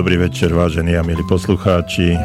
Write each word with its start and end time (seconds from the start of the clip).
Dobrý 0.00 0.16
večer, 0.16 0.48
vážení 0.56 0.96
a 0.96 1.04
milí 1.04 1.20
poslucháči. 1.28 2.16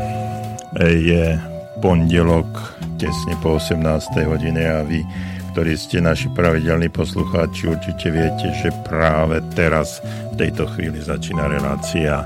Je 0.80 1.36
pondelok, 1.84 2.48
tesne 2.96 3.36
po 3.44 3.60
18. 3.60 4.16
hodine 4.32 4.64
a 4.64 4.80
vy, 4.80 5.04
ktorí 5.52 5.76
ste 5.76 6.00
naši 6.00 6.32
pravidelní 6.32 6.88
poslucháči, 6.88 7.68
určite 7.68 8.16
viete, 8.16 8.48
že 8.64 8.72
práve 8.88 9.44
teraz, 9.60 10.00
v 10.32 10.48
tejto 10.48 10.72
chvíli 10.72 11.04
začína 11.04 11.52
relácia 11.52 12.24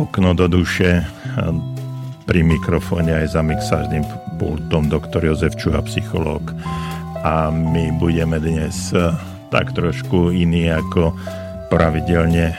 Okno 0.00 0.32
do 0.32 0.48
duše. 0.48 1.04
Pri 2.24 2.40
mikrofóne 2.40 3.20
aj 3.20 3.36
za 3.36 3.44
mixážnym 3.44 4.08
pultom 4.40 4.88
doktor 4.88 5.28
Jozef 5.28 5.60
Čuha, 5.60 5.84
psychológ. 5.84 6.56
A 7.20 7.52
my 7.52 8.00
budeme 8.00 8.40
dnes 8.40 8.96
tak 9.52 9.76
trošku 9.76 10.32
iní 10.32 10.72
ako 10.72 11.12
pravidelne 11.68 12.56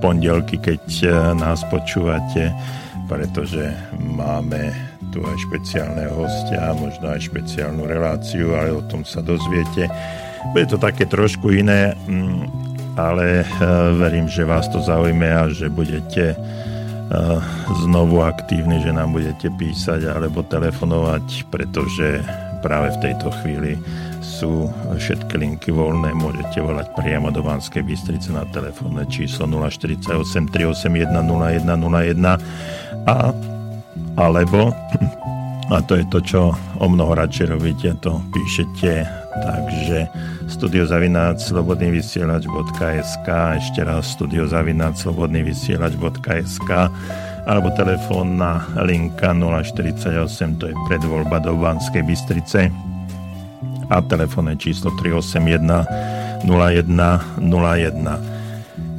pondelky, 0.00 0.56
keď 0.56 0.82
e, 1.04 1.08
nás 1.36 1.62
počúvate, 1.68 2.50
pretože 3.06 3.70
máme 3.94 4.72
tu 5.12 5.20
aj 5.20 5.36
špeciálneho 5.50 6.14
hostia, 6.14 6.72
možno 6.74 7.12
aj 7.12 7.28
špeciálnu 7.28 7.84
reláciu, 7.84 8.56
ale 8.56 8.72
o 8.72 8.82
tom 8.88 9.04
sa 9.04 9.20
dozviete. 9.20 9.90
Bude 10.56 10.66
to 10.66 10.78
také 10.80 11.04
trošku 11.04 11.52
iné, 11.52 11.92
mm, 12.08 12.42
ale 12.96 13.42
e, 13.42 13.44
verím, 14.00 14.26
že 14.26 14.48
vás 14.48 14.66
to 14.72 14.80
zaujme 14.80 15.28
a 15.28 15.52
že 15.52 15.68
budete 15.68 16.32
e, 16.32 16.36
znovu 17.84 18.24
aktívni, 18.24 18.80
že 18.80 18.96
nám 18.96 19.12
budete 19.12 19.52
písať 19.52 20.08
alebo 20.08 20.40
telefonovať, 20.42 21.50
pretože 21.52 22.24
práve 22.64 22.92
v 22.96 23.02
tejto 23.10 23.28
chvíli 23.40 23.76
sú 24.40 24.72
všetky 24.96 25.36
linky 25.36 25.68
voľné, 25.68 26.16
môžete 26.16 26.64
volať 26.64 26.88
priamo 26.96 27.28
do 27.28 27.44
Banskej 27.44 27.84
Bystrice 27.84 28.32
na 28.32 28.48
telefónne 28.48 29.04
číslo 29.04 29.44
048 29.44 30.48
381 30.48 31.12
0101 31.12 32.40
a 33.04 33.36
alebo 34.16 34.72
a 35.70 35.78
to 35.86 35.94
je 36.00 36.04
to, 36.10 36.18
čo 36.24 36.50
o 36.82 36.86
mnoho 36.90 37.14
radšej 37.14 37.46
robíte, 37.46 37.94
to 38.02 38.18
píšete. 38.34 39.06
Takže 39.30 40.10
studiozavináčslobodnývysielač.sk 40.50 43.28
ešte 43.62 43.86
raz 43.86 44.18
studiozavináčslobodnývysielač.sk 44.18 46.70
alebo 47.46 47.70
telefónna 47.78 48.66
linka 48.82 49.30
048, 49.30 50.58
to 50.58 50.66
je 50.72 50.76
predvoľba 50.90 51.38
do 51.38 51.54
Banskej 51.54 52.02
Bystrice 52.02 52.74
a 53.90 53.98
telefónne 53.98 54.54
číslo 54.54 54.94
381 54.94 56.46
0101. 56.46 58.40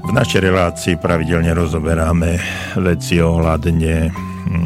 V 0.01 0.11
našej 0.11 0.41
relácii 0.43 0.99
pravidelne 0.99 1.55
rozoberáme 1.55 2.37
veci 2.75 3.23
ohľadne 3.23 4.11
hm, 4.11 4.65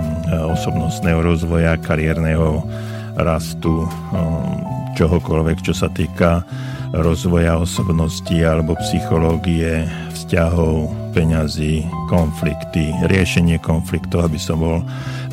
osobnostného 0.52 1.22
rozvoja, 1.22 1.78
kariérneho 1.78 2.66
rastu, 3.16 3.86
hm, 3.86 4.98
čohokoľvek, 4.98 5.58
čo 5.62 5.74
sa 5.78 5.92
týka 5.94 6.42
rozvoja 6.96 7.60
osobnosti 7.60 8.36
alebo 8.40 8.80
psychológie, 8.80 9.84
vzťahov, 10.16 10.88
peňazí, 11.12 11.84
konflikty, 12.08 12.96
riešenie 13.08 13.60
konfliktov, 13.60 14.32
aby 14.32 14.40
som 14.40 14.64
bol 14.64 14.80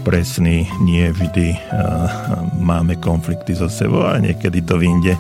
presný, 0.03 0.67
nie 0.83 1.07
vždy 1.09 1.55
máme 2.59 2.99
konflikty 2.99 3.55
so 3.55 3.71
sebou 3.71 4.03
a 4.03 4.19
niekedy 4.19 4.59
to 4.63 4.75
vyjde. 4.79 5.15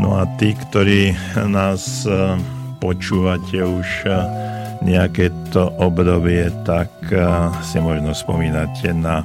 No 0.00 0.16
a 0.16 0.28
tí, 0.40 0.52
ktorí 0.56 1.12
nás 1.48 2.04
počúvate 2.80 3.60
už 3.60 3.88
nejaké 4.84 5.32
to 5.52 5.72
obdobie, 5.80 6.52
tak 6.68 6.88
si 7.64 7.80
možno 7.80 8.12
spomínate 8.12 8.92
na 8.92 9.24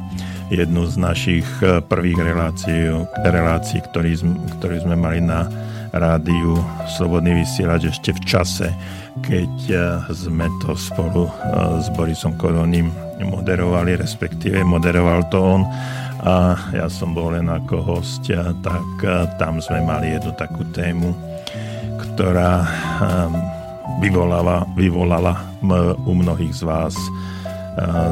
jednu 0.52 0.88
z 0.88 0.96
našich 1.00 1.48
prvých 1.88 2.20
relácií, 2.20 2.92
relácií 3.24 3.80
ktorý, 3.88 4.20
ktorý 4.60 4.78
sme 4.84 4.96
mali 5.00 5.24
na 5.24 5.48
rádiu 5.92 6.56
Slobodný 6.96 7.44
vysielač 7.44 7.92
ešte 7.92 8.16
v 8.16 8.22
čase, 8.24 8.68
keď 9.24 9.54
sme 10.12 10.48
to 10.64 10.76
spolu 10.76 11.28
s 11.80 11.92
Borisom 11.96 12.40
Koroním 12.40 12.92
moderovali, 13.22 14.00
respektíve 14.00 14.64
moderoval 14.64 15.28
to 15.28 15.40
on. 15.40 15.62
A 16.22 16.54
ja 16.72 16.86
som 16.88 17.18
bol 17.18 17.34
len 17.34 17.50
ako 17.50 17.82
host, 17.82 18.30
tak 18.62 18.88
tam 19.42 19.58
sme 19.60 19.82
mali 19.82 20.16
jednu 20.16 20.32
takú 20.38 20.64
tému, 20.70 21.12
ktorá 21.98 22.64
vyvolala, 24.00 24.64
vyvolala 24.78 25.34
u 26.06 26.14
mnohých 26.14 26.56
z 26.56 26.64
vás 26.64 26.96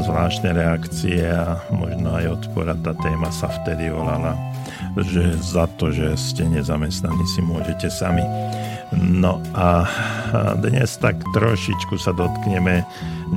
zvláštne 0.08 0.56
reakcie 0.56 1.20
a 1.20 1.60
možno 1.70 2.16
aj 2.16 2.32
odpor 2.42 2.72
tá 2.80 2.96
téma 3.04 3.28
sa 3.28 3.52
vtedy 3.52 3.92
volala, 3.92 4.34
že 4.98 5.38
za 5.38 5.70
to, 5.78 5.94
že 5.94 6.18
ste 6.18 6.50
nezamestnaní 6.50 7.26
si 7.30 7.44
môžete 7.46 7.92
sami. 7.94 8.26
No 8.96 9.38
a 9.54 9.86
dnes 10.58 10.98
tak 10.98 11.22
trošičku 11.36 12.02
sa 12.02 12.10
dotkneme 12.10 12.82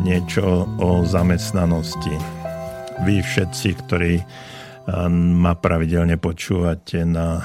niečo 0.01 0.65
o 0.81 1.05
zamestnanosti. 1.05 2.17
Vy 3.05 3.21
všetci, 3.21 3.69
ktorí 3.85 4.25
ma 5.13 5.53
pravidelne 5.59 6.17
počúvate 6.17 7.05
na 7.05 7.45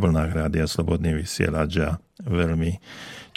vlnách 0.00 0.30
Rádia 0.32 0.64
Slobodný 0.64 1.12
vysielač 1.20 1.72
a 1.84 2.00
veľmi 2.24 2.80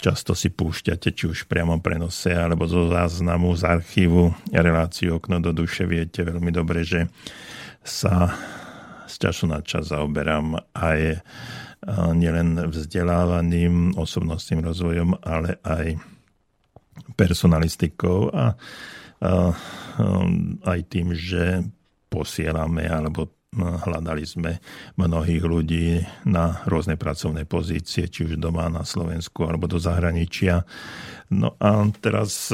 často 0.00 0.32
si 0.32 0.48
púšťate, 0.48 1.12
či 1.12 1.24
už 1.28 1.44
v 1.44 1.50
priamom 1.52 1.80
prenose, 1.84 2.32
alebo 2.32 2.64
zo 2.64 2.88
záznamu 2.88 3.52
z 3.56 3.62
archívu 3.68 4.32
reláciu 4.52 5.20
Okno 5.20 5.40
do 5.44 5.52
duše. 5.52 5.84
Viete 5.84 6.24
veľmi 6.24 6.52
dobre, 6.52 6.84
že 6.84 7.08
sa 7.84 8.32
z 9.06 9.14
času 9.26 9.48
na 9.48 9.62
čas 9.62 9.90
zaoberám 9.94 10.58
aj 10.74 11.22
nielen 12.14 12.66
vzdelávaným 12.66 13.94
osobnostným 13.94 14.60
rozvojom, 14.66 15.10
ale 15.22 15.62
aj 15.62 15.94
personalistikou 17.14 18.32
a, 18.34 18.34
a, 18.34 18.42
a 18.42 19.32
aj 20.66 20.80
tým, 20.90 21.14
že 21.14 21.62
posielame 22.10 22.90
alebo 22.90 23.30
hľadali 23.56 24.24
sme 24.26 24.60
mnohých 25.00 25.44
ľudí 25.44 26.04
na 26.28 26.60
rôzne 26.68 27.00
pracovné 27.00 27.48
pozície, 27.48 28.10
či 28.10 28.28
už 28.28 28.36
doma 28.36 28.68
na 28.68 28.84
Slovensku 28.84 29.48
alebo 29.48 29.64
do 29.70 29.80
zahraničia. 29.80 30.66
No 31.32 31.56
a 31.56 31.88
teraz 32.02 32.52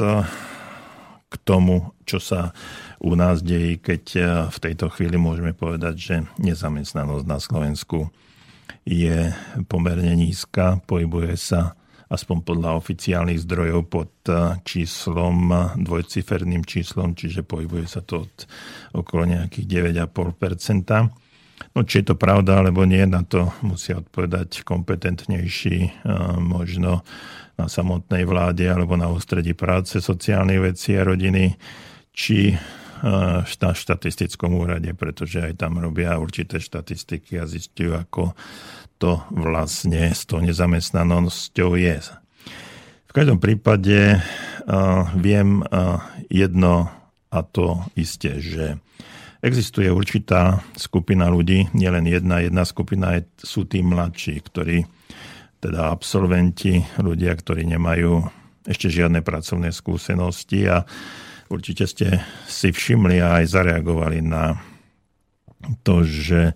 k 1.33 1.35
tomu, 1.41 1.97
čo 2.05 2.21
sa 2.21 2.53
u 3.01 3.17
nás 3.17 3.41
deje, 3.41 3.81
keď 3.81 4.03
v 4.53 4.57
tejto 4.61 4.93
chvíli 4.93 5.17
môžeme 5.17 5.57
povedať, 5.57 5.95
že 5.97 6.15
nezamestnanosť 6.37 7.25
na 7.25 7.41
Slovensku 7.41 8.13
je 8.85 9.33
pomerne 9.65 10.13
nízka, 10.13 10.77
pohybuje 10.85 11.33
sa 11.33 11.73
aspoň 12.13 12.37
podľa 12.45 12.77
oficiálnych 12.77 13.41
zdrojov 13.41 13.81
pod 13.89 14.13
eh, 14.29 14.61
číslom, 14.61 15.49
dvojciferným 15.81 16.61
číslom, 16.61 17.17
čiže 17.17 17.41
pohybuje 17.41 17.85
sa 17.89 18.05
to 18.05 18.29
od 18.29 18.35
okolo 18.93 19.25
nejakých 19.25 19.89
9,5%. 20.05 21.22
No 21.71 21.87
či 21.87 22.03
je 22.03 22.13
to 22.13 22.15
pravda 22.19 22.59
alebo 22.59 22.83
nie, 22.83 23.01
na 23.07 23.23
to 23.23 23.49
musia 23.63 24.03
odpovedať 24.03 24.67
kompetentnejší 24.67 25.77
eh, 25.83 25.91
možno 26.37 27.07
na 27.55 27.65
samotnej 27.69 28.25
vláde 28.27 28.65
alebo 28.67 28.99
na 28.99 29.07
ústredí 29.07 29.55
práce, 29.55 30.01
sociálnej 30.01 30.59
veci 30.59 30.97
a 30.97 31.05
rodiny, 31.07 31.55
či 32.11 32.53
na 33.03 33.71
eh, 33.71 33.77
štatistickom 33.77 34.53
úrade, 34.53 34.91
pretože 34.93 35.41
aj 35.41 35.63
tam 35.63 35.81
robia 35.81 36.19
určité 36.19 36.59
štatistiky 36.59 37.39
a 37.41 37.49
zistujú, 37.49 37.97
ako 37.97 38.37
to 39.01 39.19
vlastne 39.35 40.15
s 40.15 40.23
tou 40.23 40.39
nezamestnanosťou 40.39 41.75
je. 41.75 41.99
V 43.03 43.11
každom 43.11 43.37
prípade 43.37 44.17
uh, 44.17 45.05
viem 45.19 45.59
jedno 46.31 46.87
a 47.33 47.39
to 47.41 47.81
isté, 47.97 48.37
že 48.37 48.77
existuje 49.43 49.91
určitá 49.91 50.63
skupina 50.79 51.27
ľudí, 51.27 51.67
nielen 51.75 52.07
jedna, 52.07 52.39
jedna 52.39 52.63
skupina 52.63 53.19
je, 53.19 53.27
sú 53.43 53.67
tí 53.67 53.83
mladší, 53.83 54.39
ktorí 54.39 54.87
teda 55.59 55.91
absolventi, 55.91 56.79
ľudia, 56.99 57.35
ktorí 57.35 57.67
nemajú 57.67 58.23
ešte 58.63 58.87
žiadne 58.87 59.19
pracovné 59.19 59.75
skúsenosti 59.75 60.67
a 60.71 60.87
určite 61.51 61.83
ste 61.87 62.07
si 62.47 62.71
všimli 62.71 63.19
a 63.19 63.43
aj 63.43 63.51
zareagovali 63.51 64.23
na 64.23 64.55
to, 65.83 66.03
že 66.03 66.55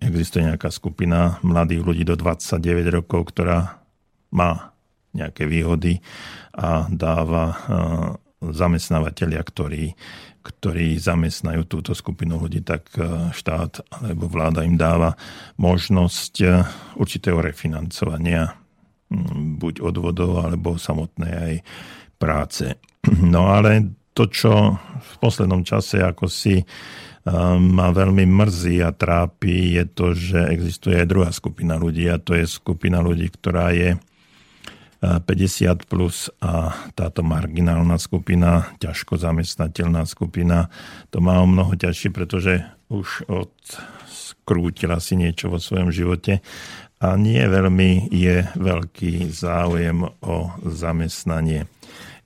existuje 0.00 0.44
nejaká 0.44 0.68
skupina 0.68 1.40
mladých 1.40 1.84
ľudí 1.84 2.04
do 2.04 2.16
29 2.16 2.60
rokov, 2.92 3.32
ktorá 3.32 3.80
má 4.32 4.72
nejaké 5.12 5.44
výhody 5.44 6.00
a 6.56 6.88
dáva 6.88 7.56
zamestnávateľia, 8.40 9.40
ktorí, 9.44 9.92
ktorí 10.42 10.98
zamestnajú 10.98 11.64
túto 11.70 11.94
skupinu 11.94 12.36
ľudí, 12.36 12.66
tak 12.66 12.90
štát 13.30 13.86
alebo 14.02 14.26
vláda 14.26 14.66
im 14.66 14.74
dáva 14.74 15.14
možnosť 15.56 16.34
určitého 16.98 17.38
refinancovania 17.38 18.58
buď 19.62 19.84
odvodov 19.84 20.42
alebo 20.42 20.76
samotnej 20.80 21.32
aj 21.32 21.54
práce. 22.18 22.66
No 23.34 23.50
ale 23.50 23.98
to, 24.14 24.28
čo 24.28 24.78
v 24.78 25.14
poslednom 25.18 25.64
čase 25.66 26.04
ako 26.04 26.28
si 26.28 26.62
ma 27.58 27.94
veľmi 27.94 28.26
mrzí 28.26 28.82
a 28.82 28.90
trápi, 28.90 29.78
je 29.78 29.84
to, 29.86 30.06
že 30.10 30.50
existuje 30.50 30.98
aj 30.98 31.06
druhá 31.06 31.30
skupina 31.30 31.78
ľudí 31.78 32.10
a 32.10 32.18
to 32.18 32.34
je 32.34 32.46
skupina 32.50 32.98
ľudí, 32.98 33.30
ktorá 33.30 33.70
je 33.70 33.94
50 35.02 35.90
plus 35.90 36.30
a 36.38 36.70
táto 36.94 37.26
marginálna 37.26 37.98
skupina, 37.98 38.70
ťažko 38.78 39.18
zamestnateľná 39.18 40.06
skupina, 40.06 40.70
to 41.10 41.18
má 41.18 41.42
o 41.42 41.46
mnoho 41.50 41.74
ťažšie, 41.74 42.14
pretože 42.14 42.62
už 42.86 43.26
od 43.26 43.50
skrútila 44.06 45.02
si 45.02 45.18
niečo 45.18 45.50
vo 45.50 45.58
svojom 45.58 45.90
živote 45.90 46.38
a 47.02 47.18
nie 47.18 47.42
veľmi 47.42 48.14
je 48.14 48.46
veľký 48.54 49.26
záujem 49.26 50.06
o 50.06 50.36
zamestnanie. 50.70 51.66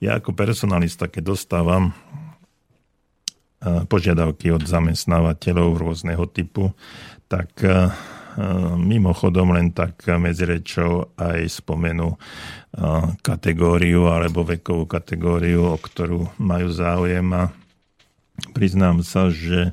Ja 0.04 0.20
ako 0.20 0.36
personalista, 0.36 1.08
keď 1.08 1.32
dostávam 1.32 1.96
požiadavky 3.64 4.52
od 4.52 4.68
zamestnávateľov 4.68 5.80
rôzneho 5.80 6.28
typu, 6.28 6.76
tak 7.32 7.56
mimochodom 8.76 9.56
len 9.56 9.72
tak 9.72 10.04
medzi 10.20 10.44
rečou 10.44 11.12
aj 11.16 11.48
spomenu 11.48 12.20
kategóriu 13.24 14.12
alebo 14.12 14.44
vekovú 14.44 14.84
kategóriu, 14.84 15.72
o 15.72 15.76
ktorú 15.80 16.36
majú 16.36 16.68
záujem 16.68 17.24
a 17.32 17.48
priznám 18.52 19.00
sa, 19.00 19.32
že 19.32 19.72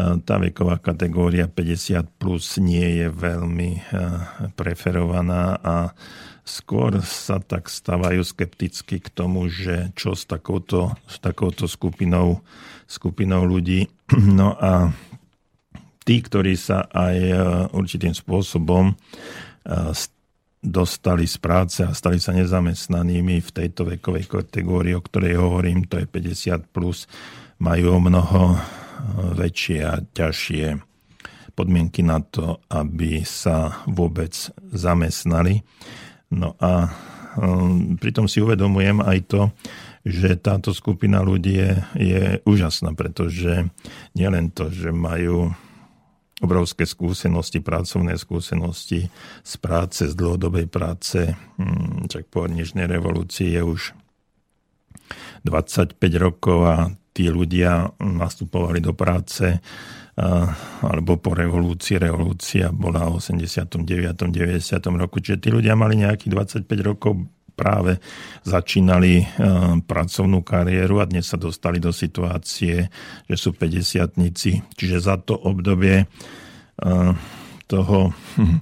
tá 0.00 0.40
veková 0.40 0.80
kategória 0.80 1.44
50 1.44 2.16
plus 2.16 2.56
nie 2.56 3.04
je 3.04 3.12
veľmi 3.12 3.84
preferovaná 4.56 5.60
a 5.60 5.92
skôr 6.40 7.04
sa 7.04 7.38
tak 7.38 7.68
stávajú 7.68 8.24
skepticky 8.24 8.98
k 8.98 9.08
tomu, 9.12 9.52
že 9.52 9.92
čo 9.92 10.16
s 10.16 10.24
takouto, 10.24 10.96
s 11.04 11.20
takouto 11.20 11.68
skupinou, 11.68 12.40
skupinou 12.88 13.44
ľudí. 13.44 13.86
No 14.40 14.58
a 14.58 14.90
tí, 16.10 16.18
ktorí 16.18 16.58
sa 16.58 16.90
aj 16.90 17.16
e, 17.22 17.34
určitým 17.70 18.10
spôsobom 18.10 18.90
e, 18.90 18.94
dostali 20.58 21.22
z 21.30 21.38
práce 21.38 21.86
a 21.86 21.94
stali 21.94 22.18
sa 22.18 22.34
nezamestnanými 22.34 23.38
v 23.38 23.50
tejto 23.54 23.86
vekovej 23.86 24.26
kategórii, 24.26 24.98
o 24.98 25.06
ktorej 25.06 25.38
hovorím, 25.38 25.86
to 25.86 26.02
je 26.02 26.10
50+, 26.10 26.66
plus, 26.74 27.06
majú 27.62 27.94
o 27.94 28.00
mnoho 28.02 28.42
e, 28.50 28.58
väčšie 29.38 29.78
a 29.86 30.02
ťažšie 30.02 30.82
podmienky 31.54 32.02
na 32.02 32.18
to, 32.26 32.58
aby 32.74 33.22
sa 33.22 33.86
vôbec 33.86 34.34
zamestnali. 34.74 35.62
No 36.34 36.58
a 36.58 36.90
pritom 38.02 38.26
si 38.26 38.42
uvedomujem 38.42 38.98
aj 38.98 39.18
to, 39.30 39.42
že 40.02 40.42
táto 40.42 40.74
skupina 40.74 41.22
ľudí 41.22 41.54
je, 41.54 41.72
je 41.94 42.22
úžasná, 42.48 42.96
pretože 42.98 43.68
nielen 44.18 44.50
to, 44.50 44.72
že 44.72 44.90
majú 44.90 45.54
obrovské 46.40 46.88
skúsenosti, 46.88 47.60
pracovné 47.60 48.16
skúsenosti 48.16 49.12
z 49.44 49.54
práce, 49.60 50.08
z 50.08 50.14
dlhodobej 50.16 50.66
práce. 50.66 51.36
Čak 52.08 52.24
hm, 52.26 52.30
po 52.32 52.48
dnešnej 52.48 52.88
revolúcii 52.88 53.56
je 53.56 53.62
už 53.62 53.80
25 55.44 55.96
rokov 56.16 56.58
a 56.64 56.76
tí 57.12 57.28
ľudia 57.28 57.92
nastupovali 58.00 58.80
do 58.80 58.96
práce 58.96 59.60
alebo 60.84 61.16
po 61.16 61.32
revolúcii. 61.32 61.96
Revolúcia 61.96 62.68
bola 62.72 63.08
v 63.08 63.20
89. 63.20 63.80
90. 64.28 65.00
roku, 65.00 65.16
čiže 65.22 65.40
tí 65.40 65.48
ľudia 65.48 65.72
mali 65.78 66.00
nejakých 66.00 66.30
25 66.66 66.88
rokov 66.88 67.24
práve 67.52 67.98
začínali 68.46 69.26
pracovnú 69.84 70.40
kariéru 70.42 71.02
a 71.02 71.08
dnes 71.10 71.28
sa 71.28 71.36
dostali 71.36 71.82
do 71.82 71.92
situácie, 71.92 72.88
že 73.26 73.36
sú 73.36 73.52
50 73.52 74.16
Čiže 74.74 74.96
za 74.98 75.18
to 75.20 75.36
obdobie 75.36 76.08
toho 77.70 78.10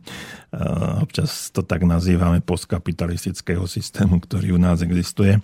občas 1.04 1.52
to 1.52 1.64
tak 1.64 1.84
nazývame 1.84 2.40
postkapitalistického 2.40 3.64
systému, 3.68 4.20
ktorý 4.20 4.56
u 4.56 4.60
nás 4.60 4.80
existuje. 4.80 5.40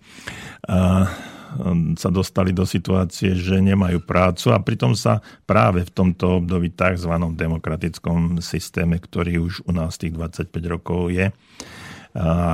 Sa 1.94 2.10
dostali 2.10 2.50
do 2.50 2.66
situácie, 2.66 3.36
že 3.38 3.62
nemajú 3.62 4.02
prácu 4.02 4.50
a 4.50 4.58
pritom 4.58 4.98
sa 4.98 5.22
práve 5.46 5.86
v 5.86 5.90
tomto 5.92 6.42
období 6.42 6.74
tzv. 6.74 7.14
demokratickom 7.36 8.42
systéme, 8.42 8.98
ktorý 8.98 9.44
už 9.44 9.54
u 9.68 9.72
nás 9.76 10.00
tých 10.00 10.16
25 10.18 10.50
rokov 10.66 11.14
je, 11.14 11.30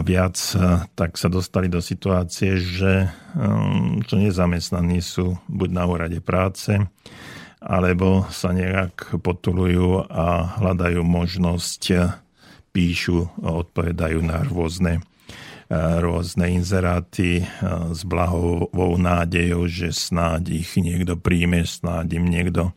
viac, 0.05 0.37
tak 0.97 1.21
sa 1.21 1.29
dostali 1.29 1.69
do 1.69 1.85
situácie, 1.85 2.57
že 2.57 3.13
čo 4.09 4.15
um, 4.17 4.23
nezamestnaní 4.25 5.05
sú 5.05 5.37
buď 5.53 5.69
na 5.69 5.85
úrade 5.85 6.19
práce, 6.25 6.81
alebo 7.61 8.25
sa 8.33 8.57
nejak 8.57 9.21
potulujú 9.21 10.09
a 10.09 10.57
hľadajú 10.57 11.05
možnosť, 11.05 11.83
píšu 12.73 13.29
a 13.45 13.61
odpovedajú 13.61 14.25
na 14.25 14.41
rôzne, 14.49 15.05
rôzne 16.01 16.57
inzeráty 16.57 17.45
s 17.93 18.01
blahovou 18.07 18.97
nádejou, 18.97 19.69
že 19.69 19.93
snáď 19.93 20.65
ich 20.65 20.73
niekto 20.81 21.21
príjme, 21.21 21.69
snáď 21.69 22.17
im 22.17 22.33
niekto, 22.33 22.73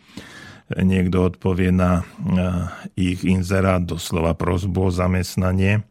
niekto 0.73 1.31
odpovie 1.31 1.71
na 1.71 2.03
ich 2.99 3.23
inzerát, 3.23 3.85
doslova 3.85 4.35
prozbu 4.35 4.89
o 4.89 4.91
zamestnanie. 4.91 5.87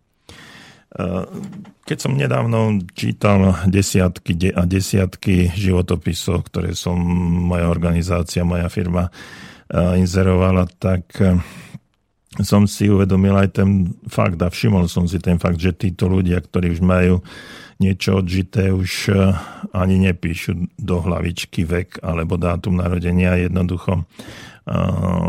Keď 1.83 1.99
som 1.99 2.12
nedávno 2.12 2.85
čítal 2.93 3.65
desiatky 3.65 4.53
a 4.53 4.69
desiatky 4.69 5.49
životopisov, 5.56 6.53
ktoré 6.53 6.77
som 6.77 7.00
moja 7.49 7.73
organizácia, 7.73 8.44
moja 8.44 8.69
firma 8.69 9.09
inzerovala, 9.73 10.69
tak 10.76 11.09
som 12.45 12.64
si 12.69 12.88
uvedomil 12.93 13.37
aj 13.37 13.61
ten 13.61 13.93
fakt 14.09 14.40
a 14.40 14.52
všimol 14.52 14.88
som 14.88 15.09
si 15.09 15.16
ten 15.21 15.40
fakt, 15.40 15.61
že 15.61 15.73
títo 15.73 16.09
ľudia, 16.12 16.40
ktorí 16.45 16.76
už 16.76 16.81
majú 16.85 17.25
niečo 17.81 18.21
odžité, 18.21 18.73
už 18.73 19.12
ani 19.73 19.97
nepíšu 20.12 20.76
do 20.76 21.00
hlavičky 21.00 21.64
vek 21.64 22.05
alebo 22.05 22.37
dátum 22.37 22.78
narodenia, 22.78 23.40
jednoducho 23.40 24.05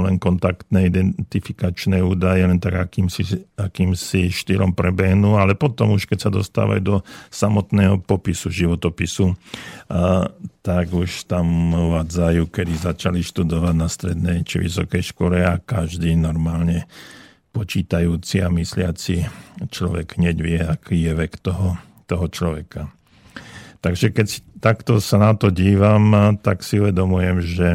len 0.04 0.22
kontaktné 0.22 0.94
identifikačné 0.94 2.06
údaje, 2.06 2.46
len 2.46 2.62
tak 2.62 2.78
akýmsi, 2.78 3.50
akýmsi 3.58 4.30
štýlom 4.30 4.78
prebehnú, 4.78 5.42
ale 5.42 5.58
potom 5.58 5.98
už 5.98 6.06
keď 6.06 6.30
sa 6.30 6.32
dostávajú 6.32 6.82
do 6.82 6.96
samotného 7.34 7.98
popisu 8.06 8.54
životopisu, 8.54 9.34
tak 10.62 10.86
už 10.94 11.25
tam 11.25 11.74
uvádzajú, 11.74 12.46
kedy 12.46 12.74
začali 12.78 13.25
študovať 13.25 13.74
na 13.74 13.90
strednej 13.90 14.46
či 14.46 14.62
vysokej 14.62 15.02
škole 15.02 15.42
a 15.42 15.58
každý 15.58 16.13
normálne 16.13 16.86
počítajúci 17.54 18.42
a 18.42 18.54
mysliaci 18.54 19.25
človek 19.70 20.22
hneď 20.22 20.38
vie, 20.42 20.62
aký 20.62 21.10
je 21.10 21.13
vek 21.13 21.42
toho, 21.42 21.78
toho 22.06 22.25
človeka. 22.30 22.94
Takže 23.82 24.13
keď 24.16 24.28
takto 24.62 25.02
sa 25.04 25.20
na 25.20 25.34
to 25.36 25.52
dívam, 25.52 26.38
tak 26.40 26.63
si 26.63 26.80
uvedomujem, 26.80 27.38
že 27.44 27.68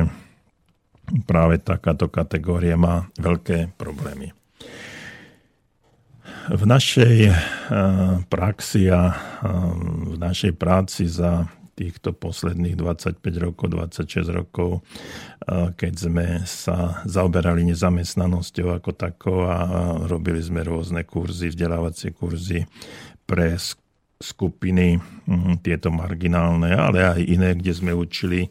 práve 1.24 1.60
takáto 1.60 2.08
kategória 2.08 2.76
má 2.76 3.08
veľké 3.16 3.74
problémy. 3.76 4.32
V 6.48 6.64
našej 6.64 7.16
eh, 7.28 7.34
praxi 8.32 8.88
a 8.88 9.12
eh, 9.12 9.16
v 10.12 10.16
našej 10.16 10.56
práci 10.56 11.04
za 11.04 11.44
týchto 11.78 12.10
posledných 12.10 12.74
25 12.74 13.22
rokov, 13.38 13.70
26 13.70 14.32
rokov, 14.32 14.80
eh, 14.80 15.70
keď 15.76 15.92
sme 15.94 16.26
sa 16.48 17.04
zaoberali 17.04 17.68
nezamestnanosťou 17.68 18.80
ako 18.80 18.90
takou 18.96 19.44
a 19.44 19.58
robili 20.08 20.40
sme 20.40 20.64
rôzne 20.64 21.04
kurzy, 21.04 21.52
vzdelávacie 21.52 22.16
kurzy 22.16 22.64
pre 23.28 23.60
skupiny, 24.18 24.98
hm, 24.98 25.62
tieto 25.62 25.94
marginálne, 25.94 26.74
ale 26.74 27.06
aj 27.06 27.20
iné, 27.22 27.54
kde 27.54 27.72
sme 27.76 27.92
učili 27.94 28.50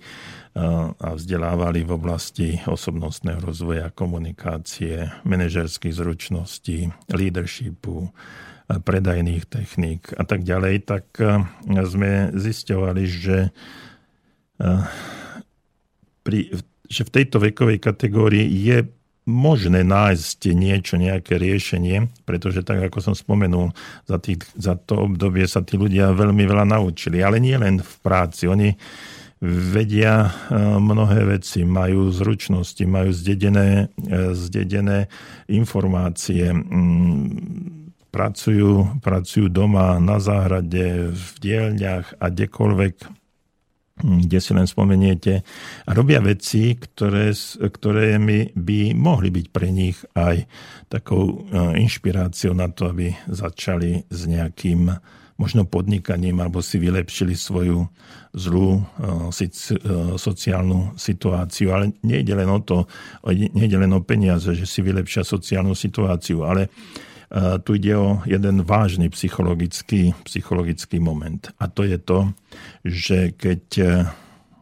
a 0.98 1.14
vzdelávali 1.14 1.86
v 1.86 1.92
oblasti 1.94 2.48
osobnostného 2.66 3.38
rozvoja, 3.46 3.94
komunikácie, 3.94 5.06
manažerských 5.22 5.94
zručností, 5.94 6.90
leadershipu, 7.14 8.10
predajných 8.68 9.46
techník 9.46 10.12
a 10.18 10.26
tak 10.26 10.42
ďalej, 10.44 10.90
tak 10.90 11.06
sme 11.64 12.34
zisťovali, 12.34 13.04
že, 13.06 13.54
pri, 16.26 16.40
že 16.90 17.02
v 17.06 17.14
tejto 17.14 17.38
vekovej 17.38 17.78
kategórii 17.78 18.44
je 18.44 18.90
možné 19.28 19.84
nájsť 19.84 20.40
niečo, 20.56 20.96
nejaké 20.96 21.36
riešenie, 21.36 22.08
pretože 22.24 22.64
tak, 22.64 22.80
ako 22.80 23.12
som 23.12 23.16
spomenul, 23.16 23.76
za, 24.08 24.18
tých, 24.24 24.40
za 24.56 24.80
to 24.80 25.04
obdobie 25.04 25.44
sa 25.46 25.60
tí 25.60 25.76
ľudia 25.76 26.16
veľmi 26.16 26.48
veľa 26.48 26.64
naučili, 26.64 27.20
ale 27.20 27.44
nie 27.44 27.60
len 27.60 27.84
v 27.84 27.94
práci. 28.00 28.48
Oni 28.48 28.72
vedia 29.44 30.26
e, 30.26 30.32
mnohé 30.82 31.38
veci, 31.38 31.62
majú 31.62 32.10
zručnosti, 32.10 32.82
majú 32.90 33.14
zdedené, 33.14 33.94
e, 34.02 34.34
zdedené 34.34 35.12
informácie, 35.46 36.50
pracujú, 38.10 39.02
pracujú 39.04 39.46
doma, 39.50 40.02
na 40.02 40.18
záhrade, 40.18 41.14
v 41.14 41.28
dielňach 41.38 42.18
a 42.18 42.26
kdekoľvek 42.34 42.96
kde 43.98 44.38
si 44.38 44.54
len 44.54 44.70
spomeniete. 44.70 45.42
A 45.90 45.90
robia 45.98 46.22
veci, 46.22 46.78
ktoré, 46.78 47.34
ktoré 47.58 48.22
by 48.54 48.94
mohli 48.94 49.34
byť 49.34 49.48
pre 49.50 49.74
nich 49.74 49.98
aj 50.14 50.46
takou 50.86 51.50
inšpiráciou 51.74 52.54
na 52.54 52.70
to, 52.70 52.94
aby 52.94 53.10
začali 53.26 54.06
s 54.06 54.30
nejakým 54.30 54.94
možno 55.38 55.70
podnikaním 55.70 56.42
alebo 56.42 56.66
si 56.66 56.82
vylepšili 56.82 57.38
svoju 57.38 57.86
zlú 58.34 58.82
eh, 58.82 59.38
eh, 59.38 59.70
sociálnu 60.18 60.98
situáciu. 60.98 61.74
Ale 61.74 61.94
nejde 62.02 62.34
len 62.34 62.50
o 62.50 62.60
to, 62.60 62.90
nejde 63.30 63.78
len 63.78 63.94
o 63.94 64.02
peniaze, 64.02 64.54
že 64.58 64.66
si 64.66 64.82
vylepšia 64.82 65.24
sociálnu 65.24 65.78
situáciu, 65.78 66.44
ale 66.44 66.68
eh, 66.68 67.58
tu 67.62 67.78
ide 67.78 67.94
o 67.96 68.22
jeden 68.26 68.66
vážny 68.66 69.10
psychologický, 69.14 70.14
psychologický 70.26 70.98
moment. 70.98 71.54
A 71.62 71.70
to 71.70 71.86
je 71.86 71.98
to, 72.02 72.34
že 72.84 73.38
keď 73.38 73.64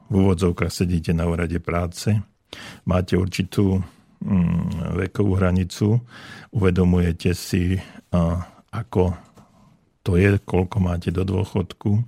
v 0.05 0.13
úvodzovkách 0.13 0.69
sedíte 0.69 1.15
na 1.17 1.25
úrade 1.25 1.57
práce, 1.57 2.13
máte 2.85 3.17
určitú 3.17 3.81
mm, 4.21 5.01
vekovú 5.01 5.33
hranicu, 5.41 5.97
uvedomujete 6.53 7.33
si, 7.33 7.81
ako 8.69 9.24
to 10.05 10.21
je, 10.21 10.37
koľko 10.37 10.77
máte 10.77 11.09
do 11.09 11.25
dôchodku. 11.25 12.05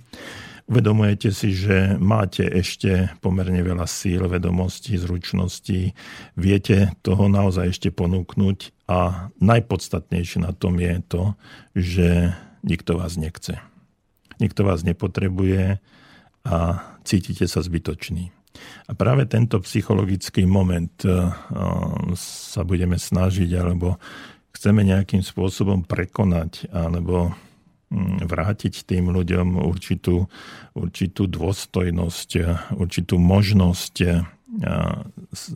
Uvedomujete 0.68 1.32
si, 1.32 1.50
že 1.50 1.96
máte 1.96 2.44
ešte 2.44 3.10
pomerne 3.24 3.64
veľa 3.64 3.88
síl, 3.88 4.20
vedomostí, 4.28 5.00
zručností, 5.00 5.96
viete 6.36 6.92
toho 7.02 7.26
naozaj 7.26 7.72
ešte 7.72 7.88
ponúknuť 7.88 8.86
a 8.86 9.32
najpodstatnejšie 9.40 10.44
na 10.44 10.52
tom 10.52 10.76
je 10.76 10.94
to, 11.08 11.22
že 11.72 12.08
nikto 12.62 13.00
vás 13.00 13.16
nechce. 13.16 13.58
Nikto 14.38 14.62
vás 14.62 14.84
nepotrebuje 14.84 15.80
a 16.44 16.56
cítite 17.02 17.48
sa 17.48 17.64
zbytočný. 17.64 18.30
A 18.88 18.92
práve 18.92 19.24
tento 19.24 19.58
psychologický 19.64 20.44
moment 20.44 20.92
eh, 21.08 21.32
sa 22.14 22.62
budeme 22.62 23.00
snažiť, 23.00 23.50
alebo 23.56 23.96
chceme 24.52 24.84
nejakým 24.84 25.24
spôsobom 25.24 25.88
prekonať, 25.88 26.68
alebo 26.76 27.32
vrátiť 28.24 28.84
tým 28.84 29.08
ľuďom 29.12 29.64
určitú, 29.64 30.28
určitú 30.76 31.22
dôstojnosť, 31.24 32.30
určitú 32.76 33.16
možnosť 33.16 33.94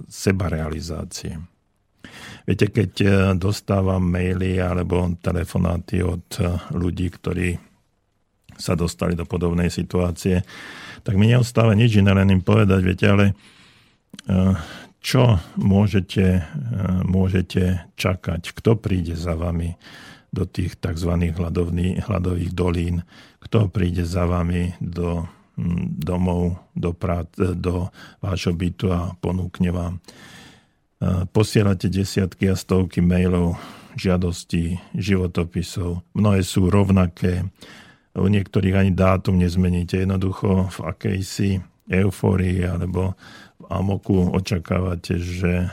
sebarealizácie. 0.08 1.52
Viete, 2.42 2.66
keď 2.74 2.92
e, 3.00 3.08
dostávam 3.38 4.02
maily 4.02 4.58
alebo 4.58 5.14
telefonáty 5.22 6.02
od 6.02 6.26
e, 6.38 6.58
ľudí, 6.74 7.06
ktorí 7.14 7.54
sa 8.58 8.74
dostali 8.74 9.14
do 9.14 9.24
podobnej 9.24 9.70
situácie, 9.70 10.42
tak 11.02 11.14
mi 11.14 11.30
neostáva 11.30 11.74
nič 11.74 11.98
iné, 11.98 12.14
len 12.14 12.30
im 12.30 12.42
povedať, 12.42 12.80
viete, 12.82 13.06
ale 13.06 13.26
e, 13.30 13.34
čo 15.02 15.42
môžete, 15.58 16.46
môžete 17.10 17.90
čakať, 17.98 18.54
kto 18.54 18.78
príde 18.78 19.18
za 19.18 19.34
vami, 19.34 19.74
do 20.32 20.48
tých 20.48 20.80
tzv. 20.80 21.12
hladových 22.00 22.52
dolín, 22.56 23.04
kto 23.44 23.68
príde 23.68 24.08
za 24.08 24.24
vami 24.24 24.72
do 24.80 25.28
mm, 25.60 26.00
domov, 26.00 26.56
do, 26.72 26.96
prát, 26.96 27.28
do 27.36 27.92
vášho 28.24 28.56
bytu 28.56 28.88
a 28.88 29.12
ponúkne 29.20 29.70
vám. 29.70 30.00
Posielate 31.34 31.90
desiatky 31.90 32.46
a 32.46 32.54
stovky 32.54 33.02
mailov, 33.02 33.58
žiadostí, 33.98 34.78
životopisov. 34.94 36.06
Mnohé 36.14 36.46
sú 36.46 36.70
rovnaké. 36.70 37.42
U 38.14 38.30
niektorých 38.30 38.86
ani 38.86 38.92
dátum 38.94 39.34
nezmeníte. 39.34 39.98
Jednoducho 39.98 40.70
v 40.70 40.78
akejsi 40.86 41.50
eufórii 41.90 42.62
alebo 42.62 43.18
amoku 43.78 44.28
očakávate, 44.32 45.16
že 45.16 45.70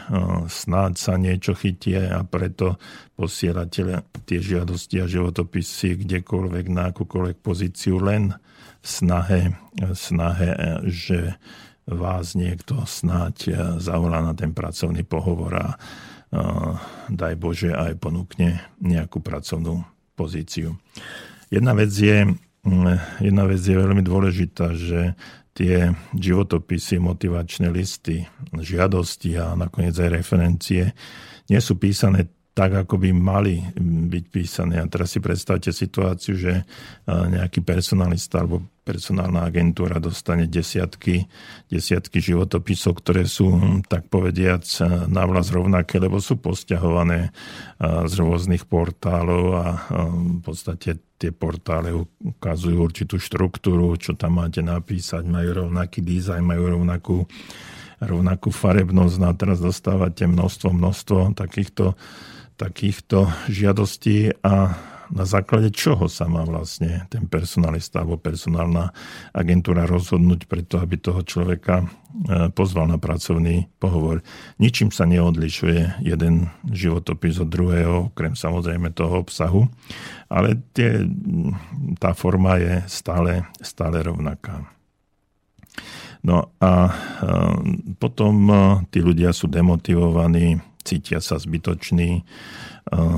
snáď 0.48 0.94
sa 0.96 1.20
niečo 1.20 1.58
chytie 1.58 2.00
a 2.08 2.24
preto 2.24 2.80
posielate 3.20 4.06
tie 4.24 4.40
žiadosti 4.40 5.04
a 5.04 5.10
životopisy 5.10 6.08
kdekoľvek 6.08 6.66
na 6.72 6.96
akúkoľvek 6.96 7.38
pozíciu 7.44 8.00
len 8.00 8.32
v 8.80 8.88
snahe, 8.88 9.42
v 9.76 9.96
snahe 9.98 10.50
že 10.88 11.36
vás 11.90 12.38
niekto 12.38 12.86
snáď 12.86 13.58
zavolá 13.82 14.22
na 14.22 14.38
ten 14.38 14.54
pracovný 14.54 15.02
pohovor 15.04 15.54
a 15.58 15.68
daj 17.10 17.34
Bože 17.42 17.74
aj 17.74 17.98
ponúkne 17.98 18.62
nejakú 18.78 19.18
pracovnú 19.18 19.82
pozíciu. 20.14 20.78
Jedna 21.50 21.74
vec 21.74 21.90
je, 21.90 22.30
jedna 23.18 23.44
vec 23.50 23.62
je 23.66 23.74
veľmi 23.74 24.06
dôležitá, 24.06 24.78
že 24.78 25.18
tie 25.60 25.92
životopisy, 26.16 27.04
motivačné 27.04 27.68
listy, 27.68 28.24
žiadosti 28.56 29.36
a 29.36 29.60
nakoniec 29.60 29.92
aj 29.92 30.24
referencie 30.24 30.96
nie 31.52 31.60
sú 31.60 31.76
písané 31.76 32.32
tak, 32.60 32.76
ako 32.76 33.00
by 33.00 33.16
mali 33.16 33.64
byť 34.12 34.26
písané. 34.28 34.84
A 34.84 34.86
teraz 34.92 35.16
si 35.16 35.24
predstavte 35.24 35.72
situáciu, 35.72 36.36
že 36.36 36.68
nejaký 37.08 37.64
personalista 37.64 38.44
alebo 38.44 38.68
personálna 38.84 39.48
agentúra 39.48 39.96
dostane 40.04 40.44
desiatky, 40.44 41.24
desiatky 41.72 42.20
životopisov, 42.20 43.00
ktoré 43.00 43.24
sú, 43.32 43.48
tak 43.88 44.12
povediac, 44.12 44.68
na 45.08 45.24
vlas 45.24 45.56
rovnaké, 45.56 46.04
lebo 46.04 46.20
sú 46.20 46.36
posťahované 46.36 47.32
z 47.80 48.14
rôznych 48.20 48.68
portálov 48.68 49.44
a 49.56 49.68
v 50.12 50.44
podstate 50.44 51.00
tie 51.16 51.32
portály 51.32 51.96
ukazujú 51.96 52.76
určitú 52.76 53.24
štruktúru, 53.24 53.96
čo 53.96 54.20
tam 54.20 54.44
máte 54.44 54.60
napísať, 54.60 55.24
majú 55.24 55.64
rovnaký 55.64 56.04
dizajn, 56.04 56.44
majú 56.44 56.76
rovnakú 56.76 57.24
rovnakú 58.00 58.48
farebnosť 58.56 59.16
no 59.20 59.28
a 59.28 59.34
teraz 59.36 59.60
dostávate 59.60 60.24
množstvo, 60.24 60.72
množstvo 60.72 61.20
takýchto 61.36 62.00
takýchto 62.60 63.32
žiadostí 63.48 64.36
a 64.44 64.76
na 65.10 65.26
základe 65.26 65.74
čoho 65.74 66.06
sa 66.06 66.30
má 66.30 66.46
vlastne 66.46 67.10
ten 67.10 67.26
personalista 67.26 68.06
alebo 68.06 68.22
personálna 68.22 68.94
agentúra 69.34 69.90
rozhodnúť 69.90 70.46
preto, 70.46 70.78
aby 70.78 71.02
toho 71.02 71.26
človeka 71.26 71.82
e, 71.82 71.86
pozval 72.54 72.86
na 72.86 73.02
pracovný 73.02 73.66
pohovor. 73.82 74.22
Ničím 74.62 74.94
sa 74.94 75.10
neodlišuje 75.10 76.06
jeden 76.06 76.54
životopis 76.70 77.42
od 77.42 77.50
druhého, 77.50 78.14
okrem 78.14 78.38
samozrejme 78.38 78.94
toho 78.94 79.26
obsahu, 79.26 79.66
ale 80.30 80.62
tie, 80.78 81.02
tá 81.98 82.14
forma 82.14 82.62
je 82.62 82.74
stále, 82.86 83.50
stále 83.66 84.06
rovnaká. 84.06 84.62
No 86.22 86.54
a 86.62 86.72
e, 86.86 86.92
potom 87.98 88.34
e, 88.46 88.56
tí 88.94 89.02
ľudia 89.02 89.34
sú 89.34 89.50
demotivovaní, 89.50 90.69
cítia 90.90 91.22
sa 91.22 91.38
zbytoční. 91.38 92.26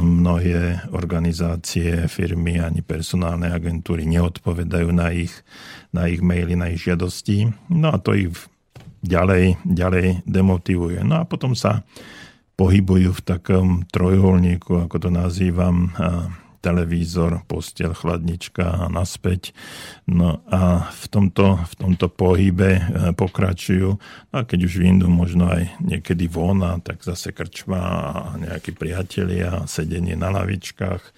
Mnohé 0.04 0.92
organizácie, 0.92 2.12
firmy 2.12 2.60
ani 2.60 2.84
personálne 2.84 3.48
agentúry 3.48 4.04
neodpovedajú 4.04 4.92
na 4.92 5.16
ich, 5.16 5.32
na 5.96 6.12
ich 6.12 6.20
maily, 6.20 6.60
na 6.60 6.68
ich 6.68 6.84
žiadosti. 6.84 7.56
No 7.72 7.96
a 7.96 7.98
to 8.04 8.12
ich 8.12 8.36
ďalej, 9.00 9.64
ďalej 9.64 10.28
demotivuje. 10.28 11.00
No 11.08 11.24
a 11.24 11.24
potom 11.24 11.56
sa 11.56 11.88
pohybujú 12.60 13.16
v 13.16 13.22
takom 13.24 13.68
trojuholníku, 13.88 14.86
ako 14.86 15.08
to 15.08 15.10
nazývam, 15.10 15.96
televízor, 16.62 17.42
postel, 17.50 17.92
chladnička 17.98 18.86
a 18.86 18.90
naspäť. 18.94 19.52
No 20.06 20.46
a 20.48 20.88
v 20.88 21.06
tomto, 21.10 21.58
v 21.58 21.74
tomto 21.76 22.08
pohybe 22.08 22.72
e, 22.78 22.84
pokračujú. 23.18 23.90
No 24.32 24.36
a 24.38 24.46
keď 24.46 24.70
už 24.70 24.74
vyjdú 24.78 25.10
možno 25.10 25.50
aj 25.50 25.82
niekedy 25.82 26.30
von, 26.30 26.62
tak 26.86 27.02
zase 27.02 27.34
krčma 27.34 27.82
a 27.82 28.02
nejakí 28.38 28.78
priatelia, 28.78 29.66
sedenie 29.66 30.14
na 30.14 30.30
lavičkách, 30.30 31.02
e, 31.02 31.12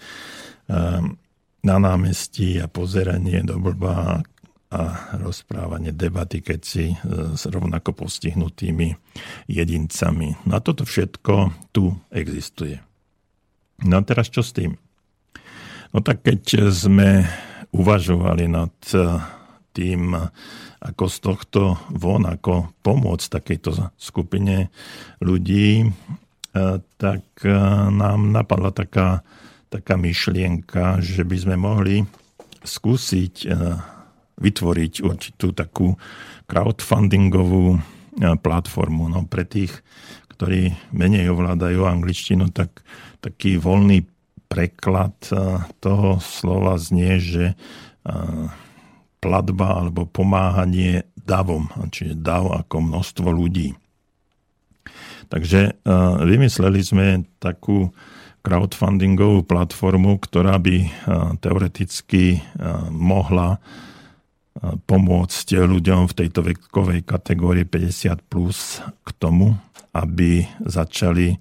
na 1.64 1.78
námestí 1.80 2.60
a 2.64 2.72
pozeranie 2.72 3.44
do 3.44 3.60
blba 3.60 4.24
a 4.74 5.14
rozprávanie 5.22 5.94
debaty, 5.94 6.42
keď 6.42 6.60
si 6.66 6.86
e, 6.90 6.98
s 7.38 7.44
rovnako 7.46 7.94
postihnutými 7.94 8.90
jedincami. 9.46 10.50
No 10.50 10.58
a 10.58 10.60
toto 10.66 10.82
všetko 10.82 11.54
tu 11.70 11.94
existuje. 12.10 12.82
No 13.86 14.00
a 14.00 14.02
teraz 14.02 14.34
čo 14.34 14.42
s 14.42 14.56
tým? 14.56 14.74
No 15.94 16.02
tak 16.02 16.26
keď 16.26 16.74
sme 16.74 17.22
uvažovali 17.70 18.50
nad 18.50 18.74
eh, 18.98 19.22
tým, 19.74 20.18
ako 20.82 21.04
z 21.06 21.18
tohto 21.22 21.62
von, 21.94 22.26
ako 22.26 22.74
pomôcť 22.82 23.28
takejto 23.30 23.94
skupine 23.98 24.74
ľudí, 25.22 25.86
eh, 25.86 26.76
tak 26.98 27.26
eh, 27.46 27.54
nám 27.94 28.34
napadla 28.34 28.74
taká, 28.74 29.22
taká 29.70 29.94
myšlienka, 29.94 30.98
že 30.98 31.22
by 31.22 31.38
sme 31.38 31.56
mohli 31.62 32.06
skúsiť 32.64 33.52
vytvoriť 34.40 34.94
určitú 35.04 35.52
takú 35.52 36.00
crowdfundingovú 36.48 37.76
platformu. 38.40 39.12
No, 39.12 39.28
pre 39.28 39.44
tých, 39.44 39.84
ktorí 40.32 40.72
menej 40.96 41.28
ovládajú 41.36 41.84
angličtinu, 41.84 42.56
tak 42.56 42.88
taký 43.20 43.60
voľný 43.60 44.08
preklad 44.54 45.18
toho 45.82 46.22
slova 46.22 46.78
znie, 46.78 47.18
že 47.18 47.58
platba 49.18 49.82
alebo 49.82 50.06
pomáhanie 50.06 51.10
davom, 51.18 51.74
čiže 51.90 52.22
dav 52.22 52.54
ako 52.54 52.86
množstvo 52.86 53.34
ľudí. 53.34 53.74
Takže 55.34 55.82
vymysleli 56.22 56.80
sme 56.86 57.26
takú 57.42 57.90
crowdfundingovú 58.44 59.48
platformu, 59.48 60.20
ktorá 60.20 60.60
by 60.60 60.92
teoreticky 61.42 62.44
mohla 62.92 63.58
pomôcť 64.62 65.48
ľuďom 65.64 66.12
v 66.12 66.14
tejto 66.14 66.46
vekovej 66.46 67.02
kategórii 67.08 67.66
50 67.66 68.20
plus 68.30 68.84
k 68.84 69.10
tomu, 69.18 69.58
aby 69.96 70.44
začali 70.62 71.40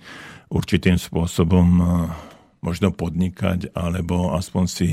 určitým 0.48 0.96
spôsobom 0.96 1.66
možno 2.62 2.94
podnikať 2.94 3.74
alebo 3.74 4.32
aspoň 4.38 4.64
si 4.70 4.88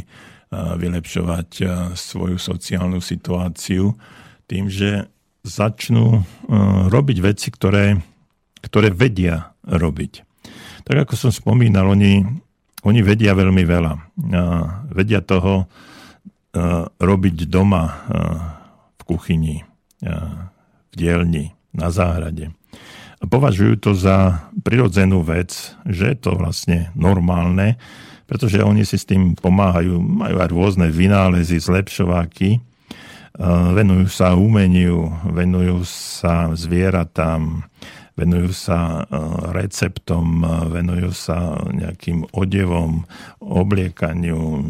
vylepšovať 0.53 1.49
svoju 1.93 2.41
sociálnu 2.41 2.97
situáciu 2.99 3.93
tým, 4.49 4.65
že 4.65 5.05
začnú 5.45 6.25
robiť 6.89 7.17
veci, 7.21 7.53
ktoré, 7.53 8.01
ktoré 8.65 8.89
vedia 8.89 9.53
robiť. 9.61 10.25
Tak 10.89 11.05
ako 11.05 11.13
som 11.13 11.29
spomínal, 11.29 11.93
oni, 11.93 12.25
oni 12.81 12.99
vedia 13.05 13.38
veľmi 13.38 13.61
veľa. 13.61 13.93
Vedia 14.89 15.21
toho 15.21 15.69
robiť 16.97 17.45
doma 17.45 18.09
v 18.97 19.01
kuchyni, 19.05 19.61
v 20.01 20.93
dielni, 20.97 21.53
na 21.77 21.93
záhrade. 21.93 22.49
A 23.19 23.27
považujú 23.27 23.83
to 23.83 23.91
za 23.91 24.47
prirodzenú 24.63 25.19
vec, 25.27 25.75
že 25.83 26.15
je 26.15 26.17
to 26.17 26.39
vlastne 26.39 26.88
normálne, 26.95 27.75
pretože 28.31 28.63
oni 28.63 28.88
si 28.88 28.95
s 28.95 29.03
tým 29.03 29.35
pomáhajú, 29.35 29.99
majú 29.99 30.35
aj 30.39 30.49
rôzne 30.53 30.88
vynálezy, 30.88 31.59
zlepšováky, 31.59 32.63
venujú 33.75 34.07
sa 34.07 34.39
umeniu, 34.39 35.11
venujú 35.27 35.83
sa 35.83 36.51
zvieratám, 36.55 37.67
venujú 38.15 38.51
sa 38.55 39.07
receptom, 39.55 40.43
venujú 40.71 41.11
sa 41.11 41.59
nejakým 41.71 42.23
odevom, 42.31 43.03
obliekaniu. 43.43 44.63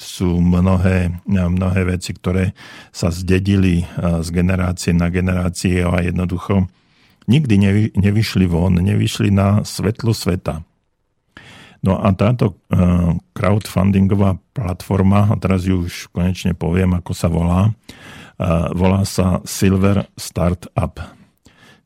Sú 0.00 0.40
mnohé, 0.40 1.12
mnohé 1.28 1.80
veci, 1.96 2.16
ktoré 2.16 2.56
sa 2.88 3.12
zdedili 3.12 3.84
z 4.00 4.28
generácie 4.32 4.96
na 4.96 5.12
generácie 5.12 5.84
a 5.84 6.00
jednoducho 6.00 6.68
nikdy 7.30 7.54
nevyšli 7.94 8.50
von, 8.50 8.74
nevyšli 8.74 9.30
na 9.30 9.62
svetlo 9.62 10.10
sveta. 10.10 10.66
No 11.80 11.96
a 11.96 12.12
táto 12.12 12.60
eh, 12.68 13.16
crowdfundingová 13.32 14.36
platforma, 14.52 15.32
a 15.32 15.34
teraz 15.40 15.64
ju 15.64 15.88
už 15.88 16.12
konečne 16.12 16.52
poviem, 16.52 16.92
ako 16.98 17.12
sa 17.16 17.32
volá, 17.32 17.70
eh, 17.70 17.72
volá 18.76 19.08
sa 19.08 19.40
Silver 19.48 20.04
Startup. 20.18 20.92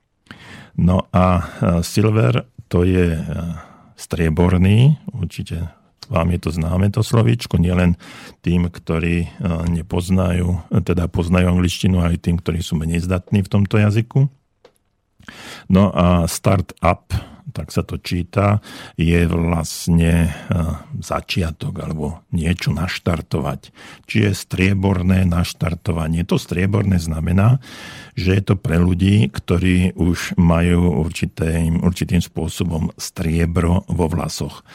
No 0.73 1.05
a 1.13 1.25
silver 1.85 2.49
to 2.67 2.81
je 2.81 3.13
strieborný, 3.93 4.97
určite 5.13 5.69
vám 6.09 6.31
je 6.35 6.39
to 6.39 6.49
známe 6.51 6.91
to 6.91 7.01
slovíčko, 7.03 7.55
nielen 7.57 7.95
tým, 8.43 8.67
ktorí 8.67 9.15
e, 9.23 9.27
nepoznajú, 9.71 10.67
teda 10.83 11.07
poznajú 11.07 11.47
angličtinu, 11.55 12.03
aj 12.03 12.27
tým, 12.27 12.39
ktorí 12.39 12.59
sú 12.59 12.75
menej 12.75 13.03
zdatní 13.03 13.43
v 13.45 13.51
tomto 13.51 13.79
jazyku. 13.79 14.27
No 15.71 15.83
a 15.95 16.27
start-up, 16.27 17.15
tak 17.53 17.69
sa 17.69 17.85
to 17.85 18.01
číta, 18.01 18.59
je 18.97 19.29
vlastne 19.29 20.27
e, 20.27 20.31
začiatok 20.99 21.77
alebo 21.77 22.25
niečo 22.33 22.73
naštartovať. 22.73 23.69
Čiže 24.09 24.33
strieborné 24.33 25.29
naštartovanie. 25.29 26.25
To 26.25 26.41
strieborné 26.41 26.97
znamená, 26.97 27.61
že 28.17 28.35
je 28.35 28.43
to 28.43 28.55
pre 28.57 28.81
ľudí, 28.81 29.29
ktorí 29.29 29.93
už 29.93 30.35
majú 30.41 31.05
určitým, 31.05 31.85
určitým 31.85 32.19
spôsobom 32.19 32.89
striebro 32.97 33.85
vo 33.85 34.09
vlasoch. 34.09 34.65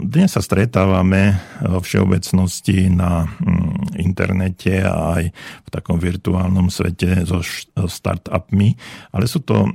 Dnes 0.00 0.32
sa 0.32 0.40
stretávame 0.40 1.36
vo 1.60 1.84
všeobecnosti 1.84 2.88
na 2.88 3.28
mm, 3.28 4.00
internete 4.00 4.80
a 4.80 5.20
aj 5.20 5.28
v 5.36 5.68
takom 5.68 6.00
virtuálnom 6.00 6.72
svete 6.72 7.28
so 7.28 7.44
startupmi, 7.84 8.72
ale 9.12 9.28
sú 9.28 9.44
to 9.44 9.68
e, 9.68 9.70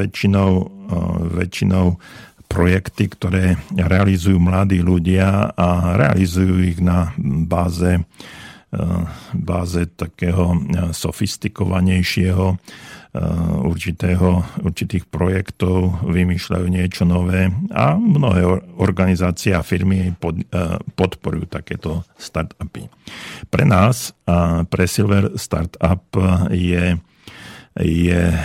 väčšinou, 0.00 0.50
e, 0.56 0.64
väčšinou 1.44 2.00
projekty, 2.48 3.12
ktoré 3.12 3.60
realizujú 3.76 4.40
mladí 4.40 4.80
ľudia 4.80 5.52
a 5.52 5.92
realizujú 6.00 6.64
ich 6.64 6.80
na 6.80 7.12
báze, 7.20 8.00
e, 8.00 8.02
báze 9.36 9.92
takého 9.92 10.56
sofistikovanejšieho 10.96 12.56
Eh, 12.56 12.87
určitého, 13.64 14.44
určitých 14.60 15.08
projektov, 15.08 16.04
vymýšľajú 16.04 16.66
niečo 16.68 17.08
nové 17.08 17.48
a 17.72 17.96
mnohé 17.96 18.44
organizácie 18.76 19.56
a 19.56 19.64
firmy 19.64 20.12
pod, 20.12 20.36
eh, 20.36 20.76
podporujú 20.92 21.48
takéto 21.48 22.04
startupy. 22.20 22.92
Pre 23.48 23.64
nás, 23.64 24.12
pre 24.68 24.84
Silver 24.84 25.32
Startup 25.40 26.04
je, 26.52 27.00
je 27.80 28.22
eh, 28.28 28.40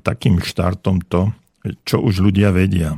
takým 0.00 0.40
štartom 0.40 1.04
to, 1.04 1.28
čo 1.84 2.00
už 2.00 2.24
ľudia 2.24 2.50
vedia. 2.50 2.96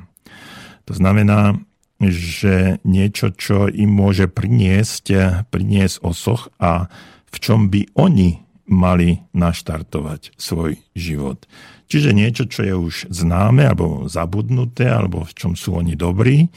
To 0.86 0.94
znamená, 0.94 1.58
že 1.98 2.78
niečo, 2.84 3.32
čo 3.34 3.66
im 3.66 3.88
môže 3.88 4.28
priniesť, 4.28 5.06
priniesť 5.48 6.04
osoch 6.04 6.52
a 6.60 6.86
v 7.32 7.36
čom 7.40 7.72
by 7.72 7.88
oni 7.98 8.43
mali 8.68 9.20
naštartovať 9.36 10.36
svoj 10.40 10.80
život. 10.96 11.44
Čiže 11.84 12.16
niečo, 12.16 12.44
čo 12.48 12.64
je 12.64 12.74
už 12.74 12.94
známe 13.12 13.68
alebo 13.68 14.08
zabudnuté, 14.08 14.88
alebo 14.88 15.22
v 15.22 15.32
čom 15.36 15.52
sú 15.52 15.76
oni 15.76 15.94
dobrí 15.94 16.48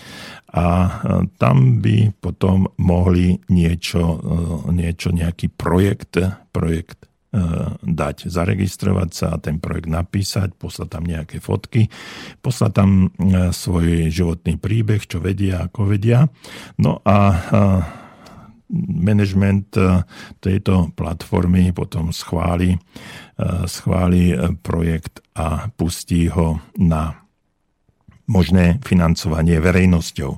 a 0.56 0.66
e, 0.66 0.90
tam 1.36 1.84
by 1.84 2.16
potom 2.16 2.72
mohli 2.80 3.36
niečo, 3.52 4.02
e, 4.02 4.18
niečo 4.72 5.12
nejaký 5.12 5.52
projekt, 5.52 6.16
projekt 6.56 7.06
e, 7.06 7.38
dať, 7.84 8.32
zaregistrovať 8.32 9.10
sa 9.12 9.36
a 9.36 9.42
ten 9.44 9.60
projekt 9.60 9.92
napísať, 9.92 10.56
poslať 10.56 10.88
tam 10.96 11.04
nejaké 11.04 11.44
fotky, 11.44 11.92
poslať 12.40 12.72
tam 12.72 13.12
svoj 13.52 14.08
životný 14.08 14.56
príbeh, 14.56 15.04
čo 15.04 15.20
vedia, 15.20 15.68
ako 15.68 15.92
vedia. 15.92 16.32
No 16.80 17.04
a 17.04 17.18
management 18.76 19.78
eh, 19.78 20.04
tejto 20.40 20.92
platformy 20.96 21.72
potom 21.72 22.12
schváli, 22.12 22.76
eh, 22.76 23.64
schváli 23.66 24.36
eh, 24.36 24.52
projekt 24.60 25.24
a 25.36 25.72
pustí 25.72 26.28
ho 26.28 26.60
na 26.76 27.24
možné 28.28 28.84
financovanie 28.84 29.56
verejnosťou. 29.64 30.32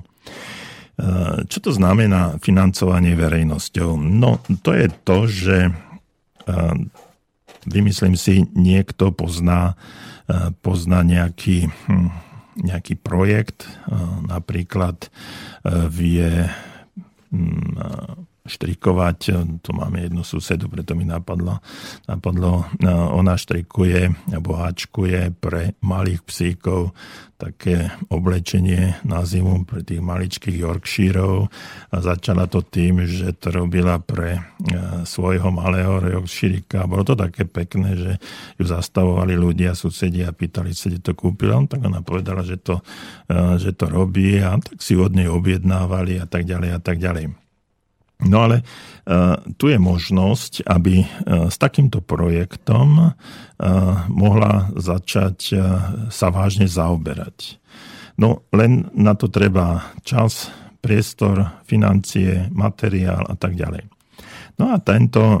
Čo 1.48 1.58
to 1.64 1.72
znamená 1.72 2.36
financovanie 2.44 3.16
verejnosťou? 3.16 3.96
No, 3.96 4.36
to 4.60 4.76
je 4.76 4.86
to, 5.00 5.18
že 5.24 5.56
vymyslím 7.64 8.20
si, 8.20 8.44
niekto 8.52 9.08
pozná, 9.08 9.80
pozná 10.60 11.00
nejaký, 11.00 11.72
hm, 11.88 12.12
nejaký 12.68 13.00
projekt, 13.00 13.64
napríklad 14.28 15.08
vie 15.88 16.52
hm, 17.30 18.26
štrikovať. 18.50 19.18
Tu 19.62 19.70
máme 19.70 20.02
jednu 20.02 20.26
susedu, 20.26 20.66
preto 20.66 20.98
mi 20.98 21.06
napadlo, 21.06 21.62
napadlo 22.10 22.66
ona 23.14 23.38
štrikuje 23.38 24.34
alebo 24.34 24.58
háčkuje 24.58 25.32
pre 25.38 25.78
malých 25.80 26.20
psíkov 26.26 26.92
také 27.40 27.88
oblečenie 28.12 29.00
na 29.08 29.24
zimu 29.24 29.64
pre 29.64 29.80
tých 29.80 30.04
maličkých 30.04 30.60
Yorkshirov 30.60 31.48
a 31.88 31.96
začala 32.04 32.44
to 32.44 32.60
tým, 32.60 33.08
že 33.08 33.32
to 33.40 33.48
robila 33.48 33.96
pre 33.96 34.36
e, 34.36 34.40
svojho 35.08 35.48
malého 35.48 36.04
Yorkshirika. 36.04 36.84
Bolo 36.84 37.08
to 37.08 37.16
také 37.16 37.48
pekné, 37.48 37.96
že 37.96 38.12
ju 38.60 38.64
zastavovali 38.68 39.40
ľudia, 39.40 39.72
susedia 39.72 40.28
a 40.28 40.36
pýtali 40.36 40.76
sa, 40.76 40.92
kde 40.92 41.00
to 41.00 41.16
kúpila. 41.16 41.64
Tak 41.64 41.80
ona 41.80 42.04
povedala, 42.04 42.44
že 42.44 42.60
to, 42.60 42.84
e, 43.32 43.56
že 43.56 43.72
to 43.72 43.88
robí 43.88 44.36
a 44.44 44.60
tak 44.60 44.76
si 44.84 44.92
od 45.00 45.16
nej 45.16 45.32
objednávali 45.32 46.20
a 46.20 46.28
tak 46.28 46.44
ďalej 46.44 46.70
a 46.76 46.80
tak 46.84 47.00
ďalej. 47.00 47.39
No 48.28 48.44
ale 48.44 48.60
uh, 48.60 49.38
tu 49.56 49.72
je 49.72 49.78
možnosť, 49.80 50.66
aby 50.68 51.04
uh, 51.04 51.48
s 51.48 51.56
takýmto 51.56 52.04
projektom 52.04 52.88
uh, 53.00 53.14
mohla 54.08 54.68
začať 54.76 55.56
sa 56.08 56.26
vážne 56.32 56.68
zaoberať. 56.68 57.60
No 58.20 58.44
len 58.52 58.92
na 58.92 59.16
to 59.16 59.32
treba 59.32 59.92
čas, 60.04 60.52
priestor, 60.80 61.60
financie, 61.64 62.48
materiál 62.52 63.24
a 63.28 63.36
tak 63.36 63.56
ďalej. 63.56 63.84
No 64.60 64.72
a 64.72 64.80
tento 64.80 65.40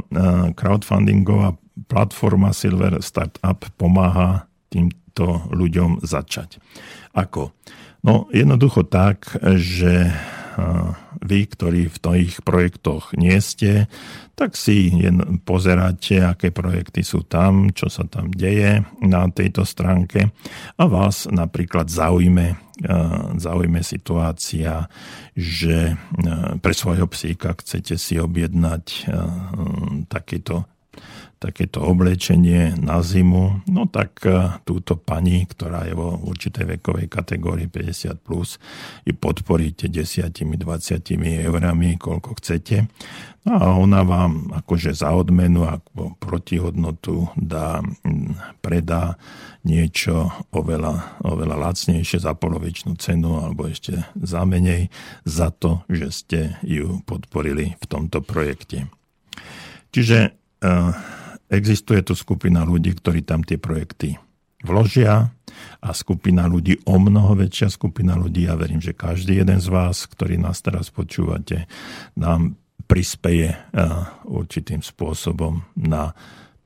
crowdfundingová 0.56 1.56
platforma 1.88 2.56
Silver 2.56 3.04
Startup 3.04 3.60
pomáha 3.76 4.48
týmto 4.72 5.44
ľuďom 5.52 6.00
začať. 6.00 6.56
Ako? 7.12 7.52
No 8.00 8.28
jednoducho 8.32 8.88
tak, 8.88 9.28
že 9.60 10.08
vy, 11.20 11.40
ktorí 11.46 11.88
v 11.90 11.98
tých 11.98 12.40
projektoch 12.42 13.12
nie 13.14 13.36
ste, 13.44 13.86
tak 14.34 14.56
si 14.56 14.88
pozeráte, 15.44 16.24
aké 16.24 16.48
projekty 16.48 17.04
sú 17.04 17.28
tam, 17.28 17.76
čo 17.76 17.92
sa 17.92 18.08
tam 18.08 18.32
deje 18.32 18.80
na 19.04 19.28
tejto 19.28 19.68
stránke 19.68 20.32
a 20.80 20.84
vás 20.88 21.28
napríklad 21.28 21.92
zaujme, 21.92 22.56
zaujme 23.36 23.80
situácia, 23.84 24.88
že 25.36 26.00
pre 26.64 26.72
svojho 26.72 27.04
psíka 27.12 27.52
chcete 27.60 28.00
si 28.00 28.16
objednať 28.16 29.12
takýto 30.08 30.64
takéto 31.40 31.80
oblečenie 31.80 32.76
na 32.76 33.00
zimu, 33.00 33.64
no 33.64 33.88
tak 33.88 34.20
e, 34.28 34.60
túto 34.68 35.00
pani, 35.00 35.48
ktorá 35.48 35.88
je 35.88 35.96
vo 35.96 36.20
určitej 36.20 36.76
vekovej 36.76 37.08
kategórii 37.08 37.64
50+, 37.64 38.20
plus, 38.20 38.60
ju 39.08 39.16
podporíte 39.16 39.88
10-20 39.88 40.36
eurami, 41.48 41.96
koľko 41.96 42.36
chcete. 42.36 42.84
No 43.48 43.56
a 43.56 43.72
ona 43.72 44.04
vám 44.04 44.52
akože 44.52 44.92
za 44.92 45.16
odmenu 45.16 45.64
ako 45.64 46.20
protihodnotu 46.20 47.32
dá, 47.40 47.80
predá 48.60 49.16
niečo 49.64 50.28
oveľa, 50.52 51.24
oveľa 51.24 51.56
lacnejšie 51.56 52.20
za 52.20 52.36
polovičnú 52.36 53.00
cenu 53.00 53.40
alebo 53.40 53.64
ešte 53.64 53.96
za 54.12 54.44
menej 54.44 54.92
za 55.24 55.48
to, 55.48 55.88
že 55.88 56.08
ste 56.12 56.40
ju 56.60 57.00
podporili 57.08 57.80
v 57.80 57.84
tomto 57.88 58.20
projekte. 58.20 58.92
Čiže 59.88 60.36
uh, 60.60 60.92
existuje 61.50 62.00
tu 62.06 62.14
skupina 62.14 62.62
ľudí, 62.62 62.94
ktorí 62.94 63.26
tam 63.26 63.42
tie 63.42 63.58
projekty 63.58 64.16
vložia 64.62 65.34
a 65.82 65.90
skupina 65.90 66.46
ľudí, 66.46 66.78
o 66.86 66.96
mnoho 66.96 67.34
väčšia 67.34 67.68
skupina 67.74 68.14
ľudí, 68.14 68.46
ja 68.46 68.54
verím, 68.54 68.78
že 68.78 68.96
každý 68.96 69.42
jeden 69.42 69.58
z 69.58 69.68
vás, 69.68 70.06
ktorý 70.06 70.38
nás 70.38 70.62
teraz 70.62 70.88
počúvate, 70.94 71.66
nám 72.14 72.54
prispeje 72.86 73.54
eh, 73.54 73.60
určitým 74.26 74.80
spôsobom 74.80 75.66
na 75.78 76.14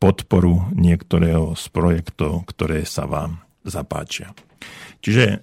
podporu 0.00 0.68
niektorého 0.76 1.56
z 1.56 1.64
projektov, 1.72 2.44
ktoré 2.48 2.84
sa 2.84 3.08
vám 3.08 3.40
zapáčia. 3.64 4.36
Čiže 5.00 5.24
eh, 5.24 5.40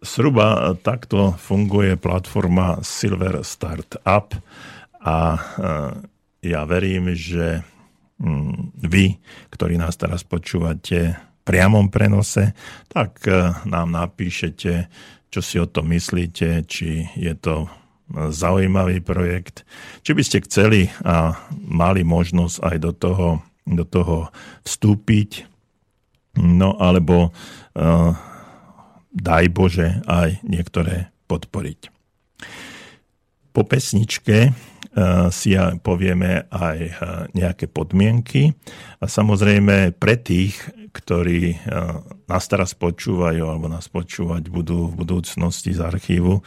zhruba 0.00 0.72
takto 0.80 1.36
funguje 1.36 1.98
platforma 2.00 2.80
Silver 2.80 3.44
Startup 3.44 4.28
a 5.02 5.18
eh, 5.36 5.40
ja 6.38 6.62
verím, 6.64 7.12
že 7.18 7.66
vy, 8.82 9.06
ktorí 9.54 9.78
nás 9.78 9.94
teraz 9.94 10.26
počúvate 10.26 11.14
v 11.14 11.40
priamom 11.46 11.86
prenose, 11.88 12.52
tak 12.90 13.22
e, 13.24 13.54
nám 13.64 13.94
napíšete, 13.94 14.90
čo 15.30 15.40
si 15.40 15.56
o 15.62 15.70
tom 15.70 15.94
myslíte, 15.94 16.66
či 16.66 17.06
je 17.14 17.34
to 17.38 17.70
zaujímavý 18.08 19.04
projekt, 19.04 19.68
či 20.00 20.16
by 20.16 20.22
ste 20.24 20.44
chceli 20.48 20.88
a 21.04 21.36
mali 21.52 22.00
možnosť 22.08 22.56
aj 22.64 22.76
do 22.80 22.92
toho, 22.96 23.28
do 23.68 23.84
toho 23.84 24.32
vstúpiť, 24.64 25.44
no 26.40 26.72
alebo 26.80 27.28
uh, 27.28 28.16
daj 29.12 29.44
Bože 29.52 30.00
aj 30.08 30.40
niektoré 30.40 31.12
podporiť. 31.28 31.92
Po 33.52 33.60
pesničke 33.68 34.56
Eh, 34.56 34.67
si 35.30 35.54
povieme 35.84 36.50
aj 36.50 36.78
eh, 36.78 36.92
nejaké 37.36 37.70
podmienky. 37.70 38.50
A 38.98 39.06
samozrejme 39.06 39.94
pre 39.94 40.18
tých, 40.18 40.58
ktorí 40.90 41.54
eh, 41.54 41.58
nás 42.26 42.44
teraz 42.50 42.74
počúvajú 42.74 43.42
alebo 43.46 43.70
nás 43.70 43.86
počúvať 43.86 44.50
budú 44.50 44.90
v 44.90 44.98
budúcnosti 44.98 45.76
z 45.76 45.80
archívu, 45.80 46.42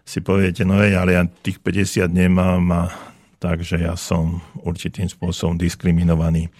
si 0.00 0.24
poviete, 0.24 0.66
no 0.66 0.80
hej, 0.80 0.96
ale 0.98 1.14
ja 1.14 1.22
tých 1.22 1.62
50 1.62 2.10
nemám 2.10 2.64
a 2.74 2.82
takže 3.38 3.78
ja 3.78 3.94
som 3.94 4.42
určitým 4.58 5.06
spôsobom 5.06 5.54
diskriminovaný. 5.54 6.50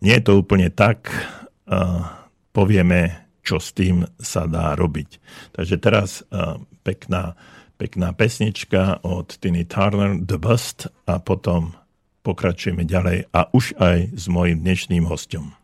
Nie 0.00 0.14
je 0.18 0.24
to 0.24 0.40
úplne 0.40 0.72
tak. 0.72 1.12
Povieme, 2.56 3.28
čo 3.44 3.60
s 3.60 3.76
tým 3.76 4.00
sa 4.16 4.48
dá 4.48 4.72
robiť. 4.80 5.20
Takže 5.52 5.76
teraz 5.76 6.24
pekná 6.82 7.36
pekná 7.78 8.12
pesnička 8.12 9.00
od 9.06 9.38
Tiny 9.38 9.64
Turner, 9.64 10.18
The 10.18 10.36
Bust 10.36 10.90
a 11.06 11.22
potom 11.22 11.78
pokračujeme 12.26 12.84
ďalej 12.84 13.30
a 13.32 13.48
už 13.54 13.78
aj 13.78 14.12
s 14.12 14.24
mojim 14.28 14.60
dnešným 14.60 15.06
hostom. 15.06 15.57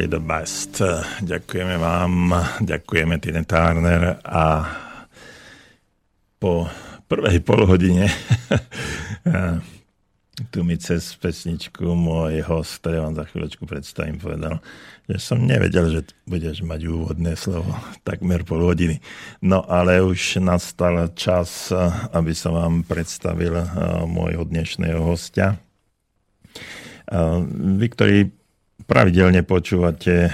Simply 0.00 0.18
the 0.18 0.24
best. 0.24 0.80
Ďakujeme 1.20 1.76
vám, 1.76 2.32
ďakujeme 2.64 3.20
Tine 3.20 3.44
Turner 3.44 4.16
a 4.24 4.64
po 6.40 6.64
prvej 7.04 7.44
polhodine 7.44 8.08
tu 10.52 10.64
mi 10.64 10.80
cez 10.80 11.04
pesničku 11.20 11.84
môj 11.84 12.40
host, 12.48 12.80
ktorý 12.80 13.04
vám 13.04 13.14
za 13.20 13.28
chvíľočku 13.28 13.68
predstavím, 13.68 14.16
povedal, 14.16 14.64
že 15.04 15.20
som 15.20 15.44
nevedel, 15.44 15.92
že 15.92 16.00
budeš 16.24 16.64
mať 16.64 16.80
úvodné 16.88 17.36
slovo 17.36 17.76
takmer 18.00 18.40
pol 18.48 18.64
hodiny. 18.64 19.04
No 19.44 19.68
ale 19.68 20.00
už 20.00 20.40
nastal 20.40 21.12
čas, 21.12 21.68
aby 22.16 22.32
som 22.32 22.56
vám 22.56 22.88
predstavil 22.88 23.52
eh, 23.52 23.68
môjho 24.08 24.48
dnešného 24.48 25.04
hostia. 25.04 25.60
Eh, 27.04 27.36
vy, 27.76 27.86
ktorí 27.92 28.39
pravidelne 28.90 29.46
počúvate 29.46 30.26
eh, 30.26 30.32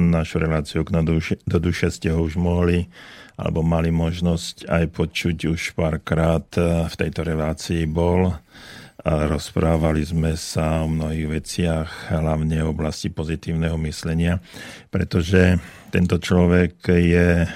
našu 0.00 0.40
reláciu 0.40 0.80
duše, 0.80 1.36
do 1.44 1.60
duše, 1.60 1.92
ste 1.92 2.08
ho 2.08 2.24
už 2.24 2.40
mohli 2.40 2.88
alebo 3.36 3.60
mali 3.60 3.92
možnosť 3.92 4.66
aj 4.66 4.84
počuť 4.96 5.36
už 5.52 5.76
párkrát 5.76 6.48
eh, 6.56 6.88
v 6.88 6.94
tejto 6.96 7.20
relácii 7.28 7.84
bol. 7.84 8.32
Rozprávali 9.08 10.02
sme 10.02 10.34
sa 10.34 10.82
o 10.82 10.90
mnohých 10.90 11.28
veciach, 11.30 11.88
hlavne 12.18 12.60
v 12.66 12.72
oblasti 12.74 13.08
pozitívneho 13.08 13.78
myslenia, 13.86 14.42
pretože 14.90 15.62
tento 15.94 16.18
človek 16.18 16.82
je 16.88 17.44
eh, 17.44 17.48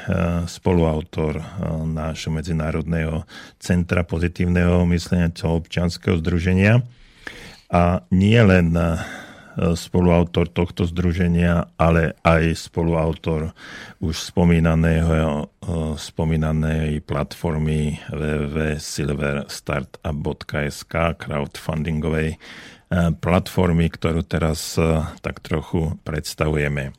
spoluautor 0.44 1.40
nášho 1.88 2.28
Medzinárodného 2.28 3.24
centra 3.56 4.04
pozitívneho 4.04 4.84
myslenia, 4.92 5.32
občianského 5.32 6.20
združenia. 6.20 6.84
A 7.72 8.04
nie 8.12 8.36
len 8.36 8.76
spoluautor 9.56 10.48
tohto 10.48 10.84
združenia, 10.88 11.68
ale 11.76 12.16
aj 12.24 12.72
spoluautor 12.72 13.52
už 14.00 14.32
spomínaného, 14.32 15.12
eh, 15.12 15.44
spomínanej 15.96 17.00
platformy 17.04 18.00
www.silverstartup.sk 18.08 20.94
crowdfundingovej 21.20 22.28
eh, 22.34 22.38
platformy, 23.20 23.92
ktorú 23.92 24.24
teraz 24.24 24.80
tak 25.20 25.44
trochu 25.44 26.00
predstavujeme. 26.06 26.92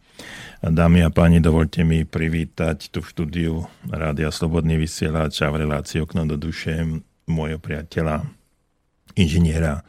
Dámy 0.63 1.03
a 1.03 1.11
páni, 1.11 1.43
dovolte 1.43 1.83
mi 1.83 2.07
privítať 2.07 2.87
tu 2.87 3.03
v 3.03 3.09
štúdiu 3.11 3.67
Rádia 3.83 4.31
Slobodný 4.31 4.79
vysielač 4.79 5.43
a 5.43 5.51
v 5.51 5.67
relácii 5.67 5.99
Okno 5.99 6.23
do 6.23 6.39
duše 6.39 6.87
môjho 7.27 7.59
priateľa, 7.59 8.23
inžiniera 9.19 9.83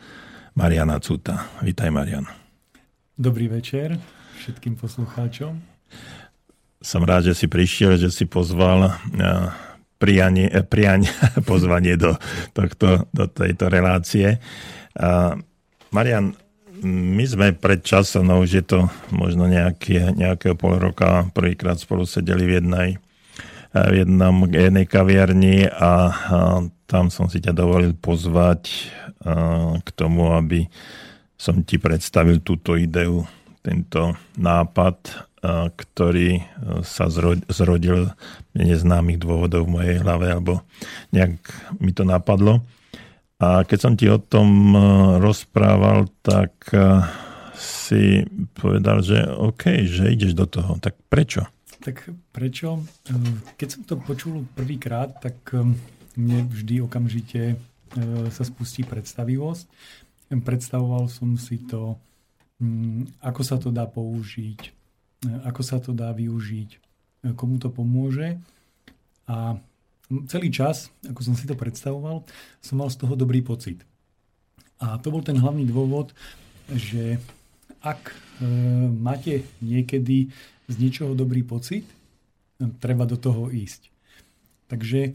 Mariana 0.59 0.98
Cuta. 0.98 1.46
Vítaj, 1.62 1.94
Marian. 1.94 2.44
Dobrý 3.14 3.46
večer 3.46 3.94
všetkým 4.42 4.74
poslucháčom. 4.74 5.62
Som 6.83 7.07
rád, 7.07 7.31
že 7.31 7.38
si 7.38 7.46
prišiel, 7.46 7.94
že 7.94 8.11
si 8.11 8.27
pozval 8.27 8.90
eh, 8.90 9.55
prianie, 10.03 10.50
eh, 10.50 10.66
prianie, 10.66 11.07
pozvanie 11.46 11.94
do, 11.94 12.18
tohto, 12.50 13.07
do 13.14 13.31
tejto 13.31 13.70
relácie. 13.70 14.42
Marian, 15.94 16.35
my 16.83 17.22
sme 17.22 17.55
pred 17.55 17.87
časom, 17.87 18.27
no 18.27 18.42
už 18.42 18.50
je 18.50 18.64
to 18.66 18.90
možno 19.14 19.46
nejaké, 19.46 20.11
nejakého 20.11 20.59
pol 20.59 20.83
roka, 20.83 21.31
prvýkrát 21.31 21.79
spolu 21.79 22.11
sedeli 22.11 22.50
v 22.50 22.59
jednej, 22.59 22.90
eh, 23.79 23.88
v 23.94 24.03
jednom, 24.03 24.42
jednej 24.50 24.90
kaviarni 24.90 25.70
a, 25.70 26.11
a 26.11 26.38
tam 26.90 27.14
som 27.14 27.31
si 27.31 27.38
ťa 27.38 27.55
dovolil 27.55 27.94
pozvať 27.94 28.90
k 29.81 29.88
tomu, 29.96 30.37
aby 30.37 30.68
som 31.45 31.61
ti 31.61 31.77
predstavil 31.77 32.41
túto 32.41 32.73
ideu, 32.73 33.29
tento 33.61 34.17
nápad, 34.41 34.97
ktorý 35.77 36.41
sa 36.81 37.13
zrodil 37.53 38.09
neznámych 38.57 39.21
dôvodov 39.21 39.69
v 39.69 39.75
mojej 39.77 39.97
hlave, 40.01 40.33
alebo 40.33 40.65
nejak 41.13 41.37
mi 41.85 41.93
to 41.93 42.09
napadlo. 42.09 42.65
A 43.37 43.61
keď 43.69 43.79
som 43.79 43.93
ti 43.93 44.09
o 44.09 44.17
tom 44.17 44.73
rozprával, 45.21 46.09
tak 46.25 46.73
si 47.61 48.25
povedal, 48.57 49.05
že 49.05 49.21
OK, 49.37 49.85
že 49.85 50.17
ideš 50.17 50.33
do 50.33 50.49
toho. 50.49 50.81
Tak 50.81 50.97
prečo? 51.13 51.45
Tak 51.85 52.09
prečo? 52.33 52.81
Keď 53.61 53.69
som 53.69 53.83
to 53.85 54.01
počul 54.01 54.49
prvýkrát, 54.57 55.21
tak 55.21 55.37
mne 56.17 56.49
vždy 56.49 56.81
okamžite 56.89 57.61
sa 58.33 58.43
spustí 58.43 58.81
predstavivosť 58.83 59.69
predstavoval 60.40 61.07
som 61.12 61.37
si 61.37 61.61
to, 61.62 62.01
mm, 62.59 63.20
ako 63.23 63.42
sa 63.44 63.57
to 63.61 63.68
dá 63.68 63.87
použiť, 63.87 64.61
ako 65.47 65.61
sa 65.62 65.79
to 65.79 65.94
dá 65.94 66.11
využiť, 66.11 66.70
komu 67.37 67.61
to 67.61 67.70
pomôže. 67.70 68.37
A 69.25 69.57
celý 70.29 70.53
čas, 70.53 70.92
ako 71.05 71.20
som 71.25 71.35
si 71.37 71.49
to 71.49 71.57
predstavoval, 71.57 72.29
som 72.61 72.77
mal 72.77 72.92
z 72.92 73.01
toho 73.01 73.16
dobrý 73.16 73.40
pocit. 73.40 73.81
A 74.83 75.01
to 75.01 75.09
bol 75.09 75.25
ten 75.25 75.38
hlavný 75.38 75.64
dôvod, 75.64 76.12
že 76.68 77.16
ak 77.85 78.12
e, 78.12 78.14
máte 78.88 79.44
niekedy 79.61 80.33
z 80.68 80.75
niečoho 80.81 81.12
dobrý 81.12 81.44
pocit, 81.44 81.85
treba 82.81 83.05
do 83.05 83.20
toho 83.20 83.53
ísť. 83.53 83.92
Takže 84.68 85.01
e, 85.05 85.12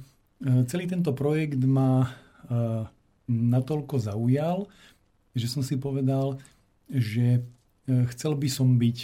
celý 0.69 0.85
tento 0.85 1.13
projekt 1.13 1.61
ma 1.65 2.05
e, 2.05 2.09
natoľko 3.29 3.95
zaujal, 4.01 4.69
že 5.39 5.47
som 5.47 5.63
si 5.63 5.79
povedal, 5.79 6.37
že 6.91 7.39
e, 7.39 7.41
chcel 8.13 8.35
by 8.35 8.49
som 8.51 8.75
byť 8.75 8.97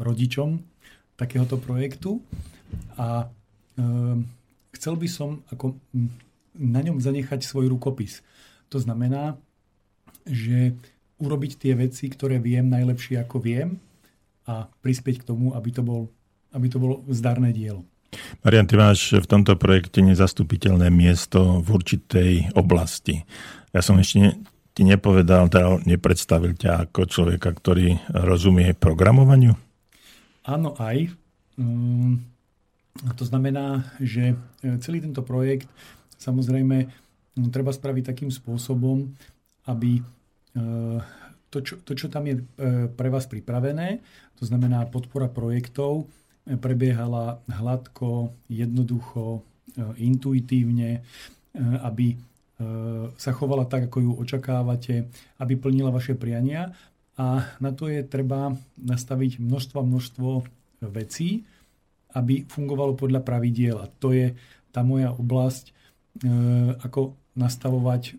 rodičom 0.00 0.58
takéhoto 1.20 1.60
projektu 1.60 2.24
a 2.96 3.28
e, 3.76 3.84
chcel 4.80 4.94
by 4.96 5.08
som 5.10 5.44
ako 5.52 5.76
na 6.56 6.80
ňom 6.80 6.98
zanechať 6.98 7.44
svoj 7.44 7.68
rukopis. 7.68 8.24
To 8.72 8.80
znamená, 8.80 9.36
že 10.24 10.72
urobiť 11.20 11.52
tie 11.60 11.72
veci, 11.76 12.08
ktoré 12.08 12.40
viem 12.40 12.64
najlepšie 12.72 13.20
ako 13.20 13.36
viem 13.44 13.76
a 14.48 14.66
prispieť 14.80 15.22
k 15.22 15.28
tomu, 15.28 15.52
aby 15.52 15.70
to, 15.70 15.82
bol, 15.84 16.08
aby 16.56 16.66
to 16.72 16.80
bolo 16.80 17.04
zdarné 17.12 17.52
dielo. 17.52 17.84
Marian, 18.42 18.66
ty 18.66 18.74
máš 18.74 19.14
v 19.14 19.26
tomto 19.28 19.54
projekte 19.54 20.02
nezastupiteľné 20.02 20.90
miesto 20.90 21.62
v 21.62 21.68
určitej 21.78 22.32
oblasti. 22.58 23.22
Ja 23.70 23.84
som 23.84 24.00
ešte 24.02 24.34
ti 24.74 24.82
nepovedal, 24.86 25.50
teda 25.50 25.82
nepredstavil 25.82 26.54
ťa 26.54 26.88
ako 26.88 27.10
človeka, 27.10 27.50
ktorý 27.50 27.98
rozumie 28.14 28.72
programovaniu? 28.72 29.58
Áno, 30.46 30.72
aj. 30.78 31.10
Mm, 31.60 32.22
to 33.14 33.24
znamená, 33.26 33.84
že 34.00 34.34
e, 34.34 34.36
celý 34.80 35.04
tento 35.04 35.20
projekt 35.20 35.68
samozrejme 36.16 36.86
mm, 36.86 37.48
treba 37.52 37.74
spraviť 37.74 38.04
takým 38.14 38.30
spôsobom, 38.32 39.10
aby 39.68 40.00
e, 40.00 40.02
to 41.50 41.58
čo, 41.60 41.82
to, 41.82 41.92
čo 41.98 42.06
tam 42.06 42.30
je 42.30 42.40
e, 42.40 42.42
pre 42.94 43.10
vás 43.10 43.26
pripravené, 43.26 44.00
to 44.38 44.48
znamená 44.48 44.86
podpora 44.88 45.28
projektov, 45.28 46.08
prebiehala 46.40 47.36
hladko, 47.46 48.32
jednoducho, 48.48 49.44
intuitívne, 50.00 51.04
aby 51.84 52.16
sa 53.16 53.30
chovala 53.32 53.64
tak, 53.64 53.88
ako 53.88 53.98
ju 54.04 54.12
očakávate, 54.20 55.08
aby 55.40 55.54
plnila 55.56 55.88
vaše 55.88 56.12
priania 56.12 56.76
a 57.16 57.44
na 57.60 57.70
to 57.72 57.88
je 57.88 58.00
treba 58.04 58.56
nastaviť 58.80 59.40
množstvo 59.40 59.78
množstvo 59.84 60.28
vecí, 60.88 61.44
aby 62.16 62.48
fungovalo 62.48 62.96
podľa 62.96 63.20
pravidiel. 63.20 63.76
A 63.80 63.86
to 64.00 64.16
je 64.16 64.32
tá 64.72 64.80
moja 64.80 65.12
oblasť, 65.12 65.64
e, 65.68 65.72
ako 66.80 67.12
nastavovať, 67.36 68.02
e, 68.08 68.12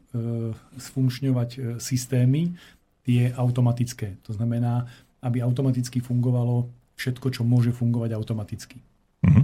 sfunkčňovať 0.77 1.81
systémy, 1.81 2.53
tie 3.01 3.33
automatické. 3.33 4.21
To 4.29 4.37
znamená, 4.37 4.85
aby 5.25 5.41
automaticky 5.41 5.97
fungovalo 5.97 6.69
všetko, 6.97 7.33
čo 7.33 7.41
môže 7.41 7.73
fungovať 7.73 8.13
automaticky. 8.13 8.77
Uh-huh. 9.25 9.41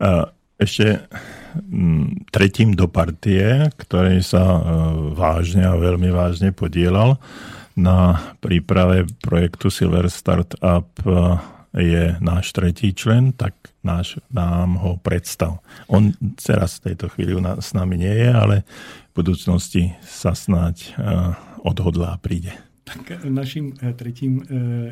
Uh 0.00 0.39
ešte 0.60 1.08
mm, 1.56 2.28
tretím 2.28 2.76
do 2.76 2.84
partie, 2.84 3.72
ktorý 3.80 4.20
sa 4.20 4.44
e, 4.44 4.60
vážne 5.16 5.64
a 5.64 5.80
veľmi 5.80 6.12
vážne 6.12 6.52
podielal 6.52 7.16
na 7.72 8.20
príprave 8.44 9.08
projektu 9.24 9.72
Silver 9.72 10.12
Startup 10.12 10.86
e, 11.00 11.10
je 11.80 12.04
náš 12.20 12.52
tretí 12.52 12.92
člen, 12.92 13.32
tak 13.32 13.56
náš, 13.80 14.20
nám 14.28 14.76
ho 14.76 15.00
predstav. 15.00 15.64
On 15.88 16.12
teraz 16.36 16.82
v 16.82 16.92
tejto 16.92 17.08
chvíli 17.08 17.32
s 17.40 17.72
nami 17.72 17.96
nie 17.96 18.12
je, 18.12 18.28
ale 18.28 18.56
v 19.10 19.24
budúcnosti 19.24 19.96
sa 20.04 20.36
snáď 20.36 20.76
e, 20.76 20.88
odhodlá 21.64 22.14
a 22.14 22.20
príde. 22.20 22.52
Tak 22.84 23.22
našim 23.22 23.78
tretím 23.94 24.42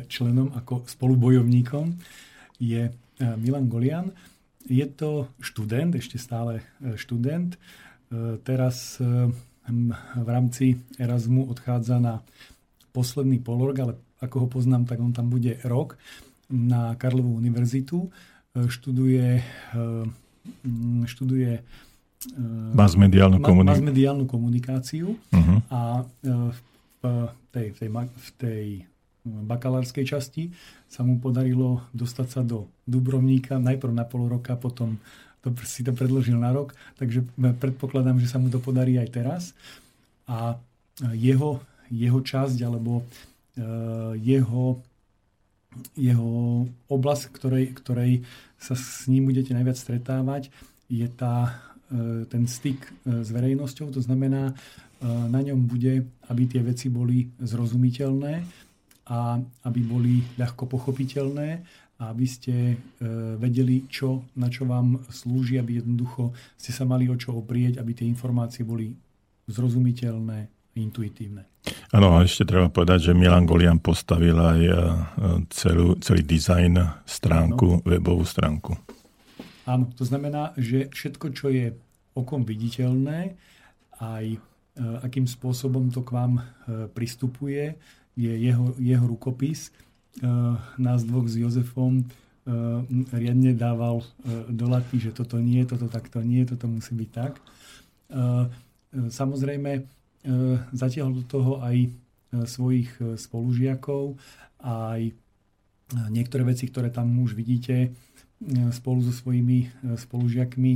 členom 0.07 0.55
ako 0.55 0.87
spolubojovníkom 0.87 1.99
je 2.63 2.87
Milan 3.19 3.67
Golian 3.67 4.07
je 4.69 4.85
to 4.85 5.27
študent, 5.41 5.97
ešte 5.97 6.21
stále 6.21 6.61
e, 6.79 6.93
študent. 6.95 7.57
E, 7.57 7.59
teraz 8.45 9.01
e, 9.01 9.33
v 10.15 10.29
rámci 10.29 10.77
Erasmu 11.01 11.49
odchádza 11.49 11.97
na 11.97 12.21
posledný 12.93 13.41
polorok, 13.41 13.77
ale 13.81 13.93
ako 14.21 14.45
ho 14.45 14.47
poznám, 14.49 14.89
tak 14.89 14.97
on 15.01 15.13
tam 15.13 15.29
bude 15.29 15.61
rok 15.61 15.97
na 16.49 16.97
Karlovú 16.97 17.37
univerzitu. 17.37 18.09
Študuje, 18.57 19.45
študuje 21.05 21.61
Masmediálnu, 22.73 23.37
komunik- 23.45 23.77
masmediálnu 23.77 24.25
komunikáciu 24.25 25.13
uh-huh. 25.13 25.59
a 25.69 26.01
v 26.25 26.59
tej, 27.53 27.67
v, 27.71 27.77
tej, 27.77 27.89
v 27.93 28.29
tej 28.41 28.65
bakalárskej 29.45 30.05
časti 30.05 30.43
sa 30.89 31.05
mu 31.05 31.21
podarilo 31.21 31.85
dostať 31.93 32.27
sa 32.27 32.41
do 32.41 32.69
Dubrovníka 32.89 33.61
najprv 33.61 33.93
na 33.93 34.05
pol 34.05 34.25
roka, 34.27 34.57
potom 34.57 34.97
to, 35.39 35.53
si 35.63 35.85
to 35.85 35.95
predložil 35.95 36.35
na 36.35 36.51
rok, 36.51 36.75
takže 36.99 37.23
predpokladám, 37.37 38.19
že 38.19 38.27
sa 38.27 38.41
mu 38.41 38.51
to 38.51 38.59
podarí 38.59 38.99
aj 38.99 39.09
teraz. 39.13 39.43
A 40.27 40.59
jeho, 41.15 41.63
jeho 41.87 42.19
časť 42.19 42.59
alebo 42.65 43.01
uh, 43.01 44.13
jeho, 44.19 44.83
jeho 45.95 46.31
oblasť, 46.91 47.23
ktorej, 47.31 47.65
ktorej 47.79 48.27
sa 48.59 48.75
s 48.75 49.07
ním 49.07 49.31
budete 49.31 49.55
najviac 49.55 49.79
stretávať, 49.79 50.51
je 50.91 51.07
tá, 51.07 51.55
uh, 51.93 52.27
ten 52.27 52.43
styk 52.43 52.83
s 53.07 53.29
verejnosťou. 53.31 53.95
To 53.95 54.01
znamená, 54.03 54.53
na 55.03 55.39
ňom 55.39 55.63
bude, 55.63 56.03
aby 56.27 56.43
tie 56.43 56.59
veci 56.59 56.91
boli 56.91 57.31
zrozumiteľné 57.39 58.43
a 59.09 59.41
aby 59.65 59.81
boli 59.81 60.21
ľahko 60.37 60.69
pochopiteľné 60.69 61.49
a 61.99 62.15
aby 62.15 62.25
ste 62.29 62.55
e, 62.55 62.75
vedeli, 63.35 63.89
čo, 63.91 64.23
na 64.39 64.47
čo 64.47 64.63
vám 64.63 65.03
slúži, 65.11 65.59
aby 65.59 65.83
jednoducho 65.83 66.31
ste 66.55 66.71
sa 66.71 66.87
mali 66.87 67.11
o 67.11 67.17
čo 67.19 67.35
oprieť, 67.35 67.81
aby 67.81 67.91
tie 67.91 68.07
informácie 68.07 68.63
boli 68.63 68.95
zrozumiteľné, 69.49 70.47
intuitívne. 70.79 71.43
Áno, 71.91 72.15
a 72.15 72.23
ešte 72.23 72.47
treba 72.47 72.71
povedať, 72.71 73.11
že 73.11 73.17
Milan 73.17 73.43
Golian 73.43 73.83
postavil 73.83 74.37
aj 74.37 74.61
e, 74.63 74.73
celú, 75.51 75.99
celý 75.99 76.23
dizajn 76.23 77.03
stránku, 77.03 77.81
ano. 77.81 77.83
webovú 77.83 78.23
stránku. 78.23 78.77
Áno, 79.67 79.91
to 79.91 80.07
znamená, 80.07 80.55
že 80.55 80.87
všetko, 80.87 81.25
čo 81.35 81.51
je 81.51 81.75
okom 82.15 82.47
viditeľné, 82.47 83.35
aj 83.99 84.25
e, 84.31 84.39
akým 85.03 85.27
spôsobom 85.27 85.91
to 85.91 85.99
k 86.05 86.15
vám 86.15 86.39
pristupuje, 86.95 87.75
je 88.19 88.35
jeho, 88.35 88.75
jeho 88.75 89.05
rukopis 89.07 89.71
Eh, 90.19 90.55
nás 90.81 91.05
dvoch 91.07 91.29
s 91.31 91.39
Jozefom 91.39 92.01
eh, 92.01 92.09
riadne 93.15 93.55
dával 93.55 94.01
eh, 94.01 94.51
do 94.51 94.67
laty, 94.67 94.99
že 94.99 95.15
toto 95.15 95.39
nie, 95.39 95.63
toto 95.63 95.87
takto 95.87 96.19
nie, 96.19 96.43
toto 96.43 96.67
musí 96.67 96.97
byť 96.97 97.09
tak. 97.13 97.33
Samozrejme, 98.89 99.85
zatiaľ 100.73 101.13
do 101.13 101.23
toho 101.29 101.61
aj 101.61 101.93
svojich 102.49 102.89
spolužiakov, 103.21 104.17
aj 104.65 105.13
niektoré 106.09 106.41
veci, 106.41 106.65
ktoré 106.65 106.89
tam 106.89 107.13
už 107.21 107.37
vidíte, 107.37 107.93
spolu 108.73 109.05
so 109.05 109.13
svojimi 109.13 109.69
spolužiakmi 109.93 110.73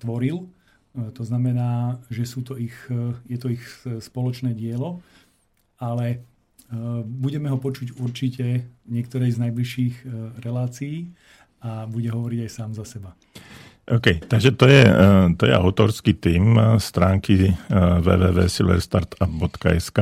tvoril. 0.00 0.48
To 0.96 1.22
znamená, 1.28 2.00
že 2.08 2.24
sú 2.24 2.40
to 2.40 2.56
ich, 2.56 2.72
je 3.28 3.36
to 3.36 3.52
ich 3.52 3.60
spoločné 3.84 4.56
dielo, 4.56 5.04
ale 5.76 6.24
budeme 7.04 7.46
ho 7.50 7.58
počuť 7.58 7.94
určite 8.02 8.66
v 8.86 8.90
niektorej 8.90 9.30
z 9.38 9.38
najbližších 9.46 9.94
eh, 10.02 10.10
relácií 10.42 11.14
a 11.62 11.86
bude 11.86 12.10
hovoriť 12.10 12.40
aj 12.46 12.50
sám 12.50 12.74
za 12.74 12.84
seba. 12.84 13.14
OK, 13.86 14.18
takže 14.26 14.50
to 14.58 14.66
je, 14.66 14.82
eh, 14.82 15.30
to 15.38 15.46
je 15.46 15.54
autorský 15.54 16.18
tým 16.18 16.58
stránky 16.82 17.54
www.silverstartup.sk. 18.02 19.98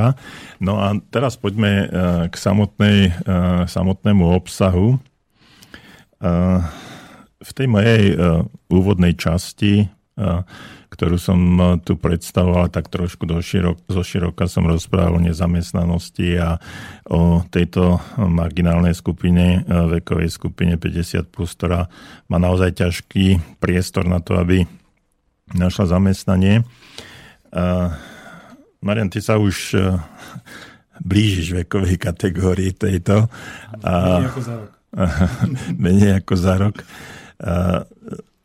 No 0.64 0.80
a 0.80 0.96
teraz 1.12 1.36
poďme 1.36 1.88
k 2.32 2.34
samotnej, 2.36 3.12
samotnému 3.68 4.24
obsahu. 4.32 4.96
V 7.44 7.50
tej 7.52 7.68
mojej 7.68 8.16
úvodnej 8.72 9.12
časti 9.20 9.92
ktorú 10.94 11.18
som 11.18 11.38
eh, 11.58 11.66
tu 11.82 11.98
predstavoval, 11.98 12.70
tak 12.70 12.86
trošku 12.86 13.26
do 13.26 13.42
širok, 13.42 13.90
zo 13.90 14.02
široka 14.06 14.46
som 14.46 14.70
rozprával 14.70 15.18
o 15.18 15.24
nezamestnanosti 15.26 16.38
a 16.38 16.62
o 17.10 17.42
tejto 17.50 17.98
marginálnej 18.14 18.94
skupine, 18.94 19.60
eh, 19.60 19.62
vekovej 19.66 20.30
skupine 20.30 20.78
50+, 20.78 21.26
plus, 21.26 21.58
ktorá 21.58 21.90
má 22.30 22.38
naozaj 22.38 22.78
ťažký 22.78 23.58
priestor 23.58 24.06
na 24.06 24.22
to, 24.22 24.38
aby 24.38 24.62
našla 25.52 25.98
zamestnanie. 25.98 26.64
Marian, 28.84 29.08
ty 29.08 29.22
sa 29.22 29.38
už 29.38 29.56
eh, 29.76 29.98
blížiš 31.02 31.64
vekovej 31.64 31.98
kategórii 31.98 32.70
tejto. 32.70 33.26
Menej 33.82 34.30
ako 34.30 34.40
za 34.40 34.54
rok. 34.60 34.70
Menej 35.84 36.12
ako 36.22 36.34
za 36.38 36.54
rok. 36.54 36.76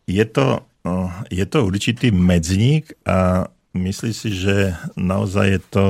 Je 0.09 0.25
to 0.25 0.68
je 1.29 1.45
to 1.45 1.65
určitý 1.65 2.13
medzník 2.13 2.93
a 3.05 3.49
myslí 3.73 4.11
si, 4.13 4.29
že 4.33 4.75
naozaj 4.97 5.45
je 5.49 5.61
to 5.69 5.85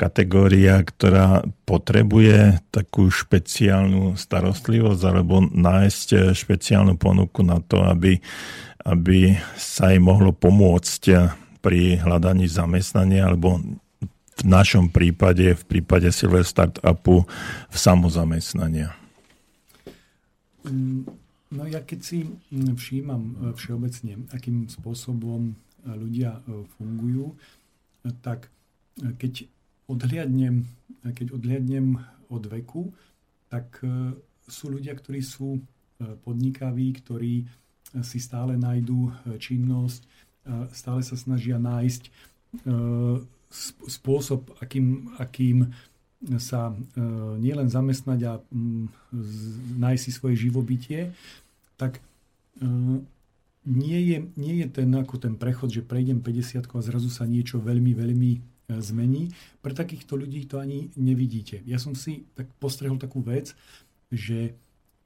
kategória, 0.00 0.80
ktorá 0.80 1.44
potrebuje 1.68 2.64
takú 2.72 3.12
špeciálnu 3.12 4.16
starostlivosť 4.16 5.02
alebo 5.04 5.44
nájsť 5.44 6.32
špeciálnu 6.32 6.96
ponuku 6.96 7.44
na 7.44 7.60
to, 7.60 7.84
aby, 7.84 8.16
aby 8.88 9.36
sa 9.60 9.92
jej 9.92 10.00
mohlo 10.00 10.32
pomôcť 10.32 11.02
pri 11.60 12.00
hľadaní 12.00 12.48
zamestnania 12.48 13.28
alebo 13.28 13.60
v 14.40 14.44
našom 14.48 14.88
prípade, 14.88 15.52
v 15.52 15.64
prípade 15.68 16.08
Silver 16.08 16.48
Startupu 16.48 17.28
v 17.68 17.76
samozamestnania. 17.76 18.96
No 21.50 21.66
ja 21.66 21.82
keď 21.82 22.00
si 22.00 22.18
mm, 22.30 22.78
všímam 22.78 23.22
e, 23.22 23.34
všeobecne, 23.58 24.30
akým 24.30 24.70
spôsobom 24.70 25.50
e, 25.50 25.54
ľudia 25.98 26.38
e, 26.38 26.62
fungujú, 26.78 27.34
tak 28.24 28.48
keď 29.20 29.44
odhliadnem, 29.92 30.64
keď 31.04 31.36
odhliadnem 31.36 32.00
od 32.32 32.48
veku, 32.48 32.88
tak 33.52 33.76
sú 34.48 34.72
ľudia, 34.72 34.96
ktorí 34.96 35.20
sú 35.20 35.60
podnikaví, 36.24 36.96
ktorí 36.96 37.44
si 38.00 38.18
stále 38.24 38.56
nájdú 38.56 39.12
činnosť, 39.36 40.00
stále 40.72 41.04
sa 41.04 41.12
snažia 41.12 41.60
nájsť 41.60 42.08
spôsob, 44.00 44.48
akým, 44.64 45.12
akým 45.20 45.68
sa 46.40 46.72
nielen 47.36 47.68
zamestnať 47.68 48.20
a 48.28 48.32
mm, 48.40 48.84
nájsť 49.76 50.02
si 50.08 50.12
svoje 50.12 50.36
živobytie, 50.40 51.12
tak 51.80 52.04
e, 52.60 52.68
nie 53.64 54.00
je, 54.04 54.18
nie 54.36 54.54
je 54.60 54.66
ten, 54.68 54.92
ako 54.92 55.16
ten 55.16 55.40
prechod, 55.40 55.72
že 55.72 55.80
prejdem 55.80 56.20
50 56.20 56.68
a 56.68 56.80
zrazu 56.84 57.08
sa 57.08 57.24
niečo 57.24 57.56
veľmi, 57.56 57.96
veľmi 57.96 58.32
e, 58.36 58.40
zmení. 58.76 59.32
Pre 59.64 59.72
takýchto 59.72 60.20
ľudí 60.20 60.44
to 60.44 60.60
ani 60.60 60.92
nevidíte. 61.00 61.64
Ja 61.64 61.80
som 61.80 61.96
si 61.96 62.28
tak 62.36 62.52
postrehol 62.60 63.00
takú 63.00 63.24
vec, 63.24 63.56
že 64.12 64.52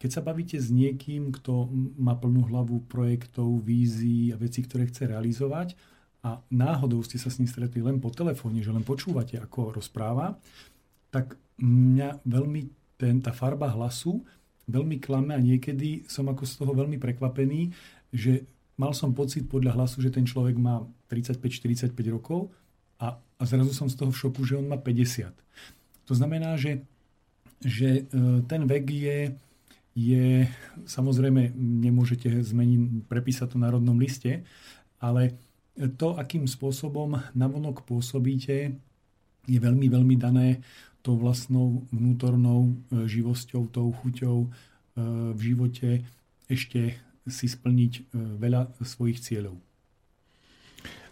keď 0.02 0.10
sa 0.10 0.26
bavíte 0.26 0.58
s 0.58 0.68
niekým, 0.74 1.30
kto 1.30 1.70
má 1.96 2.18
plnú 2.18 2.50
hlavu 2.50 2.82
projektov, 2.90 3.62
vízií 3.62 4.34
a 4.34 4.36
vecí, 4.36 4.66
ktoré 4.66 4.90
chce 4.90 5.08
realizovať 5.08 5.78
a 6.20 6.40
náhodou 6.52 7.00
ste 7.04 7.16
sa 7.20 7.32
s 7.32 7.40
ním 7.40 7.48
stretli 7.48 7.80
len 7.80 8.00
po 8.00 8.12
telefóne, 8.12 8.60
že 8.60 8.72
len 8.72 8.84
počúvate, 8.84 9.36
ako 9.40 9.76
rozpráva, 9.76 10.36
tak 11.08 11.36
mňa 11.60 12.20
veľmi 12.24 12.68
ten, 13.00 13.20
tá 13.20 13.32
farba 13.32 13.70
hlasu 13.70 14.24
veľmi 14.68 14.96
klame 15.00 15.36
a 15.36 15.40
niekedy 15.40 16.08
som 16.08 16.28
ako 16.28 16.44
z 16.44 16.54
toho 16.60 16.72
veľmi 16.72 16.96
prekvapený, 16.96 17.72
že 18.14 18.48
mal 18.80 18.96
som 18.96 19.14
pocit 19.14 19.46
podľa 19.46 19.76
hlasu, 19.76 20.02
že 20.02 20.10
ten 20.10 20.26
človek 20.26 20.56
má 20.58 20.82
35-45 21.10 21.94
rokov 22.10 22.50
a, 22.98 23.18
a 23.18 23.42
zrazu 23.44 23.74
som 23.74 23.86
z 23.86 23.96
toho 23.98 24.10
v 24.10 24.20
šoku, 24.20 24.42
že 24.42 24.58
on 24.58 24.66
má 24.66 24.78
50. 24.78 25.30
To 26.08 26.14
znamená, 26.14 26.56
že, 26.58 26.84
že 27.62 28.04
e, 28.08 28.42
ten 28.44 28.62
vek 28.66 28.86
je, 28.88 29.18
je 29.94 30.26
samozrejme 30.84 31.54
nemôžete 31.56 32.28
zmeniť, 32.42 33.06
prepísať 33.06 33.54
to 33.54 33.58
na 33.60 33.70
rodnom 33.70 33.96
liste, 33.96 34.42
ale 34.98 35.38
to, 35.98 36.14
akým 36.14 36.46
spôsobom 36.46 37.18
navonok 37.34 37.82
pôsobíte, 37.82 38.78
je 39.48 39.58
veľmi, 39.60 39.86
veľmi 39.88 40.16
dané 40.16 40.64
tou 41.04 41.20
vlastnou 41.20 41.84
vnútornou 41.92 42.72
e, 42.72 43.04
živosťou, 43.04 43.68
tou 43.68 43.92
chuťou 43.92 44.38
e, 44.40 44.48
v 45.36 45.40
živote 45.52 46.00
ešte 46.48 46.96
si 47.28 47.46
splniť 47.46 47.92
e, 47.92 48.02
veľa 48.40 48.72
svojich 48.80 49.20
cieľov. 49.20 49.60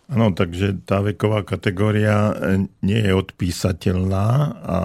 Áno, 0.09 0.33
takže 0.33 0.80
tá 0.85 1.05
veková 1.05 1.45
kategória 1.45 2.37
nie 2.85 3.01
je 3.01 3.12
odpísateľná 3.16 4.28
a 4.61 4.76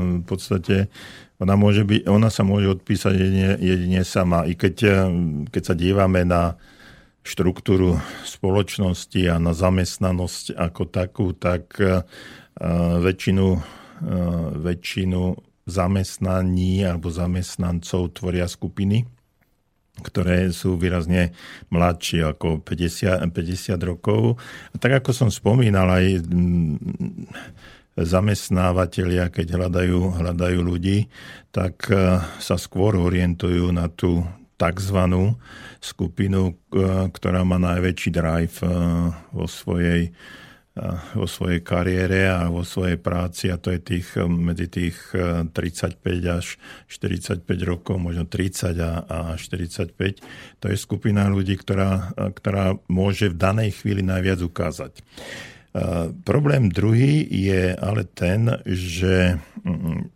v 0.00 0.24
podstate 0.24 0.88
ona, 1.36 1.60
môže 1.60 1.84
byť, 1.84 2.08
ona 2.08 2.32
sa 2.32 2.40
môže 2.40 2.80
odpísať 2.80 3.12
jedine, 3.12 3.52
jedine 3.60 4.00
sama. 4.00 4.48
I 4.48 4.56
keď, 4.56 4.76
keď 5.52 5.62
sa 5.66 5.74
dívame 5.76 6.24
na 6.24 6.56
štruktúru 7.20 8.00
spoločnosti 8.24 9.20
a 9.28 9.36
na 9.36 9.52
zamestnanosť 9.52 10.56
ako 10.56 10.82
takú, 10.88 11.26
tak 11.36 11.76
väčšinu 13.02 13.46
väčšinu 14.62 15.22
zamestnaní 15.66 16.82
alebo 16.82 17.06
zamestnancov 17.10 18.18
tvoria 18.18 18.50
skupiny, 18.50 19.06
ktoré 20.02 20.50
sú 20.50 20.74
výrazne 20.74 21.30
mladšie 21.70 22.26
ako 22.34 22.66
50, 22.66 23.30
50 23.30 23.78
rokov. 23.86 24.42
A 24.74 24.76
tak 24.80 24.98
ako 24.98 25.10
som 25.14 25.30
spomínal, 25.30 25.86
aj 25.86 26.26
zamestnávateľia, 27.94 29.28
keď 29.28 29.46
hľadajú, 29.60 30.00
hľadajú 30.16 30.58
ľudí, 30.64 31.12
tak 31.52 31.92
e, 31.92 32.24
sa 32.40 32.56
skôr 32.56 32.96
orientujú 32.96 33.68
na 33.68 33.92
tú 33.92 34.24
tzv. 34.56 34.98
skupinu, 35.76 36.56
e, 36.72 36.82
ktorá 37.12 37.44
má 37.44 37.60
najväčší 37.60 38.10
drive 38.16 38.64
e, 38.64 38.68
vo 39.36 39.44
svojej 39.44 40.08
vo 41.12 41.28
svojej 41.28 41.60
kariére 41.60 42.32
a 42.32 42.48
vo 42.48 42.64
svojej 42.64 42.96
práci 42.96 43.52
a 43.52 43.60
to 43.60 43.76
je 43.76 43.80
tých, 43.80 44.16
medzi 44.24 44.72
tých 44.72 44.96
35 45.12 46.00
až 46.32 46.56
45 46.88 47.44
rokov, 47.68 48.00
možno 48.00 48.24
30 48.24 48.80
a, 48.80 49.04
a 49.04 49.18
45. 49.36 49.92
To 50.64 50.66
je 50.72 50.76
skupina 50.80 51.28
ľudí, 51.28 51.60
ktorá, 51.60 52.16
ktorá 52.16 52.80
môže 52.88 53.28
v 53.28 53.36
danej 53.36 53.84
chvíli 53.84 54.00
najviac 54.00 54.40
ukázať. 54.40 55.04
Problém 56.24 56.72
druhý 56.72 57.24
je 57.28 57.76
ale 57.76 58.08
ten, 58.08 58.60
že 58.64 59.40
mm, 59.64 60.08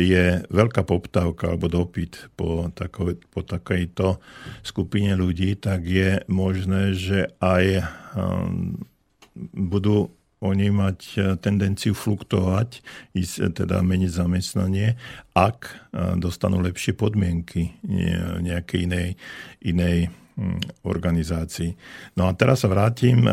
je 0.00 0.40
veľká 0.48 0.88
poptávka 0.88 1.52
alebo 1.52 1.68
dopyt 1.68 2.32
po, 2.32 2.72
tako, 2.72 3.16
po 3.28 3.44
takejto 3.44 4.20
skupine 4.64 5.16
ľudí, 5.16 5.56
tak 5.56 5.84
je 5.84 6.20
možné, 6.32 6.96
že 6.96 7.28
aj 7.40 7.84
um, 8.16 8.80
budú 9.54 10.10
oni 10.42 10.74
mať 10.74 10.98
tendenciu 11.38 11.94
fluktovať, 11.94 12.82
ísť 13.14 13.62
teda 13.62 13.78
meniť 13.78 14.10
zamestnanie, 14.10 14.98
ak 15.38 15.70
dostanú 16.18 16.58
lepšie 16.58 16.98
podmienky 16.98 17.78
nejakej 18.42 18.90
inej, 18.90 19.08
inej 19.62 20.10
Hm, 20.32 20.64
organizácií. 20.88 21.76
No 22.16 22.24
a 22.24 22.32
teraz 22.32 22.64
sa 22.64 22.72
vrátim 22.72 23.28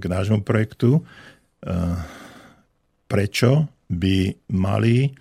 nášmu 0.00 0.40
projektu. 0.40 1.04
Prečo 3.04 3.68
by 3.92 4.16
mali 4.48 5.12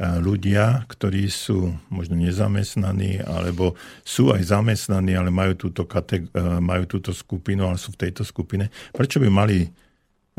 ľudia, 0.00 0.88
ktorí 0.88 1.28
sú 1.28 1.76
možno 1.92 2.16
nezamestnaní, 2.16 3.20
alebo 3.20 3.76
sú 4.00 4.32
aj 4.32 4.48
zamestnaní, 4.48 5.12
ale 5.12 5.28
majú 5.28 5.68
túto, 5.68 5.84
kateg- 5.84 6.32
majú 6.40 6.88
túto 6.88 7.12
skupinu, 7.12 7.68
ale 7.68 7.76
sú 7.76 7.92
v 7.92 8.08
tejto 8.08 8.24
skupine, 8.24 8.72
prečo 8.96 9.20
by 9.20 9.28
mali 9.28 9.68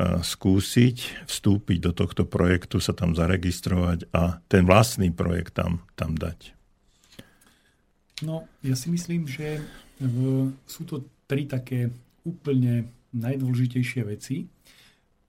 skúsiť 0.01 1.27
vstúpiť 1.29 1.77
do 1.77 1.91
tohto 1.93 2.25
projektu, 2.25 2.81
sa 2.81 2.95
tam 2.95 3.13
zaregistrovať 3.13 4.09
a 4.15 4.41
ten 4.49 4.65
vlastný 4.65 5.13
projekt 5.13 5.61
tam, 5.61 5.85
tam 5.93 6.17
dať? 6.17 6.57
No, 8.25 8.49
ja 8.65 8.73
si 8.73 8.89
myslím, 8.89 9.29
že 9.29 9.61
sú 10.65 10.81
to 10.89 11.05
tri 11.29 11.45
také 11.45 11.93
úplne 12.25 12.89
najdôležitejšie 13.13 14.01
veci. 14.05 14.45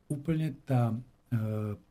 Úplne 0.09 0.57
tá 0.65 0.93
e, 0.93 0.97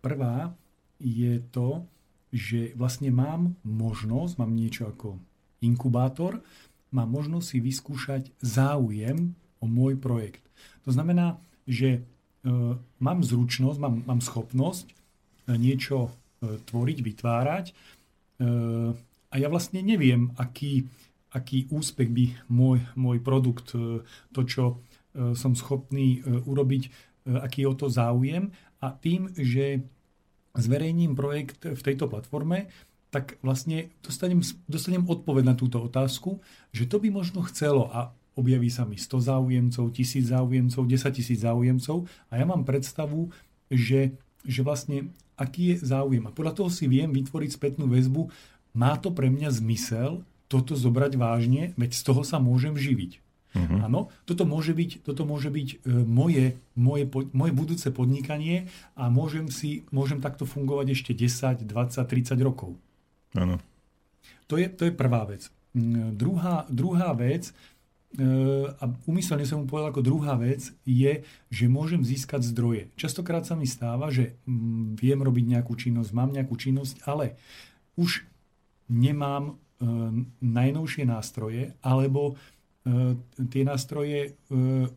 prvá 0.02 0.54
je 1.02 1.42
to, 1.50 1.86
že 2.32 2.72
vlastne 2.80 3.12
mám 3.12 3.60
možnosť, 3.68 4.40
mám 4.40 4.52
niečo 4.56 4.88
ako 4.88 5.20
inkubátor, 5.60 6.40
mám 6.96 7.12
možnosť 7.12 7.46
si 7.46 7.58
vyskúšať 7.60 8.24
záujem 8.40 9.36
o 9.60 9.66
môj 9.68 10.00
projekt. 10.00 10.42
To 10.88 10.96
znamená, 10.96 11.38
že 11.68 12.00
e, 12.00 12.02
mám 13.04 13.20
zručnosť, 13.22 13.78
mám, 13.78 14.02
mám 14.08 14.22
schopnosť 14.24 14.88
e, 14.90 14.94
niečo 15.56 16.16
tvoriť, 16.42 17.06
vytvárať 17.06 17.66
a 19.30 19.36
ja 19.38 19.46
vlastne 19.46 19.86
neviem, 19.86 20.34
aký 20.42 20.90
aký 21.32 21.72
úspech 21.72 22.10
by 22.12 22.26
môj, 22.52 22.84
môj 23.00 23.18
produkt, 23.24 23.72
e, 23.74 24.04
to, 24.36 24.42
čo 24.44 24.64
e, 24.72 24.76
som 25.36 25.56
schopný 25.56 26.20
e, 26.20 26.44
urobiť, 26.44 26.84
aký 27.22 27.64
je 27.64 27.68
o 27.70 27.76
to 27.78 27.88
záujem. 27.88 28.52
A 28.82 28.92
tým, 28.92 29.30
že 29.38 29.86
zverejním 30.58 31.16
projekt 31.16 31.64
v 31.64 31.82
tejto 31.82 32.12
platforme, 32.12 32.68
tak 33.12 33.36
vlastne 33.44 33.92
dostanem, 34.00 34.40
dostanem 34.72 35.04
odpoveď 35.04 35.44
na 35.52 35.56
túto 35.56 35.84
otázku, 35.84 36.40
že 36.72 36.88
to 36.88 37.00
by 37.00 37.12
možno 37.12 37.44
chcelo 37.48 37.92
a 37.92 38.16
objaví 38.40 38.72
sa 38.72 38.88
mi 38.88 38.96
100 38.96 39.28
záujemcov, 39.28 39.92
1000 39.92 40.32
záujemcov, 40.32 40.82
10 40.88 41.12
tisíc 41.12 41.40
záujemcov 41.44 42.08
a 42.32 42.34
ja 42.40 42.46
mám 42.48 42.64
predstavu, 42.64 43.36
že, 43.68 44.16
že 44.48 44.64
vlastne 44.64 45.12
aký 45.36 45.76
je 45.76 45.84
záujem. 45.84 46.24
A 46.28 46.36
podľa 46.36 46.56
toho 46.56 46.70
si 46.72 46.88
viem 46.88 47.12
vytvoriť 47.12 47.50
spätnú 47.52 47.92
väzbu, 47.92 48.32
má 48.72 48.96
to 48.96 49.12
pre 49.12 49.28
mňa 49.28 49.52
zmysel 49.52 50.24
toto 50.48 50.76
zobrať 50.76 51.20
vážne, 51.20 51.76
veď 51.76 51.92
z 51.96 52.02
toho 52.08 52.22
sa 52.24 52.40
môžem 52.40 52.76
živiť. 52.76 53.20
Uh-huh. 53.52 53.84
Áno, 53.84 54.08
toto 54.24 54.48
môže 54.48 54.72
byť, 54.72 55.04
toto 55.04 55.28
môže 55.28 55.52
byť 55.52 55.84
e, 55.84 56.08
moje, 56.08 56.56
moje, 56.76 57.04
moje 57.36 57.52
budúce 57.52 57.88
podnikanie 57.92 58.72
a 58.96 59.12
môžem, 59.12 59.52
si, 59.52 59.84
môžem 59.92 60.24
takto 60.24 60.48
fungovať 60.48 60.96
ešte 60.96 61.12
10, 61.12 61.68
20, 61.68 61.68
30 61.68 62.48
rokov. 62.48 62.80
Áno. 63.36 63.60
To 64.48 64.56
je, 64.56 64.72
to 64.72 64.88
je 64.88 64.94
prvá 64.96 65.28
vec. 65.28 65.52
Mm, 65.76 66.16
druhá, 66.16 66.64
druhá 66.72 67.12
vec, 67.12 67.52
e, 68.16 68.24
a 68.72 68.84
umyselne 69.04 69.44
som 69.44 69.64
mu 69.64 69.68
povedal 69.68 69.92
ako 69.92 70.04
druhá 70.04 70.40
vec, 70.40 70.72
je, 70.88 71.28
že 71.52 71.66
môžem 71.68 72.08
získať 72.08 72.48
zdroje. 72.48 72.88
Častokrát 72.96 73.44
sa 73.44 73.60
mi 73.60 73.68
stáva, 73.68 74.08
že 74.16 74.40
mm, 74.48 74.96
viem 74.96 75.20
robiť 75.20 75.60
nejakú 75.60 75.76
činnosť, 75.76 76.16
mám 76.16 76.32
nejakú 76.32 76.56
činnosť, 76.56 77.04
ale 77.04 77.36
už 78.00 78.24
nemám 78.88 79.60
E, 79.82 79.86
najnovšie 80.46 81.10
nástroje, 81.10 81.74
alebo 81.82 82.38
tie 83.50 83.64
nástroje 83.64 84.20
e, 84.26 84.30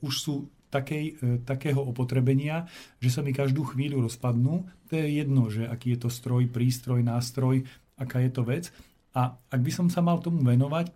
už 0.01 0.15
sú 0.15 0.35
takej, 0.73 1.23
takého 1.47 1.79
opotrebenia, 1.79 2.67
že 2.99 3.07
sa 3.07 3.23
mi 3.23 3.31
každú 3.31 3.63
chvíľu 3.63 4.11
rozpadnú. 4.11 4.67
To 4.91 4.93
je 4.99 5.23
jedno, 5.23 5.47
že 5.47 5.71
aký 5.71 5.95
je 5.95 6.03
to 6.03 6.11
stroj, 6.11 6.51
prístroj, 6.51 6.99
nástroj, 6.99 7.63
aká 7.95 8.19
je 8.19 8.31
to 8.35 8.43
vec. 8.43 8.75
A 9.15 9.39
ak 9.39 9.61
by 9.63 9.71
som 9.71 9.87
sa 9.87 10.03
mal 10.03 10.19
tomu 10.19 10.43
venovať, 10.43 10.91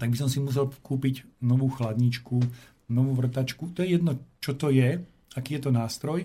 tak 0.00 0.08
by 0.08 0.16
som 0.16 0.32
si 0.32 0.40
musel 0.40 0.72
kúpiť 0.72 1.44
novú 1.44 1.68
chladničku, 1.68 2.40
novú 2.96 3.12
vrtačku. 3.12 3.76
To 3.76 3.84
je 3.84 4.00
jedno, 4.00 4.16
čo 4.40 4.56
to 4.56 4.72
je, 4.72 5.04
aký 5.36 5.60
je 5.60 5.68
to 5.68 5.70
nástroj. 5.76 6.24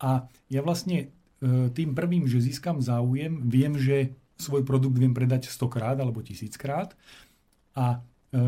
A 0.00 0.24
ja 0.48 0.64
vlastne 0.64 1.12
tým 1.76 1.92
prvým, 1.92 2.24
že 2.24 2.40
získam 2.40 2.80
záujem, 2.80 3.44
viem, 3.44 3.76
že 3.76 4.16
svoj 4.40 4.64
produkt 4.66 4.96
viem 4.98 5.14
predať 5.14 5.52
100 5.52 5.68
krát 5.68 5.96
alebo 6.00 6.24
1000 6.24 6.56
krát. 6.56 6.96
A 7.76 8.00
e, 8.32 8.38
e, 8.38 8.42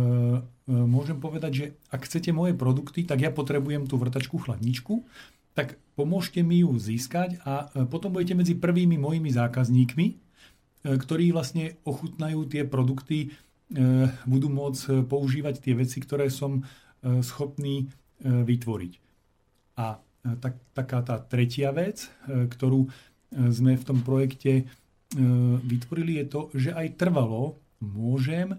môžem 0.67 1.19
povedať, 1.19 1.53
že 1.55 1.67
ak 1.95 2.07
chcete 2.07 2.35
moje 2.35 2.55
produkty, 2.59 3.07
tak 3.07 3.23
ja 3.23 3.31
potrebujem 3.31 3.87
tú 3.87 3.99
vrtačku 3.99 4.43
chladničku, 4.43 5.07
tak 5.55 5.81
pomôžte 5.97 6.45
mi 6.45 6.61
ju 6.61 6.77
získať 6.77 7.41
a 7.49 7.71
e, 7.73 7.89
potom 7.89 8.13
budete 8.13 8.37
medzi 8.37 8.55
prvými 8.59 9.01
mojimi 9.01 9.33
zákazníkmi, 9.33 10.07
e, 10.11 10.15
ktorí 10.85 11.33
vlastne 11.33 11.81
ochutnajú 11.87 12.45
tie 12.51 12.69
produkty, 12.69 13.19
e, 13.25 14.09
budú 14.29 14.53
môcť 14.53 15.07
používať 15.09 15.65
tie 15.65 15.75
veci, 15.79 15.99
ktoré 16.03 16.29
som 16.29 16.67
schopný 17.07 17.87
vytvoriť. 18.25 18.93
A 19.79 20.01
tak, 20.43 20.59
taká 20.75 21.07
tá 21.07 21.23
tretia 21.23 21.71
vec, 21.71 22.11
ktorú 22.27 22.91
sme 23.31 23.79
v 23.79 23.87
tom 23.87 24.03
projekte 24.03 24.67
E, 25.15 25.19
vytvorili, 25.63 26.19
je 26.19 26.27
to, 26.27 26.41
že 26.51 26.71
aj 26.75 26.99
trvalo 26.99 27.63
môžem 27.79 28.59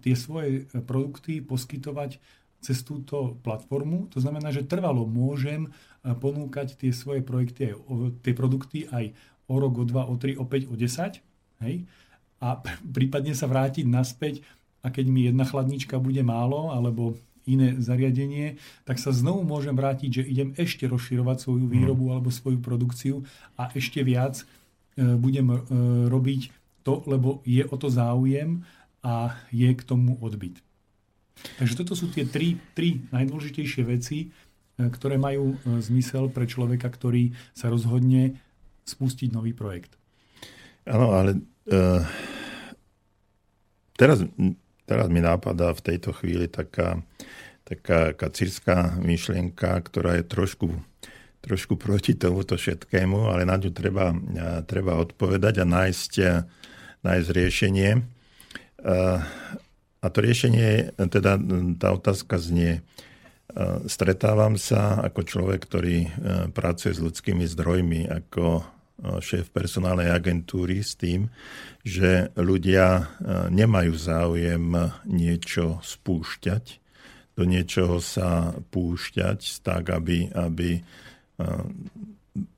tie 0.00 0.14
svoje 0.16 0.64
produkty 0.88 1.44
poskytovať 1.44 2.16
cez 2.62 2.80
túto 2.86 3.36
platformu. 3.42 4.08
To 4.14 4.22
znamená, 4.22 4.54
že 4.54 4.64
trvalo 4.64 5.04
môžem 5.04 5.68
e, 5.68 5.70
ponúkať 6.14 6.78
tie 6.78 6.94
svoje 6.94 7.20
projekty, 7.20 7.74
tie 8.22 8.32
produkty 8.32 8.86
aj 8.88 9.12
o 9.50 9.58
rok, 9.58 9.82
o 9.82 9.84
dva, 9.84 10.06
o 10.06 10.14
tri, 10.16 10.38
o 10.38 10.46
5, 10.46 10.70
o 10.70 10.74
10. 10.78 11.18
Hej? 11.66 11.74
A 12.38 12.48
prípadne 12.96 13.34
sa 13.34 13.50
vrátiť 13.50 13.84
naspäť 13.84 14.46
a 14.80 14.88
keď 14.88 15.04
mi 15.10 15.26
jedna 15.26 15.42
chladnička 15.44 15.98
bude 15.98 16.22
málo, 16.22 16.70
alebo 16.70 17.18
iné 17.42 17.74
zariadenie, 17.82 18.62
tak 18.86 19.02
sa 19.02 19.10
znovu 19.10 19.42
môžem 19.42 19.74
vrátiť, 19.74 20.22
že 20.22 20.30
idem 20.30 20.54
ešte 20.54 20.86
rozširovať 20.86 21.42
svoju 21.42 21.66
výrobu 21.66 22.06
mm. 22.06 22.12
alebo 22.14 22.30
svoju 22.30 22.62
produkciu 22.62 23.26
a 23.58 23.66
ešte 23.74 23.98
viac 24.06 24.46
E, 24.92 25.16
budem 25.16 25.48
e, 25.48 25.56
robiť 26.12 26.40
to, 26.84 27.00
lebo 27.08 27.40
je 27.48 27.64
o 27.64 27.76
to 27.80 27.88
záujem 27.88 28.60
a 29.02 29.34
je 29.50 29.70
k 29.74 29.82
tomu 29.82 30.16
odbyt. 30.22 30.62
Takže 31.58 31.74
toto 31.74 31.98
sú 31.98 32.06
tie 32.10 32.22
tri, 32.22 32.58
tri 32.72 33.02
najdôležitejšie 33.10 33.82
veci, 33.82 34.26
e, 34.26 34.26
ktoré 34.78 35.18
majú 35.18 35.58
zmysel 35.82 36.30
pre 36.30 36.46
človeka, 36.46 36.86
ktorý 36.86 37.34
sa 37.50 37.66
rozhodne 37.66 38.38
spustiť 38.86 39.34
nový 39.34 39.54
projekt. 39.54 39.98
Áno, 40.82 41.14
ale 41.14 41.38
uh, 41.70 42.02
teraz, 43.94 44.18
teraz 44.82 45.06
mi 45.06 45.22
nápada 45.22 45.70
v 45.70 45.84
tejto 45.86 46.10
chvíli 46.10 46.50
taká, 46.50 46.98
taká 47.62 48.10
kacírska 48.10 48.98
myšlienka, 48.98 49.78
ktorá 49.86 50.18
je 50.18 50.26
trošku 50.26 50.66
trošku 51.42 51.74
proti 51.74 52.14
tomuto 52.14 52.54
všetkému, 52.54 53.26
ale 53.26 53.42
na 53.42 53.58
ňu 53.58 53.74
treba, 53.74 54.14
treba 54.62 54.94
odpovedať 55.02 55.58
a 55.58 55.66
nájsť, 55.66 56.12
nájsť 57.02 57.28
riešenie. 57.34 57.90
A 58.82 60.06
to 60.10 60.18
riešenie, 60.18 60.98
teda 60.98 61.38
tá 61.78 61.88
otázka 61.94 62.42
znie, 62.42 62.82
stretávam 63.86 64.56
sa 64.56 64.98
ako 65.04 65.20
človek, 65.22 65.60
ktorý 65.68 65.96
pracuje 66.56 66.96
s 66.96 67.04
ľudskými 67.04 67.46
zdrojmi, 67.46 68.08
ako 68.10 68.66
šéf 69.02 69.50
personálnej 69.50 70.14
agentúry 70.14 70.80
s 70.82 70.94
tým, 70.94 71.26
že 71.82 72.30
ľudia 72.38 73.10
nemajú 73.50 73.92
záujem 73.98 74.94
niečo 75.06 75.82
spúšťať, 75.82 76.64
do 77.34 77.42
niečoho 77.48 77.98
sa 77.98 78.54
púšťať 78.70 79.64
tak, 79.64 79.90
aby, 79.90 80.30
aby 80.30 80.84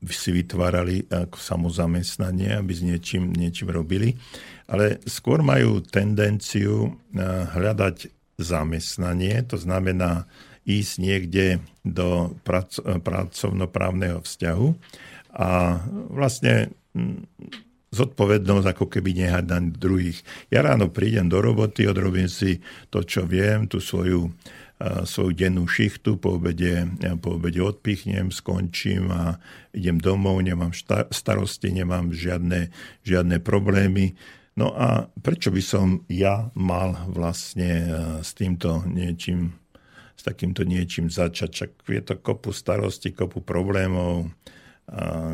si 0.07 0.31
vytvárali 0.31 1.11
ako 1.11 1.35
samozamestnanie, 1.35 2.55
aby 2.55 2.71
s 2.71 2.81
niečím, 2.81 3.35
niečím 3.35 3.75
robili. 3.75 4.15
Ale 4.71 5.03
skôr 5.05 5.43
majú 5.43 5.83
tendenciu 5.83 6.95
hľadať 7.51 8.09
zamestnanie, 8.39 9.43
to 9.47 9.55
znamená 9.59 10.27
ísť 10.65 10.93
niekde 10.97 11.45
do 11.85 12.33
prac, 12.41 12.73
pracovnoprávneho 12.81 14.25
vzťahu 14.25 14.67
a 15.37 15.79
vlastne 16.09 16.73
zodpovednosť 17.95 18.67
ako 18.75 18.85
keby 18.91 19.23
nehať 19.23 19.45
na 19.47 19.59
druhých. 19.61 20.19
Ja 20.51 20.65
ráno 20.65 20.91
prídem 20.91 21.31
do 21.31 21.39
roboty, 21.39 21.87
odrobím 21.87 22.27
si 22.27 22.59
to, 22.91 23.05
čo 23.05 23.23
viem, 23.23 23.71
tú 23.71 23.79
svoju 23.79 24.33
svoju 24.81 25.31
dennú 25.31 25.63
šichtu, 25.71 26.19
po 26.19 26.35
obede, 26.35 26.83
po 27.23 27.39
obede 27.39 27.63
odpichnem, 27.63 28.27
skončím 28.27 29.07
a 29.07 29.39
idem 29.71 30.03
domov, 30.03 30.43
nemám 30.43 30.75
starosti, 31.11 31.71
nemám 31.71 32.11
žiadne, 32.11 32.75
žiadne 33.07 33.39
problémy. 33.39 34.19
No 34.55 34.71
a 34.75 35.11
prečo 35.19 35.51
by 35.51 35.63
som 35.63 36.03
ja 36.11 36.51
mal 36.55 36.95
vlastne 37.11 37.87
s 38.23 38.31
týmto 38.35 38.83
niečím, 38.87 39.55
s 40.15 40.23
takýmto 40.23 40.63
niečím 40.63 41.11
začať? 41.11 41.49
Čak 41.51 41.71
je 41.91 42.01
to 42.03 42.15
kopu 42.19 42.51
starosti, 42.51 43.11
kopu 43.15 43.43
problémov, 43.43 44.31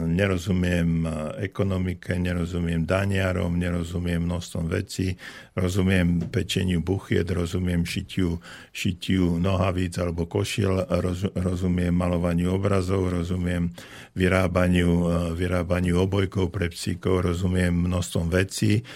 nerozumiem 0.08 1.04
ekonomike, 1.44 2.16
nerozumiem 2.16 2.86
daniarom, 2.88 3.60
nerozumiem 3.60 4.24
množstvom 4.24 4.72
vecí, 4.72 5.20
rozumiem 5.60 6.32
pečeniu 6.32 6.80
buchiet, 6.80 7.28
rozumiem 7.28 7.84
šitiu, 7.84 8.40
šitiu 8.72 9.36
nohavíc 9.44 10.00
alebo 10.00 10.24
košiel, 10.24 10.88
roz, 10.88 11.28
rozumiem 11.36 11.92
malovaniu 11.92 12.56
obrazov, 12.56 13.12
rozumiem 13.12 13.76
vyrábaniu, 14.16 15.12
vyrábaniu 15.36 16.00
obojkov 16.00 16.48
pre 16.48 16.72
psíkov, 16.72 17.28
rozumiem 17.28 17.76
množstvom 17.76 18.32
vecí, 18.32 18.88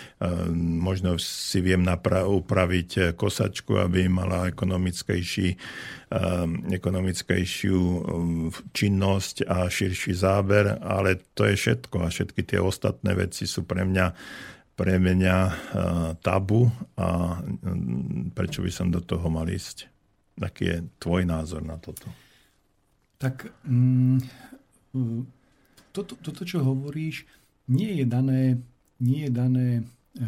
možno 0.56 1.20
si 1.20 1.60
viem 1.60 1.84
napra- 1.84 2.24
upraviť 2.24 3.12
kosačku, 3.20 3.76
aby 3.76 4.08
mala 4.08 4.48
ekonomickejší 4.48 5.60
ekonomickejšiu 6.72 7.80
činnosť 8.72 9.50
a 9.50 9.66
širší 9.66 10.14
záber, 10.14 10.45
ale 10.82 11.22
to 11.34 11.50
je 11.50 11.56
všetko 11.58 12.06
a 12.06 12.14
všetky 12.14 12.42
tie 12.46 12.60
ostatné 12.62 13.18
veci 13.18 13.50
sú 13.50 13.66
pre 13.66 13.84
mňa, 13.84 14.08
pre 14.78 15.02
mňa 15.02 15.38
uh, 15.38 15.54
tabu 16.22 16.70
a 16.96 17.40
um, 17.42 18.30
prečo 18.32 18.62
by 18.62 18.72
som 18.72 18.88
do 18.94 19.02
toho 19.02 19.26
mal 19.28 19.50
ísť? 19.50 19.90
Aký 20.40 20.64
je 20.68 20.78
tvoj 21.00 21.24
názor 21.24 21.64
na 21.64 21.80
toto? 21.80 22.12
Tak 23.16 23.48
mm, 23.64 24.20
toto, 25.96 26.20
toto, 26.20 26.42
čo 26.44 26.60
hovoríš, 26.60 27.24
nie 27.72 28.04
je 28.04 28.06
dané, 28.06 28.60
nie 29.00 29.26
je 29.26 29.32
dané 29.32 29.68
eh, 29.80 29.84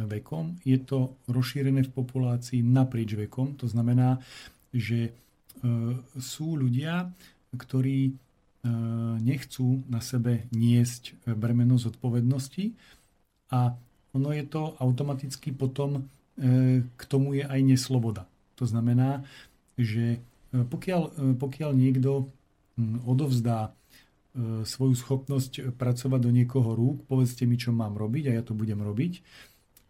vekom, 0.07 0.55
je 0.63 0.79
to 0.79 1.19
rozšírené 1.27 1.83
v 1.83 1.91
populácii 1.91 2.63
naprieč 2.63 3.19
vekom. 3.19 3.59
To 3.59 3.67
znamená, 3.67 4.23
že 4.71 5.11
E, 5.57 5.97
sú 6.21 6.53
ľudia, 6.53 7.09
ktorí 7.57 8.13
nechcú 9.21 9.83
na 9.87 9.99
sebe 9.99 10.45
niesť 10.53 11.17
bremeno 11.35 11.75
zodpovednosti 11.77 12.73
a 13.53 13.75
ono 14.15 14.29
je 14.33 14.45
to 14.47 14.73
automaticky 14.81 15.53
potom 15.53 16.01
e, 16.01 16.01
k 16.83 17.01
tomu 17.05 17.37
je 17.37 17.43
aj 17.45 17.61
nesloboda. 17.61 18.25
To 18.57 18.65
znamená, 18.65 19.21
že 19.77 20.17
pokiaľ, 20.49 21.35
pokiaľ 21.37 21.71
niekto 21.77 22.31
odovzdá 23.05 23.75
svoju 24.65 24.95
schopnosť 24.97 25.77
pracovať 25.77 26.19
do 26.23 26.31
niekoho 26.33 26.73
rúk, 26.73 27.05
povedzte 27.05 27.45
mi, 27.45 27.61
čo 27.61 27.69
mám 27.75 27.93
robiť 27.93 28.31
a 28.31 28.35
ja 28.37 28.41
to 28.41 28.57
budem 28.57 28.81
robiť, 28.81 29.21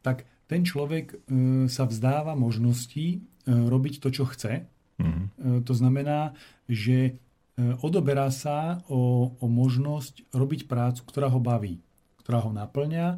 tak 0.04 0.28
ten 0.52 0.68
človek 0.68 1.24
sa 1.72 1.88
vzdáva 1.88 2.36
možnosti 2.36 3.24
robiť 3.48 3.94
to, 4.04 4.10
čo 4.12 4.28
chce 4.28 4.68
Mm-hmm. 4.98 5.64
To 5.64 5.74
znamená, 5.78 6.34
že 6.66 6.98
e, 6.98 7.12
odoberá 7.58 8.30
sa 8.30 8.86
o, 8.86 9.34
o 9.42 9.46
možnosť 9.50 10.30
robiť 10.30 10.70
prácu, 10.70 11.02
ktorá 11.10 11.28
ho 11.34 11.42
baví, 11.42 11.82
ktorá 12.22 12.46
ho 12.46 12.54
naplňa, 12.54 13.18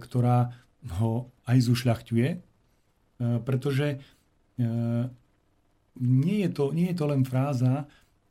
ktorá 0.00 0.56
ho 0.96 1.28
aj 1.44 1.58
zušľachtuje, 1.60 2.40
pretože 3.44 4.00
nie 6.00 6.36
je, 6.40 6.50
to, 6.56 6.72
nie 6.72 6.88
je 6.88 6.96
to 6.96 7.04
len 7.04 7.20
fráza, 7.20 7.84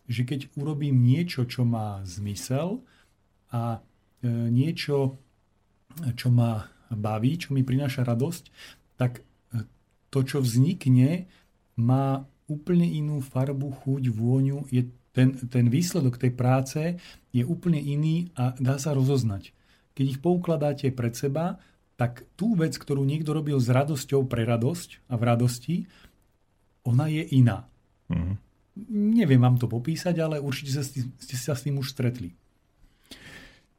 že 0.09 0.25
keď 0.25 0.49
urobím 0.57 0.97
niečo, 1.05 1.45
čo 1.45 1.61
má 1.61 2.01
zmysel 2.09 2.81
a 3.53 3.85
niečo, 4.25 5.21
čo 6.17 6.33
ma 6.33 6.65
baví, 6.89 7.37
čo 7.37 7.53
mi 7.53 7.61
prináša 7.61 8.01
radosť, 8.01 8.43
tak 8.97 9.21
to, 10.09 10.19
čo 10.25 10.41
vznikne, 10.41 11.29
má 11.77 12.25
úplne 12.49 12.89
inú 12.89 13.21
farbu, 13.21 13.69
chuť, 13.85 14.09
vôňu. 14.09 14.65
Je 14.73 14.89
ten, 15.13 15.35
ten 15.49 15.65
výsledok 15.67 16.21
tej 16.21 16.31
práce 16.33 16.81
je 17.33 17.43
úplne 17.45 17.81
iný 17.81 18.29
a 18.37 18.53
dá 18.57 18.77
sa 18.77 18.93
rozoznať. 18.93 19.51
Keď 19.97 20.05
ich 20.05 20.19
poukladáte 20.21 20.87
pred 20.93 21.13
seba, 21.17 21.59
tak 21.99 22.23
tú 22.39 22.55
vec, 22.55 22.79
ktorú 22.79 23.03
niekto 23.03 23.35
robil 23.35 23.59
s 23.59 23.67
radosťou 23.67 24.23
pre 24.29 24.47
radosť 24.47 25.11
a 25.11 25.19
v 25.19 25.23
radosti, 25.27 25.75
ona 26.87 27.11
je 27.11 27.27
iná. 27.35 27.67
Mm. 28.07 28.39
Neviem 29.19 29.43
vám 29.43 29.59
to 29.59 29.67
popísať, 29.67 30.15
ale 30.23 30.39
určite 30.39 30.79
sa, 30.79 30.83
ste 30.87 31.35
sa 31.35 31.51
s 31.51 31.67
tým 31.67 31.75
už 31.75 31.91
stretli. 31.91 32.31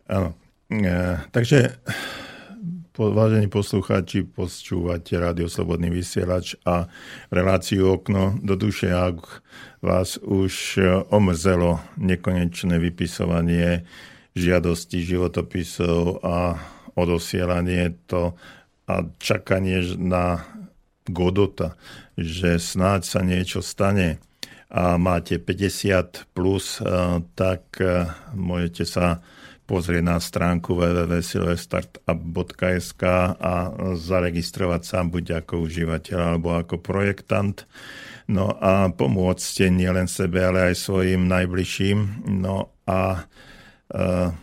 Áno. 0.04 0.36
E, 0.68 0.92
takže 1.32 1.80
Vážení 2.90 3.46
poslucháči, 3.46 4.26
počúvate 4.26 5.14
Rádio 5.14 5.46
Slobodný 5.46 5.94
vysielač 5.94 6.58
a 6.66 6.90
reláciu 7.30 7.94
Okno 7.94 8.34
do 8.42 8.58
duše, 8.58 8.90
ak 8.90 9.46
vás 9.78 10.18
už 10.18 10.82
omrzelo 11.14 11.78
nekonečné 11.94 12.82
vypisovanie 12.82 13.86
žiadosti 14.34 15.06
životopisov 15.06 16.18
a 16.26 16.58
odosielanie 16.98 17.94
to 18.10 18.34
a 18.90 19.06
čakanie 19.22 19.86
na 19.94 20.42
Godota, 21.06 21.78
že 22.18 22.58
snáď 22.58 23.00
sa 23.06 23.22
niečo 23.22 23.62
stane 23.62 24.18
a 24.66 24.98
máte 24.98 25.38
50 25.38 26.30
plus, 26.34 26.82
eh, 26.82 26.86
tak 27.38 27.70
eh, 27.78 28.10
môžete 28.34 28.82
sa 28.82 29.22
pozrieť 29.70 30.02
na 30.02 30.18
stránku 30.18 30.74
www.silverstartup.sk 30.74 33.02
a 33.38 33.70
zaregistrovať 33.94 34.82
sa 34.82 35.06
buď 35.06 35.46
ako 35.46 35.70
užívateľ 35.70 36.18
alebo 36.18 36.58
ako 36.58 36.82
projektant. 36.82 37.70
No 38.26 38.50
a 38.58 38.90
pomôcť 38.90 39.70
nielen 39.70 40.10
sebe, 40.10 40.42
ale 40.42 40.74
aj 40.74 40.76
svojim 40.82 41.30
najbližším. 41.30 42.26
No 42.42 42.74
a 42.82 43.30
e, 43.94 44.34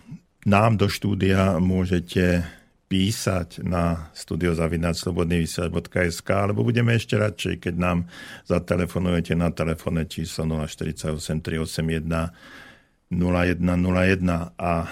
nám 0.48 0.80
do 0.80 0.88
štúdia 0.88 1.60
môžete 1.60 2.48
písať 2.88 3.68
na 3.68 4.08
studiozavinačslobodnyvysielač.sk 4.16 6.30
alebo 6.32 6.64
budeme 6.64 6.96
ešte 6.96 7.20
radšej, 7.20 7.68
keď 7.68 7.76
nám 7.76 8.08
zatelefonujete 8.48 9.36
na 9.36 9.52
telefónne 9.52 10.08
číslo 10.08 10.48
048 10.48 11.20
381 11.44 13.12
0101 13.12 14.56
a 14.56 14.88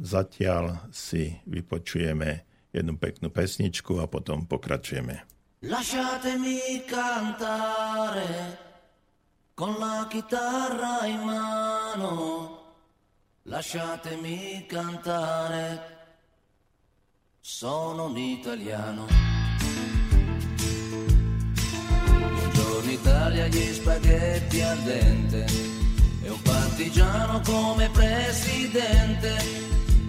Zatiaľ 0.00 0.88
si 0.88 1.28
vypočujeme 1.44 2.48
jednu 2.72 2.96
peknú 2.96 3.28
pesničku 3.28 4.00
a 4.00 4.08
potom 4.08 4.48
pokračujeme. 4.48 5.28
Lasciatemi 5.68 6.88
cantare 6.88 8.56
con 9.52 9.76
la 9.76 10.08
chitarra 10.08 11.04
in 11.04 11.20
mano, 11.20 12.16
lasciatemi 13.44 14.64
cantare, 14.64 15.68
sono 17.38 18.08
un 18.08 18.16
italiano. 18.16 19.04
Buongiorno 22.08 22.90
Italia, 22.90 23.46
gli 23.48 23.68
spaghetti 23.74 24.62
al 24.62 24.78
dente 24.78 25.44
e 26.24 26.30
un 26.30 26.40
partigiano 26.40 27.42
come 27.44 27.90
presidente, 27.90 29.36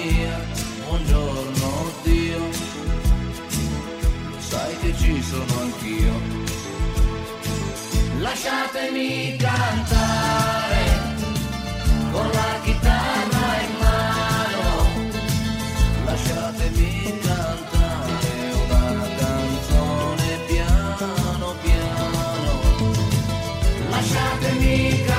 malinconia. 0.00 0.40
Buongiorno 0.86 1.92
Dio, 2.02 2.50
sai 4.38 4.76
che 4.78 4.94
ci 4.96 5.22
sono 5.22 5.60
anch'io. 5.60 6.48
Lasciatemi 8.18 9.36
cantare 9.36 10.84
con 12.12 12.26
la 12.30 12.60
chitarra 12.62 13.60
in 13.62 13.76
mano. 13.78 14.88
Lasciatemi 16.04 17.18
cantare 17.20 18.52
una 18.68 19.06
canzone 19.16 20.38
piano 20.46 21.54
piano. 21.62 22.52
Lasciatemi 23.90 24.88
cantare 25.04 25.09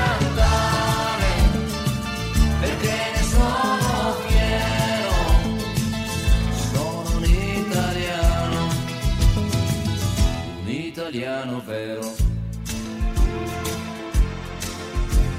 italiano 11.12 11.62
vero. 11.66 12.14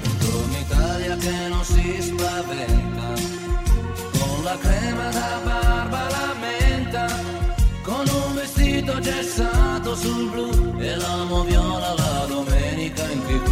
Buongiorno 0.03 0.59
Italia 0.59 1.17
che 1.17 1.49
non 1.49 1.65
si 1.65 2.03
spaventa, 2.03 3.15
con 4.19 4.45
la 4.45 4.59
crema 4.59 5.09
da 5.09 5.41
barba 5.43 6.09
la 6.11 6.35
menta, 6.41 7.07
con 7.83 8.05
un 8.07 8.35
vestito 8.35 8.99
gessato 9.01 9.97
sul 9.97 10.31
blu 10.31 10.79
e 10.79 10.95
l'amo 10.97 11.43
viola 11.45 11.95
la 11.95 12.27
domenica 12.29 13.09
in 13.11 13.23
tv. 13.23 13.52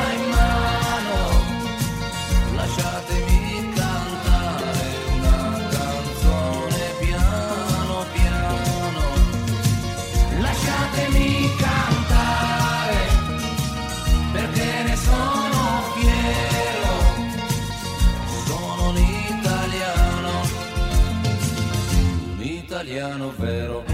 italiano 23.01 23.31
vero. 23.31 23.90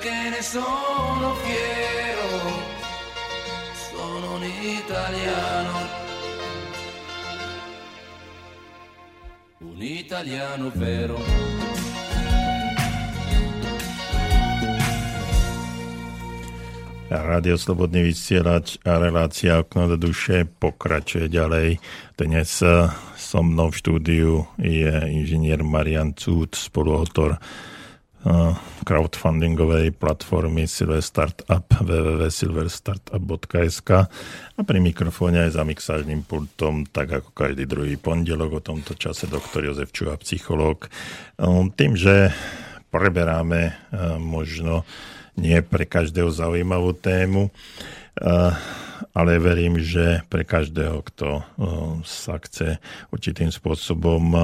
Perché 0.00 0.30
ne 0.30 0.42
sono 0.42 1.34
fiero. 1.44 2.28
Sono 3.92 4.34
un 4.34 4.44
italiano. 4.44 5.78
Un 9.58 9.82
italiano 9.82 10.70
vero. 10.74 11.18
Rádio 17.10 17.58
Slobodný 17.58 18.06
vysielač 18.06 18.78
a 18.86 19.02
relácia 19.02 19.58
Okno 19.58 19.90
do 19.90 19.98
duše 19.98 20.46
pokračuje 20.46 21.26
ďalej. 21.26 21.82
Dnes 22.14 22.62
eh, 22.62 22.86
so 23.18 23.42
mnou 23.42 23.74
v 23.74 23.76
štúdiu 23.76 24.46
je 24.62 24.94
inžinier 25.10 25.60
Marian 25.66 26.14
Cúd, 26.14 26.54
spoluautor 26.54 27.42
crowdfundingovej 28.84 29.96
platformy 29.96 30.68
Silver 30.68 31.00
Startup 31.00 31.64
www.silverstartup.sk 31.64 33.90
a 34.56 34.60
pri 34.60 34.80
mikrofóne 34.80 35.48
aj 35.48 35.56
za 35.56 35.64
mixážnym 35.64 36.22
pultom, 36.28 36.84
tak 36.84 37.16
ako 37.16 37.32
každý 37.32 37.64
druhý 37.64 37.96
pondelok 37.96 38.60
o 38.60 38.64
tomto 38.64 38.92
čase 38.92 39.24
doktor 39.24 39.64
Jozef 39.64 39.88
Čuha, 39.92 40.16
psychológ. 40.20 40.86
Eh, 40.86 40.90
Tým, 41.72 41.96
že 41.96 42.32
preberáme 42.90 43.78
možno 44.18 44.82
nie 45.38 45.62
pre 45.62 45.86
každého 45.86 46.34
zaujímavú 46.34 46.90
tému, 46.98 47.54
ale 49.14 49.38
verím, 49.38 49.78
že 49.78 50.26
pre 50.26 50.42
každého, 50.42 50.98
kto 51.06 51.46
sa 52.02 52.42
chce 52.42 52.82
určitým 53.14 53.54
spôsobom 53.54 54.34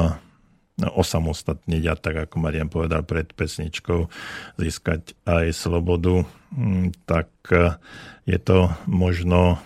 osamostatniť 0.76 1.82
a 1.88 1.94
tak, 1.96 2.28
ako 2.28 2.36
Marian 2.36 2.68
povedal 2.68 3.00
pred 3.00 3.32
pesničkou, 3.32 4.12
získať 4.60 5.16
aj 5.24 5.56
slobodu, 5.56 6.28
tak 7.08 7.32
je 8.28 8.38
to 8.40 8.68
možno, 8.84 9.56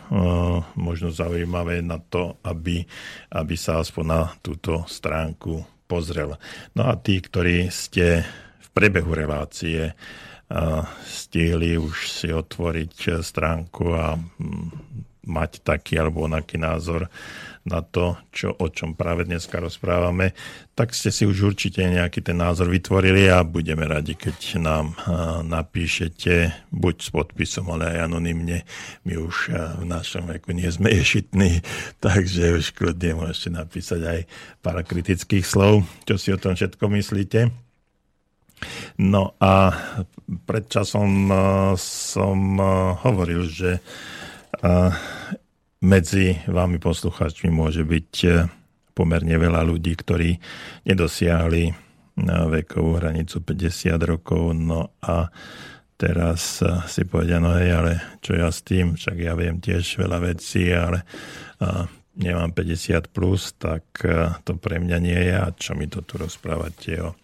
možno 0.78 1.10
zaujímavé 1.10 1.82
na 1.82 1.98
to, 1.98 2.38
aby, 2.46 2.86
aby 3.34 3.54
sa 3.58 3.82
aspoň 3.82 4.04
na 4.06 4.22
túto 4.38 4.86
stránku 4.86 5.66
pozrel. 5.90 6.38
No 6.78 6.86
a 6.86 6.94
tí, 6.94 7.18
ktorí 7.18 7.74
ste 7.74 8.22
v 8.62 8.68
priebehu 8.70 9.10
relácie 9.10 9.98
stihli 11.06 11.74
už 11.74 12.06
si 12.06 12.30
otvoriť 12.30 13.22
stránku 13.22 13.84
a 13.98 14.14
mať 15.30 15.62
taký 15.62 15.94
alebo 16.02 16.26
onaký 16.26 16.58
názor 16.58 17.06
na 17.60 17.84
to, 17.84 18.16
čo, 18.32 18.56
o 18.56 18.66
čom 18.72 18.96
práve 18.96 19.28
dneska 19.28 19.60
rozprávame, 19.60 20.32
tak 20.72 20.96
ste 20.96 21.12
si 21.12 21.28
už 21.28 21.52
určite 21.52 21.84
nejaký 21.84 22.24
ten 22.24 22.40
názor 22.40 22.72
vytvorili 22.72 23.28
a 23.28 23.44
budeme 23.44 23.84
radi, 23.84 24.16
keď 24.16 24.56
nám 24.56 24.96
napíšete 25.44 26.66
buď 26.72 26.94
s 27.04 27.08
podpisom, 27.12 27.68
ale 27.68 27.94
aj 27.94 28.08
anonymne. 28.08 28.64
My 29.04 29.14
už 29.20 29.52
v 29.76 29.84
našom 29.84 30.24
veku 30.32 30.56
nie 30.56 30.72
sme 30.72 30.88
ješitní, 30.88 31.60
takže 32.04 32.56
už 32.56 32.72
kľudne 32.72 33.20
môžete 33.20 33.52
napísať 33.52 34.00
aj 34.08 34.20
pár 34.64 34.80
kritických 34.80 35.44
slov, 35.44 35.84
čo 36.08 36.16
si 36.16 36.32
o 36.32 36.40
tom 36.40 36.56
všetko 36.56 36.88
myslíte. 36.88 37.52
No 39.00 39.36
a 39.40 39.72
pred 40.44 40.64
časom 40.68 41.32
som 41.80 42.38
hovoril, 43.04 43.48
že 43.48 43.80
medzi 45.80 46.36
vami 46.44 46.76
poslucháčmi 46.76 47.48
môže 47.48 47.84
byť 47.84 48.12
pomerne 48.92 49.36
veľa 49.40 49.64
ľudí, 49.64 49.96
ktorí 49.96 50.36
nedosiahli 50.84 51.72
vekovú 52.20 53.00
hranicu 53.00 53.40
50 53.40 53.96
rokov, 54.04 54.52
no 54.52 54.92
a 55.00 55.32
teraz 55.96 56.60
si 56.88 57.02
povedia, 57.08 57.40
no 57.40 57.56
hej, 57.56 57.70
ale 57.72 57.92
čo 58.20 58.36
ja 58.36 58.52
s 58.52 58.60
tým, 58.60 59.00
však 59.00 59.16
ja 59.16 59.32
viem 59.32 59.56
tiež 59.56 59.96
veľa 59.96 60.18
vecí, 60.32 60.68
ale 60.68 61.08
nemám 62.20 62.52
50 62.52 63.08
plus, 63.08 63.56
tak 63.56 63.84
to 64.44 64.52
pre 64.60 64.76
mňa 64.80 64.98
nie 65.00 65.16
je. 65.16 65.34
A 65.36 65.48
čo 65.56 65.72
mi 65.72 65.88
to 65.88 66.04
tu 66.04 66.20
rozprávate 66.20 67.00
o 67.00 67.16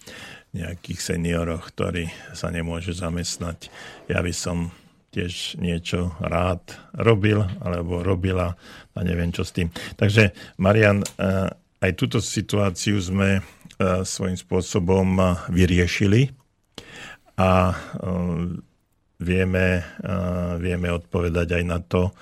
nejakých 0.57 1.12
senioroch, 1.12 1.68
ktorí 1.76 2.09
sa 2.32 2.49
nemôžu 2.49 2.97
zamestnať. 2.97 3.68
Ja 4.09 4.24
by 4.24 4.32
som 4.32 4.72
tiež 5.16 5.56
niečo 5.56 6.12
rád 6.20 6.60
robil 6.92 7.40
alebo 7.64 8.04
robila 8.04 8.52
a 8.92 8.98
neviem 9.00 9.32
čo 9.32 9.48
s 9.48 9.56
tým. 9.56 9.72
Takže 9.96 10.36
Marian, 10.60 11.00
eh, 11.00 11.48
aj 11.80 11.92
túto 11.96 12.20
situáciu 12.20 13.00
sme 13.00 13.40
eh, 13.40 13.44
svojím 14.04 14.36
spôsobom 14.36 15.08
eh, 15.16 15.26
vyriešili 15.48 16.36
a 17.36 17.76
vieme, 19.20 19.84
vieme 20.56 20.88
odpovedať 20.88 21.60
aj 21.60 21.64
na 21.68 21.84
to, 21.84 22.16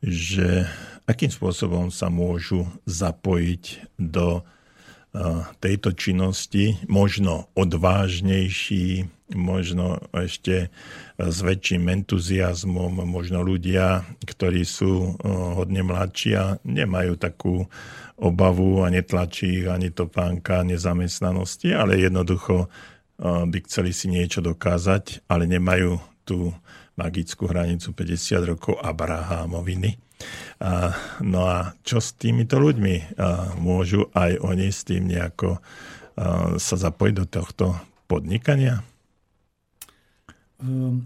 že 0.00 0.64
akým 1.04 1.28
spôsobom 1.28 1.92
sa 1.92 2.08
môžu 2.08 2.64
zapojiť 2.88 3.84
do 4.00 4.40
tejto 5.60 5.96
činnosti, 5.96 6.76
možno 6.86 7.48
odvážnejší, 7.56 9.08
možno 9.34 9.98
ešte 10.14 10.70
s 11.18 11.38
väčším 11.42 11.88
entuziasmom, 11.90 13.02
možno 13.02 13.42
ľudia, 13.42 14.06
ktorí 14.22 14.62
sú 14.62 15.18
hodne 15.56 15.82
mladší 15.82 16.30
a 16.36 16.44
nemajú 16.62 17.18
takú 17.18 17.66
obavu 18.16 18.86
a 18.86 18.92
netlačí 18.92 19.64
ich 19.64 19.66
ani 19.68 19.90
topánka 19.90 20.62
nezamestnanosti, 20.62 21.74
ale 21.74 22.00
jednoducho 22.00 22.70
by 23.20 23.58
chceli 23.66 23.96
si 23.96 24.12
niečo 24.12 24.44
dokázať, 24.44 25.24
ale 25.26 25.48
nemajú 25.48 25.98
tú 26.28 26.52
magickú 26.96 27.48
hranicu 27.48 27.92
50 27.92 28.52
rokov 28.56 28.74
Abrahamoviny 28.80 29.96
a, 29.96 30.05
no 31.20 31.40
a 31.44 31.76
čo 31.84 32.00
s 32.00 32.16
týmito 32.16 32.56
ľuďmi? 32.56 33.20
Môžu 33.60 34.08
aj 34.16 34.40
oni 34.40 34.72
s 34.72 34.88
tým 34.88 35.04
nejako 35.04 35.60
sa 36.56 36.76
zapojiť 36.80 37.14
do 37.20 37.26
tohto 37.28 37.76
podnikania? 38.08 38.80
Um, 40.56 41.04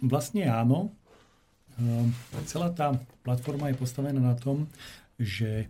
vlastne 0.00 0.48
áno. 0.48 0.88
Um, 1.78 2.10
celá 2.48 2.72
tá 2.72 2.96
platforma 3.22 3.70
je 3.70 3.76
postavená 3.78 4.18
na 4.18 4.34
tom, 4.34 4.66
že 5.20 5.68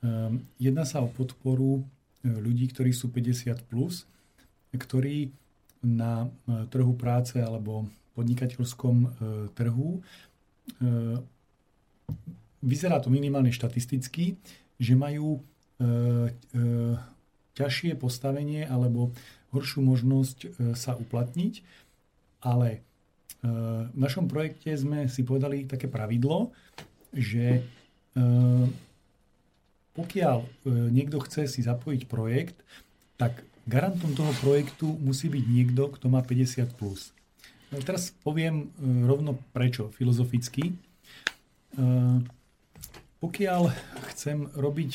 um, 0.00 0.40
jedná 0.56 0.88
sa 0.88 1.04
o 1.04 1.12
podporu 1.12 1.82
e, 2.24 2.30
ľudí, 2.30 2.66
ktorí 2.72 2.90
sú 2.90 3.12
50+, 3.12 3.68
plus, 3.68 4.08
ktorí 4.74 5.30
na 5.84 6.26
e, 6.26 6.66
trhu 6.72 6.96
práce 6.96 7.38
alebo 7.38 7.86
podnikateľskom 8.18 8.96
e, 9.04 9.08
trhu 9.54 10.00
vyzerá 12.64 12.98
to 13.00 13.12
minimálne 13.12 13.52
štatisticky, 13.52 14.40
že 14.80 14.94
majú 14.96 15.38
e, 15.38 15.40
e, 15.40 16.64
ťažšie 17.54 17.94
postavenie 18.00 18.66
alebo 18.66 19.14
horšiu 19.54 19.84
možnosť 19.84 20.38
e, 20.42 20.48
sa 20.74 20.98
uplatniť, 20.98 21.62
ale 22.42 22.68
e, 22.74 22.78
v 23.92 23.98
našom 23.98 24.26
projekte 24.26 24.74
sme 24.74 25.06
si 25.06 25.22
povedali 25.22 25.68
také 25.68 25.86
pravidlo, 25.86 26.50
že 27.14 27.60
e, 27.60 28.22
pokiaľ 29.94 30.38
e, 30.42 30.48
niekto 30.90 31.22
chce 31.22 31.46
si 31.46 31.62
zapojiť 31.62 32.10
projekt, 32.10 32.58
tak 33.14 33.46
garantom 33.70 34.12
toho 34.12 34.34
projektu 34.42 34.90
musí 34.98 35.30
byť 35.30 35.44
niekto, 35.46 35.88
kto 35.94 36.10
má 36.10 36.20
50+. 36.20 36.74
Plus. 36.74 37.14
E, 37.70 37.78
teraz 37.78 38.10
poviem 38.26 38.74
rovno 39.06 39.38
prečo, 39.54 39.94
filozoficky. 39.94 40.74
Pokiaľ 43.20 43.62
chcem 44.12 44.48
robiť, 44.52 44.92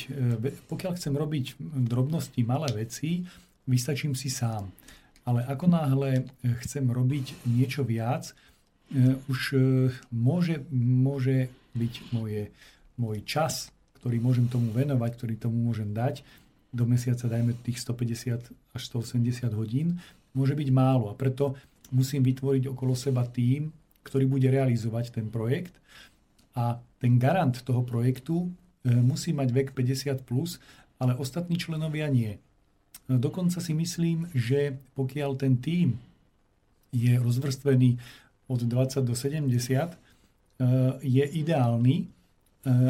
pokiaľ 0.69 0.91
chcem 0.95 1.13
robiť 1.17 1.45
drobnosti, 1.89 2.39
malé 2.45 2.85
veci, 2.85 3.25
vystačím 3.65 4.13
si 4.13 4.29
sám. 4.29 4.69
Ale 5.25 5.45
ako 5.45 5.65
náhle 5.65 6.25
chcem 6.65 6.85
robiť 6.89 7.45
niečo 7.49 7.81
viac, 7.85 8.33
už 9.29 9.41
môže, 10.09 10.65
môže 10.73 11.53
byť 11.77 11.93
moje, 12.13 12.49
môj 12.97 13.21
čas, 13.25 13.69
ktorý 14.01 14.17
môžem 14.17 14.49
tomu 14.49 14.73
venovať, 14.73 15.11
ktorý 15.13 15.35
tomu 15.37 15.69
môžem 15.69 15.93
dať, 15.93 16.25
do 16.69 16.85
mesiaca 16.85 17.25
dajme 17.25 17.57
tých 17.65 17.81
150 17.81 18.49
až 18.77 18.81
180 18.93 19.53
hodín, 19.57 19.97
môže 20.37 20.53
byť 20.53 20.69
málo. 20.69 21.09
A 21.09 21.17
preto 21.17 21.57
musím 21.89 22.21
vytvoriť 22.21 22.69
okolo 22.69 22.93
seba 22.93 23.25
tým, 23.25 23.73
ktorý 24.05 24.25
bude 24.25 24.49
realizovať 24.49 25.17
ten 25.17 25.29
projekt 25.29 25.73
a 26.59 26.83
ten 26.99 27.15
garant 27.15 27.55
toho 27.63 27.87
projektu 27.87 28.51
e, 28.83 28.91
musí 28.91 29.31
mať 29.31 29.47
vek 29.55 29.67
50+, 29.71 30.27
plus, 30.27 30.59
ale 30.99 31.15
ostatní 31.15 31.55
členovia 31.55 32.11
nie. 32.11 32.35
No, 33.07 33.15
dokonca 33.15 33.63
si 33.63 33.71
myslím, 33.71 34.27
že 34.35 34.75
pokiaľ 34.99 35.39
ten 35.39 35.55
tím 35.55 35.95
je 36.91 37.15
rozvrstvený 37.15 37.95
od 38.51 38.59
20 38.67 39.07
do 39.07 39.15
70, 39.15 39.47
e, 39.47 39.97
je 40.99 41.23
ideálny 41.23 41.95
e, 42.03 42.05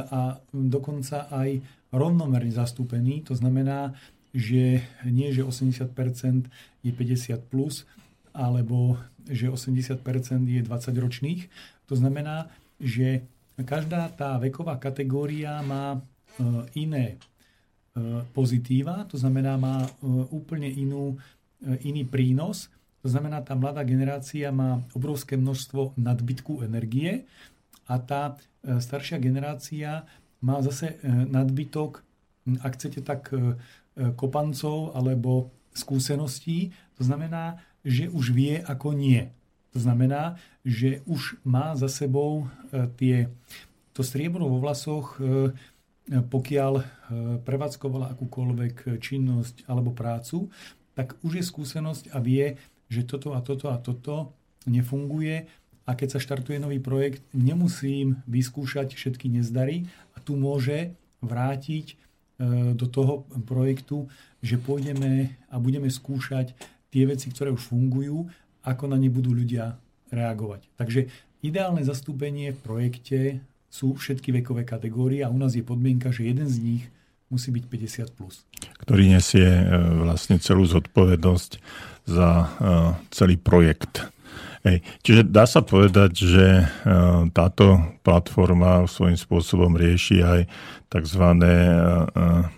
a 0.09 0.41
dokonca 0.49 1.29
aj 1.29 1.61
rovnomerne 1.93 2.49
zastúpený. 2.49 3.21
To 3.29 3.37
znamená, 3.37 3.93
že 4.33 4.81
nie, 5.05 5.29
že 5.29 5.45
80% 5.45 5.93
je 6.81 6.91
50+, 6.93 7.37
plus, 7.45 7.85
alebo 8.33 8.97
že 9.29 9.53
80% 9.53 10.01
je 10.49 10.61
20 10.65 11.05
ročných. 11.05 11.41
To 11.89 11.93
znamená, 11.97 12.49
že 12.79 13.25
každá 13.63 14.09
tá 14.13 14.37
veková 14.39 14.77
kategória 14.77 15.59
má 15.63 15.95
e, 15.95 15.99
iné 16.79 17.05
e, 17.15 17.17
pozitíva, 18.31 19.03
to 19.07 19.19
znamená 19.19 19.59
má 19.59 19.83
e, 19.83 19.89
úplne 20.31 20.67
inú, 20.69 21.19
iný 21.83 22.07
prínos. 22.07 22.71
To 23.03 23.07
znamená, 23.07 23.39
tá 23.43 23.55
mladá 23.55 23.83
generácia 23.83 24.51
má 24.51 24.83
obrovské 24.91 25.39
množstvo 25.39 25.95
nadbytku 25.95 26.67
energie 26.67 27.23
a 27.87 27.95
tá 27.95 28.35
staršia 28.63 29.23
generácia 29.23 30.03
má 30.43 30.59
zase 30.59 30.99
nadbytok, 31.07 32.03
ak 32.59 32.71
chcete 32.75 32.99
tak, 32.99 33.31
kopancov 34.19 34.95
alebo 34.99 35.51
skúseností. 35.71 36.75
To 36.99 37.07
znamená, 37.07 37.63
že 37.87 38.11
už 38.11 38.35
vie, 38.35 38.59
ako 38.59 38.91
nie. 38.91 39.31
To 39.73 39.79
znamená, 39.79 40.41
že 40.65 41.05
už 41.05 41.37
má 41.45 41.77
za 41.77 41.89
sebou 41.89 42.45
e, 42.73 42.89
tie, 42.97 43.17
to 43.93 44.01
striebro 44.01 44.49
vo 44.49 44.57
vlasoch, 44.57 45.21
e, 45.21 45.53
pokiaľ 46.09 46.73
e, 46.73 46.83
prevádzkovala 47.45 48.17
akúkoľvek 48.17 48.97
činnosť 48.97 49.69
alebo 49.69 49.93
prácu, 49.93 50.49
tak 50.97 51.13
už 51.21 51.39
je 51.39 51.43
skúsenosť 51.45 52.03
a 52.11 52.17
vie, 52.17 52.57
že 52.89 53.05
toto 53.05 53.37
a 53.37 53.39
toto 53.45 53.69
a 53.69 53.77
toto 53.77 54.33
nefunguje 54.65 55.45
a 55.85 55.91
keď 55.93 56.17
sa 56.17 56.19
štartuje 56.21 56.57
nový 56.57 56.81
projekt, 56.81 57.21
nemusím 57.33 58.25
vyskúšať 58.25 58.97
všetky 58.97 59.29
nezdary 59.29 59.85
a 60.13 60.21
tu 60.21 60.33
môže 60.33 60.93
vrátiť 61.21 61.97
do 62.73 62.87
toho 62.87 63.27
projektu, 63.43 64.07
že 64.39 64.55
pôjdeme 64.55 65.35
a 65.51 65.55
budeme 65.59 65.91
skúšať 65.91 66.55
tie 66.87 67.03
veci, 67.03 67.27
ktoré 67.29 67.51
už 67.51 67.67
fungujú, 67.67 68.31
ako 68.69 68.93
na 68.93 68.97
ne 69.01 69.09
budú 69.09 69.33
ľudia 69.33 69.81
reagovať. 70.13 70.61
Takže 70.77 71.09
ideálne 71.41 71.81
zastúpenie 71.81 72.53
v 72.53 72.59
projekte 72.61 73.19
sú 73.69 73.97
všetky 73.97 74.33
vekové 74.41 74.65
kategórie 74.65 75.21
a 75.25 75.33
u 75.33 75.37
nás 75.37 75.53
je 75.53 75.65
podmienka, 75.65 76.09
že 76.09 76.29
jeden 76.29 76.49
z 76.49 76.57
nich 76.61 76.83
musí 77.29 77.53
byť 77.53 77.63
50+. 77.69 78.17
Plus. 78.17 78.41
Ktorý 78.81 79.13
nesie 79.13 79.45
e, 79.45 79.63
vlastne 80.01 80.41
celú 80.41 80.65
zodpovednosť 80.65 81.51
za 82.09 82.29
e, 82.33 82.45
celý 83.13 83.37
projekt. 83.37 84.09
Hej. 84.65 84.81
Čiže 85.05 85.21
dá 85.29 85.45
sa 85.45 85.61
povedať, 85.61 86.11
že 86.17 86.45
e, 86.49 86.63
táto 87.29 87.77
platforma 88.01 88.89
svojím 88.89 89.15
spôsobom 89.15 89.77
rieši 89.77 90.25
aj 90.25 90.41
tzv. 90.89 91.23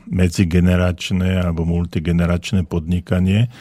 medzigeneračné 0.08 1.44
alebo 1.44 1.68
multigeneračné 1.68 2.64
podnikanie 2.64 3.52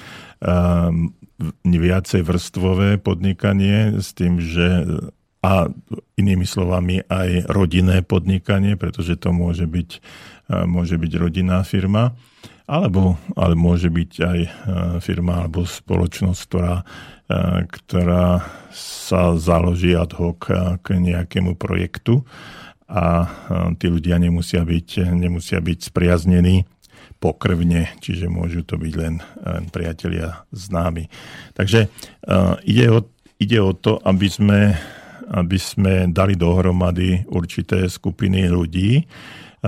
viacej 1.65 2.21
vrstvové 2.23 3.01
podnikanie 3.01 3.97
s 3.99 4.13
tým, 4.13 4.39
že 4.39 4.85
a 5.41 5.73
inými 6.21 6.45
slovami 6.45 7.01
aj 7.09 7.49
rodinné 7.49 8.05
podnikanie, 8.05 8.77
pretože 8.77 9.17
to 9.17 9.33
môže 9.33 9.65
byť, 9.65 9.91
môže 10.69 11.01
byť 11.01 11.13
rodinná 11.17 11.65
firma. 11.65 12.13
alebo 12.71 13.19
ale 13.35 13.59
môže 13.59 13.91
byť 13.91 14.13
aj 14.23 14.39
firma 15.03 15.43
alebo 15.43 15.67
spoločnosť, 15.67 16.41
ktorá, 16.47 16.77
ktorá 17.67 18.47
sa 18.71 19.35
založí 19.35 19.91
ad 19.99 20.15
hoc 20.15 20.47
k 20.79 20.87
nejakému 20.95 21.59
projektu 21.59 22.23
a 22.87 23.27
tí 23.75 23.91
ľudia 23.91 24.23
nemusia 24.23 24.63
byť, 24.63 25.11
nemusia 25.19 25.59
byť 25.59 25.79
spriaznení 25.91 26.63
pokrvne, 27.21 27.93
čiže 28.01 28.33
môžu 28.33 28.65
to 28.65 28.81
byť 28.81 28.95
len, 28.97 29.21
len 29.21 29.65
priatelia 29.69 30.49
známi. 30.51 31.07
Takže 31.53 31.87
uh, 31.87 32.57
ide, 32.65 32.89
o, 32.89 33.05
ide 33.37 33.61
o 33.61 33.77
to, 33.77 34.01
aby 34.01 34.27
sme, 34.33 34.73
aby 35.29 35.59
sme 35.61 36.09
dali 36.09 36.35
dohromady 36.35 37.29
určité 37.29 37.87
skupiny 37.93 38.49
ľudí, 38.49 39.05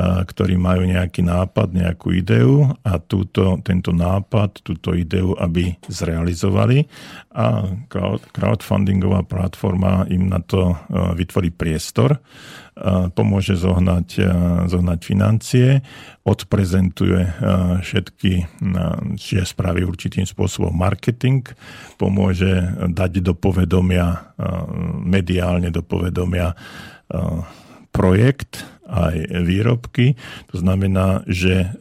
ktorí 0.00 0.56
majú 0.56 0.88
nejaký 0.88 1.20
nápad, 1.20 1.76
nejakú 1.76 2.16
ideu 2.16 2.64
a 2.80 2.96
túto, 2.96 3.60
tento 3.60 3.92
nápad, 3.92 4.64
túto 4.64 4.96
ideu, 4.96 5.36
aby 5.36 5.76
zrealizovali 5.84 6.88
a 7.36 7.68
crowdfundingová 8.32 9.28
platforma 9.28 10.08
im 10.08 10.32
na 10.32 10.40
to 10.40 10.72
vytvorí 11.12 11.52
priestor, 11.52 12.16
pomôže 13.12 13.52
zohnať, 13.52 14.08
zohnať 14.64 15.00
financie, 15.04 15.84
odprezentuje 16.24 17.20
všetky, 17.84 18.32
čiže 19.20 19.44
spraví 19.44 19.84
určitým 19.84 20.24
spôsobom 20.24 20.72
marketing, 20.72 21.44
pomôže 22.00 22.72
dať 22.88 23.20
do 23.20 23.36
povedomia, 23.36 24.32
mediálne 25.04 25.68
do 25.68 25.84
povedomia 25.84 26.56
projekt 27.92 28.64
aj 28.88 29.44
výrobky. 29.44 30.16
To 30.52 30.56
znamená, 30.56 31.28
že 31.28 31.76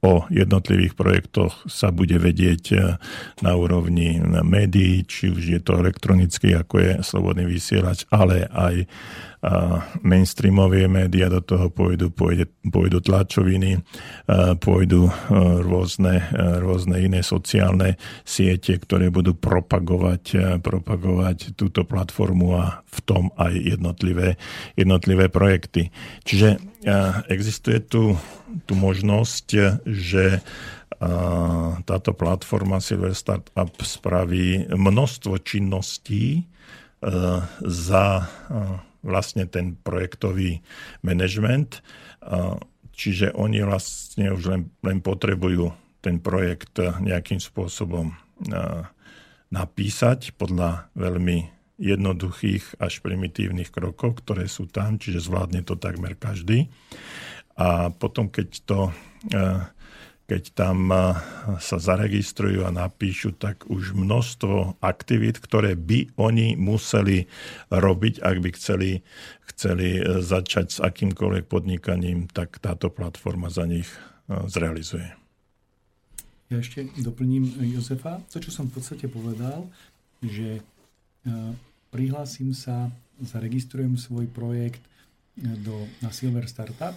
o 0.00 0.24
jednotlivých 0.32 0.96
projektoch 0.96 1.68
sa 1.68 1.92
bude 1.92 2.16
vedieť 2.16 2.96
na 3.44 3.52
úrovni 3.52 4.16
médií, 4.40 5.04
či 5.04 5.28
už 5.28 5.44
je 5.44 5.60
to 5.60 5.76
elektronicky, 5.76 6.56
ako 6.56 6.80
je 6.80 6.92
slobodný 7.04 7.44
vysielač, 7.44 8.08
ale 8.08 8.48
aj 8.48 8.88
mainstreamové 10.04 10.84
médiá 10.84 11.32
do 11.32 11.40
toho 11.40 11.72
pôjdu, 11.72 12.12
pôjde, 12.12 12.44
pôjdu 12.68 13.00
tlačoviny, 13.00 13.80
pôjdu 14.60 15.08
e, 15.08 15.12
rôzne, 15.64 16.28
e, 16.28 16.60
rôzne 16.60 17.00
iné 17.00 17.24
sociálne 17.24 17.96
siete, 18.20 18.76
ktoré 18.76 19.08
budú 19.08 19.32
propagovať, 19.32 20.24
e, 20.36 20.38
propagovať 20.60 21.56
túto 21.56 21.88
platformu 21.88 22.60
a 22.60 22.84
v 22.84 22.98
tom 23.00 23.32
aj 23.40 23.56
jednotlivé, 23.56 24.36
jednotlivé 24.76 25.32
projekty. 25.32 25.88
Čiže 26.28 26.60
existuje 27.28 27.80
tu, 27.84 28.16
tu 28.64 28.72
možnosť, 28.72 29.46
že 29.84 30.40
táto 31.84 32.10
platforma 32.16 32.80
Silver 32.80 33.12
Startup 33.12 33.68
spraví 33.80 34.68
množstvo 34.72 35.44
činností 35.44 36.48
za 37.60 38.04
vlastne 39.00 39.48
ten 39.48 39.76
projektový 39.80 40.60
manažment. 41.00 41.80
Čiže 42.92 43.32
oni 43.32 43.64
vlastne 43.64 44.32
už 44.32 44.42
len, 44.52 44.62
len 44.84 45.00
potrebujú 45.00 45.72
ten 46.04 46.20
projekt 46.20 46.76
nejakým 46.80 47.40
spôsobom 47.40 48.12
napísať 49.50 50.36
podľa 50.36 50.92
veľmi 50.96 51.48
jednoduchých 51.80 52.76
až 52.76 53.00
primitívnych 53.00 53.72
krokov, 53.72 54.20
ktoré 54.20 54.44
sú 54.52 54.68
tam, 54.68 55.00
čiže 55.00 55.24
zvládne 55.24 55.64
to 55.64 55.80
takmer 55.80 56.12
každý. 56.12 56.68
A 57.56 57.88
potom, 57.88 58.28
keď 58.28 58.48
to 58.68 58.78
keď 60.30 60.54
tam 60.54 60.94
sa 61.58 61.82
zaregistrujú 61.82 62.62
a 62.62 62.70
napíšu, 62.70 63.34
tak 63.34 63.66
už 63.66 63.98
množstvo 63.98 64.78
aktivít, 64.78 65.42
ktoré 65.42 65.74
by 65.74 66.14
oni 66.14 66.54
museli 66.54 67.26
robiť, 67.74 68.22
ak 68.22 68.36
by 68.38 68.50
chceli, 68.54 69.02
chceli 69.50 69.98
e, 69.98 70.22
začať 70.22 70.66
s 70.70 70.78
akýmkoľvek 70.78 71.50
podnikaním, 71.50 72.30
tak 72.30 72.62
táto 72.62 72.94
platforma 72.94 73.50
za 73.50 73.66
nich 73.66 73.90
e, 73.90 74.46
zrealizuje. 74.46 75.10
Ja 76.46 76.62
ešte 76.62 76.86
doplním 77.02 77.50
Jozefa. 77.74 78.22
To, 78.30 78.38
čo 78.38 78.54
som 78.54 78.70
v 78.70 78.78
podstate 78.78 79.10
povedal, 79.10 79.66
že 80.22 80.62
e, 80.62 80.62
prihlásim 81.90 82.54
sa, 82.54 82.94
zaregistrujem 83.18 83.98
svoj 83.98 84.30
projekt 84.30 84.80
do, 85.36 85.90
na 86.00 86.14
Silver 86.14 86.46
Startup 86.46 86.94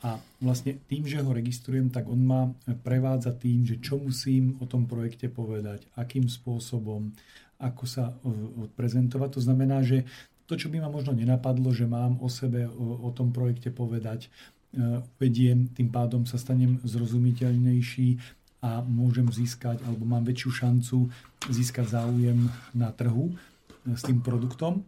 a 0.00 0.16
vlastne 0.40 0.80
tým, 0.88 1.04
že 1.04 1.20
ho 1.20 1.28
registrujem, 1.28 1.92
tak 1.92 2.08
on 2.08 2.24
ma 2.24 2.42
prevádza 2.80 3.36
tým, 3.36 3.68
že 3.68 3.76
čo 3.84 4.00
musím 4.00 4.56
o 4.56 4.64
tom 4.64 4.88
projekte 4.88 5.28
povedať, 5.28 5.84
akým 5.92 6.24
spôsobom, 6.24 7.12
ako 7.60 7.84
sa 7.84 8.08
e, 8.08 8.32
odprezentovať. 8.64 9.28
To 9.36 9.40
znamená, 9.44 9.84
že 9.84 10.08
to, 10.48 10.56
čo 10.56 10.72
by 10.72 10.80
ma 10.80 10.88
možno 10.88 11.12
nenapadlo, 11.12 11.68
že 11.76 11.84
mám 11.84 12.16
o 12.24 12.32
sebe, 12.32 12.64
o, 12.64 13.04
o 13.04 13.10
tom 13.12 13.28
projekte 13.28 13.68
povedať, 13.68 14.32
e, 14.72 15.04
vediem, 15.20 15.68
tým 15.68 15.92
pádom 15.92 16.24
sa 16.24 16.40
stanem 16.40 16.80
zrozumiteľnejší 16.80 18.40
a 18.64 18.80
môžem 18.80 19.28
získať, 19.28 19.84
alebo 19.84 20.08
mám 20.08 20.24
väčšiu 20.24 20.64
šancu 20.64 21.12
získať 21.52 21.92
záujem 21.92 22.48
na 22.72 22.88
trhu 22.96 23.36
e, 23.36 23.92
s 23.92 24.00
tým 24.00 24.24
produktom 24.24 24.80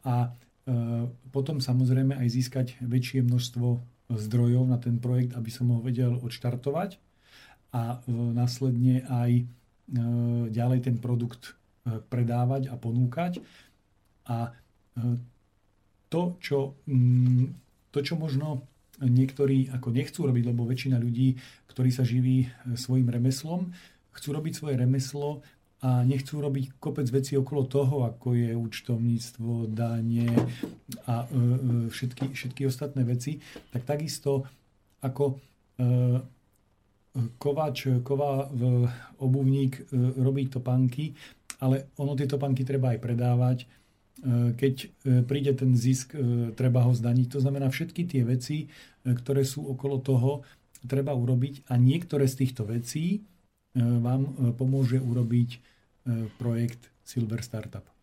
a 0.00 0.32
potom 1.30 1.62
samozrejme 1.62 2.18
aj 2.18 2.26
získať 2.26 2.66
väčšie 2.82 3.22
množstvo 3.22 3.78
zdrojov 4.10 4.70
na 4.70 4.78
ten 4.78 5.02
projekt, 5.02 5.34
aby 5.34 5.50
som 5.50 5.70
ho 5.74 5.82
vedel 5.82 6.14
odštartovať 6.22 6.98
a 7.74 7.98
e, 7.98 8.12
následne 8.12 9.02
aj 9.06 9.30
e, 9.42 9.44
ďalej 10.50 10.80
ten 10.86 10.96
produkt 11.02 11.52
e, 11.86 11.98
predávať 12.06 12.70
a 12.70 12.74
ponúkať. 12.78 13.42
A 14.26 14.50
to, 16.08 16.40
čo, 16.40 16.74
mm, 16.88 17.52
to, 17.92 17.98
čo 18.00 18.16
možno 18.16 18.64
niektorí 18.98 19.68
ako 19.70 19.92
nechcú 19.92 20.24
robiť, 20.24 20.44
lebo 20.50 20.64
väčšina 20.64 20.96
ľudí, 20.96 21.36
ktorí 21.68 21.92
sa 21.92 22.02
živí 22.02 22.48
svojim 22.74 23.06
remeslom, 23.06 23.70
chcú 24.16 24.28
robiť 24.34 24.52
svoje 24.56 24.74
remeslo 24.80 25.44
a 25.84 26.00
nechcú 26.08 26.40
robiť 26.40 26.80
kopec 26.80 27.04
vecí 27.12 27.36
okolo 27.36 27.68
toho, 27.68 28.08
ako 28.08 28.32
je 28.32 28.56
účtovníctvo, 28.56 29.68
danie 29.68 30.24
a 31.04 31.22
e, 31.22 31.26
e, 31.28 31.40
všetky, 31.92 32.32
všetky 32.32 32.64
ostatné 32.64 33.04
veci, 33.04 33.36
tak 33.68 33.84
takisto 33.84 34.48
ako 35.04 35.36
e, 35.76 35.84
kova, 37.36 37.68
obuvník 39.20 39.88
robí 40.20 40.48
topánky, 40.52 41.12
ale 41.60 41.92
ono 41.96 42.12
tie 42.12 42.28
topánky 42.28 42.60
treba 42.64 42.92
aj 42.92 43.00
predávať. 43.00 43.58
Keď 44.56 44.74
príde 45.24 45.56
ten 45.56 45.72
zisk, 45.72 46.12
treba 46.52 46.84
ho 46.84 46.92
zdaniť. 46.92 47.32
To 47.32 47.40
znamená, 47.40 47.72
všetky 47.72 48.04
tie 48.04 48.20
veci, 48.20 48.68
ktoré 49.00 49.48
sú 49.48 49.64
okolo 49.64 49.96
toho, 50.04 50.44
treba 50.84 51.16
urobiť 51.16 51.72
a 51.72 51.80
niektoré 51.80 52.28
z 52.28 52.44
týchto 52.44 52.68
vecí 52.68 53.24
vám 53.76 54.52
pomôže 54.56 54.96
urobiť 54.96 55.60
projekt 56.40 56.88
Silver 57.04 57.44
Startup. 57.44 57.95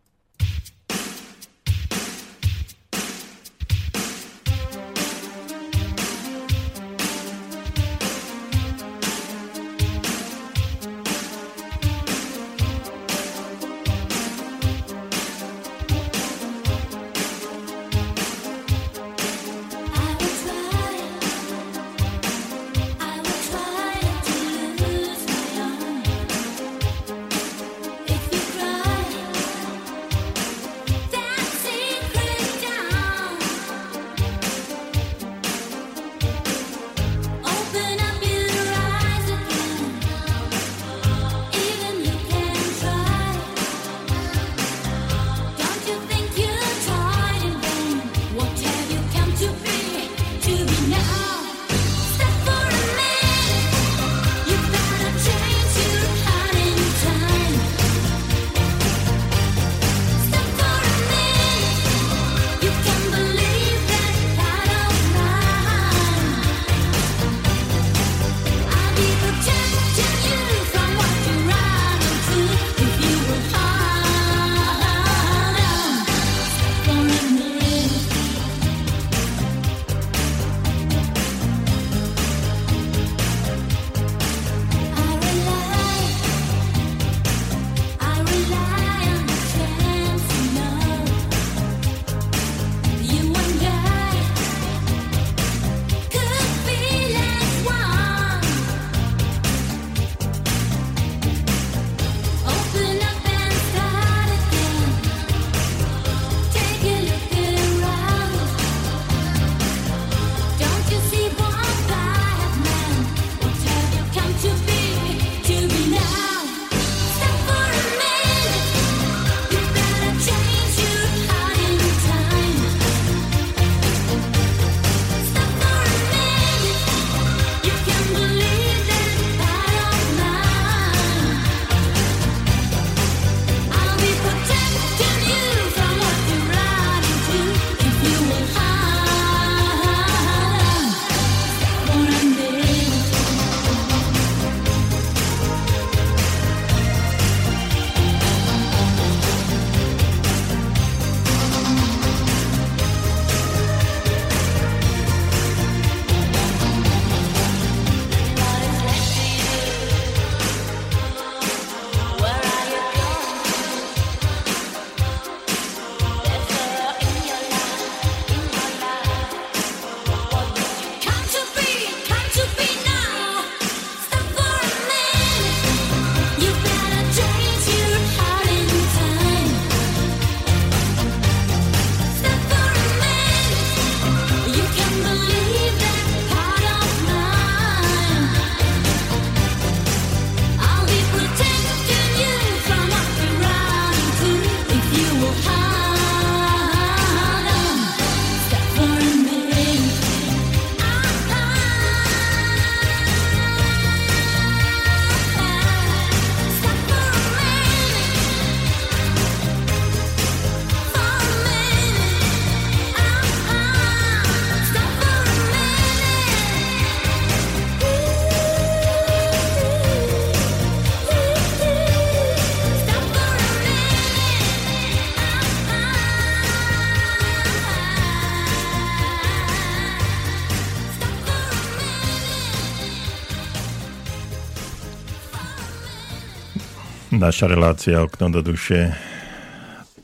Naša 237.24 237.48
relácia 237.48 238.04
Okno 238.04 238.28
do 238.28 238.44
duše 238.44 238.92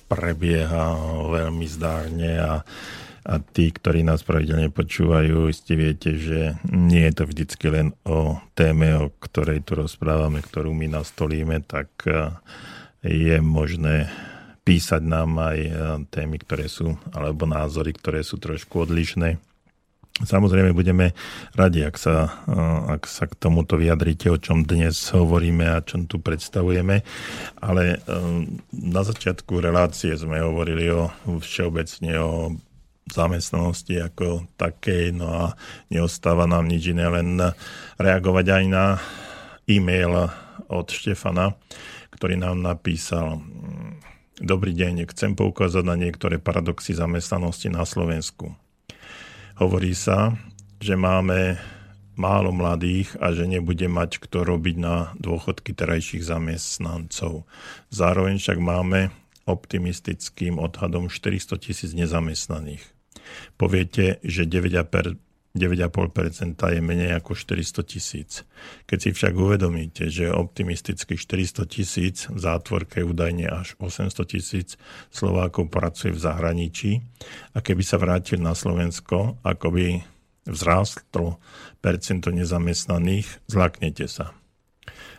prebieha 0.09 0.97
veľmi 1.29 1.69
zdárne 1.69 2.41
a, 2.41 2.65
a 3.29 3.35
tí, 3.45 3.69
ktorí 3.69 4.01
nás 4.01 4.25
pravidelne 4.25 4.73
počúvajú, 4.73 5.53
ste 5.53 5.77
viete, 5.77 6.17
že 6.17 6.57
nie 6.73 7.05
je 7.05 7.13
to 7.21 7.29
vždycky 7.29 7.67
len 7.69 7.93
o 8.09 8.41
téme, 8.57 8.97
o 8.97 9.13
ktorej 9.21 9.61
tu 9.69 9.77
rozprávame, 9.77 10.41
ktorú 10.41 10.73
my 10.73 10.97
nastolíme, 10.97 11.61
tak 11.61 11.93
e, 12.09 12.33
je 13.05 13.37
možné 13.45 14.09
písať 14.65 15.05
nám 15.05 15.37
aj 15.45 15.59
e, 15.61 15.73
témy, 16.09 16.41
ktoré 16.41 16.73
sú, 16.73 16.97
alebo 17.13 17.45
názory, 17.45 17.93
ktoré 18.01 18.25
sú 18.25 18.41
trošku 18.41 18.89
odlišné. 18.89 19.37
Samozrejme 20.21 20.77
budeme 20.77 21.17
radi, 21.57 21.81
ak 21.81 21.97
sa, 21.97 22.45
ak 22.93 23.09
sa 23.09 23.25
k 23.25 23.41
tomuto 23.41 23.81
vyjadrite, 23.81 24.29
o 24.29 24.37
čom 24.37 24.69
dnes 24.69 24.97
hovoríme 25.17 25.65
a 25.65 25.81
čom 25.81 26.05
tu 26.05 26.21
predstavujeme. 26.21 27.01
Ale 27.65 28.05
na 28.77 29.03
začiatku 29.03 29.65
relácie 29.65 30.13
sme 30.21 30.45
hovorili 30.45 30.93
o 30.93 31.09
všeobecne 31.41 32.13
o 32.21 32.53
zamestnanosti 33.11 33.97
ako 33.97 34.47
takej, 34.61 35.17
no 35.17 35.29
a 35.33 35.45
neostáva 35.89 36.45
nám 36.47 36.69
nič 36.69 36.93
iné, 36.93 37.11
len 37.11 37.41
reagovať 37.99 38.47
aj 38.61 38.65
na 38.69 38.85
e-mail 39.67 40.31
od 40.71 40.87
Štefana, 40.87 41.57
ktorý 42.15 42.39
nám 42.39 42.61
napísal 42.61 43.43
Dobrý 44.41 44.73
deň, 44.73 45.05
chcem 45.13 45.37
poukázať 45.37 45.85
na 45.85 46.01
niektoré 46.01 46.41
paradoxy 46.41 46.97
zamestnanosti 46.97 47.69
na 47.69 47.85
Slovensku. 47.85 48.57
Hovorí 49.61 49.93
sa, 49.93 50.41
že 50.81 50.97
máme 50.97 51.61
málo 52.17 52.49
mladých 52.49 53.13
a 53.21 53.37
že 53.37 53.45
nebude 53.45 53.93
mať 53.93 54.17
kto 54.25 54.49
robiť 54.49 54.77
na 54.81 55.13
dôchodky 55.21 55.77
terajších 55.77 56.25
zamestnancov. 56.25 57.45
Zároveň 57.93 58.41
však 58.41 58.57
máme 58.57 59.13
optimistickým 59.45 60.57
odhadom 60.57 61.13
400 61.13 61.61
tisíc 61.61 61.93
nezamestnaných. 61.93 62.81
Poviete, 63.61 64.17
že 64.25 64.49
9,5% 64.49 65.30
je 66.71 66.79
menej 66.79 67.19
ako 67.19 67.35
400 67.35 67.83
tisíc. 67.83 68.47
Keď 68.87 68.99
si 69.03 69.11
však 69.11 69.35
uvedomíte, 69.35 70.07
že 70.07 70.31
optimisticky 70.31 71.19
400 71.19 71.67
tisíc 71.67 72.31
v 72.31 72.39
zátvorke 72.39 73.03
údajne 73.03 73.51
až 73.51 73.75
800 73.83 74.15
tisíc 74.31 74.79
Slovákov 75.11 75.67
pracuje 75.75 76.15
v 76.15 76.23
zahraničí 76.23 76.91
a 77.55 77.59
keby 77.59 77.83
sa 77.83 77.99
vrátil 77.99 78.39
na 78.39 78.55
Slovensko, 78.55 79.43
ako 79.43 79.67
by 79.75 79.87
vzrástlo 80.47 81.43
percento 81.83 82.31
nezamestnaných, 82.31 83.43
zlaknete 83.51 84.07
sa. 84.07 84.31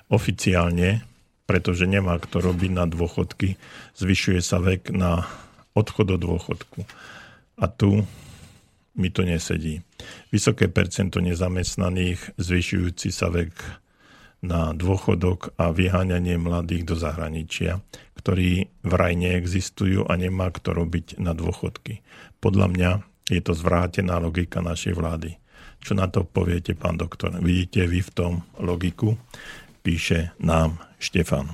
Oficiálne, 0.08 1.04
pretože 1.44 1.84
nemá 1.92 2.16
kto 2.20 2.40
robiť 2.40 2.72
na 2.72 2.88
dôchodky, 2.88 3.60
zvyšuje 4.00 4.40
sa 4.40 4.64
vek 4.64 4.96
na 4.96 5.28
odchod 5.76 6.16
do 6.16 6.18
dôchodku. 6.20 6.88
A 7.60 7.68
tu 7.68 8.08
mi 8.98 9.10
to 9.10 9.24
nesedí. 9.24 9.80
Vysoké 10.32 10.68
percento 10.68 11.24
nezamestnaných, 11.24 12.36
zvyšujúci 12.36 13.10
sa 13.12 13.32
vek 13.32 13.54
na 14.42 14.74
dôchodok 14.74 15.54
a 15.62 15.70
vyháňanie 15.70 16.42
mladých 16.42 16.84
do 16.90 16.96
zahraničia, 16.98 17.80
ktorí 18.18 18.74
vraj 18.82 19.14
neexistujú 19.14 20.10
a 20.10 20.14
nemá 20.18 20.50
kto 20.50 20.74
robiť 20.74 21.22
na 21.22 21.38
dôchodky. 21.38 22.02
Podľa 22.42 22.68
mňa 22.74 22.92
je 23.30 23.42
to 23.42 23.54
zvrátená 23.54 24.18
logika 24.18 24.60
našej 24.60 24.98
vlády. 24.98 25.38
Čo 25.82 25.94
na 25.94 26.10
to 26.10 26.26
poviete, 26.26 26.74
pán 26.74 26.98
doktor? 26.98 27.38
Vidíte 27.38 27.86
vy 27.86 28.02
v 28.02 28.12
tom 28.12 28.34
logiku? 28.58 29.18
Píše 29.82 30.38
nám 30.42 30.78
Štefan. 30.98 31.50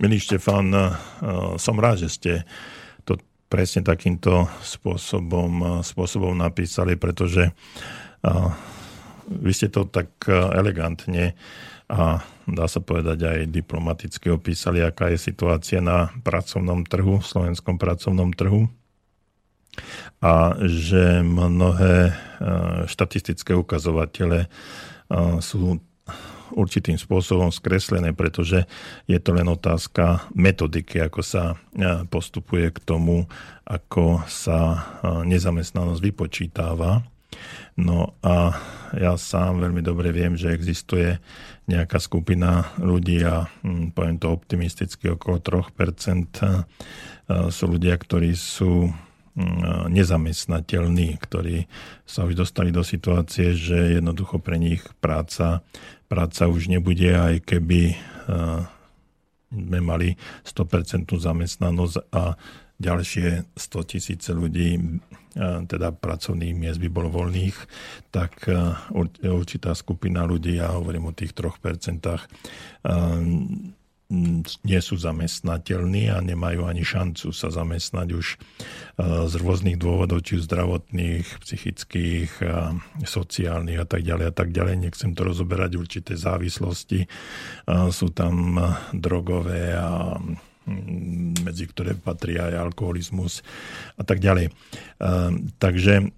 Milý 0.00 0.18
Štefan, 0.20 0.72
som 1.56 1.76
rád, 1.80 2.04
že 2.04 2.08
ste 2.12 2.32
presne 3.48 3.80
takýmto 3.80 4.44
spôsobom, 4.60 5.80
spôsobom 5.80 6.36
napísali, 6.36 7.00
pretože 7.00 7.50
vy 9.28 9.52
ste 9.56 9.72
to 9.72 9.88
tak 9.88 10.28
elegantne 10.28 11.32
a 11.88 12.20
dá 12.44 12.68
sa 12.68 12.84
povedať 12.84 13.24
aj 13.24 13.38
diplomaticky 13.48 14.28
opísali, 14.28 14.84
aká 14.84 15.08
je 15.08 15.32
situácia 15.32 15.80
na 15.80 16.12
pracovnom 16.20 16.84
trhu, 16.84 17.24
slovenskom 17.24 17.80
pracovnom 17.80 18.36
trhu. 18.36 18.68
A 20.20 20.58
že 20.68 21.24
mnohé 21.24 22.12
štatistické 22.84 23.56
ukazovatele 23.56 24.52
sú 25.40 25.80
určitým 26.54 26.96
spôsobom 26.96 27.52
skreslené, 27.52 28.12
pretože 28.16 28.64
je 29.04 29.18
to 29.20 29.34
len 29.36 29.48
otázka 29.48 30.28
metodiky, 30.32 31.02
ako 31.04 31.20
sa 31.20 31.54
e, 31.54 32.04
postupuje 32.08 32.72
k 32.72 32.78
tomu, 32.84 33.28
ako 33.68 34.24
sa 34.28 34.58
e, 34.60 34.78
nezamestnanosť 35.28 36.00
vypočítava. 36.00 37.04
No 37.78 38.18
a 38.24 38.56
ja 38.96 39.14
sám 39.14 39.62
veľmi 39.62 39.84
dobre 39.84 40.10
viem, 40.10 40.34
že 40.34 40.50
existuje 40.50 41.20
nejaká 41.68 42.00
skupina 42.00 42.72
ľudí 42.80 43.22
a 43.22 43.46
hm, 43.62 43.92
poviem 43.92 44.16
to 44.16 44.32
optimisticky 44.32 45.12
okolo 45.12 45.38
3% 45.38 45.68
e, 45.68 46.62
sú 47.52 47.64
ľudia, 47.68 47.94
ktorí 47.94 48.32
sú 48.32 48.88
hm, 48.88 49.92
nezamestnateľní, 49.92 51.20
ktorí 51.20 51.68
sa 52.08 52.24
už 52.24 52.34
dostali 52.34 52.72
do 52.72 52.80
situácie, 52.80 53.52
že 53.52 54.00
jednoducho 54.00 54.40
pre 54.40 54.56
nich 54.56 54.82
práca 54.98 55.62
práca 56.08 56.48
už 56.48 56.72
nebude, 56.72 57.12
aj 57.12 57.44
keby 57.44 57.94
sme 59.48 59.78
mali 59.80 60.16
100% 60.44 61.08
zamestnanosť 61.08 61.96
a 62.12 62.36
ďalšie 62.78 63.56
100 63.56 63.90
tisíce 63.90 64.30
ľudí, 64.32 65.00
teda 65.68 65.92
pracovných 65.94 66.54
miest 66.56 66.80
by 66.82 66.88
bolo 66.90 67.08
voľných, 67.10 67.56
tak 68.10 68.48
určitá 69.22 69.72
skupina 69.76 70.24
ľudí, 70.26 70.58
ja 70.58 70.74
hovorím 70.74 71.10
o 71.10 71.16
tých 71.16 71.32
3%, 71.36 72.00
nie 74.08 74.80
sú 74.80 74.96
zamestnateľní 74.96 76.08
a 76.08 76.24
nemajú 76.24 76.64
ani 76.64 76.80
šancu 76.80 77.28
sa 77.28 77.52
zamestnať 77.52 78.08
už 78.16 78.26
e, 78.32 78.36
z 79.28 79.34
rôznych 79.36 79.76
dôvodov, 79.76 80.24
či 80.24 80.40
zdravotných, 80.40 81.28
psychických, 81.44 82.40
sociálnych 83.04 83.84
a 83.84 83.86
tak 83.86 84.08
ďalej 84.08 84.32
a 84.32 84.34
tak 84.34 84.48
ďalej. 84.56 84.88
Nechcem 84.88 85.12
to 85.12 85.28
rozoberať, 85.28 85.76
určité 85.76 86.16
závislosti 86.16 87.04
e, 87.04 87.08
sú 87.92 88.08
tam 88.16 88.56
drogové 88.96 89.76
a 89.76 90.16
medzi 91.44 91.64
ktoré 91.68 91.96
patrí 91.96 92.40
aj 92.40 92.52
alkoholizmus 92.56 93.44
a 94.00 94.08
tak 94.08 94.24
ďalej. 94.24 94.48
E, 94.48 94.52
takže 95.60 96.08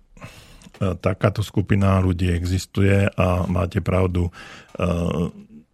takáto 1.03 1.45
skupina 1.45 2.01
ľudí 2.01 2.33
existuje 2.33 3.05
a 3.05 3.45
máte 3.45 3.85
pravdu. 3.85 4.33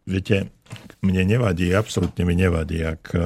Viete, 0.02 0.56
mne 1.05 1.22
nevadí, 1.36 1.70
absolútne 1.70 2.26
mi 2.26 2.34
nevadí, 2.34 2.82
ak 2.82 3.02
e, 3.14 3.20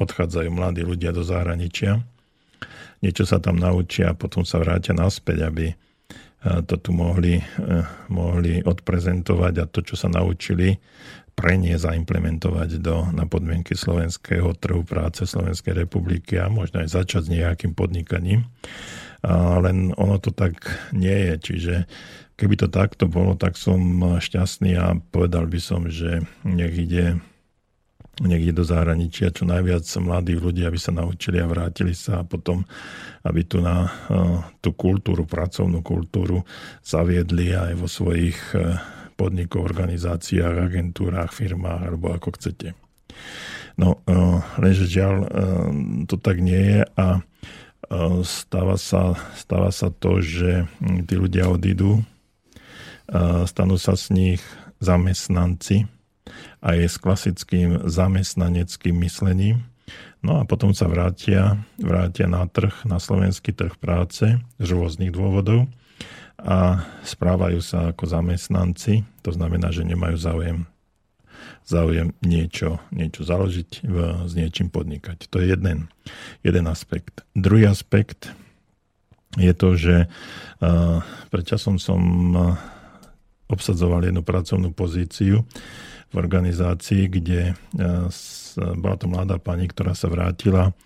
odchádzajú 0.00 0.48
mladí 0.50 0.82
ľudia 0.82 1.14
do 1.14 1.22
zahraničia, 1.22 2.02
niečo 3.02 3.26
sa 3.26 3.42
tam 3.42 3.58
naučia 3.58 4.14
a 4.14 4.18
potom 4.18 4.46
sa 4.46 4.62
vrátia 4.62 4.94
naspäť, 4.94 5.46
aby 5.46 5.66
e, 5.70 5.74
to 6.66 6.74
tu 6.78 6.90
mohli, 6.90 7.38
e, 7.38 7.44
mohli 8.10 8.62
odprezentovať 8.62 9.54
a 9.62 9.64
to, 9.70 9.80
čo 9.84 9.94
sa 9.94 10.08
naučili, 10.10 10.78
pre 11.32 11.56
nie 11.56 11.74
zaimplementovať 11.74 12.70
do, 12.84 13.08
na 13.16 13.24
podmienky 13.24 13.72
slovenského 13.72 14.52
trhu 14.60 14.84
práce 14.84 15.24
Slovenskej 15.24 15.88
republiky 15.88 16.36
a 16.36 16.52
možno 16.52 16.84
aj 16.84 16.92
začať 16.92 17.22
s 17.24 17.32
nejakým 17.32 17.72
podnikaním. 17.72 18.44
A 19.24 19.56
len 19.64 19.96
ono 19.96 20.20
to 20.20 20.28
tak 20.34 20.60
nie 20.92 21.32
je, 21.32 21.34
čiže 21.40 21.74
Keby 22.42 22.58
to 22.58 22.66
takto 22.66 23.06
bolo, 23.06 23.38
tak 23.38 23.54
som 23.54 24.02
šťastný 24.18 24.74
a 24.74 24.98
povedal 24.98 25.46
by 25.46 25.62
som, 25.62 25.86
že 25.86 26.26
nech 26.42 26.74
ide, 26.74 27.22
ide 28.18 28.50
do 28.50 28.66
zahraničia 28.66 29.30
čo 29.30 29.46
najviac 29.46 29.86
mladých 30.02 30.42
ľudí, 30.42 30.66
aby 30.66 30.74
sa 30.74 30.90
naučili 30.90 31.38
a 31.38 31.46
vrátili 31.46 31.94
sa 31.94 32.18
a 32.18 32.26
potom, 32.26 32.66
aby 33.22 33.46
tu 33.46 33.62
na 33.62 33.86
tú 34.58 34.74
kultúru, 34.74 35.22
pracovnú 35.22 35.86
kultúru 35.86 36.42
zaviedli 36.82 37.54
aj 37.54 37.78
vo 37.78 37.86
svojich 37.86 38.58
e, 38.58 38.74
podnikoch, 39.14 39.62
organizáciách, 39.62 40.66
agentúrách, 40.66 41.30
firmách 41.30 41.94
alebo 41.94 42.10
ako 42.10 42.42
chcete. 42.42 42.74
No, 43.78 44.02
e, 44.02 44.18
lenže 44.58 44.90
žiaľ, 44.90 45.30
to 46.10 46.18
tak 46.18 46.42
nie 46.42 46.58
je 46.58 46.82
a 46.98 47.22
stáva 48.26 48.80
sa, 48.80 49.14
stáva 49.38 49.70
sa 49.70 49.94
to, 49.94 50.18
že 50.18 50.66
tí 51.06 51.14
ľudia 51.14 51.46
odídu 51.46 52.02
stanú 53.46 53.76
sa 53.76 53.92
z 53.94 54.04
nich 54.12 54.42
zamestnanci 54.80 55.86
aj 56.64 56.78
s 56.88 56.96
klasickým 56.96 57.84
zamestnaneckým 57.86 58.96
myslením. 59.04 59.68
No 60.22 60.38
a 60.38 60.46
potom 60.46 60.70
sa 60.72 60.86
vrátia, 60.86 61.58
vrátia 61.76 62.30
na 62.30 62.46
trh, 62.46 62.86
na 62.86 63.02
slovenský 63.02 63.52
trh 63.52 63.74
práce 63.76 64.38
z 64.38 64.68
rôznych 64.70 65.10
dôvodov 65.10 65.66
a 66.38 66.86
správajú 67.02 67.58
sa 67.60 67.90
ako 67.90 68.06
zamestnanci, 68.06 69.02
to 69.20 69.30
znamená, 69.34 69.74
že 69.74 69.86
nemajú 69.86 70.16
záujem 70.18 70.58
záujem 71.62 72.10
niečo, 72.22 72.82
niečo 72.90 73.22
založiť, 73.22 73.86
s 74.26 74.32
niečím 74.34 74.70
podnikať. 74.70 75.30
To 75.30 75.38
je 75.38 75.54
jeden, 75.54 75.90
jeden 76.42 76.66
aspekt. 76.66 77.22
Druhý 77.38 77.70
aspekt 77.70 78.34
je 79.38 79.54
to, 79.54 79.78
že 79.78 80.10
pred 81.30 81.44
časom 81.46 81.78
som 81.78 82.02
obsadzoval 83.50 84.06
jednu 84.06 84.22
pracovnú 84.22 84.70
pozíciu 84.74 85.42
v 86.12 86.14
organizácii, 86.14 87.08
kde 87.08 87.56
bola 88.76 88.96
to 89.00 89.08
mladá 89.08 89.40
pani, 89.40 89.64
ktorá 89.64 89.96
sa 89.96 90.12
vrátila 90.12 90.76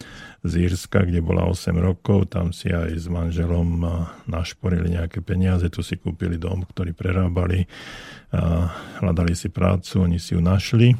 z 0.46 0.70
Írska, 0.70 1.02
kde 1.02 1.18
bola 1.18 1.50
8 1.50 1.74
rokov, 1.74 2.30
tam 2.30 2.54
si 2.54 2.70
aj 2.70 2.94
s 2.94 3.10
manželom 3.10 3.82
našporili 4.30 4.94
nejaké 4.94 5.18
peniaze, 5.26 5.66
tu 5.66 5.82
si 5.82 5.98
kúpili 5.98 6.38
dom, 6.38 6.62
ktorý 6.62 6.94
prerábali, 6.94 7.66
hľadali 9.02 9.34
si 9.34 9.50
prácu, 9.50 10.06
oni 10.06 10.22
si 10.22 10.38
ju 10.38 10.40
našli. 10.44 10.94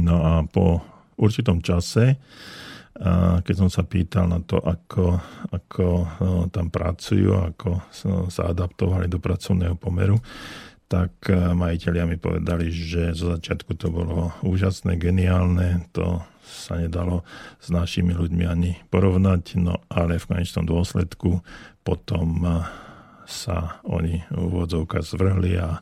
No 0.00 0.24
a 0.24 0.32
po 0.48 0.80
určitom 1.20 1.60
čase, 1.60 2.16
keď 3.42 3.54
som 3.58 3.66
sa 3.66 3.82
pýtal 3.82 4.30
na 4.30 4.38
to, 4.38 4.62
ako, 4.62 5.18
ako 5.50 5.86
tam 6.54 6.70
pracujú, 6.70 7.34
ako 7.34 7.82
sa 8.30 8.54
adaptovali 8.54 9.10
do 9.10 9.18
pracovného 9.18 9.74
pomeru, 9.74 10.14
tak 10.86 11.26
majiteľia 11.32 12.06
mi 12.06 12.14
povedali, 12.20 12.70
že 12.70 13.10
zo 13.18 13.34
začiatku 13.34 13.74
to 13.74 13.90
bolo 13.90 14.30
úžasné, 14.46 14.94
geniálne, 14.94 15.90
to 15.90 16.22
sa 16.44 16.78
nedalo 16.78 17.26
s 17.58 17.72
našimi 17.72 18.14
ľuďmi 18.14 18.44
ani 18.46 18.78
porovnať, 18.92 19.58
no 19.58 19.82
ale 19.90 20.22
v 20.22 20.28
konečnom 20.30 20.62
dôsledku 20.62 21.42
potom 21.82 22.46
sa 23.26 23.80
oni 23.82 24.22
v 24.28 24.38
úvodzovka 24.38 25.00
zvrhli 25.00 25.56
a 25.58 25.80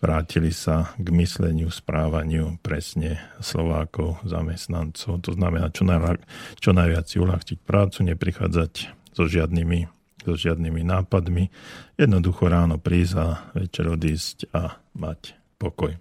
vrátili 0.00 0.50
sa 0.50 0.96
k 0.96 1.06
mysleniu, 1.12 1.68
správaniu 1.68 2.56
presne 2.64 3.20
Slovákov, 3.38 4.24
zamestnancov. 4.24 5.20
To 5.20 5.30
znamená 5.36 5.68
čo, 5.70 5.84
najla, 5.84 6.16
čo 6.56 6.72
najviac 6.72 7.04
si 7.06 7.20
uľahčiť 7.20 7.58
prácu, 7.60 8.08
neprichádzať 8.08 8.72
so 9.12 9.28
žiadnymi, 9.28 9.86
so 10.24 10.34
žiadnymi 10.34 10.80
nápadmi. 10.82 11.52
Jednoducho 12.00 12.48
ráno 12.48 12.80
prísť 12.80 13.14
a 13.20 13.26
večer 13.52 13.86
odísť 13.92 14.48
a 14.56 14.80
mať 14.96 15.36
pokoj. 15.60 15.92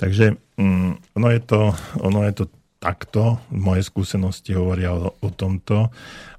Takže 0.00 0.40
mm, 0.56 1.14
ono, 1.14 1.28
je 1.30 1.40
to, 1.44 1.60
ono 2.00 2.24
je 2.26 2.32
to 2.34 2.44
takto, 2.80 3.40
moje 3.52 3.84
skúsenosti 3.86 4.56
hovoria 4.56 4.92
o, 4.92 5.12
o 5.12 5.28
tomto 5.30 5.88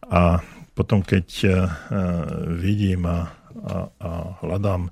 a 0.06 0.42
potom 0.76 1.00
keď 1.02 1.28
uh, 1.48 1.56
vidím 2.60 3.08
a, 3.08 3.32
a, 3.64 3.76
a 3.88 4.10
hľadám 4.44 4.92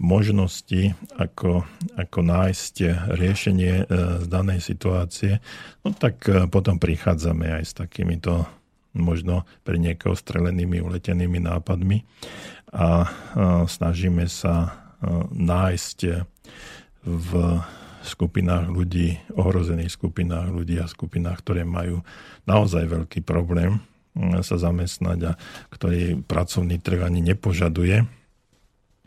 možnosti, 0.00 0.96
ako, 1.20 1.68
ako 1.94 2.18
nájsť 2.24 2.74
riešenie 3.20 3.84
uh, 3.84 4.24
z 4.24 4.26
danej 4.26 4.64
situácie, 4.64 5.44
no 5.84 5.92
tak 5.92 6.24
uh, 6.24 6.48
potom 6.48 6.80
prichádzame 6.80 7.60
aj 7.60 7.64
s 7.68 7.72
takýmito 7.76 8.48
možno 8.90 9.46
pre 9.62 9.78
niekoho 9.78 10.18
strelenými, 10.18 10.82
uletenými 10.82 11.38
nápadmi 11.38 12.02
a 12.74 13.06
snažíme 13.70 14.26
sa 14.26 14.82
nájsť 15.30 15.98
v 17.06 17.30
skupinách 18.02 18.66
ľudí, 18.66 19.14
ohrozených 19.38 19.94
skupinách 19.94 20.50
ľudí 20.50 20.82
a 20.82 20.90
skupinách, 20.90 21.38
ktoré 21.38 21.62
majú 21.62 22.02
naozaj 22.50 22.90
veľký 22.90 23.22
problém 23.22 23.78
sa 24.42 24.58
zamestnať 24.58 25.18
a 25.22 25.32
ktorý 25.70 26.26
pracovný 26.26 26.82
trh 26.82 27.06
ani 27.06 27.22
nepožaduje. 27.22 28.10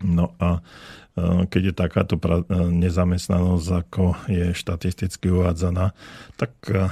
No 0.04 0.36
a 0.38 0.60
e, 0.60 1.48
keď 1.48 1.62
je 1.72 1.74
takáto 1.74 2.16
e, 2.20 2.44
nezamestnanosť, 2.70 3.68
ako 3.72 4.04
je 4.28 4.52
štatisticky 4.52 5.32
uvádzaná, 5.32 5.96
tak 6.36 6.52
e, 6.68 6.92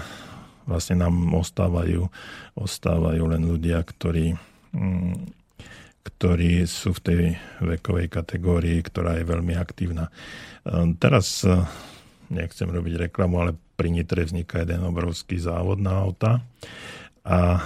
vlastne 0.64 1.04
nám 1.04 1.36
ostávajú, 1.36 2.08
ostávajú 2.56 3.24
len 3.28 3.44
ľudia, 3.44 3.84
ktorí, 3.84 4.34
mm, 4.72 5.16
ktorí 6.08 6.64
sú 6.64 6.96
v 6.96 7.04
tej 7.04 7.22
vekovej 7.60 8.08
kategórii, 8.08 8.80
ktorá 8.80 9.20
je 9.20 9.28
veľmi 9.28 9.54
aktívna. 9.54 10.10
Teraz 11.02 11.46
nechcem 12.30 12.70
robiť 12.70 13.10
reklamu, 13.10 13.42
ale 13.42 13.52
pri 13.76 13.90
Nitre 13.90 14.26
vzniká 14.26 14.62
jeden 14.62 14.86
obrovský 14.86 15.42
závod 15.42 15.82
na 15.82 15.98
auta 15.98 16.42
a 17.22 17.62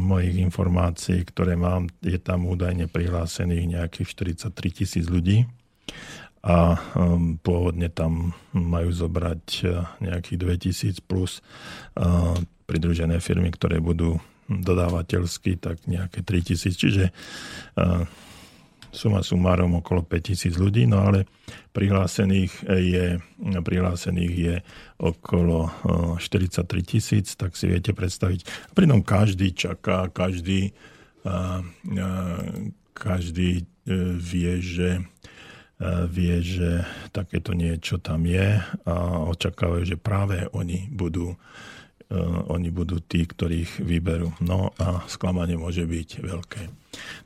mojich 0.00 0.40
informácií, 0.40 1.20
ktoré 1.28 1.52
mám, 1.52 1.92
je 2.00 2.16
tam 2.16 2.48
údajne 2.48 2.88
prihlásených 2.88 3.76
nejakých 3.76 4.08
43 4.48 4.56
tisíc 4.72 5.04
ľudí 5.12 5.44
a 6.46 6.78
um, 6.94 7.34
pôvodne 7.42 7.90
tam 7.90 8.30
majú 8.54 8.94
zobrať 8.94 9.44
uh, 9.66 9.82
nejakých 9.98 10.38
2000 11.02 11.10
plus 11.10 11.42
uh, 11.98 12.38
pridružené 12.70 13.18
firmy, 13.18 13.50
ktoré 13.50 13.82
budú 13.82 14.22
dodávateľsky, 14.46 15.58
tak 15.58 15.82
nejaké 15.90 16.22
3000. 16.22 16.70
Čiže 16.70 17.04
uh, 17.10 18.06
suma 18.90 19.22
sumárom 19.22 19.78
okolo 19.78 20.02
5000 20.02 20.56
ľudí, 20.56 20.86
no 20.88 21.06
ale 21.06 21.26
prihlásených 21.76 22.52
je, 22.66 23.06
prihlásených 23.60 24.34
je 24.34 24.56
okolo 24.96 25.68
43 26.16 26.64
eh, 26.64 26.82
tisíc, 26.82 27.36
tak 27.36 27.52
si 27.54 27.68
viete 27.68 27.92
predstaviť. 27.92 28.72
Pritom 28.72 29.04
každý 29.04 29.52
čaká, 29.52 30.08
každý, 30.08 30.72
eh, 31.24 31.60
eh, 31.92 32.42
každý 32.96 33.68
vie, 34.18 34.52
že 34.58 35.06
vie, 36.10 36.36
že 36.42 36.82
takéto 37.14 37.54
niečo 37.54 38.02
tam 38.02 38.26
je 38.26 38.58
a 38.82 38.94
očakávajú, 39.30 39.84
že 39.84 40.00
práve 40.00 40.48
oni 40.50 40.90
budú 40.90 41.36
oni 42.46 42.70
budú 42.70 43.02
tí, 43.02 43.26
ktorých 43.26 43.82
vyberú. 43.82 44.30
No 44.38 44.70
a 44.78 45.02
sklamanie 45.10 45.58
môže 45.58 45.82
byť 45.82 46.22
veľké. 46.22 46.62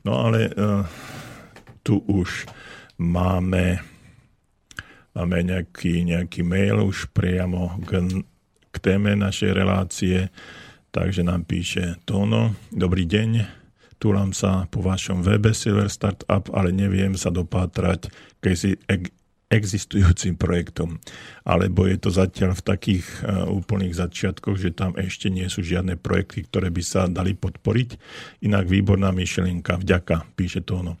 No 0.09 0.25
ale 0.25 0.49
tu 1.81 2.01
už 2.05 2.45
máme, 2.97 3.81
máme 5.17 5.37
nejaký, 5.41 6.05
nejaký 6.05 6.41
mail 6.45 6.85
už 6.85 7.09
priamo 7.11 7.77
k, 7.85 8.05
k 8.71 8.75
téme 8.81 9.17
našej 9.17 9.51
relácie, 9.51 10.29
takže 10.93 11.25
nám 11.25 11.45
píše 11.49 11.97
Tono, 12.05 12.53
dobrý 12.69 13.09
deň, 13.09 13.29
túlam 14.01 14.33
sa 14.33 14.65
po 14.69 14.81
vašom 14.81 15.21
webe 15.21 15.53
Silver 15.53 15.89
Startup, 15.89 16.41
ale 16.53 16.73
neviem 16.73 17.13
sa 17.13 17.29
dopátrať, 17.29 18.09
keď 18.41 18.53
si 18.57 18.73
existujúcim 19.51 20.39
projektom. 20.39 21.03
Alebo 21.43 21.83
je 21.83 21.99
to 21.99 22.07
zatiaľ 22.07 22.55
v 22.55 22.63
takých 22.63 23.05
uh, 23.21 23.51
úplných 23.51 23.91
začiatkoch, 23.91 24.55
že 24.55 24.71
tam 24.71 24.95
ešte 24.95 25.27
nie 25.27 25.45
sú 25.51 25.59
žiadne 25.59 25.99
projekty, 25.99 26.47
ktoré 26.47 26.71
by 26.71 26.79
sa 26.79 27.11
dali 27.11 27.35
podporiť. 27.35 27.99
Inak 28.47 28.71
výborná 28.71 29.11
myšlienka, 29.11 29.75
vďaka, 29.83 30.31
píše 30.39 30.63
to 30.63 30.79
ono. 30.79 30.93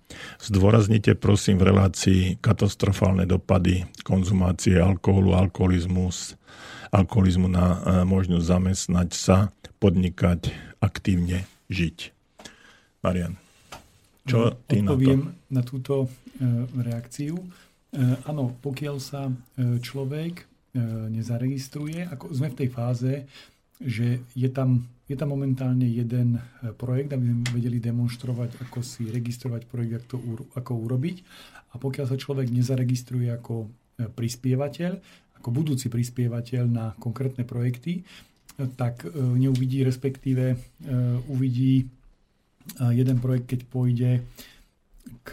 Zdôraznite 0.43 1.15
prosím 1.15 1.63
v 1.63 1.71
relácii 1.71 2.21
katastrofálne 2.43 3.23
dopady 3.23 3.87
konzumácie 4.03 4.75
alkoholu, 4.75 5.31
alkoholizmus, 5.31 6.35
alkoholizmu 6.91 7.47
na 7.47 7.65
uh, 7.65 7.77
možnosť 8.03 8.43
zamestnať 8.43 9.09
sa, 9.15 9.37
podnikať, 9.79 10.51
aktívne 10.83 11.47
žiť. 11.71 12.11
Marian, 13.01 13.39
čo 14.27 14.53
ty 14.69 14.83
Odpoviem 14.85 15.21
na, 15.25 15.31
to? 15.31 15.55
na 15.55 15.61
túto 15.65 15.93
uh, 16.05 16.09
reakciu. 16.77 17.39
E, 17.91 18.23
áno, 18.23 18.55
pokiaľ 18.63 18.95
sa 19.03 19.27
e, 19.27 19.33
človek 19.83 20.33
e, 20.39 20.45
nezaregistruje, 21.11 22.07
ako 22.07 22.31
sme 22.31 22.47
v 22.47 22.57
tej 22.63 22.69
fáze, 22.71 23.13
že 23.83 24.23
je 24.31 24.47
tam, 24.47 24.87
je 25.11 25.19
tam 25.19 25.35
momentálne 25.35 25.83
jeden 25.83 26.39
projekt, 26.79 27.11
aby 27.11 27.25
sme 27.27 27.43
vedeli 27.51 27.83
demonstrovať, 27.83 28.63
ako 28.63 28.79
si 28.79 29.09
registrovať 29.11 29.67
projekt, 29.67 30.07
ako, 30.07 30.07
to, 30.07 30.17
ako 30.55 30.71
urobiť. 30.87 31.17
A 31.75 31.81
pokiaľ 31.81 32.05
sa 32.07 32.15
človek 32.15 32.47
nezaregistruje 32.53 33.27
ako 33.33 33.67
prispievateľ, 33.97 34.91
ako 35.41 35.49
budúci 35.49 35.89
prispievateľ 35.89 36.63
na 36.69 36.93
konkrétne 37.01 37.41
projekty, 37.41 38.05
tak 38.77 39.01
neuvidí, 39.17 39.81
respektíve 39.81 40.53
uvidí 41.25 41.89
jeden 42.77 43.17
projekt, 43.17 43.49
keď 43.49 43.61
pôjde 43.65 44.21
k 45.25 45.29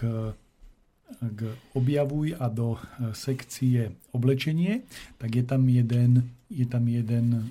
k 1.09 1.41
objavuj 1.73 2.37
a 2.37 2.47
do 2.53 2.77
e, 2.77 2.79
sekcie 3.17 3.93
oblečenie, 4.13 4.85
tak 5.17 5.35
je 5.35 5.45
tam 5.45 5.65
jeden, 5.69 6.29
je 6.53 6.67
tam 6.69 6.85
jeden 6.85 7.27
e, 7.33 7.43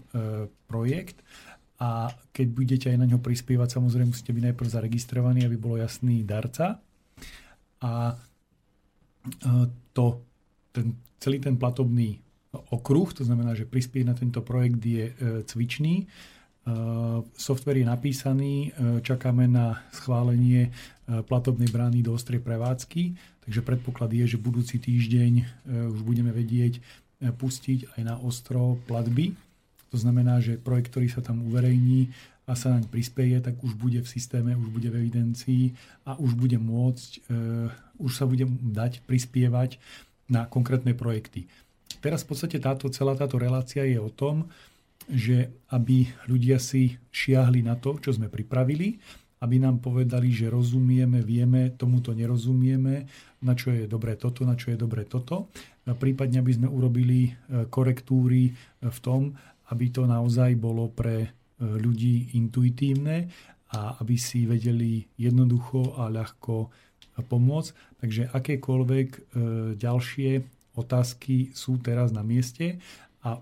projekt 0.69 1.17
a 1.77 2.09
keď 2.33 2.47
budete 2.53 2.87
aj 2.89 2.97
na 2.97 3.05
ňo 3.05 3.21
prispievať, 3.21 3.77
samozrejme 3.77 4.09
musíte 4.09 4.33
byť 4.33 4.43
najprv 4.49 4.69
zaregistrovaní, 4.69 5.45
aby 5.45 5.57
bolo 5.61 5.77
jasný 5.77 6.25
darca. 6.25 6.81
A 7.81 7.93
e, 8.13 8.15
to, 9.93 10.05
ten, 10.73 10.97
celý 11.21 11.37
ten 11.37 11.57
platobný 11.57 12.17
okruh, 12.73 13.13
to 13.13 13.21
znamená, 13.21 13.53
že 13.53 13.69
prispieť 13.69 14.03
na 14.05 14.15
tento 14.17 14.41
projekt 14.41 14.81
je 14.81 15.05
e, 15.09 15.13
cvičný, 15.45 16.09
Software 17.39 17.79
je 17.79 17.87
napísaný, 17.87 18.75
čakáme 18.99 19.47
na 19.47 19.87
schválenie 19.95 20.75
platobnej 21.07 21.71
brány 21.71 22.03
do 22.03 22.11
ostrej 22.11 22.43
prevádzky 22.43 23.15
Takže 23.47 23.63
predpoklad 23.63 24.11
je, 24.11 24.35
že 24.35 24.43
budúci 24.43 24.75
týždeň 24.75 25.63
už 25.95 26.03
budeme 26.03 26.35
vedieť, 26.35 26.83
pustiť 27.39 27.95
aj 27.95 28.01
na 28.03 28.19
ostro 28.19 28.75
platby. 28.91 29.31
To 29.95 29.97
znamená, 29.97 30.43
že 30.43 30.59
projekt, 30.59 30.91
ktorý 30.91 31.07
sa 31.07 31.23
tam 31.23 31.47
uverejní 31.47 32.11
a 32.43 32.59
sa 32.59 32.75
naň 32.75 32.91
prispieje, 32.91 33.39
tak 33.39 33.55
už 33.63 33.79
bude 33.79 34.03
v 34.03 34.07
systéme, 34.07 34.51
už 34.51 34.67
bude 34.67 34.91
v 34.91 34.99
evidencii 34.99 35.71
a 36.03 36.19
už 36.19 36.35
bude 36.35 36.59
môcť, 36.59 37.23
už 38.03 38.11
sa 38.11 38.27
bude 38.27 38.51
dať 38.51 39.07
prispievať 39.07 39.79
na 40.27 40.43
konkrétne 40.43 40.91
projekty. 40.91 41.47
Teraz 42.03 42.27
v 42.27 42.35
podstate 42.35 42.59
táto, 42.59 42.91
celá 42.91 43.15
táto 43.15 43.39
relácia 43.39 43.87
je 43.87 43.95
o 43.95 44.11
tom, 44.11 44.51
že 45.07 45.63
aby 45.71 46.07
ľudia 46.27 46.59
si 46.59 46.99
šiahli 47.11 47.63
na 47.63 47.79
to, 47.79 47.95
čo 47.99 48.11
sme 48.11 48.27
pripravili, 48.27 48.99
aby 49.37 49.61
nám 49.61 49.79
povedali, 49.79 50.33
že 50.33 50.49
rozumieme, 50.49 51.21
vieme, 51.21 51.69
tomuto 51.77 52.11
nerozumieme, 52.11 53.05
na 53.45 53.53
čo 53.53 53.69
je 53.69 53.85
dobré 53.85 54.17
toto, 54.17 54.41
na 54.41 54.57
čo 54.57 54.73
je 54.73 54.77
dobré 54.79 55.05
toto. 55.05 55.53
Prípadne, 55.85 56.41
aby 56.41 56.51
sme 56.51 56.67
urobili 56.67 57.31
e, 57.31 57.31
korektúry 57.69 58.49
e, 58.49 58.51
v 58.89 58.99
tom, 58.99 59.37
aby 59.71 59.93
to 59.93 60.09
naozaj 60.09 60.57
bolo 60.57 60.89
pre 60.89 61.15
e, 61.23 61.29
ľudí 61.63 62.33
intuitívne 62.35 63.29
a 63.71 63.95
aby 64.01 64.17
si 64.17 64.49
vedeli 64.49 65.05
jednoducho 65.21 65.95
a 66.01 66.09
ľahko 66.09 66.73
pomôcť. 67.17 67.71
Takže 67.99 68.23
akékoľvek 68.31 69.35
ďalšie 69.75 70.29
otázky 70.77 71.51
sú 71.51 71.75
teraz 71.81 72.15
na 72.15 72.23
mieste 72.23 72.79
a 73.25 73.41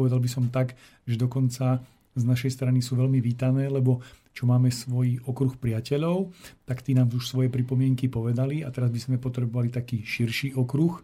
povedal 0.00 0.16
by 0.16 0.30
som 0.32 0.48
tak, 0.48 0.72
že 1.04 1.20
dokonca 1.20 1.84
z 2.16 2.24
našej 2.24 2.56
strany 2.56 2.80
sú 2.80 2.96
veľmi 2.96 3.20
vítané, 3.20 3.68
lebo 3.68 4.00
čo 4.32 4.48
máme 4.48 4.72
svoj 4.72 5.20
okruh 5.28 5.54
priateľov, 5.60 6.32
tak 6.64 6.80
tí 6.80 6.96
nám 6.96 7.12
už 7.12 7.28
svoje 7.28 7.52
pripomienky 7.52 8.08
povedali 8.08 8.64
a 8.64 8.72
teraz 8.72 8.88
by 8.88 9.00
sme 9.00 9.16
potrebovali 9.20 9.68
taký 9.68 10.02
širší 10.02 10.56
okruh 10.56 10.96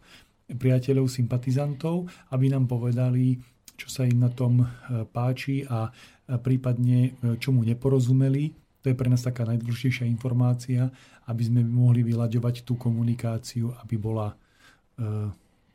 priateľov, 0.48 1.10
sympatizantov, 1.10 2.09
aby 2.32 2.48
nám 2.48 2.70
povedali, 2.70 3.36
čo 3.77 3.90
sa 3.90 4.06
im 4.06 4.23
na 4.23 4.31
tom 4.31 4.62
e, 4.62 4.66
páči 5.05 5.66
a 5.66 5.90
prípadne 6.39 6.98
e, 7.06 7.10
čomu 7.36 7.66
neporozumeli. 7.66 8.55
To 8.82 8.86
je 8.89 8.97
pre 8.97 9.10
nás 9.10 9.27
taká 9.27 9.43
najdôležitejšia 9.43 10.06
informácia, 10.06 10.86
aby 11.27 11.43
sme 11.43 11.66
mohli 11.66 12.06
vyľaďovať 12.06 12.62
tú 12.62 12.78
komunikáciu, 12.78 13.74
aby 13.82 13.98
bola 13.98 14.31
e, 14.32 14.36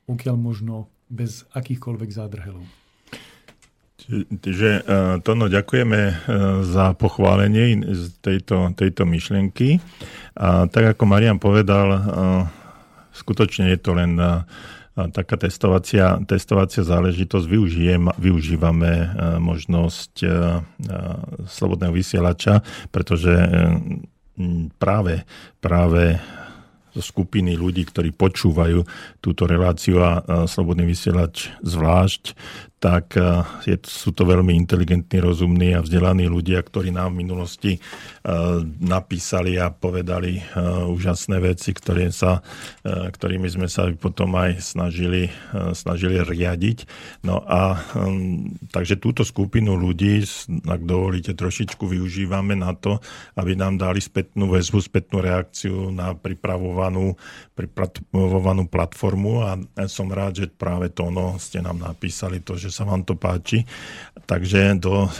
pokiaľ 0.07 0.35
možno 0.39 0.87
bez 1.11 1.43
akýchkoľvek 1.51 2.09
zádrhelov. 2.09 2.63
Čiže 4.09 4.69
e, 4.69 4.81
Tono, 5.21 5.45
ďakujeme 5.45 6.01
e, 6.01 6.13
za 6.65 6.97
pochválenie 6.97 7.85
tejto, 8.19 8.73
tejto 8.73 9.03
myšlienky. 9.05 9.77
A 10.37 10.65
tak 10.65 10.97
ako 10.97 11.03
Marian 11.05 11.37
povedal, 11.37 11.87
e, 11.93 11.99
skutočne 13.13 13.69
je 13.75 13.79
to 13.79 13.91
len 13.93 14.15
taká 14.91 15.35
testovacia, 15.39 16.19
testovacia 16.23 16.83
záležitosť. 16.83 17.45
Využijem, 17.47 18.11
využívame 18.15 19.11
možnosť 19.39 20.13
slobodného 21.47 21.91
vysielača, 21.95 22.63
pretože 22.91 23.31
práve, 24.79 25.27
práve 25.59 26.19
skupiny 26.91 27.55
ľudí, 27.55 27.87
ktorí 27.87 28.15
počúvajú 28.15 28.83
túto 29.23 29.43
reláciu 29.47 30.03
a 30.03 30.23
Slobodný 30.47 30.87
vysielač 30.87 31.51
zvlášť, 31.63 32.35
tak 32.81 33.13
e, 33.13 33.45
je, 33.69 33.77
sú 33.85 34.09
to 34.09 34.25
veľmi 34.25 34.57
inteligentní, 34.57 35.21
rozumní 35.21 35.77
a 35.77 35.85
vzdelaní 35.85 36.25
ľudia, 36.25 36.65
ktorí 36.65 36.89
nám 36.89 37.13
v 37.13 37.19
minulosti 37.21 37.71
uh, 37.77 38.63
napísali 38.81 39.61
a 39.61 39.69
povedali 39.69 40.41
uh, 40.41 40.89
úžasné 40.89 41.37
veci, 41.37 41.75
ktoré 41.77 42.09
sa, 42.09 42.41
ktorými 42.87 43.45
sme 43.51 43.67
sa 43.69 43.85
potom 43.93 44.33
aj 44.33 44.63
snažili, 44.63 45.29
snažili 45.75 46.23
riadiť. 46.23 46.87
No 47.27 47.43
a 47.43 47.77
um, 47.93 48.55
takže 48.73 48.97
túto 48.97 49.21
skupinu 49.21 49.77
ľudí, 49.77 50.23
ak 50.65 50.81
dovolíte, 50.81 51.37
trošičku 51.37 51.85
využívame 51.85 52.57
na 52.57 52.73
to, 52.73 52.97
aby 53.37 53.53
nám 53.53 53.77
dali 53.77 54.01
spätnú 54.01 54.49
väzbu, 54.49 54.79
spätnú 54.81 55.21
reakciu 55.21 55.93
na 55.93 56.15
pripravovanú, 56.15 57.13
pripravovanú 57.53 58.65
platformu 58.71 59.45
a 59.45 59.59
som 59.85 60.09
rád, 60.09 60.41
že 60.41 60.45
práve 60.49 60.89
to 60.89 61.11
ono 61.11 61.37
ste 61.37 61.59
nám 61.59 61.77
napísali 61.77 62.41
to, 62.41 62.55
že 62.55 62.70
sa 62.71 62.87
vám 62.87 63.03
to 63.03 63.19
páči. 63.19 63.67
Takže 64.25 64.79
do 64.79 65.05
uh, 65.05 65.11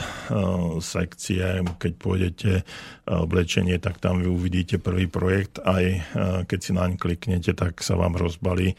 sekcie, 0.80 1.62
keď 1.76 1.92
pôjdete 2.00 2.52
uh, 2.64 3.28
oblečenie, 3.28 3.76
tak 3.78 4.00
tam 4.00 4.24
vy 4.24 4.32
uvidíte 4.32 4.80
prvý 4.80 5.12
projekt. 5.12 5.60
Aj 5.62 5.84
uh, 5.84 6.48
keď 6.48 6.60
si 6.64 6.72
naň 6.72 6.96
kliknete, 6.96 7.52
tak 7.52 7.84
sa 7.84 8.00
vám 8.00 8.16
rozbalí, 8.16 8.74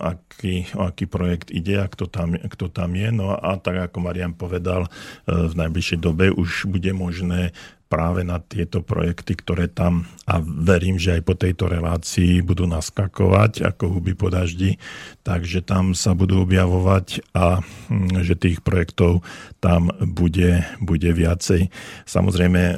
aký, 0.00 0.66
o 0.74 0.88
aký 0.88 1.06
projekt 1.06 1.54
ide 1.54 1.78
a 1.78 1.86
kto 1.86 2.10
tam, 2.10 2.34
kto 2.34 2.72
tam 2.72 2.96
je. 2.96 3.12
No 3.14 3.36
a 3.36 3.54
tak 3.60 3.92
ako 3.92 4.02
Marian 4.02 4.34
povedal, 4.34 4.90
v 5.28 5.54
najbližšej 5.54 5.98
dobe 6.02 6.34
už 6.34 6.66
bude 6.66 6.90
možné 6.90 7.54
práve 7.94 8.26
na 8.26 8.42
tieto 8.42 8.82
projekty, 8.82 9.38
ktoré 9.38 9.70
tam 9.70 10.10
a 10.26 10.42
verím, 10.42 10.98
že 10.98 11.20
aj 11.20 11.22
po 11.22 11.38
tejto 11.38 11.70
relácii 11.70 12.40
budú 12.40 12.66
naskakovať 12.66 13.62
ako 13.62 13.94
huby 13.94 14.18
po 14.18 14.32
daždi, 14.34 14.80
takže 15.20 15.60
tam 15.60 15.92
sa 15.92 16.16
budú 16.16 16.42
objavovať 16.42 17.22
a 17.36 17.60
hm, 17.60 18.24
že 18.24 18.34
tých 18.34 18.64
projektov 18.64 19.20
tam 19.60 19.92
bude, 20.00 20.64
bude 20.80 21.10
viacej. 21.12 21.68
Samozrejme, 22.08 22.62
e, 22.72 22.76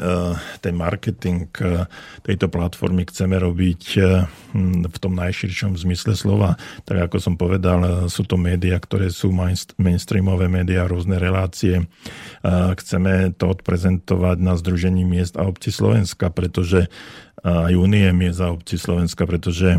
ten 0.59 0.75
marketing 0.75 1.47
e, 1.63 1.87
tejto 2.27 2.51
platformy 2.51 3.07
chceme 3.07 3.39
robiť 3.39 3.83
e, 3.95 4.27
hm, 4.27 4.91
v 4.91 4.97
tom 4.99 5.15
najširšom 5.15 5.79
zmysle 5.79 6.19
slova. 6.19 6.59
Tak 6.83 7.09
ako 7.09 7.17
som 7.23 7.35
povedal, 7.39 8.11
sú 8.11 8.27
to 8.27 8.35
médiá, 8.35 8.83
ktoré 8.83 9.07
sú 9.07 9.31
mainstreamové 9.79 10.51
médiá, 10.51 10.91
rôzne 10.91 11.23
relácie. 11.23 11.87
Chceme 12.47 13.35
to 13.39 13.55
odprezentovať 13.55 14.39
na 14.43 14.59
Združení 14.59 15.06
miest 15.07 15.39
a 15.39 15.47
obci 15.47 15.71
Slovenska, 15.71 16.35
pretože 16.35 16.91
aj 17.47 17.79
Unie 17.79 18.11
miest 18.11 18.43
a 18.43 18.51
obci 18.51 18.75
Slovenska, 18.75 19.23
pretože 19.23 19.79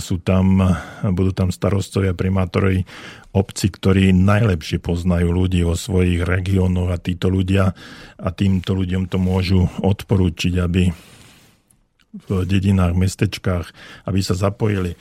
sú 0.00 0.16
tam, 0.24 0.64
budú 1.04 1.36
tam 1.36 1.52
starostovia, 1.52 2.16
primátori 2.16 2.88
obci, 3.36 3.68
ktorí 3.68 4.16
najlepšie 4.16 4.80
poznajú 4.80 5.28
ľudí 5.28 5.60
vo 5.60 5.76
svojich 5.76 6.24
regiónoch 6.24 6.88
a 6.88 6.96
títo 6.96 7.28
ľudia 7.28 7.76
a 8.16 8.28
týmto 8.32 8.72
ľuďom 8.72 9.12
to 9.12 9.20
môžu 9.20 9.68
odporúčiť, 9.84 10.56
aby 10.56 10.88
v 12.24 12.48
dedinách, 12.48 12.96
mestečkách, 12.96 13.66
aby 14.08 14.20
sa 14.24 14.32
zapojili. 14.32 14.94
E, 14.94 14.98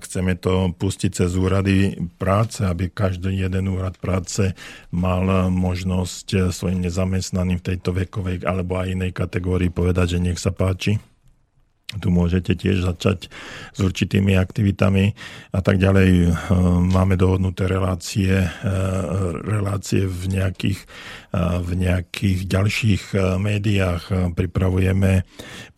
chceme 0.00 0.36
to 0.40 0.72
pustiť 0.72 1.10
cez 1.12 1.36
úrady 1.36 1.96
práce, 2.16 2.64
aby 2.64 2.88
každý 2.88 3.36
jeden 3.36 3.68
úrad 3.68 4.00
práce 4.00 4.56
mal 4.88 5.52
možnosť 5.52 6.52
svojim 6.54 6.80
nezamestnaným 6.80 7.60
v 7.60 7.66
tejto 7.74 7.92
vekovej 7.92 8.46
alebo 8.48 8.80
aj 8.80 8.96
inej 8.96 9.12
kategórii 9.12 9.68
povedať, 9.68 10.16
že 10.16 10.22
nech 10.22 10.40
sa 10.40 10.54
páči 10.54 10.96
tu 11.86 12.10
môžete 12.10 12.58
tiež 12.58 12.82
začať 12.82 13.30
s 13.70 13.78
určitými 13.78 14.34
aktivitami 14.34 15.14
a 15.54 15.60
tak 15.62 15.78
ďalej. 15.78 16.10
E, 16.10 16.30
máme 16.82 17.14
dohodnuté 17.14 17.70
relácie, 17.70 18.42
e, 18.42 18.48
relácie 19.46 20.02
v 20.02 20.34
nejakých, 20.34 20.82
e, 21.30 21.38
v 21.62 21.70
nejakých 21.78 22.38
ďalších 22.50 23.02
médiách. 23.38 24.34
Pripravujeme, 24.34 25.22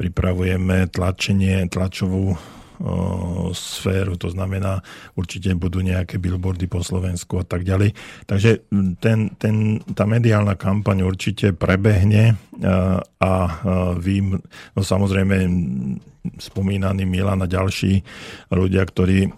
pripravujeme 0.01 0.89
tlačenie, 0.89 1.69
tlačovú 1.69 2.41
sféru, 3.55 4.15
to 4.15 4.31
znamená, 4.31 4.83
určite 5.19 5.51
budú 5.59 5.83
nejaké 5.83 6.23
billboardy 6.23 6.71
po 6.71 6.83
Slovensku 6.83 7.43
a 7.43 7.45
tak 7.45 7.67
ďalej. 7.67 7.95
Takže 8.27 8.71
ten, 9.03 9.35
ten, 9.35 9.83
tá 9.95 10.07
mediálna 10.07 10.55
kampaň 10.55 11.03
určite 11.03 11.51
prebehne 11.55 12.39
a, 12.63 13.03
a 13.19 13.33
vy, 13.99 14.39
no 14.75 14.81
samozrejme 14.81 15.37
spomínaný 16.39 17.03
Milan 17.09 17.43
a 17.43 17.51
ďalší 17.51 18.05
ľudia, 18.53 18.87
ktorí 18.87 19.33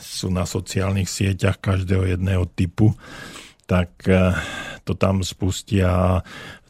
sú 0.00 0.32
na 0.32 0.48
sociálnych 0.48 1.12
sieťach 1.12 1.60
každého 1.60 2.16
jedného 2.16 2.48
typu, 2.56 2.96
tak 3.66 3.90
to 4.86 4.92
tam 4.94 5.26
spustia 5.26 6.22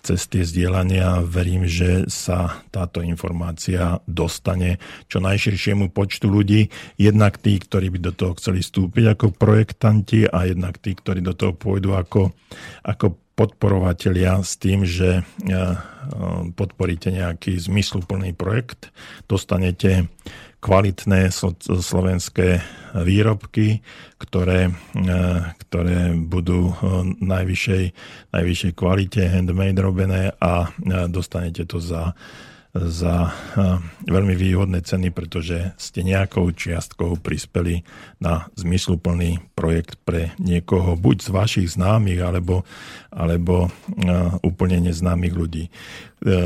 cez 0.07 0.31
tie 0.31 0.47
zdieľania 0.47 1.27
verím, 1.27 1.67
že 1.67 2.07
sa 2.07 2.63
táto 2.71 3.03
informácia 3.03 3.99
dostane 4.07 4.79
čo 5.11 5.19
najširšiemu 5.19 5.91
počtu 5.91 6.31
ľudí. 6.31 6.71
Jednak 6.95 7.43
tí, 7.43 7.59
ktorí 7.59 7.91
by 7.91 7.99
do 7.99 8.13
toho 8.15 8.33
chceli 8.39 8.63
vstúpiť 8.63 9.19
ako 9.19 9.35
projektanti 9.35 10.31
a 10.31 10.47
jednak 10.47 10.79
tí, 10.79 10.95
ktorí 10.95 11.27
do 11.27 11.35
toho 11.35 11.59
pôjdu 11.59 11.99
ako, 11.99 12.31
ako 12.87 13.19
podporovatelia 13.37 14.41
s 14.41 14.57
tým, 14.57 14.87
že 14.87 15.21
e, 15.21 15.23
podporíte 16.57 17.13
nejaký 17.13 17.59
zmysluplný 17.61 18.33
projekt, 18.33 18.95
dostanete 19.29 20.09
kvalitné 20.61 21.31
slovenské 21.81 22.61
výrobky, 23.05 23.85
ktoré, 24.17 24.73
e, 24.73 24.73
ktoré 25.69 26.17
budú 26.17 26.73
najvyššej, 27.21 27.85
najvyššej 28.33 28.73
kvalite 28.73 29.23
handmade 29.29 29.77
robené 29.79 30.33
a 30.41 30.67
e, 30.67 30.69
dostanete 31.13 31.69
to 31.69 31.77
za 31.77 32.17
za 32.85 33.33
veľmi 34.05 34.35
výhodné 34.37 34.85
ceny, 34.85 35.09
pretože 35.11 35.73
ste 35.81 36.05
nejakou 36.05 36.53
čiastkou 36.53 37.17
prispeli 37.17 37.83
na 38.21 38.53
zmysluplný 38.59 39.41
projekt 39.57 39.97
pre 40.05 40.37
niekoho, 40.37 40.95
buď 40.95 41.17
z 41.25 41.29
vašich 41.33 41.69
známych, 41.73 42.21
alebo, 42.21 42.69
alebo 43.09 43.73
úplne 44.45 44.85
neznámych 44.85 45.35
ľudí. 45.35 45.65
E, 45.67 45.71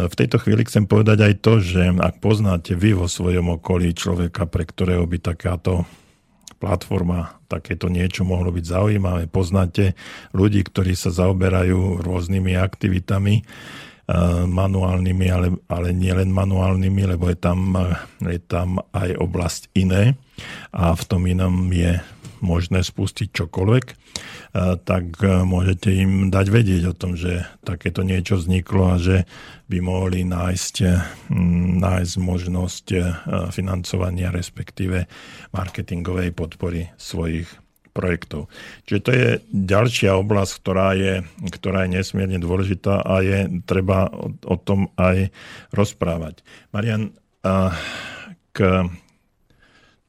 v 0.06 0.14
tejto 0.14 0.38
chvíli 0.38 0.62
chcem 0.66 0.86
povedať 0.86 1.18
aj 1.26 1.34
to, 1.42 1.52
že 1.58 1.82
ak 1.98 2.22
poznáte 2.22 2.78
vy 2.78 2.94
vo 2.94 3.10
svojom 3.10 3.58
okolí 3.58 3.90
človeka, 3.94 4.46
pre 4.46 4.62
ktorého 4.62 5.04
by 5.06 5.18
takáto 5.18 5.88
platforma, 6.60 7.40
takéto 7.48 7.88
niečo 7.88 8.22
mohlo 8.22 8.52
byť 8.52 8.64
zaujímavé. 8.68 9.26
Poznáte 9.32 9.96
ľudí, 10.36 10.60
ktorí 10.62 10.92
sa 10.92 11.08
zaoberajú 11.08 12.04
rôznymi 12.04 12.52
aktivitami, 12.54 13.42
manuálnymi, 14.46 15.26
ale, 15.30 15.48
ale 15.70 15.94
nie 15.94 16.10
len 16.10 16.34
manuálnymi, 16.34 17.14
lebo 17.14 17.30
je 17.30 17.38
tam, 17.38 17.78
je 18.18 18.40
tam 18.42 18.82
aj 18.90 19.14
oblasť 19.14 19.62
iné 19.78 20.18
a 20.74 20.98
v 20.98 21.02
tom 21.06 21.22
inom 21.30 21.70
je 21.70 22.00
možné 22.40 22.80
spustiť 22.80 23.36
čokoľvek, 23.36 23.86
tak 24.88 25.04
môžete 25.44 25.92
im 25.92 26.32
dať 26.32 26.46
vedieť 26.48 26.82
o 26.88 26.94
tom, 26.96 27.12
že 27.14 27.44
takéto 27.60 28.00
niečo 28.00 28.40
vzniklo 28.40 28.96
a 28.96 28.96
že 28.96 29.28
by 29.68 29.78
mohli 29.84 30.24
nájsť, 30.24 30.74
nájsť 31.84 32.14
možnosť 32.16 32.84
financovania, 33.52 34.32
respektíve 34.32 35.04
marketingovej 35.52 36.32
podpory 36.32 36.88
svojich 36.96 37.46
projektov. 38.00 38.48
Čiže 38.88 39.00
to 39.04 39.10
je 39.12 39.28
ďalšia 39.52 40.16
oblasť, 40.16 40.52
ktorá 40.64 40.96
je, 40.96 41.20
ktorá 41.52 41.84
je 41.84 42.00
nesmierne 42.00 42.40
dôležitá 42.40 43.04
a 43.04 43.20
je 43.20 43.60
treba 43.68 44.08
o, 44.08 44.32
o 44.32 44.56
tom 44.56 44.88
aj 44.96 45.28
rozprávať. 45.76 46.40
Marian, 46.72 47.12
k 48.52 48.58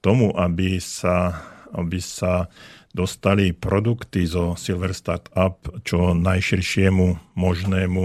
tomu, 0.03 0.31
aby 0.35 0.79
sa, 0.79 1.35
aby 1.71 1.99
sa 1.99 2.47
dostali 2.91 3.55
produkty 3.55 4.27
zo 4.27 4.59
Silver 4.59 4.91
Startup 4.91 5.55
čo 5.87 6.11
najširšiemu 6.11 7.35
možnému 7.39 8.03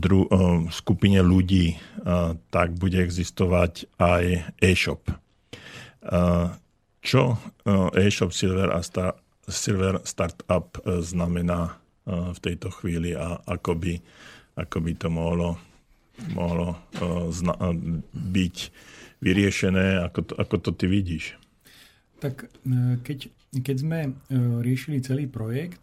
dru, 0.00 0.20
skupine 0.72 1.20
ľudí, 1.22 1.78
tak 2.50 2.74
bude 2.74 2.98
existovať 2.98 3.86
aj 4.00 4.24
e-shop 4.64 5.06
čo 7.02 7.38
e-shop 7.94 8.34
Silver 8.34 8.74
a 8.74 8.82
Star, 8.82 9.14
Silver 9.48 10.00
Startup 10.04 10.68
e, 10.84 11.00
znamená 11.00 11.72
e, 12.04 12.34
v 12.36 12.38
tejto 12.38 12.68
chvíli 12.70 13.16
a 13.16 13.40
ako 13.48 13.72
by, 13.74 13.94
ako 14.60 14.76
by 14.84 14.92
to 14.94 15.08
mohlo, 15.08 15.56
mohlo 16.36 16.76
zna, 17.32 17.54
byť 18.12 18.56
vyriešené, 19.24 20.04
ako 20.04 20.20
to, 20.26 20.32
ako 20.36 20.56
to 20.58 20.70
ty 20.74 20.86
vidíš? 20.90 21.38
Tak 22.18 22.50
keď, 23.06 23.30
keď 23.62 23.76
sme 23.78 23.98
riešili 24.66 24.98
celý 24.98 25.30
projekt, 25.30 25.78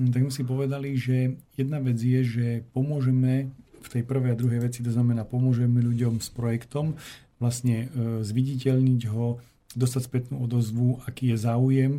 tak 0.00 0.24
sme 0.24 0.32
si 0.32 0.44
povedali, 0.48 0.96
že 0.96 1.36
jedna 1.60 1.80
vec 1.84 2.00
je, 2.00 2.20
že 2.24 2.46
pomôžeme 2.72 3.52
v 3.84 3.88
tej 3.92 4.02
prvej 4.08 4.32
a 4.32 4.40
druhej 4.40 4.64
veci, 4.64 4.80
to 4.80 4.88
znamená 4.88 5.28
pomôžeme 5.28 5.84
ľuďom 5.84 6.24
s 6.24 6.32
projektom, 6.32 6.96
vlastne 7.36 7.92
zviditeľniť 8.24 9.02
ho, 9.12 9.44
dostať 9.76 10.02
spätnú 10.08 10.42
odozvu, 10.42 11.04
aký 11.04 11.36
je 11.36 11.36
záujem 11.36 11.92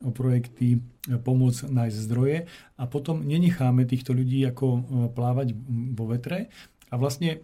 o 0.00 0.10
projekty, 0.10 0.80
pomôcť 1.06 1.68
nájsť 1.68 1.98
zdroje. 2.08 2.38
A 2.80 2.82
potom 2.88 3.20
nenecháme 3.20 3.84
týchto 3.84 4.16
ľudí 4.16 4.40
ako 4.48 4.66
e, 4.66 4.80
plávať 5.12 5.52
vo 5.92 6.08
vetre 6.08 6.48
a 6.88 6.94
vlastne 6.96 7.36
e, 7.36 7.38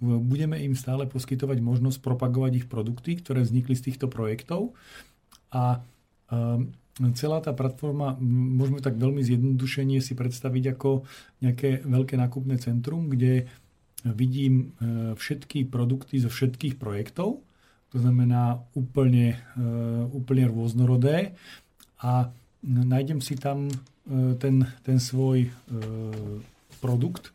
budeme 0.00 0.62
im 0.62 0.78
stále 0.78 1.10
poskytovať 1.10 1.58
možnosť 1.58 1.98
propagovať 2.00 2.52
ich 2.64 2.66
produkty, 2.70 3.18
ktoré 3.18 3.42
vznikli 3.42 3.74
z 3.74 3.92
týchto 3.92 4.06
projektov. 4.06 4.78
A 5.50 5.82
e, 6.30 7.10
celá 7.18 7.42
tá 7.42 7.50
platforma, 7.50 8.14
môžeme 8.22 8.78
tak 8.78 8.94
veľmi 8.94 9.20
zjednodušenie 9.26 9.98
si 9.98 10.14
predstaviť 10.14 10.78
ako 10.78 11.02
nejaké 11.42 11.82
veľké 11.82 12.14
nákupné 12.14 12.62
centrum, 12.62 13.10
kde 13.12 13.50
vidím 14.06 14.70
všetky 15.18 15.66
produkty 15.66 16.22
zo 16.22 16.30
všetkých 16.30 16.78
projektov 16.78 17.42
to 17.96 18.04
znamená 18.04 18.60
úplne, 18.76 19.40
eh, 19.40 20.04
úplne 20.12 20.44
rôznorodé. 20.52 21.32
A 22.04 22.28
nájdem 22.60 23.24
si 23.24 23.40
tam 23.40 23.72
eh, 23.72 24.36
ten, 24.36 24.68
ten 24.84 25.00
svoj 25.00 25.48
eh, 25.48 25.50
produkt 26.84 27.32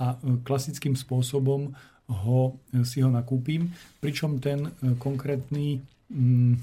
a 0.00 0.16
klasickým 0.48 0.96
spôsobom 0.96 1.76
ho, 2.08 2.56
si 2.88 3.04
ho 3.04 3.12
nakúpim, 3.12 3.68
pričom 4.00 4.40
ten 4.40 4.72
konkrétny 4.96 5.84
mm, 6.08 6.56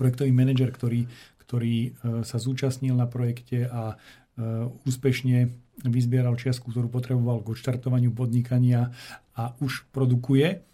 projektový 0.00 0.32
manažer, 0.32 0.72
ktorý, 0.72 1.04
ktorý 1.44 1.92
sa 2.24 2.40
zúčastnil 2.40 2.96
na 2.96 3.04
projekte 3.04 3.68
a 3.68 4.00
úspešne 4.88 5.52
vyzbieral 5.84 6.40
čiastku, 6.40 6.72
ktorú 6.72 6.88
potreboval 6.88 7.44
k 7.44 7.52
odštartovaniu 7.52 8.16
podnikania 8.16 8.90
a 9.36 9.52
už 9.60 9.84
produkuje, 9.92 10.64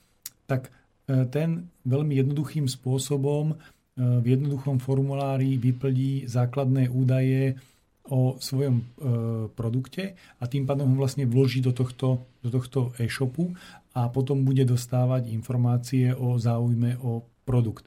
tak 0.46 0.70
ten 1.04 1.68
veľmi 1.84 2.16
jednoduchým 2.16 2.64
spôsobom 2.64 3.52
e, 3.52 3.54
v 4.00 4.26
jednoduchom 4.36 4.80
formulári 4.80 5.60
vyplní 5.60 6.24
základné 6.24 6.88
údaje 6.88 7.60
o 8.08 8.36
svojom 8.40 8.80
e, 8.80 8.84
produkte 9.52 10.16
a 10.40 10.44
tým 10.48 10.64
pádom 10.64 10.92
ho 10.92 10.96
vlastne 10.96 11.28
vloží 11.28 11.60
do 11.60 11.76
tohto, 11.76 12.24
do 12.40 12.48
tohto 12.48 12.96
e-shopu 12.96 13.52
a 13.92 14.08
potom 14.08 14.44
bude 14.48 14.64
dostávať 14.64 15.28
informácie 15.28 16.16
o 16.16 16.40
záujme 16.40 16.96
o 17.04 17.22
produkt. 17.44 17.86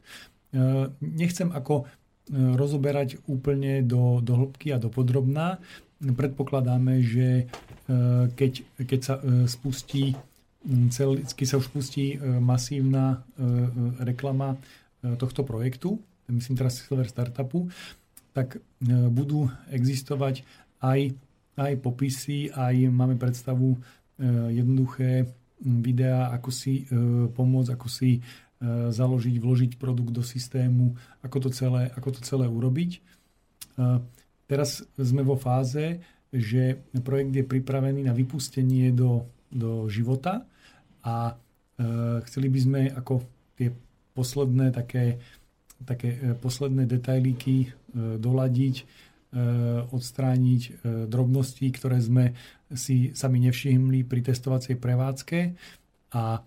Nechcem 1.04 1.52
ako 1.52 1.84
rozoberať 2.32 3.20
úplne 3.28 3.84
do, 3.84 4.24
do 4.24 4.40
hĺbky 4.40 4.72
a 4.72 4.80
do 4.80 4.88
podrobná. 4.88 5.60
Predpokladáme, 6.00 7.04
že 7.04 7.52
keď, 8.32 8.52
keď 8.80 9.00
sa 9.04 9.20
spustí 9.44 10.16
Celicky 10.68 11.48
sa 11.48 11.56
už 11.56 11.72
pustí 11.72 12.16
e, 12.16 12.18
masívna 12.44 13.16
e, 13.16 13.16
e, 13.16 13.56
reklama 14.04 14.60
tohto 14.98 15.46
projektu, 15.46 16.02
myslím 16.28 16.58
teraz 16.58 16.82
Silver 16.82 17.06
Startupu, 17.06 17.70
tak 18.34 18.58
budú 19.14 19.46
existovať 19.70 20.42
aj, 20.82 21.14
aj 21.54 21.74
popisy, 21.80 22.50
aj 22.50 22.90
máme 22.90 23.14
predstavu 23.16 23.78
jednoduché 24.50 25.30
videá, 25.62 26.34
ako 26.34 26.50
si 26.50 26.90
pomôcť, 27.30 27.72
ako 27.78 27.88
si 27.88 28.20
založiť, 28.90 29.38
vložiť 29.38 29.72
produkt 29.78 30.18
do 30.18 30.26
systému, 30.26 30.98
ako 31.22 31.48
to 31.48 31.50
celé, 31.54 31.94
ako 31.94 32.18
to 32.18 32.22
celé 32.26 32.50
urobiť. 32.50 32.98
Teraz 34.50 34.82
sme 34.98 35.22
vo 35.22 35.38
fáze, 35.38 36.02
že 36.34 36.82
projekt 37.06 37.38
je 37.38 37.46
pripravený 37.46 38.10
na 38.10 38.18
vypustenie 38.18 38.92
do, 38.92 39.30
do 39.54 39.86
života 39.88 40.50
a 41.08 41.32
e, 41.32 41.34
chceli 42.28 42.52
by 42.52 42.60
sme 42.60 42.82
ako 42.92 43.24
tie 43.56 43.72
posledné 44.12 44.76
také, 44.76 45.24
také 45.88 46.10
e, 46.20 46.20
posledné 46.36 46.84
detailíky 46.84 47.56
e, 47.64 47.68
doladiť, 48.20 49.08
odstrániť 49.92 50.88
drobnosti, 51.12 51.68
ktoré 51.76 52.00
sme 52.00 52.32
si 52.72 53.12
sami 53.12 53.44
nevšimli 53.44 54.08
pri 54.08 54.24
testovacej 54.24 54.80
prevádzke 54.80 55.52
a 56.16 56.40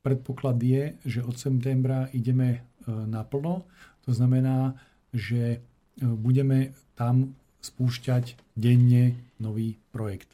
predpoklad 0.00 0.56
je, 0.56 0.96
že 1.04 1.20
od 1.20 1.36
septembra 1.36 2.08
ideme 2.16 2.64
naplno. 2.88 3.68
To 4.08 4.10
znamená, 4.16 4.72
že 5.12 5.60
budeme 6.00 6.72
tam 6.96 7.36
spúšťať 7.60 8.56
denne 8.56 9.12
nový 9.36 9.76
projekt. 9.92 10.33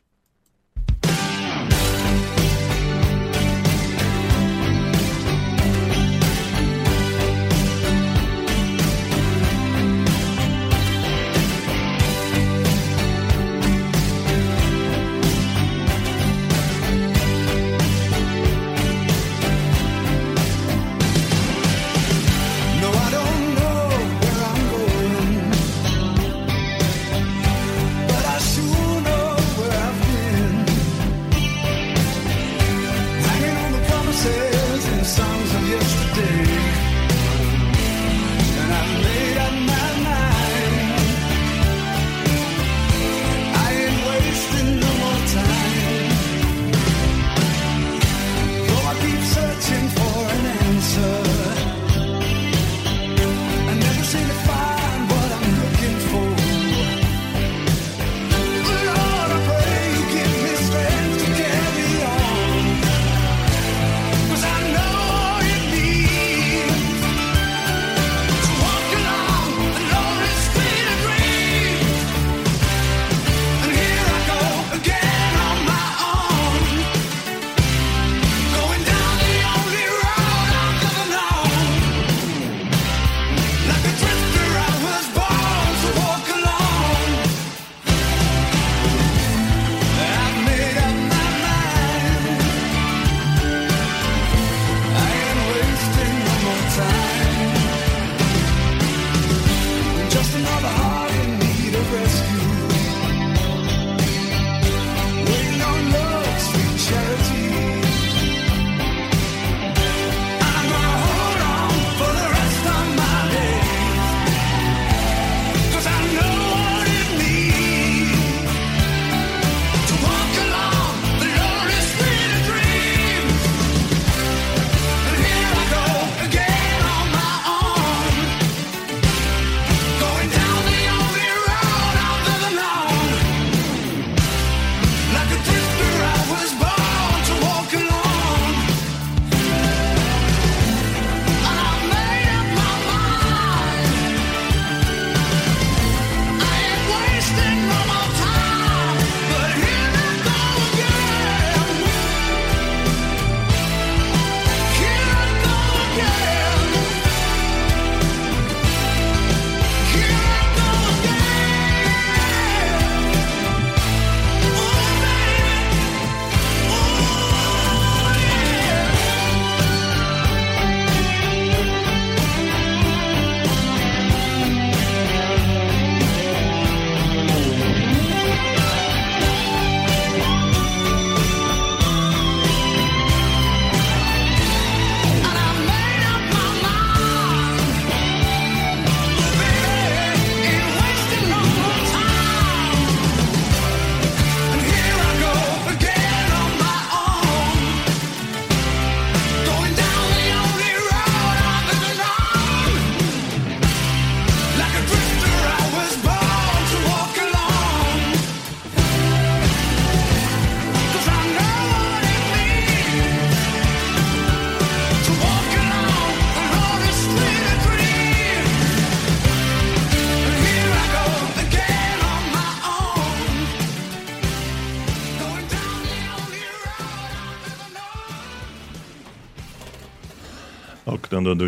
Do 231.34 231.46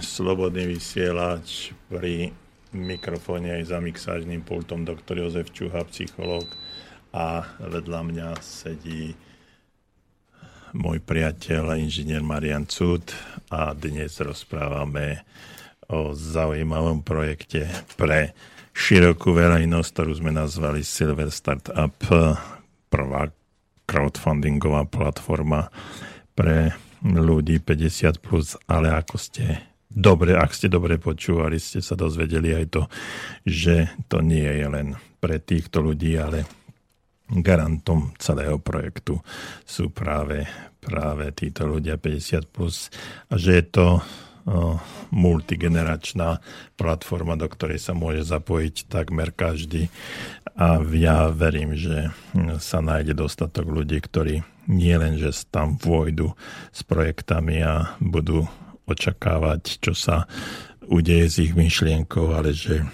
slobodný 0.00 0.78
vysielač 0.78 1.76
pri 1.92 2.32
mikrofóne 2.72 3.60
aj 3.60 3.72
za 3.72 3.78
mixážnym 3.80 4.40
pultom. 4.40 4.84
Doktor 4.88 5.20
Jozef 5.20 5.52
Čuha, 5.52 5.84
psychológ. 5.88 6.48
A 7.12 7.44
vedľa 7.60 8.00
mňa 8.04 8.28
sedí 8.40 9.16
môj 10.76 11.00
priateľ, 11.04 11.76
inžinier 11.76 12.24
Marian 12.24 12.64
Cud. 12.68 13.12
A 13.52 13.72
dnes 13.72 14.16
rozprávame 14.20 15.24
o 15.88 16.12
zaujímavom 16.12 17.00
projekte 17.00 17.68
pre 17.96 18.36
širokú 18.76 19.32
verejnosť, 19.32 19.88
ktorú 19.92 20.12
sme 20.16 20.32
nazvali 20.32 20.84
Silver 20.84 21.32
Startup, 21.32 21.96
prvá 22.88 23.22
crowdfundingová 23.88 24.84
platforma 24.84 25.72
pre 26.36 26.76
ľudí 27.04 27.62
50+, 27.62 28.18
plus, 28.18 28.58
ale 28.66 28.90
ako 28.90 29.16
ste 29.18 29.62
dobre, 29.88 30.36
ak 30.36 30.50
ste 30.52 30.68
dobre 30.70 31.00
počúvali, 31.00 31.56
ste 31.56 31.80
sa 31.80 31.96
dozvedeli 31.96 32.54
aj 32.54 32.66
to, 32.70 32.82
že 33.46 33.90
to 34.06 34.20
nie 34.20 34.46
je 34.46 34.66
len 34.66 34.88
pre 35.18 35.42
týchto 35.42 35.82
ľudí, 35.82 36.14
ale 36.18 36.46
garantom 37.28 38.16
celého 38.16 38.56
projektu 38.56 39.20
sú 39.66 39.92
práve, 39.92 40.48
práve 40.80 41.28
títo 41.36 41.68
ľudia 41.68 42.00
50+, 42.00 42.48
plus, 42.48 42.88
a 43.28 43.34
že 43.36 43.60
je 43.60 43.64
to 43.68 43.86
multigeneračná 45.10 46.40
platforma, 46.76 47.34
do 47.34 47.48
ktorej 47.48 47.80
sa 47.80 47.96
môže 47.96 48.24
zapojiť 48.26 48.88
takmer 48.88 49.32
každý. 49.32 49.88
A 50.58 50.82
ja 50.92 51.30
verím, 51.30 51.78
že 51.78 52.10
sa 52.58 52.82
nájde 52.82 53.14
dostatok 53.14 53.70
ľudí, 53.70 54.02
ktorí 54.02 54.42
nie 54.68 54.94
len, 54.98 55.16
že 55.16 55.32
tam 55.48 55.78
vôjdu 55.80 56.36
s 56.74 56.82
projektami 56.84 57.62
a 57.62 57.96
budú 58.02 58.44
očakávať, 58.88 59.80
čo 59.80 59.92
sa 59.96 60.28
udeje 60.88 61.26
s 61.28 61.36
ich 61.40 61.52
myšlienkou, 61.52 62.32
ale 62.32 62.56
že 62.56 62.84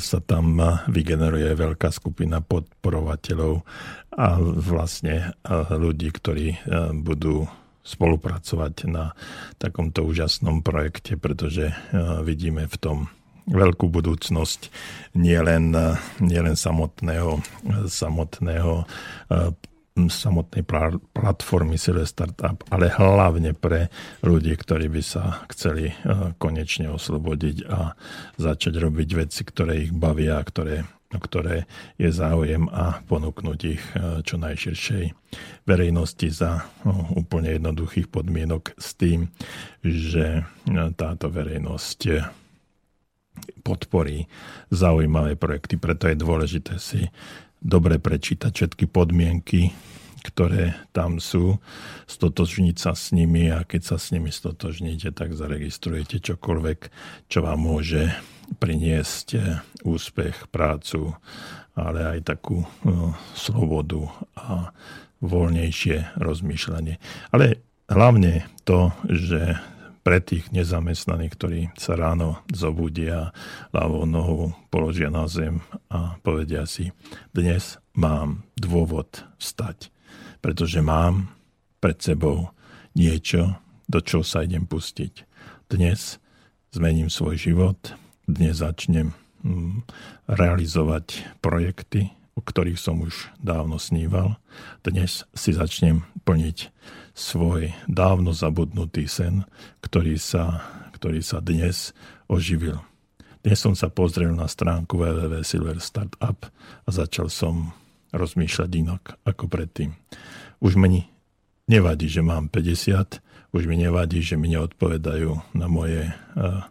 sa 0.00 0.24
tam 0.24 0.56
vygeneruje 0.88 1.52
veľká 1.52 1.92
skupina 1.92 2.40
podporovateľov 2.40 3.60
a 4.16 4.40
vlastne 4.40 5.36
ľudí, 5.68 6.08
ktorí 6.10 6.64
budú 6.96 7.44
spolupracovať 7.80 8.74
na 8.88 9.16
takomto 9.56 10.04
úžasnom 10.04 10.60
projekte, 10.60 11.16
pretože 11.16 11.72
vidíme 12.22 12.68
v 12.68 12.76
tom 12.76 12.98
veľkú 13.50 13.88
budúcnosť 13.88 14.70
nielen, 15.16 15.72
nielen 16.20 16.56
samotného, 16.60 17.40
samotného 17.88 18.84
samotnej 20.08 20.64
platformy 21.12 21.76
Silver 21.76 22.06
Startup, 22.06 22.56
ale 22.70 22.88
hlavne 22.88 23.52
pre 23.52 23.92
ľudí, 24.22 24.54
ktorí 24.54 24.88
by 24.88 25.02
sa 25.02 25.44
chceli 25.52 25.90
eh, 25.90 26.32
konečne 26.38 26.88
oslobodiť 26.94 27.56
a 27.68 27.92
začať 28.38 28.80
robiť 28.80 29.08
veci, 29.18 29.42
ktoré 29.44 29.90
ich 29.90 29.92
bavia, 29.92 30.40
ktoré, 30.40 30.86
ktoré 31.10 31.66
je 31.98 32.10
záujem 32.14 32.70
a 32.70 33.02
ponúknuť 33.10 33.60
ich 33.66 33.82
eh, 33.96 34.22
čo 34.22 34.38
najširšej 34.38 35.04
verejnosti 35.66 36.28
za 36.30 36.70
no, 36.86 37.10
úplne 37.18 37.58
jednoduchých 37.58 38.06
podmienok 38.06 38.78
s 38.78 38.94
tým, 38.94 39.26
že 39.82 40.42
eh, 40.42 40.88
táto 40.94 41.26
verejnosť 41.26 42.00
podporí 43.64 44.28
zaujímavé 44.68 45.34
projekty. 45.34 45.80
Preto 45.80 46.06
je 46.10 46.16
dôležité 46.18 46.76
si 46.76 47.08
dobre 47.60 48.00
prečítať 48.00 48.52
všetky 48.52 48.84
podmienky, 48.88 49.72
ktoré 50.20 50.76
tam 50.92 51.16
sú, 51.20 51.60
stotožniť 52.04 52.76
sa 52.76 52.92
s 52.92 53.12
nimi 53.16 53.48
a 53.48 53.64
keď 53.64 53.94
sa 53.94 53.96
s 53.96 54.12
nimi 54.12 54.28
stotožníte, 54.28 55.12
tak 55.16 55.32
zaregistrujete 55.32 56.20
čokoľvek, 56.20 56.78
čo 57.28 57.38
vám 57.40 57.60
môže 57.64 58.12
priniesť 58.58 59.28
e, 59.36 59.40
úspech, 59.86 60.50
prácu, 60.50 61.14
ale 61.78 62.18
aj 62.18 62.20
takú 62.26 62.66
no, 62.82 63.14
slobodu 63.36 64.10
a 64.34 64.74
voľnejšie 65.20 66.16
rozmýšľanie. 66.16 66.96
Ale 67.30 67.60
hlavne 67.86 68.48
to, 68.64 68.90
že 69.06 69.60
pre 70.00 70.18
tých 70.24 70.48
nezamestnaných, 70.50 71.32
ktorí 71.36 71.60
sa 71.76 71.92
ráno 71.92 72.40
zobudia, 72.48 73.36
ľavou 73.70 74.08
nohou 74.08 74.56
položia 74.72 75.12
na 75.12 75.28
zem 75.28 75.60
a 75.92 76.16
povedia 76.24 76.64
si, 76.64 76.88
dnes 77.36 77.76
mám 77.92 78.48
dôvod 78.56 79.28
vstať, 79.36 79.92
pretože 80.40 80.80
mám 80.80 81.28
pred 81.84 82.00
sebou 82.00 82.48
niečo, 82.96 83.60
do 83.90 84.00
čoho 84.00 84.24
sa 84.24 84.46
idem 84.46 84.64
pustiť. 84.64 85.28
Dnes 85.68 86.16
zmením 86.72 87.12
svoj 87.12 87.36
život, 87.36 87.78
dnes 88.30 88.62
začnem 88.62 89.12
mm, 89.42 89.84
realizovať 90.30 91.26
projekty, 91.42 92.14
o 92.38 92.40
ktorých 92.40 92.78
som 92.78 93.02
už 93.02 93.28
dávno 93.42 93.76
sníval. 93.76 94.38
Dnes 94.86 95.26
si 95.34 95.50
začnem 95.52 96.06
plniť 96.24 96.72
svoj 97.12 97.74
dávno 97.90 98.32
zabudnutý 98.32 99.10
sen, 99.10 99.44
ktorý 99.84 100.16
sa, 100.16 100.64
ktorý 100.96 101.20
sa 101.20 101.42
dnes 101.42 101.92
oživil. 102.30 102.80
Dnes 103.40 103.56
som 103.56 103.72
sa 103.72 103.88
pozrel 103.88 104.36
na 104.36 104.48
stránku 104.48 105.00
www 105.00 105.40
Silver 105.40 105.80
Startup 105.80 106.36
a 106.84 106.88
začal 106.88 107.32
som 107.32 107.72
rozmýšľať 108.12 108.70
inak 108.76 109.02
ako 109.24 109.48
predtým. 109.48 109.96
Už 110.60 110.76
mi 110.76 111.08
nevadí, 111.70 112.10
že 112.10 112.20
mám 112.20 112.52
50, 112.52 113.22
už 113.50 113.62
mi 113.64 113.80
nevadí, 113.80 114.20
že 114.20 114.36
mi 114.36 114.52
neodpovedajú 114.52 115.56
na 115.56 115.66
moje 115.66 116.10
uh, 116.10 116.68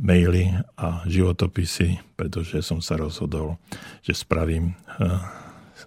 maily 0.00 0.50
a 0.78 1.04
životopisy, 1.04 2.00
pretože 2.16 2.64
som 2.64 2.80
sa 2.80 2.96
rozhodol, 2.96 3.60
že 4.00 4.16
spravím 4.16 4.72
uh, 4.72 5.20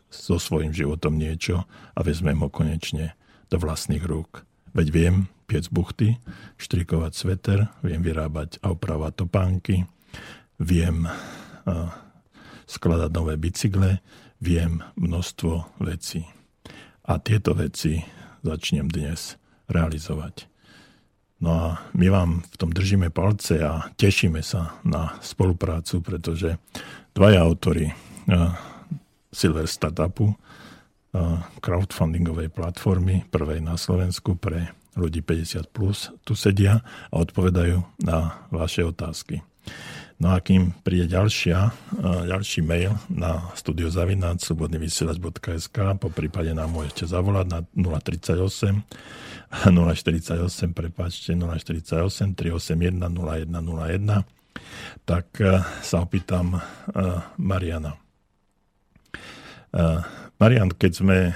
so 0.09 0.37
svojím 0.39 0.71
životom 0.71 1.17
niečo 1.17 1.65
a 1.93 1.99
vezmem 2.05 2.37
ho 2.39 2.49
konečne 2.49 3.17
do 3.49 3.57
vlastných 3.57 4.03
rúk. 4.03 4.45
Veď 4.75 4.87
viem 4.91 5.15
piec 5.45 5.69
buchty, 5.69 6.17
štrikovať 6.57 7.11
sveter, 7.13 7.59
viem 7.85 8.01
vyrábať 8.01 8.59
a 8.65 8.73
opravať 8.73 9.25
topánky, 9.25 9.85
viem 10.57 11.05
uh, 11.05 11.89
skladať 12.65 13.11
nové 13.13 13.37
bicykle, 13.37 14.01
viem 14.41 14.81
množstvo 14.97 15.81
vecí. 15.85 16.25
A 17.05 17.21
tieto 17.21 17.53
veci 17.53 18.01
začnem 18.41 18.89
dnes 18.89 19.37
realizovať. 19.69 20.54
No 21.43 21.49
a 21.51 21.67
my 21.93 22.07
vám 22.07 22.43
v 22.47 22.55
tom 22.55 22.71
držíme 22.71 23.11
palce 23.11 23.59
a 23.59 23.91
tešíme 23.99 24.39
sa 24.39 24.79
na 24.87 25.19
spoluprácu, 25.19 25.99
pretože 25.99 26.55
dvaja 27.11 27.43
autory 27.43 27.91
uh, 27.91 28.55
Silver 29.35 29.67
Startupu 29.67 30.31
crowdfundingovej 31.63 32.51
platformy, 32.51 33.23
prvej 33.31 33.63
na 33.63 33.79
Slovensku 33.79 34.35
pre 34.35 34.75
ľudí 34.95 35.23
50+, 35.23 35.67
plus, 35.71 36.11
tu 36.23 36.35
sedia 36.35 36.83
a 37.11 37.15
odpovedajú 37.19 37.83
na 38.03 38.47
vaše 38.51 38.83
otázky. 38.83 39.43
No 40.15 40.31
a 40.31 40.39
kým 40.39 40.71
príde 40.79 41.11
ďalšia, 41.11 41.75
ďalší 42.31 42.63
mail 42.63 42.95
na 43.11 43.51
studiozavináč.slobodnyvysielač.sk 43.59 45.99
po 45.99 46.07
prípade 46.07 46.55
nám 46.55 46.71
môžete 46.71 47.03
zavolať 47.03 47.51
na 47.51 47.59
038 47.75 48.79
048, 49.75 50.71
prepáčte, 50.71 51.35
048 51.35 52.31
381 52.31 52.95
0101 52.95 54.23
tak 55.03 55.35
sa 55.83 55.99
opýtam 55.99 56.63
Mariana. 57.35 57.99
Marian, 60.35 60.67
keď 60.67 60.91
sme 60.91 61.31
e, 61.31 61.33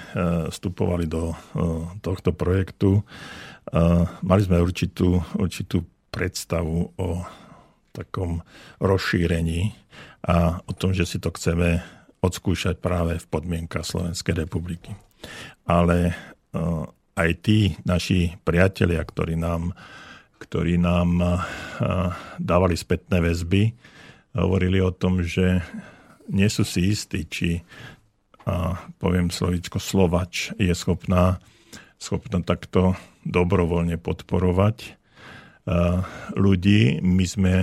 vstupovali 0.52 1.08
do 1.08 1.32
e, 1.32 1.36
tohto 2.04 2.36
projektu, 2.36 3.00
e, 3.00 3.02
mali 4.28 4.42
sme 4.44 4.60
určitú, 4.60 5.24
určitú 5.40 5.88
predstavu 6.12 7.00
o 7.00 7.24
takom 7.92 8.42
rozšírení 8.84 9.74
a 10.26 10.62
o 10.66 10.74
tom, 10.76 10.92
že 10.94 11.08
si 11.08 11.18
to 11.18 11.32
chceme 11.34 11.82
odskúšať 12.20 12.84
práve 12.84 13.18
v 13.18 13.30
podmienkach 13.32 13.88
Slovenskej 13.88 14.44
republiky. 14.44 14.92
Ale 15.64 16.14
aj 17.16 17.30
tí 17.40 17.80
naši 17.88 18.36
priatelia, 18.44 19.00
ktorí 19.00 19.40
nám, 19.40 19.72
ktorí 20.44 20.76
nám 20.76 21.40
dávali 22.40 22.76
spätné 22.76 23.24
väzby, 23.24 23.72
hovorili 24.36 24.84
o 24.84 24.92
tom, 24.92 25.24
že 25.24 25.64
nie 26.30 26.48
sú 26.52 26.68
si 26.68 26.92
istí, 26.92 27.26
či 27.26 27.64
a 28.50 28.82
poviem 28.98 29.30
slovičko 29.30 29.78
Slovač 29.78 30.50
je 30.58 30.74
schopná, 30.74 31.38
schopná 32.02 32.42
takto 32.42 32.98
dobrovoľne 33.22 34.02
podporovať 34.02 34.99
ľudí. 36.34 37.04
My 37.06 37.26
sme 37.30 37.54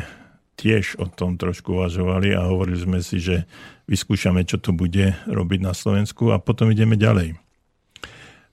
tiež 0.57 0.97
o 0.97 1.07
tom 1.11 1.37
trošku 1.37 1.77
uvažovali 1.77 2.33
a 2.33 2.49
hovorili 2.49 2.81
sme 2.81 2.99
si, 3.05 3.21
že 3.21 3.45
vyskúšame, 3.87 4.43
čo 4.49 4.57
to 4.57 4.73
bude 4.73 5.15
robiť 5.29 5.61
na 5.61 5.77
Slovensku 5.77 6.33
a 6.33 6.41
potom 6.41 6.73
ideme 6.73 6.97
ďalej. 6.97 7.37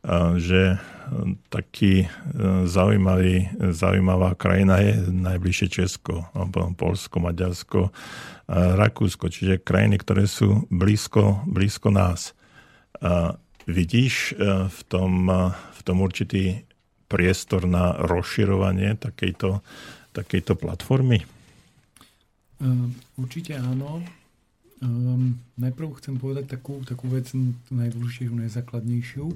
A 0.04 0.36
že 0.36 0.84
taký 1.48 2.04
e, 2.04 2.08
zaujímavý, 2.68 3.56
zaujímavá 3.72 4.36
krajina 4.36 4.84
je 4.84 5.00
najbližšie 5.08 5.68
Česko, 5.72 6.28
Polsko, 6.76 7.24
Maďarsko, 7.24 7.82
Rakúsko, 8.52 9.32
čiže 9.32 9.64
krajiny, 9.64 9.96
ktoré 10.04 10.28
sú 10.28 10.68
blízko, 10.68 11.48
blízko 11.48 11.96
nás. 11.96 12.36
Vidíš 13.64 14.36
v 14.68 14.80
tom, 14.92 15.32
v 15.48 15.82
tom 15.88 16.04
určitý 16.04 16.68
priestor 17.14 17.70
na 17.70 17.94
rozširovanie 18.02 18.98
takejto, 18.98 19.62
takejto 20.18 20.58
platformy? 20.58 21.22
Určite 23.20 23.62
áno. 23.62 24.02
Um, 24.84 25.40
najprv 25.56 25.96
chcem 26.04 26.20
povedať 26.20 26.60
takú, 26.60 26.84
takú 26.84 27.08
vec 27.08 27.32
najdôležitejšiu, 27.72 28.36
najzákladnejšiu, 28.36 29.32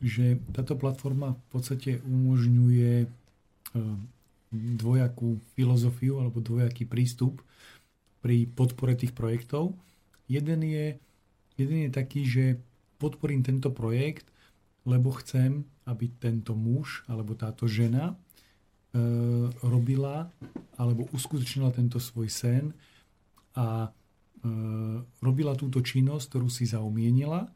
že 0.00 0.40
táto 0.56 0.80
platforma 0.80 1.36
v 1.36 1.46
podstate 1.52 1.90
umožňuje 2.08 3.04
um, 3.04 4.00
dvojakú 4.52 5.36
filozofiu 5.52 6.24
alebo 6.24 6.40
dvojaký 6.40 6.88
prístup 6.88 7.44
pri 8.24 8.48
podpore 8.48 8.96
tých 8.96 9.12
projektov. 9.12 9.76
Jeden 10.24 10.64
je, 10.64 10.96
jeden 11.60 11.78
je 11.88 11.90
taký, 11.92 12.24
že 12.24 12.44
podporím 12.96 13.44
tento 13.44 13.68
projekt, 13.68 14.24
lebo 14.88 15.12
chcem, 15.20 15.68
aby 15.88 16.10
tento 16.20 16.54
muž 16.54 17.02
alebo 17.10 17.34
táto 17.34 17.66
žena 17.66 18.12
e, 18.12 18.14
robila 19.62 20.30
alebo 20.78 21.10
uskutočnila 21.10 21.74
tento 21.74 21.98
svoj 21.98 22.28
sen 22.30 22.64
a 23.56 23.92
E, 24.42 24.50
robila 25.22 25.54
túto 25.54 25.78
činnosť, 25.78 26.26
ktorú 26.26 26.50
si 26.50 26.66
zaumienila 26.66 27.46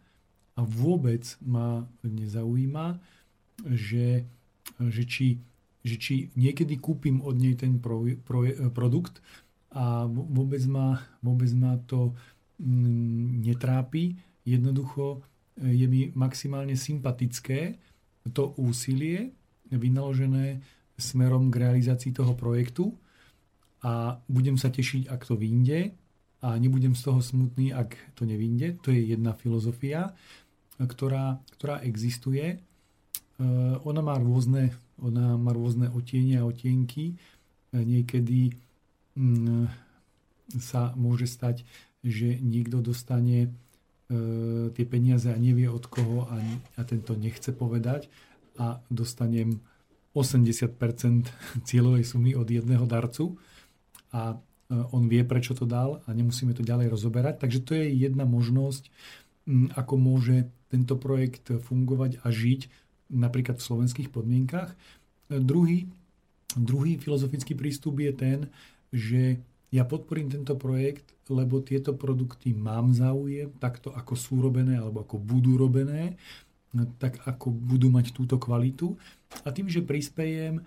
a 0.55 0.61
vôbec 0.63 1.27
ma 1.43 1.83
nezaujíma, 2.07 3.03
že, 3.75 4.23
že, 4.79 5.03
či, 5.03 5.43
že 5.83 5.99
či 5.99 6.15
niekedy 6.39 6.79
kúpim 6.79 7.19
od 7.27 7.43
nej 7.43 7.59
ten 7.59 7.83
pro, 7.83 8.07
pro, 8.23 8.47
produkt 8.71 9.19
a 9.75 10.07
vôbec 10.07 10.63
ma, 10.71 11.03
vôbec 11.27 11.51
ma 11.59 11.75
to 11.91 12.15
mm, 12.63 13.43
netrápi. 13.43 14.15
Jednoducho 14.47 15.27
e, 15.59 15.75
je 15.75 15.87
mi 15.91 16.15
maximálne 16.15 16.79
sympatické 16.79 17.83
to 18.33 18.55
úsilie 18.59 19.35
vynaložené 19.71 20.63
smerom 20.97 21.51
k 21.53 21.61
realizácii 21.61 22.15
toho 22.15 22.33
projektu 22.33 22.95
a 23.85 24.17
budem 24.27 24.57
sa 24.57 24.73
tešiť, 24.73 25.13
ak 25.13 25.21
to 25.29 25.37
vyjde 25.37 25.93
a 26.43 26.49
nebudem 26.57 26.97
z 26.97 27.03
toho 27.05 27.21
smutný, 27.21 27.73
ak 27.73 28.17
to 28.17 28.25
nevinde. 28.25 28.81
To 28.85 28.93
je 28.93 29.13
jedna 29.13 29.37
filozofia, 29.37 30.13
ktorá, 30.81 31.41
ktorá 31.57 31.85
existuje. 31.85 32.57
E, 32.57 32.59
ona 33.85 34.01
má 34.05 34.17
rôzne, 34.17 34.73
ona 35.01 35.37
má 35.37 35.53
rôzne 35.53 35.93
otiene 35.93 36.41
a 36.41 36.49
otienky. 36.49 37.13
E, 37.13 37.15
niekedy 37.73 38.53
mm, 39.17 39.69
sa 40.61 40.93
môže 40.97 41.29
stať, 41.29 41.65
že 42.05 42.39
niekto 42.39 42.85
dostane 42.85 43.53
tie 44.71 44.85
peniaze 44.87 45.35
a 45.35 45.39
nevie 45.39 45.67
od 45.67 45.83
koho 45.91 46.31
a, 46.31 46.39
a 46.79 46.81
tento 46.87 47.19
nechce 47.19 47.51
povedať 47.51 48.07
a 48.55 48.79
dostanem 48.87 49.59
80% 50.15 50.71
cieľovej 51.67 52.05
sumy 52.07 52.39
od 52.39 52.47
jedného 52.47 52.87
darcu 52.87 53.35
a 54.15 54.39
Eh, 54.67 54.75
on 54.91 55.07
vie, 55.07 55.23
prečo 55.23 55.55
to 55.55 55.63
dal 55.63 56.03
a 56.07 56.09
nemusíme 56.11 56.51
to 56.51 56.67
ďalej 56.67 56.91
rozoberať. 56.91 57.39
Takže 57.39 57.63
to 57.63 57.73
je 57.79 57.87
jedna 57.87 58.27
možnosť, 58.27 58.91
ako 59.79 59.95
môže 59.95 60.51
tento 60.75 60.99
projekt 60.99 61.55
fungovať 61.55 62.19
a 62.27 62.35
žiť 62.35 62.67
napríklad 63.15 63.63
v 63.63 63.67
slovenských 63.71 64.11
podmienkach. 64.11 64.75
Druhý, 65.31 65.87
druhý 66.59 66.99
filozofický 66.99 67.55
prístup 67.55 68.03
je 68.03 68.11
ten, 68.11 68.39
že 68.91 69.39
ja 69.71 69.87
podporím 69.87 70.35
tento 70.35 70.59
projekt, 70.59 71.15
lebo 71.27 71.59
tieto 71.63 71.95
produkty 71.95 72.55
mám 72.55 72.95
záujem, 72.95 73.51
takto 73.59 73.91
ako 73.91 74.15
sú 74.15 74.39
robené 74.39 74.79
alebo 74.79 75.03
ako 75.03 75.19
budú 75.19 75.59
robené, 75.59 76.15
tak 77.01 77.25
ako 77.25 77.51
budú 77.51 77.89
mať 77.89 78.13
túto 78.13 78.37
kvalitu. 78.37 78.95
A 79.43 79.51
tým, 79.51 79.67
že 79.67 79.83
prispejem, 79.83 80.61
e, 80.61 80.63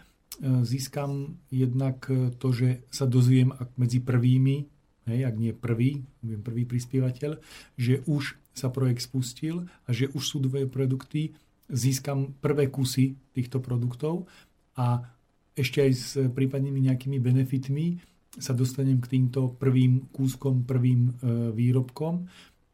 získam 0.65 1.37
jednak 1.53 2.09
to, 2.41 2.47
že 2.49 2.83
sa 2.89 3.05
dozviem 3.05 3.53
medzi 3.77 4.01
prvými, 4.01 4.65
hej, 5.09 5.21
ak 5.25 5.35
nie 5.37 5.53
prvý, 5.53 6.01
prvý 6.21 6.63
prispievateľ, 6.65 7.39
že 7.77 8.01
už 8.09 8.37
sa 8.53 8.67
projekt 8.69 9.05
spustil 9.05 9.69
a 9.87 9.89
že 9.95 10.11
už 10.11 10.23
sú 10.23 10.37
dve 10.43 10.67
produkty, 10.67 11.33
získam 11.69 12.33
prvé 12.41 12.67
kusy 12.67 13.15
týchto 13.31 13.61
produktov 13.61 14.25
a 14.75 15.05
ešte 15.53 15.85
aj 15.85 15.91
s 15.93 16.09
prípadnými 16.17 16.89
nejakými 16.89 17.17
benefitmi 17.21 17.99
sa 18.39 18.55
dostanem 18.55 18.97
k 19.03 19.19
týmto 19.19 19.53
prvým 19.59 20.09
kúskom, 20.15 20.63
prvým 20.63 21.11
e, 21.11 21.11
výrobkom. 21.51 22.25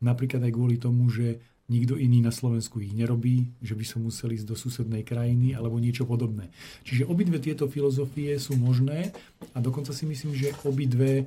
Napríklad 0.06 0.46
aj 0.46 0.54
kvôli 0.54 0.78
tomu, 0.78 1.10
že 1.10 1.42
nikto 1.66 1.98
iný 1.98 2.22
na 2.22 2.30
Slovensku 2.30 2.78
ich 2.78 2.94
nerobí, 2.94 3.50
že 3.58 3.74
by 3.74 3.86
som 3.86 4.06
musel 4.06 4.38
ísť 4.38 4.46
do 4.46 4.54
susednej 4.54 5.02
krajiny 5.02 5.58
alebo 5.58 5.82
niečo 5.82 6.06
podobné. 6.06 6.54
Čiže 6.86 7.10
obidve 7.10 7.42
tieto 7.42 7.66
filozofie 7.66 8.38
sú 8.38 8.54
možné 8.54 9.10
a 9.52 9.58
dokonca 9.58 9.90
si 9.90 10.06
myslím, 10.06 10.38
že 10.38 10.54
obidve 10.62 11.12
e, 11.22 11.26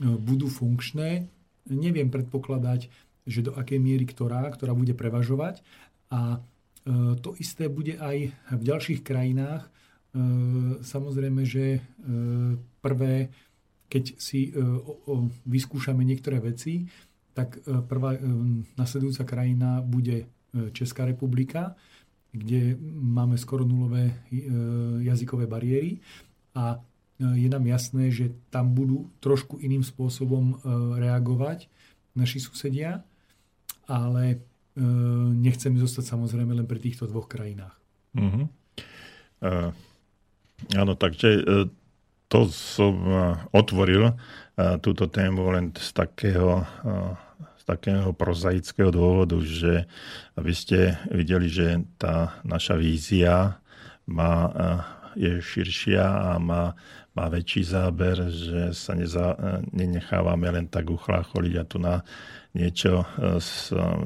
budú 0.00 0.48
funkčné. 0.48 1.28
Neviem 1.68 2.08
predpokladať, 2.08 2.88
že 3.24 3.40
do 3.44 3.52
akej 3.56 3.80
miery 3.80 4.08
ktorá, 4.08 4.48
ktorá 4.52 4.72
bude 4.72 4.96
prevažovať 4.96 5.60
a 6.08 6.36
e, 6.36 7.18
to 7.20 7.36
isté 7.36 7.68
bude 7.68 8.00
aj 8.00 8.32
v 8.32 8.62
ďalších 8.64 9.04
krajinách. 9.04 9.68
Samozrejme, 10.86 11.42
že 11.42 11.82
prvé 12.78 13.34
keď 13.94 14.18
si 14.18 14.50
e, 14.50 14.58
vyskúšame 15.46 16.02
niektoré 16.02 16.42
veci, 16.42 16.82
tak 17.30 17.62
e, 17.62 17.78
prvá 17.86 18.18
e, 18.18 18.20
nasledujúca 18.74 19.22
krajina 19.22 19.78
bude 19.78 20.26
Česká 20.70 21.02
republika, 21.02 21.74
kde 22.30 22.78
máme 22.94 23.34
skoro 23.34 23.66
nulové 23.66 24.22
jazykové 25.02 25.50
bariéry 25.50 25.98
a 26.54 26.78
je 27.18 27.50
nám 27.50 27.66
jasné, 27.66 28.14
že 28.14 28.30
tam 28.54 28.70
budú 28.70 29.10
trošku 29.18 29.58
iným 29.58 29.82
spôsobom 29.82 30.62
reagovať 30.94 31.66
naši 32.14 32.38
susedia, 32.38 33.02
ale 33.90 34.46
nechceme 35.34 35.74
zostať 35.74 36.14
samozrejme 36.14 36.54
len 36.54 36.70
pri 36.70 36.78
týchto 36.86 37.10
dvoch 37.10 37.26
krajinách. 37.26 37.74
Uh-huh. 38.14 38.46
Uh, 39.42 39.74
áno, 40.78 40.94
takže 40.94 41.42
to 42.28 42.48
som 42.50 42.94
eh, 43.06 43.34
otvoril 43.52 44.10
eh, 44.10 44.14
túto 44.80 45.06
tému 45.06 45.54
len 45.54 45.70
z 45.76 45.90
takého, 45.92 46.64
eh, 46.64 47.12
z 47.60 47.62
takého 47.64 48.10
prozaického 48.16 48.90
dôvodu, 48.90 49.38
že 49.44 49.86
aby 50.34 50.52
ste 50.52 50.98
videli, 51.12 51.46
že 51.48 51.84
tá 52.00 52.40
naša 52.44 52.76
vízia 52.76 53.60
má, 54.04 54.52
je 55.14 55.40
širšia 55.40 56.04
a 56.04 56.38
má, 56.38 56.74
má 57.14 57.26
väčší 57.30 57.62
záber, 57.62 58.28
že 58.30 58.74
sa 58.74 58.94
neza, 58.98 59.38
nenechávame 59.70 60.50
len 60.50 60.66
tak 60.66 60.90
uchlácholiť 60.90 61.54
a 61.58 61.64
tu 61.64 61.78
na 61.78 62.02
niečo 62.54 63.02
e, 63.02 63.42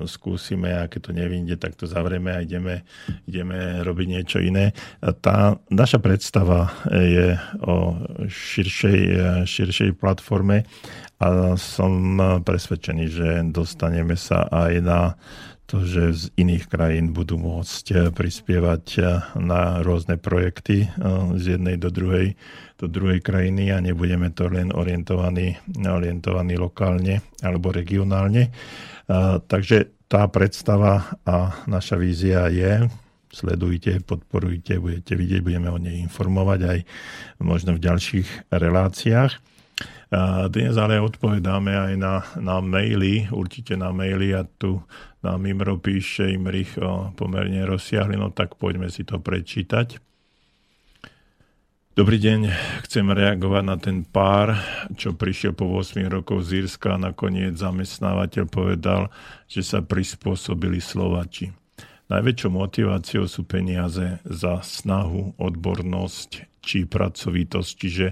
skúsime 0.09 0.73
a 0.73 0.89
keď 0.89 1.01
to 1.05 1.13
nevyjde, 1.13 1.57
tak 1.61 1.77
to 1.77 1.85
zavrieme 1.85 2.33
a 2.33 2.41
ideme, 2.41 2.89
ideme 3.29 3.85
robiť 3.85 4.07
niečo 4.09 4.39
iné. 4.41 4.73
Tá 5.21 5.61
naša 5.69 6.01
predstava 6.01 6.73
je 6.89 7.37
o 7.61 8.01
širšej, 8.25 9.01
širšej 9.45 9.91
platforme 10.01 10.65
a 11.21 11.61
som 11.61 12.17
presvedčený, 12.41 13.05
že 13.13 13.29
dostaneme 13.53 14.17
sa 14.17 14.49
aj 14.49 14.73
na 14.81 15.01
to, 15.69 15.85
že 15.85 16.03
z 16.17 16.23
iných 16.41 16.65
krajín 16.73 17.13
budú 17.13 17.37
môcť 17.37 18.11
prispievať 18.17 18.85
na 19.37 19.85
rôzne 19.85 20.17
projekty 20.17 20.89
e, 20.89 20.89
z 21.37 21.61
jednej 21.61 21.77
do 21.77 21.93
druhej 21.93 22.35
do 22.79 22.87
druhej 22.87 23.19
krajiny 23.21 23.75
a 23.75 23.83
nebudeme 23.83 24.31
to 24.31 24.47
len 24.47 24.71
orientovaní, 24.71 25.59
orientovaní 25.83 26.55
lokálne 26.55 27.27
alebo 27.43 27.75
regionálne. 27.75 28.55
Takže 29.51 30.07
tá 30.07 30.25
predstava 30.31 31.19
a 31.27 31.59
naša 31.67 31.99
vízia 31.99 32.47
je, 32.49 32.87
sledujte, 33.35 33.99
podporujte, 34.07 34.79
budete 34.79 35.19
vidieť, 35.19 35.43
budeme 35.43 35.69
o 35.75 35.79
nej 35.83 35.99
informovať 36.07 36.61
aj 36.65 36.79
možno 37.43 37.75
v 37.75 37.83
ďalších 37.83 38.29
reláciách. 38.55 39.58
Dnes 40.49 40.73
ale 40.81 41.05
odpovedáme 41.05 41.77
aj 41.77 41.93
na, 42.01 42.25
na 42.41 42.65
maily, 42.65 43.29
určite 43.29 43.77
na 43.77 43.93
maily 43.93 44.33
a 44.33 44.41
tu 44.49 44.81
nám 45.21 45.45
Imro 45.45 45.77
píše 45.77 46.33
Imrich 46.33 46.81
pomerne 47.13 47.69
rozsiahli, 47.69 48.17
no 48.17 48.33
tak 48.33 48.57
poďme 48.57 48.89
si 48.89 49.05
to 49.05 49.21
prečítať. 49.21 50.01
Dobrý 51.93 52.17
deň, 52.17 52.41
chcem 52.89 53.05
reagovať 53.05 53.65
na 53.67 53.77
ten 53.77 54.01
pár, 54.07 54.57
čo 54.97 55.13
prišiel 55.13 55.53
po 55.53 55.69
8 55.77 56.01
rokov 56.09 56.47
z 56.47 56.65
Írska 56.65 56.97
a 56.97 57.03
nakoniec 57.13 57.59
zamestnávateľ 57.61 58.49
povedal, 58.49 59.13
že 59.45 59.61
sa 59.61 59.85
prispôsobili 59.85 60.81
Slovači. 60.81 61.53
Najväčšou 62.09 62.51
motiváciou 62.55 63.29
sú 63.29 63.45
peniaze 63.45 64.25
za 64.25 64.65
snahu, 64.65 65.37
odbornosť 65.37 66.63
či 66.65 66.89
pracovitosť. 66.89 67.71
Čiže 67.77 68.07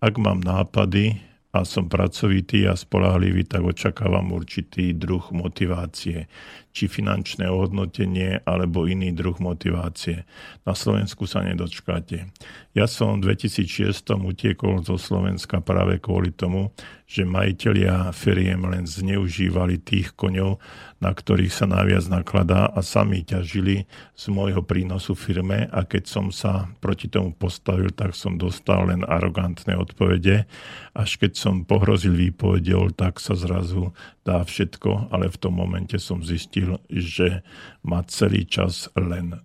ak 0.00 0.14
mám 0.16 0.40
nápady 0.40 1.31
a 1.52 1.68
som 1.68 1.84
pracovitý 1.84 2.64
a 2.64 2.72
spolahlivý, 2.72 3.44
tak 3.44 3.60
očakávam 3.60 4.32
určitý 4.32 4.96
druh 4.96 5.20
motivácie 5.36 6.24
či 6.72 6.88
finančné 6.88 7.46
ohodnotenie 7.52 8.40
alebo 8.48 8.88
iný 8.88 9.12
druh 9.12 9.36
motivácie. 9.36 10.24
Na 10.64 10.72
Slovensku 10.72 11.28
sa 11.28 11.44
nedočkáte. 11.44 12.32
Ja 12.72 12.88
som 12.88 13.20
v 13.20 13.36
2006 13.36 13.92
utiekol 14.16 14.80
zo 14.80 14.96
Slovenska 14.96 15.60
práve 15.60 16.00
kvôli 16.00 16.32
tomu, 16.32 16.72
že 17.04 17.28
majiteľia 17.28 18.08
feriem 18.16 18.64
len 18.64 18.88
zneužívali 18.88 19.76
tých 19.84 20.16
koňov, 20.16 20.56
na 21.04 21.12
ktorých 21.12 21.52
sa 21.52 21.68
najviac 21.68 22.08
nakladá 22.08 22.72
a 22.72 22.80
sami 22.80 23.20
ťažili 23.20 23.84
z 24.16 24.24
môjho 24.32 24.64
prínosu 24.64 25.12
firme 25.12 25.68
a 25.68 25.84
keď 25.84 26.08
som 26.08 26.32
sa 26.32 26.72
proti 26.80 27.12
tomu 27.12 27.36
postavil, 27.36 27.92
tak 27.92 28.16
som 28.16 28.40
dostal 28.40 28.88
len 28.88 29.04
arogantné 29.04 29.76
odpovede. 29.76 30.48
Až 30.96 31.20
keď 31.20 31.36
som 31.36 31.68
pohrozil 31.68 32.16
výpovedou, 32.16 32.96
tak 32.96 33.20
sa 33.20 33.36
zrazu 33.36 33.92
dá 34.22 34.46
všetko, 34.46 35.10
ale 35.10 35.30
v 35.30 35.40
tom 35.40 35.58
momente 35.58 35.98
som 35.98 36.22
zistil, 36.22 36.78
že 36.88 37.42
ma 37.82 38.06
celý 38.06 38.46
čas 38.46 38.86
len 38.94 39.34
uh, 39.34 39.40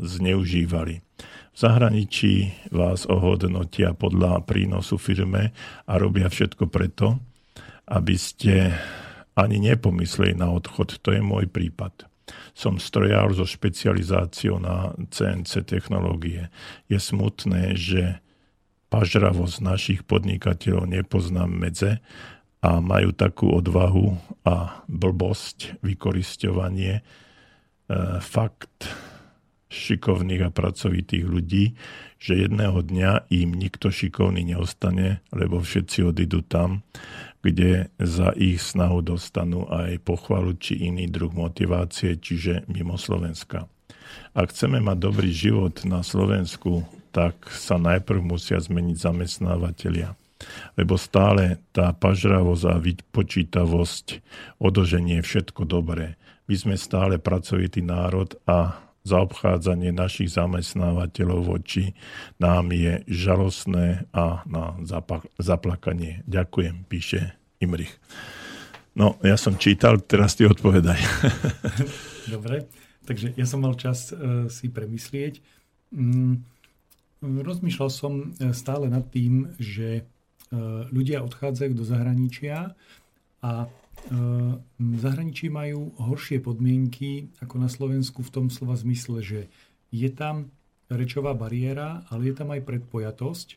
zneužívali. 0.00 1.04
V 1.56 1.56
zahraničí 1.56 2.52
vás 2.68 3.08
ohodnotia 3.08 3.96
podľa 3.96 4.44
prínosu 4.44 5.00
firme 5.00 5.56
a 5.88 5.92
robia 5.96 6.28
všetko 6.28 6.68
preto, 6.68 7.16
aby 7.88 8.16
ste 8.20 8.76
ani 9.36 9.60
nepomysleli 9.60 10.36
na 10.36 10.52
odchod. 10.52 11.00
To 11.00 11.12
je 11.12 11.20
môj 11.24 11.48
prípad. 11.48 12.08
Som 12.52 12.76
strojár 12.76 13.32
so 13.32 13.48
špecializáciou 13.48 14.60
na 14.60 14.92
CNC 15.12 15.64
technológie. 15.64 16.52
Je 16.92 16.98
smutné, 17.00 17.72
že 17.76 18.20
pažravosť 18.92 19.56
našich 19.60 20.00
podnikateľov 20.04 20.88
nepoznám 20.88 21.50
medze 21.52 22.00
a 22.64 22.80
majú 22.80 23.12
takú 23.12 23.52
odvahu 23.52 24.16
a 24.46 24.82
blbosť, 24.88 25.80
vykoristovanie. 25.84 27.00
E, 27.00 27.02
fakt, 28.22 28.90
šikovných 29.66 30.46
a 30.46 30.50
pracovitých 30.54 31.26
ľudí, 31.26 31.74
že 32.16 32.38
jedného 32.38 32.80
dňa 32.80 33.28
im 33.34 33.52
nikto 33.52 33.92
šikovný 33.92 34.46
neostane, 34.46 35.20
lebo 35.34 35.60
všetci 35.60 36.06
odídu 36.06 36.40
tam, 36.46 36.86
kde 37.44 37.92
za 38.00 38.32
ich 38.34 38.58
snahu 38.62 39.04
dostanú 39.04 39.68
aj 39.68 40.02
pochvalu 40.02 40.56
či 40.58 40.88
iný 40.90 41.06
druh 41.06 41.30
motivácie, 41.30 42.18
čiže 42.18 42.66
mimo 42.66 42.98
Slovenska. 42.98 43.68
Ak 44.32 44.50
chceme 44.54 44.80
mať 44.80 44.96
dobrý 44.98 45.30
život 45.30 45.82
na 45.84 46.00
Slovensku, 46.00 46.86
tak 47.14 47.48
sa 47.52 47.80
najprv 47.80 48.20
musia 48.20 48.60
zmeniť 48.60 48.96
zamestnávateľia. 48.96 50.25
Lebo 50.76 51.00
stále 51.00 51.64
tá 51.72 51.96
pažravosť 51.96 52.64
a 52.68 52.74
vypočítavosť 52.76 54.06
odoženie 54.60 55.24
všetko 55.24 55.64
dobré. 55.64 56.20
My 56.46 56.54
sme 56.54 56.74
stále 56.78 57.18
pracovitý 57.18 57.82
národ 57.82 58.36
a 58.46 58.86
zaobchádzanie 59.06 59.94
našich 59.94 60.34
zamestnávateľov 60.34 61.46
voči 61.46 61.94
nám 62.42 62.74
je 62.74 63.06
žalostné 63.06 64.10
a 64.10 64.42
na 64.44 64.74
zaplakanie. 65.38 66.26
Ďakujem, 66.26 66.74
píše 66.90 67.38
Imrich. 67.62 67.94
No, 68.96 69.20
ja 69.22 69.38
som 69.38 69.60
čítal, 69.60 70.02
teraz 70.02 70.34
ty 70.34 70.48
odpovedaj. 70.48 70.98
Dobre, 72.34 72.66
takže 73.06 73.36
ja 73.38 73.46
som 73.46 73.62
mal 73.62 73.78
čas 73.78 74.10
uh, 74.10 74.50
si 74.50 74.72
premyslieť. 74.72 75.38
Mm, 75.94 76.42
rozmýšľal 77.22 77.90
som 77.92 78.12
e, 78.36 78.50
stále 78.52 78.90
nad 78.90 79.06
tým, 79.08 79.54
že 79.56 80.04
ľudia 80.94 81.26
odchádzajú 81.26 81.72
do 81.74 81.82
zahraničia 81.82 82.74
a 83.42 83.52
uh, 83.66 84.54
v 84.78 84.98
zahraničí 85.02 85.50
majú 85.50 85.90
horšie 85.98 86.38
podmienky 86.38 87.34
ako 87.42 87.54
na 87.58 87.66
Slovensku 87.66 88.22
v 88.22 88.32
tom 88.32 88.46
slova 88.46 88.78
zmysle, 88.78 89.22
že 89.22 89.40
je 89.90 90.10
tam 90.10 90.54
rečová 90.86 91.34
bariéra, 91.34 92.06
ale 92.10 92.30
je 92.30 92.34
tam 92.34 92.54
aj 92.54 92.62
predpojatosť. 92.62 93.48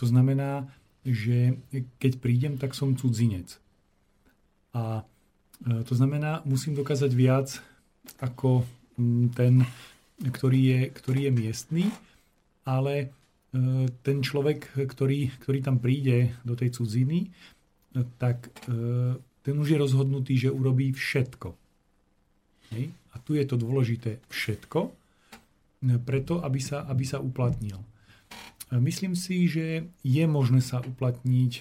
To 0.00 0.04
znamená, 0.04 0.68
že 1.04 1.58
keď 1.96 2.12
prídem, 2.20 2.54
tak 2.60 2.76
som 2.76 2.96
cudzinec. 2.96 3.56
A 4.76 5.04
e, 5.64 5.82
to 5.84 5.94
znamená, 5.96 6.44
musím 6.44 6.76
dokázať 6.76 7.12
viac 7.12 7.48
ako 8.20 8.64
mm, 8.96 9.26
ten, 9.32 9.64
ktorý 10.20 10.60
je, 10.60 10.80
ktorý 10.92 11.20
je 11.28 11.32
miestný, 11.32 11.84
ale 12.62 13.10
ten 14.00 14.24
človek, 14.24 14.72
ktorý, 14.80 15.28
ktorý 15.44 15.58
tam 15.60 15.76
príde 15.76 16.32
do 16.40 16.56
tej 16.56 16.72
cudziny, 16.72 17.28
e, 17.28 17.28
tak 18.16 18.48
ten 19.42 19.54
už 19.58 19.68
je 19.74 19.82
rozhodnutý, 19.82 20.40
že 20.40 20.54
urobí 20.54 20.96
všetko. 20.96 21.52
Hej? 22.72 22.84
A 23.12 23.16
tu 23.20 23.36
je 23.36 23.44
to 23.44 23.60
dôležité 23.60 24.24
všetko, 24.32 24.80
preto, 26.06 26.40
aby 26.40 26.60
sa, 26.62 26.86
aby 26.88 27.04
sa 27.04 27.18
uplatnil. 27.18 27.76
Myslím 28.72 29.12
si, 29.18 29.50
že 29.50 29.84
je 30.00 30.24
možné 30.24 30.64
sa 30.64 30.80
uplatniť 30.80 31.52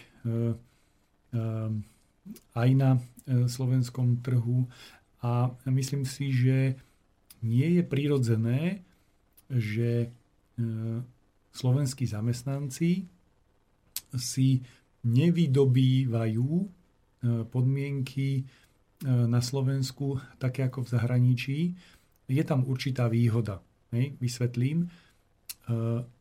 aj 2.55 2.69
na 2.75 2.97
e, 2.97 2.99
slovenskom 3.47 4.19
trhu 4.21 4.67
a 5.21 5.53
myslím 5.69 6.03
si, 6.03 6.33
že 6.33 6.75
nie 7.41 7.79
je 7.79 7.83
prirodzené, 7.85 8.85
že 9.49 10.05
e, 10.05 10.09
slovenskí 11.51 12.07
zamestnanci 12.07 13.07
si 14.15 14.49
nevydobývajú 15.07 16.49
e, 16.59 16.65
podmienky 17.47 18.43
na 19.01 19.41
Slovensku 19.41 20.21
také 20.37 20.69
ako 20.69 20.85
v 20.85 20.91
zahraničí. 20.93 21.59
Je 22.29 22.43
tam 22.45 22.61
určitá 22.69 23.09
výhoda. 23.09 23.57
Hej, 23.89 24.13
vysvetlím. 24.21 24.93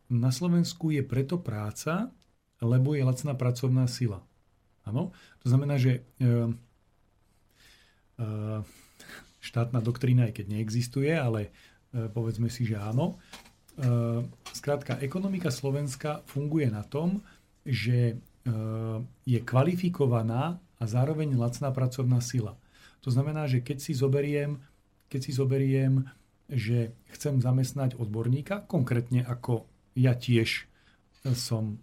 Na 0.08 0.30
Slovensku 0.32 0.88
je 0.88 1.04
preto 1.04 1.36
práca, 1.44 2.08
lebo 2.64 2.96
je 2.96 3.04
lacná 3.04 3.36
pracovná 3.36 3.84
sila. 3.84 4.24
Áno? 4.88 5.12
To 5.44 5.46
znamená, 5.52 5.76
že 5.76 6.08
štátna 9.44 9.84
doktrína, 9.84 10.32
aj 10.32 10.40
keď 10.40 10.46
neexistuje, 10.56 11.12
ale 11.12 11.52
povedzme 11.92 12.48
si, 12.48 12.64
že 12.64 12.80
áno. 12.80 13.20
Uh, 13.80 14.28
skrátka, 14.52 15.00
ekonomika 15.00 15.48
Slovenska 15.48 16.20
funguje 16.28 16.68
na 16.68 16.84
tom, 16.84 17.24
že 17.64 18.20
uh, 18.44 19.00
je 19.24 19.40
kvalifikovaná 19.40 20.60
a 20.76 20.84
zároveň 20.84 21.32
lacná 21.40 21.72
pracovná 21.72 22.20
sila. 22.20 22.60
To 23.00 23.08
znamená, 23.08 23.48
že 23.48 23.64
keď 23.64 23.80
si 23.80 23.96
zoberiem, 23.96 24.60
keď 25.08 25.20
si 25.24 25.32
zoberiem 25.32 26.04
že 26.50 26.90
chcem 27.14 27.38
zamestnať 27.38 27.94
odborníka, 27.94 28.66
konkrétne 28.66 29.22
ako 29.22 29.70
ja 29.94 30.18
tiež 30.18 30.66
som 31.38 31.78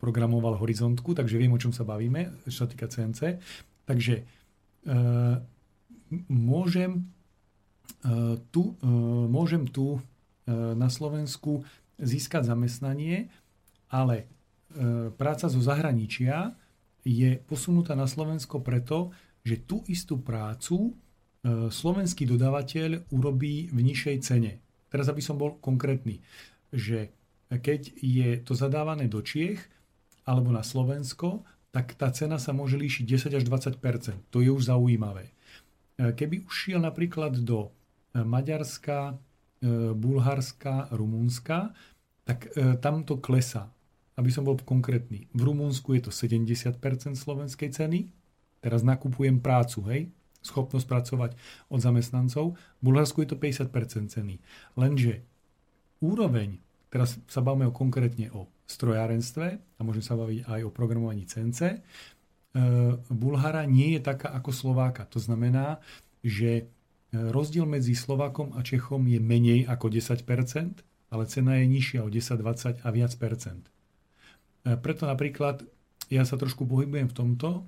programoval 0.00 0.56
horizontku, 0.56 1.12
takže 1.12 1.36
viem, 1.36 1.52
o 1.52 1.60
čom 1.60 1.72
sa 1.72 1.84
bavíme, 1.84 2.32
čo 2.48 2.64
sa 2.64 2.68
týka 2.68 2.88
CNC. 2.88 3.40
Takže 3.84 4.14
e, 4.20 4.24
môžem, 6.32 6.90
e, 8.04 8.40
tu, 8.52 8.76
e, 8.80 8.88
môžem 9.28 9.68
tu 9.68 10.00
na 10.50 10.86
Slovensku 10.86 11.66
získať 11.98 12.46
zamestnanie, 12.46 13.30
ale 13.90 14.16
e, 14.22 14.26
práca 15.14 15.50
zo 15.50 15.58
zahraničia 15.58 16.54
je 17.02 17.38
posunutá 17.46 17.94
na 17.94 18.06
Slovensko 18.06 18.62
preto, 18.62 19.14
že 19.46 19.62
tú 19.62 19.82
istú 19.86 20.18
prácu 20.22 20.90
e, 20.90 21.70
slovenský 21.70 22.26
dodávateľ 22.26 23.10
urobí 23.14 23.70
v 23.70 23.78
nižšej 23.78 24.16
cene. 24.22 24.62
Teraz, 24.90 25.10
aby 25.10 25.22
som 25.22 25.38
bol 25.38 25.58
konkrétny, 25.58 26.22
že 26.70 27.10
keď 27.50 27.94
je 28.02 28.42
to 28.42 28.58
zadávané 28.58 29.06
do 29.06 29.22
Čiech, 29.22 29.62
alebo 30.26 30.50
na 30.50 30.66
Slovensko, 30.66 31.46
tak 31.70 31.94
tá 31.94 32.10
cena 32.10 32.42
sa 32.42 32.50
môže 32.50 32.74
líšiť 32.74 33.04
10 33.06 33.38
až 33.38 33.44
20% 33.46 34.32
To 34.34 34.42
je 34.42 34.50
už 34.50 34.66
zaujímavé. 34.66 35.30
E, 35.30 35.32
keby 36.12 36.42
už 36.42 36.52
šiel 36.52 36.80
napríklad 36.82 37.38
do 37.38 37.70
e, 37.70 38.20
Maďarska, 38.26 39.14
e, 39.14 39.14
Bulharska, 39.96 40.92
Rumunska, 40.92 41.72
tak 42.28 42.52
tam 42.84 43.08
to 43.08 43.16
klesá. 43.16 43.72
Aby 44.16 44.28
som 44.32 44.44
bol 44.44 44.56
konkrétny. 44.60 45.28
V 45.32 45.40
Rumunsku 45.44 45.96
je 45.96 46.08
to 46.08 46.12
70% 46.12 46.76
slovenskej 47.16 47.72
ceny. 47.72 48.08
Teraz 48.60 48.84
nakupujem 48.84 49.40
prácu, 49.40 49.80
hej? 49.88 50.00
schopnosť 50.46 50.86
pracovať 50.86 51.30
od 51.74 51.80
zamestnancov. 51.82 52.54
V 52.54 52.82
Bulharsku 52.86 53.26
je 53.26 53.34
to 53.34 53.38
50% 53.42 54.14
ceny. 54.14 54.38
Lenže 54.78 55.26
úroveň, 55.98 56.62
teraz 56.86 57.18
sa 57.26 57.42
bavíme 57.42 57.66
o, 57.66 57.74
konkrétne 57.74 58.30
o 58.30 58.46
strojárenstve 58.70 59.46
a 59.58 59.80
môžem 59.82 60.06
sa 60.06 60.14
baviť 60.14 60.46
aj 60.46 60.60
o 60.62 60.70
programovaní 60.70 61.26
CNC. 61.26 61.60
E, 61.66 61.78
Bulhara 63.10 63.66
nie 63.66 63.98
je 63.98 64.00
taká 64.06 64.30
ako 64.30 64.54
Slováka. 64.54 65.02
To 65.10 65.18
znamená, 65.18 65.82
že 66.22 66.50
e, 66.62 66.64
rozdiel 67.30 67.66
medzi 67.66 67.96
Slovákom 67.96 68.54
a 68.56 68.60
Čechom 68.60 69.06
je 69.08 69.20
menej 69.22 69.64
ako 69.66 69.92
10%, 69.92 70.22
ale 71.12 71.24
cena 71.30 71.56
je 71.58 71.66
nižšia 71.70 72.00
o 72.02 72.08
10, 72.10 72.40
20 72.42 72.82
a 72.82 72.88
viac 72.90 73.12
percent. 73.16 73.64
E, 74.64 74.74
preto 74.76 75.06
napríklad 75.06 75.62
ja 76.06 76.22
sa 76.22 76.38
trošku 76.38 76.66
pohybujem 76.70 77.10
v 77.10 77.16
tomto. 77.18 77.66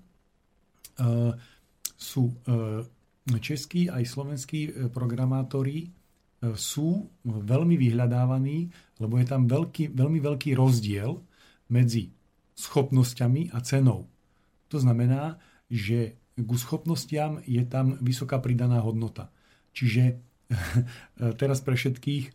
Sú 1.98 2.30
českí 3.42 3.90
aj 3.90 4.02
slovenskí 4.06 4.90
programátori 4.94 5.90
sú 6.54 7.10
veľmi 7.26 7.74
vyhľadávaní, 7.74 8.70
lebo 9.02 9.18
je 9.18 9.26
tam 9.26 9.50
veľký, 9.50 9.90
veľmi 9.90 10.22
veľký 10.22 10.54
rozdiel 10.54 11.18
medzi 11.74 12.14
schopnosťami 12.54 13.54
a 13.54 13.58
cenou. 13.62 14.06
To 14.70 14.78
znamená, 14.78 15.38
že 15.66 16.14
ku 16.38 16.54
schopnostiam 16.54 17.42
je 17.42 17.62
tam 17.66 17.98
vysoká 17.98 18.38
pridaná 18.38 18.78
hodnota. 18.78 19.34
Čiže 19.78 20.18
teraz 21.40 21.62
pre 21.62 21.78
všetkých 21.78 22.24
e, 22.26 22.32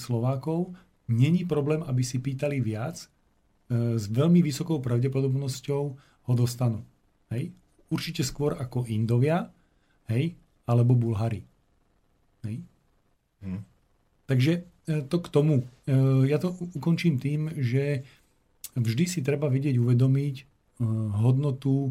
Slovákov 0.00 0.72
není 1.12 1.44
problém, 1.44 1.84
aby 1.84 2.00
si 2.00 2.16
pýtali 2.16 2.64
viac, 2.64 3.04
e, 3.04 4.00
s 4.00 4.08
veľmi 4.08 4.40
vysokou 4.40 4.80
pravdepodobnosťou 4.80 5.82
ho 6.00 6.32
dostanú. 6.32 6.80
Hej? 7.28 7.52
Určite 7.92 8.24
skôr 8.24 8.56
ako 8.56 8.88
Indovia, 8.88 9.52
hej, 10.08 10.40
alebo 10.64 10.96
Bulhari. 10.96 11.44
Hej? 12.48 12.64
Hmm. 13.44 13.60
Takže 14.24 14.52
e, 14.88 15.04
to 15.04 15.16
k 15.20 15.28
tomu. 15.28 15.68
Ja 16.30 16.38
to 16.38 16.54
ukončím 16.78 17.18
tým, 17.18 17.50
že 17.58 18.06
vždy 18.78 19.04
si 19.10 19.20
treba 19.26 19.50
vedieť 19.50 19.74
uvedomiť 19.74 20.34
hodnotu 21.18 21.90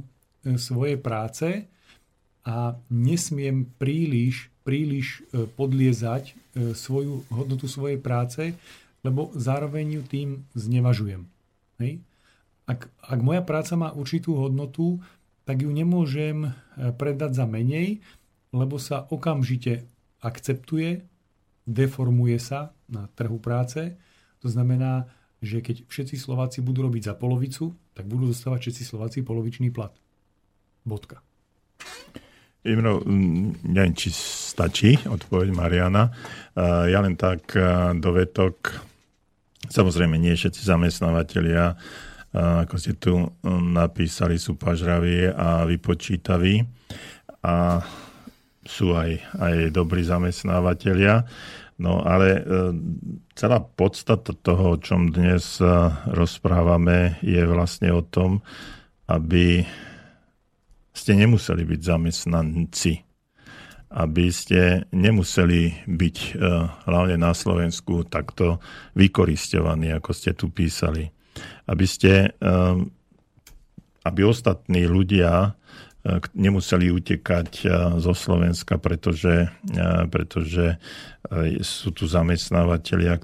svojej 0.56 0.96
práce 0.96 1.68
a 2.48 2.80
nesmiem 2.88 3.68
príliš, 3.76 4.50
príliš 4.70 5.26
podliezať 5.58 6.38
svoju 6.78 7.26
hodnotu 7.34 7.66
svojej 7.66 7.98
práce, 7.98 8.54
lebo 9.02 9.34
zároveň 9.34 9.98
ju 9.98 10.02
tým 10.06 10.30
znevažujem. 10.54 11.26
Hej? 11.82 11.98
Ak, 12.70 12.86
ak 13.02 13.20
moja 13.26 13.42
práca 13.42 13.74
má 13.74 13.90
určitú 13.90 14.38
hodnotu, 14.38 15.02
tak 15.42 15.66
ju 15.66 15.74
nemôžem 15.74 16.54
predať 17.02 17.42
za 17.42 17.50
menej, 17.50 17.98
lebo 18.54 18.78
sa 18.78 19.10
okamžite 19.10 19.90
akceptuje 20.22 21.10
deformuje 21.70 22.42
sa 22.42 22.74
na 22.90 23.06
trhu 23.14 23.38
práce. 23.38 23.94
To 24.42 24.50
znamená, 24.50 25.06
že 25.40 25.62
keď 25.62 25.86
všetci 25.86 26.18
Slováci 26.18 26.66
budú 26.66 26.90
robiť 26.90 27.14
za 27.14 27.16
polovicu, 27.16 27.78
tak 27.94 28.10
budú 28.10 28.34
dostávať 28.34 28.68
všetci 28.68 28.84
Slováci 28.84 29.18
polovičný 29.22 29.70
plat. 29.70 29.94
Bodka. 30.84 31.22
Imro, 32.66 33.06
neviem, 33.64 33.96
či 33.96 34.12
stačí 34.50 34.98
odpoveď 35.06 35.54
Mariana. 35.54 36.10
Ja 36.90 37.00
len 37.06 37.14
tak 37.14 37.54
dovetok. 38.02 38.74
Samozrejme, 39.70 40.18
nie 40.18 40.34
všetci 40.34 40.66
zamestnávateľia, 40.66 41.78
ako 42.34 42.76
ste 42.82 42.98
tu 42.98 43.30
napísali, 43.46 44.42
sú 44.42 44.58
pažraví 44.58 45.30
a 45.30 45.70
vypočítaví. 45.70 46.66
A 47.46 47.86
sú 48.70 48.94
aj, 48.94 49.18
aj 49.42 49.56
dobrí 49.74 50.06
zamestnávateľia. 50.06 51.26
No 51.80 52.04
ale 52.04 52.28
e, 52.38 52.42
celá 53.34 53.64
podstata 53.64 54.36
toho, 54.36 54.76
o 54.76 54.82
čom 54.82 55.10
dnes 55.10 55.58
e, 55.58 55.66
rozprávame, 56.12 57.18
je 57.24 57.40
vlastne 57.50 57.90
o 57.96 58.04
tom, 58.04 58.44
aby 59.08 59.64
ste 60.92 61.16
nemuseli 61.16 61.64
byť 61.64 61.80
zamestnanci, 61.82 62.94
aby 63.90 64.30
ste 64.30 64.86
nemuseli 64.94 65.90
byť 65.90 66.18
e, 66.18 66.32
hlavne 66.86 67.18
na 67.18 67.34
Slovensku 67.34 68.06
takto 68.06 68.62
vykoristovaní, 68.94 69.90
ako 69.98 70.12
ste 70.14 70.38
tu 70.38 70.54
písali. 70.54 71.10
Aby 71.66 71.86
ste, 71.90 72.38
e, 72.38 72.50
aby 74.06 74.22
ostatní 74.26 74.86
ľudia 74.86 75.58
nemuseli 76.32 76.88
utekať 76.96 77.68
zo 78.00 78.14
Slovenska, 78.16 78.80
pretože, 78.80 79.52
pretože 80.08 80.80
sú 81.60 81.92
tu 81.92 82.08
zamestnávateľia, 82.08 83.20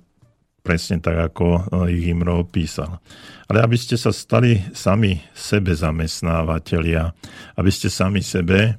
presne 0.60 1.00
tak, 1.00 1.32
ako 1.32 1.72
ich 1.88 2.12
Imro 2.12 2.44
opísal. 2.44 3.00
Ale 3.48 3.64
aby 3.64 3.80
ste 3.80 3.96
sa 3.96 4.12
stali 4.12 4.60
sami 4.76 5.24
sebe 5.32 5.72
zamestnávateľia, 5.72 7.16
aby 7.56 7.72
ste 7.72 7.88
sami 7.88 8.20
sebe 8.20 8.76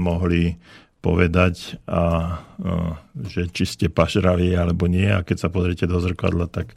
mohli 0.00 0.56
povedať, 1.00 1.80
a, 1.88 2.36
že 3.16 3.48
či 3.48 3.64
ste 3.64 3.86
pažrali 3.88 4.52
alebo 4.52 4.84
nie 4.84 5.08
a 5.08 5.24
keď 5.24 5.36
sa 5.36 5.48
pozriete 5.48 5.88
do 5.88 5.96
zrkadla, 5.96 6.46
tak 6.46 6.76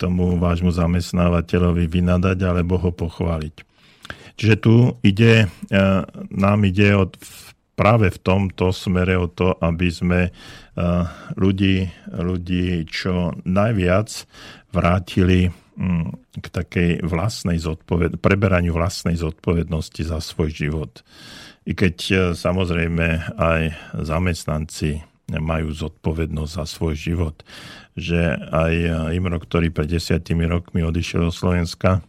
tomu 0.00 0.40
vášmu 0.40 0.72
zamestnávateľovi 0.72 1.84
vynadať 1.84 2.38
alebo 2.40 2.80
ho 2.80 2.90
pochváliť. 2.90 3.54
Čiže 4.40 4.56
tu 4.56 4.96
ide, 5.04 5.52
nám 6.32 6.64
ide 6.64 6.96
od, 6.96 7.20
práve 7.76 8.08
v 8.08 8.18
tomto 8.18 8.72
smere 8.72 9.20
o 9.20 9.28
to, 9.28 9.52
aby 9.60 9.88
sme 9.92 10.20
ľudí, 11.36 11.92
ľudí 12.08 12.88
čo 12.88 13.36
najviac 13.44 14.08
vrátili 14.72 15.52
mm, 15.52 16.40
k 16.40 16.46
takej 16.48 16.90
vlastnej 17.04 17.60
zodpoved- 17.60 18.16
preberaniu 18.24 18.72
vlastnej 18.72 19.20
zodpovednosti 19.20 20.00
za 20.00 20.18
svoj 20.24 20.48
život. 20.48 21.04
I 21.62 21.72
keď 21.72 21.96
e, 22.10 22.14
samozrejme 22.34 23.38
aj 23.38 23.62
zamestnanci 24.02 25.02
majú 25.32 25.72
zodpovednosť 25.72 26.52
za 26.52 26.64
svoj 26.68 26.94
život. 26.98 27.36
Že 27.96 28.36
aj 28.52 28.72
Imro, 29.16 29.40
ktorý 29.40 29.72
pred 29.72 29.88
desiatimi 29.88 30.44
rokmi 30.44 30.84
odišiel 30.84 31.28
do 31.28 31.32
Slovenska, 31.32 32.04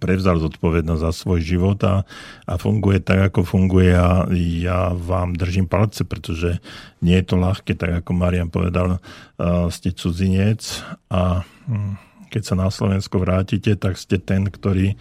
prevzal 0.00 0.40
zodpovednosť 0.40 1.02
za 1.02 1.12
svoj 1.12 1.40
život 1.42 1.80
a, 1.84 2.06
a 2.48 2.52
funguje 2.56 3.02
tak, 3.02 3.32
ako 3.32 3.44
funguje 3.44 3.92
a 3.92 4.24
ja 4.62 4.94
vám 4.94 5.36
držím 5.36 5.68
palce, 5.68 6.06
pretože 6.06 6.62
nie 7.04 7.18
je 7.20 7.26
to 7.26 7.36
ľahké, 7.36 7.76
tak 7.76 8.00
ako 8.04 8.10
Marian 8.16 8.48
povedal, 8.48 8.96
uh, 8.96 9.68
ste 9.68 9.92
cudzinec 9.92 10.62
a 11.12 11.44
um, 11.68 11.98
keď 12.32 12.42
sa 12.46 12.54
na 12.56 12.72
Slovensko 12.72 13.20
vrátite, 13.20 13.76
tak 13.76 14.00
ste 14.00 14.16
ten, 14.16 14.48
ktorý, 14.48 14.96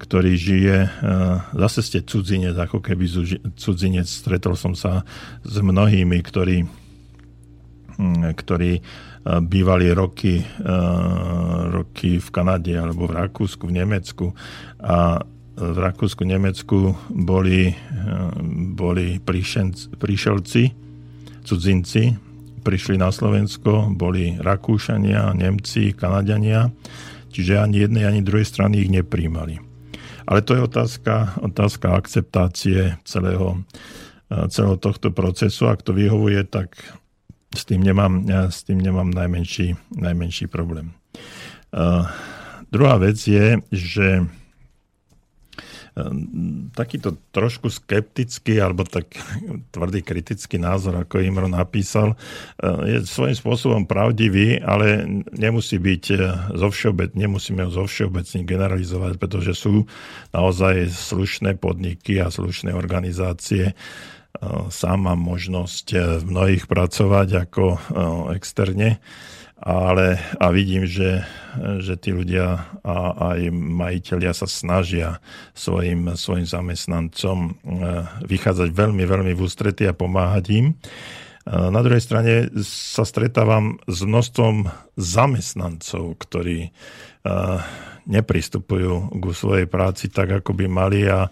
ktorý 0.00 0.32
žije, 0.40 0.76
uh, 0.88 1.44
zase 1.52 1.84
ste 1.84 1.98
cudzinec, 2.00 2.56
ako 2.56 2.80
keby 2.80 3.04
cudzinec. 3.60 4.08
Stretol 4.08 4.56
som 4.56 4.72
sa 4.72 5.04
s 5.44 5.60
mnohými, 5.60 6.16
ktorí, 6.24 6.64
ktorí 8.32 8.80
bývali 9.20 9.92
roky, 9.92 10.40
roky 11.68 12.16
v 12.16 12.28
Kanade 12.32 12.72
alebo 12.72 13.04
v 13.04 13.20
Rakúsku, 13.20 13.68
v 13.68 13.76
Nemecku 13.84 14.32
a 14.80 15.20
v 15.60 15.76
Rakúsku, 15.76 16.24
Nemecku 16.24 16.96
boli, 17.12 17.68
boli 18.72 19.20
príšelci, 19.20 20.62
cudzinci, 21.44 22.02
prišli 22.64 22.96
na 22.96 23.12
Slovensko, 23.12 23.92
boli 23.92 24.40
Rakúšania, 24.40 25.36
Nemci, 25.36 25.92
Kanadiania, 25.92 26.72
čiže 27.28 27.60
ani 27.60 27.84
jednej, 27.84 28.08
ani 28.08 28.24
druhej 28.24 28.48
strany 28.48 28.80
ich 28.80 28.88
nepríjmali. 28.88 29.69
Ale 30.30 30.46
to 30.46 30.54
je 30.54 30.62
otázka, 30.62 31.42
otázka 31.42 31.90
akceptácie 31.90 32.94
celého, 33.02 33.58
celého 34.30 34.76
tohto 34.78 35.10
procesu. 35.10 35.66
Ak 35.66 35.82
to 35.82 35.90
vyhovuje, 35.90 36.46
tak 36.46 36.78
s 37.50 37.66
tým 37.66 37.82
nemám, 37.82 38.30
ja 38.30 38.46
s 38.46 38.62
tým 38.62 38.78
nemám 38.78 39.10
najmenší, 39.10 39.74
najmenší 39.98 40.46
problém. 40.46 40.94
Uh, 41.74 42.06
druhá 42.70 42.94
vec 43.02 43.18
je, 43.18 43.58
že 43.74 44.22
takýto 46.72 47.18
trošku 47.34 47.68
skeptický 47.68 48.62
alebo 48.62 48.86
tak 48.86 49.10
tvrdý 49.74 50.00
kritický 50.06 50.56
názor, 50.56 51.02
ako 51.02 51.22
Imro 51.22 51.50
napísal, 51.50 52.14
je 52.86 53.02
svojím 53.04 53.36
spôsobom 53.36 53.82
pravdivý, 53.84 54.62
ale 54.62 55.04
nemusí 55.34 55.76
byť 55.82 56.04
zo 56.54 56.68
všeobec, 56.70 57.14
nemusíme 57.18 57.66
ho 57.66 57.70
zo 57.72 57.84
všeobecne 57.86 58.46
generalizovať, 58.46 59.18
pretože 59.18 59.52
sú 59.58 59.84
naozaj 60.30 60.90
slušné 60.90 61.58
podniky 61.58 62.22
a 62.22 62.30
slušné 62.30 62.70
organizácie, 62.70 63.74
sám 64.70 65.10
mám 65.10 65.20
možnosť 65.20 65.86
v 66.22 66.24
mnohých 66.24 66.64
pracovať 66.70 67.50
ako 67.50 67.64
externe, 68.32 69.02
ale 69.60 70.16
a 70.40 70.48
vidím, 70.48 70.88
že, 70.88 71.20
že 71.84 72.00
tí 72.00 72.16
ľudia 72.16 72.64
a 72.80 72.96
aj 73.36 73.52
majiteľia 73.52 74.32
sa 74.32 74.48
snažia 74.48 75.20
svojim, 75.52 76.16
svojim 76.16 76.48
zamestnancom 76.48 77.38
eh, 77.44 77.54
vychádzať 78.24 78.68
veľmi, 78.72 79.04
veľmi 79.04 79.32
v 79.36 79.40
ústrety 79.44 79.84
a 79.84 79.96
pomáhať 79.96 80.44
im. 80.56 80.66
Na 81.50 81.80
druhej 81.80 82.04
strane 82.04 82.52
sa 82.62 83.02
stretávam 83.02 83.80
s 83.88 84.04
množstvom 84.04 84.68
zamestnancov, 85.00 86.20
ktorí 86.20 86.68
nepristupujú 88.10 89.20
ku 89.20 89.30
svojej 89.32 89.64
práci 89.68 90.12
tak, 90.12 90.42
ako 90.44 90.56
by 90.56 90.66
mali 90.68 91.08
a 91.08 91.28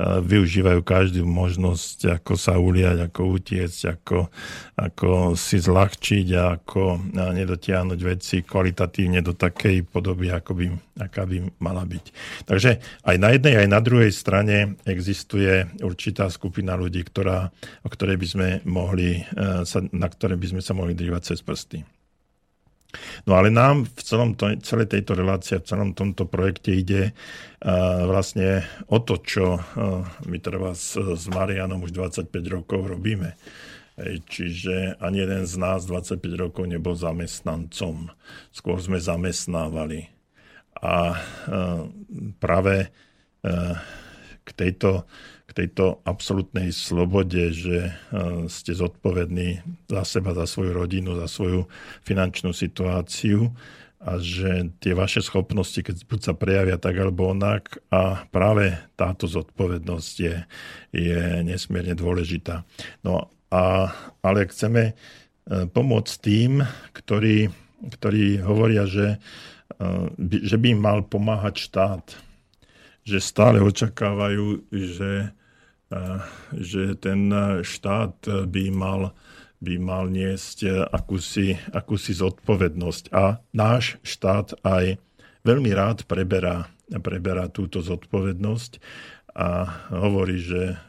využívajú 0.00 0.84
každú 0.84 1.24
možnosť, 1.24 2.20
ako 2.20 2.32
sa 2.36 2.60
uliať, 2.60 3.08
ako 3.08 3.20
utiecť, 3.40 3.80
ako, 3.96 4.28
ako 4.76 5.10
si 5.32 5.56
zľahčiť 5.56 6.26
a 6.36 6.60
ako 6.60 7.00
nedotiahnuť 7.16 8.00
veci 8.04 8.44
kvalitatívne 8.44 9.24
do 9.24 9.32
takej 9.32 9.88
podoby, 9.88 10.28
ako 10.28 10.52
by, 10.52 10.66
aká 11.00 11.24
by 11.24 11.48
mala 11.64 11.88
byť. 11.88 12.04
Takže 12.44 12.70
aj 13.08 13.16
na 13.16 13.28
jednej, 13.32 13.64
aj 13.64 13.68
na 13.72 13.80
druhej 13.80 14.12
strane 14.12 14.76
existuje 14.84 15.64
určitá 15.80 16.28
skupina 16.28 16.76
ľudí, 16.76 17.00
ktorá, 17.00 17.48
o 17.80 17.88
ktorej 17.88 18.20
by 18.20 18.26
sme 18.28 18.48
mohli, 18.68 19.24
e, 19.24 19.64
na 19.96 20.08
ktoré 20.12 20.36
by 20.36 20.46
sme 20.56 20.60
sa 20.60 20.76
mohli 20.76 20.92
drývať 20.92 21.32
cez 21.32 21.40
prsty. 21.40 21.95
No 23.28 23.36
ale 23.36 23.52
nám 23.52 23.84
v 23.84 24.00
celom 24.00 24.38
to, 24.38 24.54
celej 24.62 24.88
tejto 24.92 25.18
relácii, 25.18 25.60
v 25.60 25.68
celom 25.68 25.90
tomto 25.92 26.24
projekte 26.24 26.72
ide 26.72 27.12
uh, 27.12 28.06
vlastne 28.08 28.64
o 28.88 29.02
to, 29.02 29.20
čo 29.20 29.58
uh, 29.58 30.02
my 30.24 30.38
treba 30.40 30.72
s, 30.72 30.96
s 30.96 31.24
Marianom 31.28 31.84
už 31.84 31.92
25 31.92 32.30
rokov 32.48 32.86
robíme. 32.86 33.36
Čiže 34.28 35.00
ani 35.00 35.24
jeden 35.24 35.48
z 35.48 35.54
nás 35.56 35.88
25 35.88 36.20
rokov 36.36 36.68
nebol 36.68 36.92
zamestnancom. 36.92 38.12
Skôr 38.52 38.76
sme 38.76 39.00
zamestnávali. 39.00 40.12
A 40.84 41.16
uh, 41.16 41.88
práve 42.36 42.92
k 44.46 44.50
tejto 44.58 45.06
tejto 45.56 46.04
absolútnej 46.04 46.68
slobode, 46.68 47.48
že 47.48 47.88
e, 47.88 47.92
ste 48.52 48.76
zodpovední 48.76 49.64
za 49.88 50.04
seba, 50.04 50.36
za 50.36 50.44
svoju 50.44 50.76
rodinu, 50.76 51.16
za 51.16 51.24
svoju 51.24 51.64
finančnú 52.04 52.52
situáciu 52.52 53.56
a 54.04 54.20
že 54.20 54.68
tie 54.84 54.92
vaše 54.92 55.24
schopnosti, 55.24 55.80
keď 55.80 56.04
buď 56.04 56.20
sa 56.20 56.36
prejavia 56.36 56.76
tak 56.76 57.00
alebo 57.00 57.32
onak 57.32 57.80
a 57.88 58.28
práve 58.28 58.76
táto 59.00 59.24
zodpovednosť 59.24 60.14
je, 60.20 60.36
je 60.92 61.20
nesmierne 61.40 61.96
dôležitá. 61.96 62.68
No 63.00 63.32
a, 63.48 63.96
ale 64.20 64.52
chceme 64.52 64.92
e, 64.92 64.94
pomôcť 65.72 66.12
tým, 66.20 66.60
ktorí, 66.92 67.48
ktorí 67.96 68.44
hovoria, 68.44 68.84
že, 68.84 69.16
e, 69.80 70.44
že 70.44 70.60
by 70.60 70.76
im 70.76 70.80
mal 70.84 71.00
pomáhať 71.00 71.64
štát, 71.64 72.04
že 73.08 73.24
stále 73.24 73.64
očakávajú, 73.64 74.68
že 74.68 75.32
že 76.50 76.98
ten 76.98 77.30
štát 77.62 78.46
by 78.50 78.64
mal, 78.74 79.14
by 79.62 79.74
mal 79.78 80.10
niesť 80.10 80.88
akúsi, 80.90 81.54
akúsi 81.70 82.12
zodpovednosť. 82.14 83.14
A 83.14 83.38
náš 83.54 84.02
štát 84.02 84.58
aj 84.66 84.98
veľmi 85.46 85.70
rád 85.70 86.02
preberá, 86.10 86.66
preberá 87.02 87.46
túto 87.46 87.82
zodpovednosť 87.86 88.82
a 89.36 89.68
hovorí, 89.92 90.40
že 90.40 90.80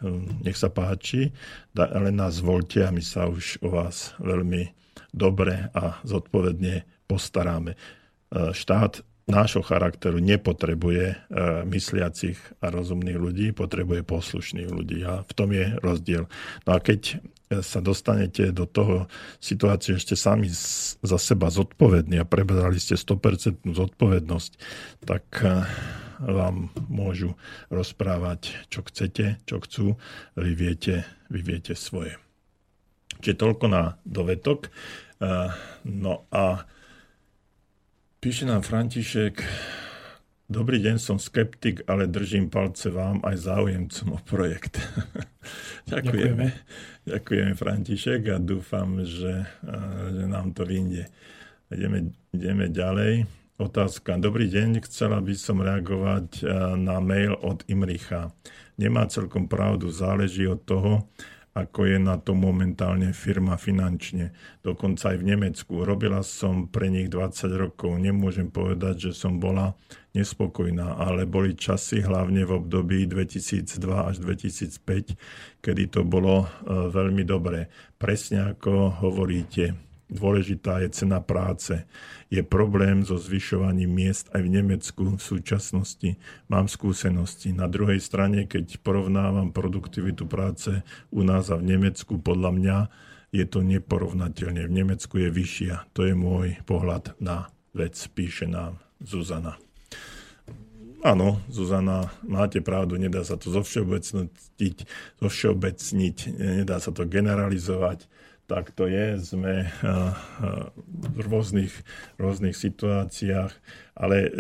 nech 0.41 0.55
sa 0.55 0.71
páči, 0.71 1.35
ale 1.75 2.09
nás 2.15 2.39
voľte 2.39 2.79
a 2.81 2.95
my 2.95 3.03
sa 3.03 3.27
už 3.27 3.59
o 3.61 3.69
vás 3.69 4.15
veľmi 4.23 4.71
dobre 5.11 5.67
a 5.75 5.99
zodpovedne 6.07 6.87
postaráme. 7.05 7.75
Štát 8.33 9.03
nášho 9.27 9.59
charakteru 9.59 10.23
nepotrebuje 10.23 11.05
e, 11.11 11.15
mysliacich 11.67 12.39
a 12.63 12.71
rozumných 12.71 13.19
ľudí, 13.19 13.47
potrebuje 13.51 14.07
poslušných 14.07 14.69
ľudí. 14.71 15.03
A 15.03 15.27
v 15.27 15.31
tom 15.35 15.51
je 15.51 15.75
rozdiel. 15.83 16.31
No 16.63 16.69
a 16.75 16.79
keď 16.79 17.19
sa 17.47 17.79
dostanete 17.79 18.51
do 18.51 18.67
toho 18.67 19.07
situácie, 19.39 19.95
že 19.95 20.03
ste 20.03 20.15
sami 20.19 20.51
za 20.99 21.19
seba 21.19 21.47
zodpovední 21.47 22.19
a 22.19 22.27
prebrali 22.27 22.75
ste 22.75 22.99
100% 22.99 23.67
zodpovednosť, 23.67 24.51
tak 25.03 25.23
e, 25.43 25.63
vám 26.23 26.71
môžu 26.87 27.35
rozprávať, 27.67 28.67
čo 28.71 28.81
chcete, 28.87 29.43
čo 29.43 29.59
chcú, 29.61 29.85
vy 30.33 30.51
viete, 30.55 31.05
vy 31.29 31.39
viete 31.43 31.75
svoje. 31.75 32.17
Čiže 33.21 33.43
toľko 33.43 33.65
na 33.69 33.97
dovetok. 34.05 34.69
No 35.85 36.13
a 36.29 36.69
píše 38.27 38.43
nám 38.43 38.59
František, 38.59 39.39
Dobrý 40.51 40.83
deň, 40.83 40.99
som 40.99 41.15
skeptik, 41.15 41.87
ale 41.87 42.11
držím 42.11 42.51
palce 42.51 42.91
vám 42.91 43.23
aj 43.23 43.35
záujemcom 43.39 44.15
o 44.15 44.19
projekt. 44.19 44.83
Ďakujeme. 45.91 46.51
Ďakujeme, 47.07 47.51
František, 47.55 48.27
a 48.31 48.39
dúfam, 48.43 48.99
že, 49.07 49.47
že 50.11 50.23
nám 50.27 50.51
to 50.51 50.67
vyjde. 50.67 51.07
Ideme, 51.71 52.11
ideme 52.35 52.67
ďalej. 52.67 53.31
Otázka. 53.63 54.19
Dobrý 54.19 54.51
deň, 54.51 54.83
chcela 54.83 55.23
by 55.23 55.31
som 55.31 55.63
reagovať 55.63 56.43
na 56.75 56.99
mail 56.99 57.31
od 57.31 57.63
Imricha. 57.71 58.35
Nemá 58.75 59.07
celkom 59.07 59.47
pravdu, 59.47 59.87
záleží 59.87 60.43
od 60.51 60.67
toho, 60.67 61.07
ako 61.57 61.89
je 61.89 61.97
na 61.97 62.21
to 62.21 62.37
momentálne 62.37 63.09
firma 63.17 63.57
finančne. 63.57 64.29
Dokonca 64.61 65.13
aj 65.13 65.17
v 65.17 65.27
Nemecku. 65.33 65.81
Robila 65.81 66.21
som 66.21 66.69
pre 66.69 66.93
nich 66.93 67.09
20 67.09 67.49
rokov. 67.57 67.97
Nemôžem 67.97 68.53
povedať, 68.53 69.09
že 69.09 69.11
som 69.17 69.41
bola 69.41 69.73
nespokojná, 70.13 71.01
ale 71.01 71.25
boli 71.25 71.57
časy 71.57 72.05
hlavne 72.05 72.45
v 72.45 72.51
období 72.61 73.09
2002 73.09 73.73
až 73.89 74.15
2005, 74.21 75.61
kedy 75.61 75.83
to 75.89 76.01
bolo 76.05 76.45
e, 76.45 76.47
veľmi 76.93 77.25
dobré. 77.25 77.69
Presne 77.97 78.53
ako 78.53 79.01
hovoríte, 79.01 79.86
Dôležitá 80.07 80.79
je 80.87 81.03
cena 81.03 81.19
práce. 81.19 81.83
Je 82.31 82.39
problém 82.39 83.03
so 83.03 83.19
zvyšovaním 83.19 83.91
miest 83.91 84.31
aj 84.31 84.39
v 84.39 84.53
Nemecku 84.55 85.03
v 85.15 85.21
súčasnosti. 85.21 86.15
Mám 86.47 86.71
skúsenosti. 86.71 87.51
Na 87.51 87.67
druhej 87.67 87.99
strane, 87.99 88.47
keď 88.47 88.79
porovnávam 88.79 89.51
produktivitu 89.51 90.23
práce 90.23 90.83
u 91.11 91.27
nás 91.27 91.51
a 91.51 91.59
v 91.59 91.75
Nemecku, 91.75 92.23
podľa 92.23 92.51
mňa 92.55 92.77
je 93.35 93.43
to 93.43 93.59
neporovnateľne. 93.67 94.63
V 94.63 94.75
Nemecku 94.79 95.19
je 95.19 95.27
vyššia. 95.27 95.91
To 95.91 96.07
je 96.07 96.15
môj 96.15 96.55
pohľad 96.63 97.19
na 97.19 97.51
vec, 97.75 97.99
píše 98.15 98.47
nám 98.47 98.79
Zuzana. 99.03 99.59
Áno, 101.05 101.43
Zuzana, 101.51 102.09
máte 102.25 102.57
pravdu, 102.57 102.97
nedá 102.97 103.21
sa 103.21 103.37
to 103.37 103.53
zovšeobecniť, 103.53 104.77
zovšeobecniť 105.21 106.17
nedá 106.63 106.81
sa 106.81 106.89
to 106.89 107.05
generalizovať 107.05 108.09
tak 108.47 108.71
to 108.71 108.87
je. 108.87 109.19
Sme 109.19 109.67
eh, 109.67 109.71
eh, 109.83 110.11
v 110.87 111.17
rôznych, 111.27 111.75
rôznych 112.15 112.55
situáciách, 112.55 113.51
ale 113.99 114.15
eh, 114.25 114.31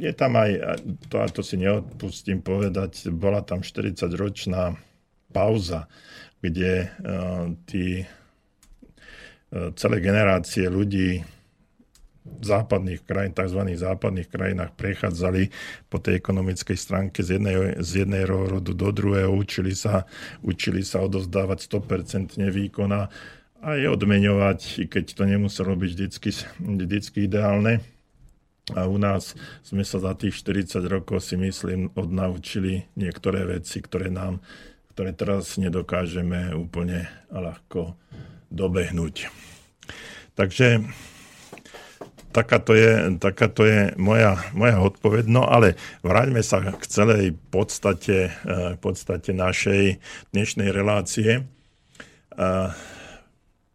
je 0.00 0.12
tam 0.14 0.38
aj, 0.38 0.80
to, 1.10 1.16
a 1.20 1.26
to 1.26 1.42
si 1.42 1.58
neodpustím 1.58 2.40
povedať, 2.40 3.10
bola 3.10 3.42
tam 3.42 3.66
40-ročná 3.66 4.78
pauza, 5.34 5.90
kde 6.40 6.88
tí 7.66 8.06
celé 9.74 9.96
generácie 9.98 10.70
ľudí 10.70 11.20
západných 12.40 13.02
krajín, 13.02 13.32
tzv. 13.32 13.60
západných 13.76 14.28
krajinách 14.28 14.72
prechádzali 14.76 15.50
po 15.88 15.98
tej 15.98 16.20
ekonomickej 16.20 16.76
stránke 16.76 17.24
z 17.24 17.40
jednej, 17.40 17.80
z 17.80 18.06
jednej 18.06 18.24
rodu 18.28 18.72
do 18.72 18.88
druhého, 18.92 19.32
učili 19.32 19.72
sa, 19.72 20.04
učili 20.44 20.84
sa 20.84 21.02
odozdávať 21.02 21.66
100% 21.66 22.38
výkona 22.38 23.08
a 23.64 23.68
je 23.74 23.88
odmeňovať, 23.88 24.86
keď 24.86 25.04
to 25.16 25.22
nemuselo 25.24 25.74
byť 25.74 25.90
vždycky, 25.90 26.30
vždycky 26.60 27.18
ideálne. 27.26 27.82
A 28.74 28.90
u 28.90 28.98
nás 28.98 29.38
sme 29.62 29.86
sa 29.86 30.02
za 30.02 30.12
tých 30.18 30.42
40 30.42 30.82
rokov 30.90 31.22
si 31.22 31.38
myslím 31.38 31.94
odnaučili 31.94 32.90
niektoré 32.98 33.46
veci, 33.46 33.78
ktoré 33.78 34.10
nám, 34.10 34.42
ktoré 34.90 35.14
teraz 35.14 35.54
nedokážeme 35.54 36.50
úplne 36.50 37.06
ľahko 37.30 37.94
dobehnúť. 38.50 39.30
Takže 40.34 40.82
taká 42.36 42.60
to 42.60 42.76
je, 42.76 43.16
taká 43.16 43.48
to 43.48 43.64
je 43.64 43.96
moja, 43.96 44.36
moja 44.52 44.76
odpoveď. 44.76 45.24
No 45.24 45.48
ale 45.48 45.80
vráťme 46.04 46.44
sa 46.44 46.60
k 46.60 46.84
celej 46.84 47.32
podstate, 47.48 48.28
eh, 48.28 48.76
podstate 48.76 49.32
našej 49.32 49.96
dnešnej 50.36 50.68
relácie. 50.68 51.48
Eh, 52.36 52.68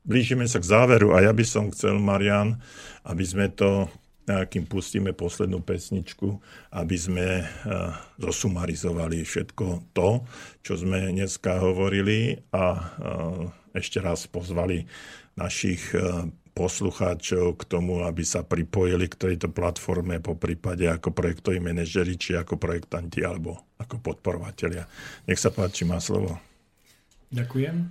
blížime 0.05 0.45
sa 0.45 0.61
k 0.61 0.69
záveru 0.69 1.17
a 1.17 1.25
ja 1.25 1.33
by 1.33 1.41
som 1.41 1.73
chcel, 1.73 1.97
Marian, 1.97 2.61
aby 3.01 3.25
sme 3.25 3.49
to, 3.49 3.89
kým 4.31 4.69
pustíme 4.69 5.17
poslednú 5.17 5.65
pesničku, 5.65 6.37
aby 6.77 6.93
sme 6.93 7.27
eh, 7.41 7.45
zosumarizovali 8.21 9.25
všetko 9.25 9.89
to, 9.97 10.21
čo 10.61 10.77
sme 10.77 11.09
dneska 11.09 11.57
hovorili 11.57 12.37
a 12.53 12.77
ešte 13.73 13.97
raz 13.97 14.29
pozvali 14.29 14.85
našich 15.33 15.95
poslucháčov 16.51 17.55
k 17.59 17.63
tomu, 17.63 18.03
aby 18.03 18.27
sa 18.27 18.43
pripojili 18.43 19.07
k 19.07 19.29
tejto 19.29 19.47
platforme 19.51 20.19
po 20.19 20.35
prípade 20.35 20.83
ako 20.87 21.15
projektoví 21.15 21.63
manažeri, 21.63 22.19
či 22.19 22.35
ako 22.35 22.59
projektanti, 22.59 23.23
alebo 23.23 23.75
ako 23.79 24.03
podporovatelia. 24.03 24.83
Nech 25.25 25.39
sa 25.39 25.49
páči, 25.49 25.87
má 25.87 25.97
slovo. 26.03 26.35
Ďakujem. 27.31 27.75
E, 27.79 27.87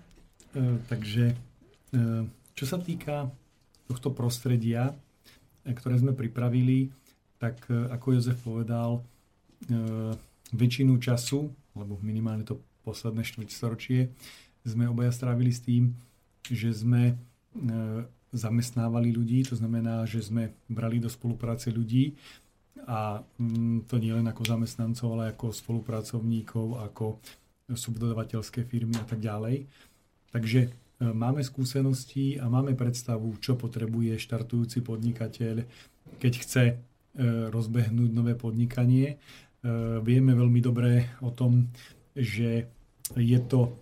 takže 0.87 1.33
e, 1.33 1.35
čo 2.53 2.65
sa 2.69 2.77
týka 2.77 3.33
tohto 3.89 4.15
prostredia, 4.15 4.95
e, 5.67 5.73
ktoré 5.73 5.99
sme 5.99 6.15
pripravili, 6.15 6.93
tak 7.43 7.59
e, 7.67 7.89
ako 7.91 8.07
Jozef 8.15 8.39
povedal, 8.45 9.01
e, 9.01 9.03
väčšinu 10.55 11.01
času, 11.03 11.51
alebo 11.75 11.99
minimálne 12.05 12.47
to 12.47 12.63
posledné 12.87 13.27
štvrťstoročie, 13.27 14.13
sme 14.63 14.87
obaja 14.87 15.11
strávili 15.11 15.51
s 15.51 15.65
tým, 15.65 15.97
že 16.47 16.71
sme 16.71 17.17
zamestnávali 18.31 19.11
ľudí, 19.11 19.43
to 19.43 19.59
znamená, 19.59 20.07
že 20.07 20.23
sme 20.23 20.55
brali 20.71 21.03
do 21.03 21.11
spolupráce 21.11 21.71
ľudí 21.75 22.15
a 22.87 23.21
mm, 23.39 23.91
to 23.91 23.99
nie 23.99 24.15
len 24.15 24.27
ako 24.31 24.47
zamestnancov, 24.47 25.19
ale 25.19 25.35
ako 25.35 25.51
spolupracovníkov, 25.51 26.79
ako 26.81 27.19
subdodavateľské 27.71 28.67
firmy 28.67 28.99
a 28.99 29.07
tak 29.07 29.23
ďalej. 29.23 29.67
Takže 30.31 30.61
e, 30.67 30.71
máme 31.03 31.43
skúsenosti 31.43 32.39
a 32.39 32.47
máme 32.47 32.75
predstavu, 32.79 33.39
čo 33.43 33.59
potrebuje 33.59 34.19
štartujúci 34.19 34.83
podnikateľ, 34.83 35.67
keď 36.19 36.33
chce 36.39 36.65
e, 36.71 36.75
rozbehnúť 37.51 38.11
nové 38.15 38.39
podnikanie. 38.39 39.15
E, 39.15 39.17
vieme 40.03 40.35
veľmi 40.35 40.61
dobre 40.63 41.19
o 41.23 41.35
tom, 41.35 41.71
že 42.15 42.71
je 43.19 43.41
to 43.43 43.75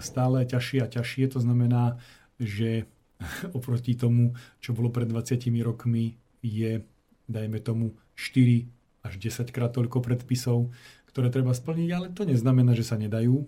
stále 0.00 0.40
ťažšie 0.48 0.80
a 0.80 0.88
ťažšie. 0.88 1.36
To 1.36 1.44
znamená, 1.44 2.00
že 2.40 2.88
oproti 3.58 3.94
tomu, 3.94 4.34
čo 4.60 4.76
bolo 4.76 4.92
pred 4.92 5.08
20 5.08 5.40
rokmi, 5.64 6.16
je, 6.44 6.84
dajme 7.26 7.58
tomu, 7.64 7.96
4 8.14 8.68
až 9.04 9.14
10 9.20 9.52
krát 9.52 9.72
toľko 9.72 10.00
predpisov, 10.00 10.72
ktoré 11.10 11.30
treba 11.30 11.52
splniť, 11.54 11.88
ale 11.92 12.06
to 12.10 12.26
neznamená, 12.26 12.74
že 12.74 12.84
sa 12.84 12.96
nedajú. 12.98 13.46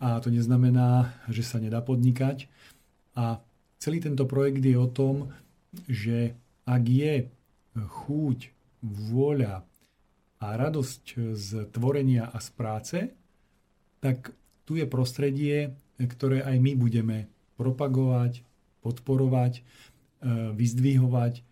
A 0.00 0.16
to 0.20 0.32
neznamená, 0.32 1.12
že 1.28 1.44
sa 1.44 1.60
nedá 1.60 1.84
podnikať. 1.84 2.48
A 3.18 3.40
celý 3.76 4.00
tento 4.00 4.24
projekt 4.24 4.64
je 4.64 4.76
o 4.78 4.88
tom, 4.88 5.32
že 5.90 6.38
ak 6.64 6.82
je 6.88 7.28
chúť, 7.76 8.54
vôľa 8.84 9.64
a 10.44 10.46
radosť 10.60 11.32
z 11.32 11.48
tvorenia 11.72 12.28
a 12.28 12.36
z 12.36 12.48
práce, 12.52 12.98
tak 14.04 14.36
tu 14.68 14.76
je 14.76 14.84
prostredie, 14.84 15.72
ktoré 15.96 16.44
aj 16.44 16.56
my 16.60 16.72
budeme 16.76 17.32
propagovať, 17.56 18.44
podporovať, 18.84 19.58
e, 19.58 19.62
vyzdvihovať 20.52 21.34
e, 21.40 21.42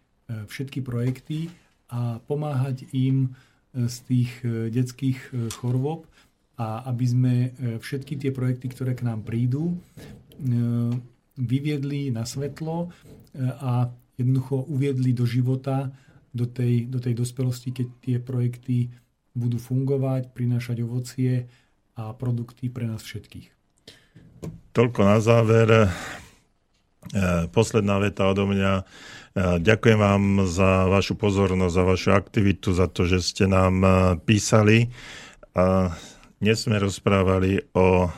všetky 0.45 0.85
projekty 0.85 1.49
a 1.89 2.21
pomáhať 2.29 2.85
im 2.93 3.33
e, 3.73 3.89
z 3.89 3.97
tých 4.05 4.31
detských 4.69 5.33
chorôb 5.57 6.05
a 6.61 6.85
aby 6.93 7.07
sme 7.09 7.35
všetky 7.81 8.21
tie 8.21 8.31
projekty, 8.31 8.69
ktoré 8.69 8.93
k 8.93 9.09
nám 9.09 9.25
prídu, 9.25 9.81
vyviedli 11.41 12.13
na 12.13 12.29
svetlo 12.29 12.93
a 13.41 13.89
jednoducho 14.21 14.69
uviedli 14.69 15.17
do 15.17 15.25
života, 15.25 15.89
do 16.29 16.45
tej, 16.45 16.85
do 16.93 17.01
tej 17.01 17.17
dospelosti, 17.17 17.73
keď 17.73 17.87
tie 18.05 18.17
projekty 18.21 18.93
budú 19.33 19.57
fungovať, 19.57 20.37
prinášať 20.37 20.85
ovocie 20.85 21.49
a 21.97 22.13
produkty 22.13 22.69
pre 22.69 22.85
nás 22.85 23.01
všetkých. 23.01 23.49
Toľko 24.73 25.01
na 25.05 25.19
záver. 25.21 25.69
E, 27.11 27.51
posledná 27.51 27.99
veta 27.99 28.31
odo 28.31 28.47
mňa. 28.47 28.73
E, 28.79 28.83
ďakujem 29.59 29.99
vám 29.99 30.47
za 30.47 30.87
vašu 30.87 31.19
pozornosť, 31.19 31.75
za 31.75 31.85
vašu 31.85 32.11
aktivitu, 32.15 32.71
za 32.71 32.87
to, 32.87 33.11
že 33.11 33.19
ste 33.19 33.51
nám 33.51 33.75
e, 33.83 33.91
písali. 34.23 34.87
Dnes 36.43 36.65
sme 36.65 36.81
rozprávali 36.81 37.61
o, 37.77 38.09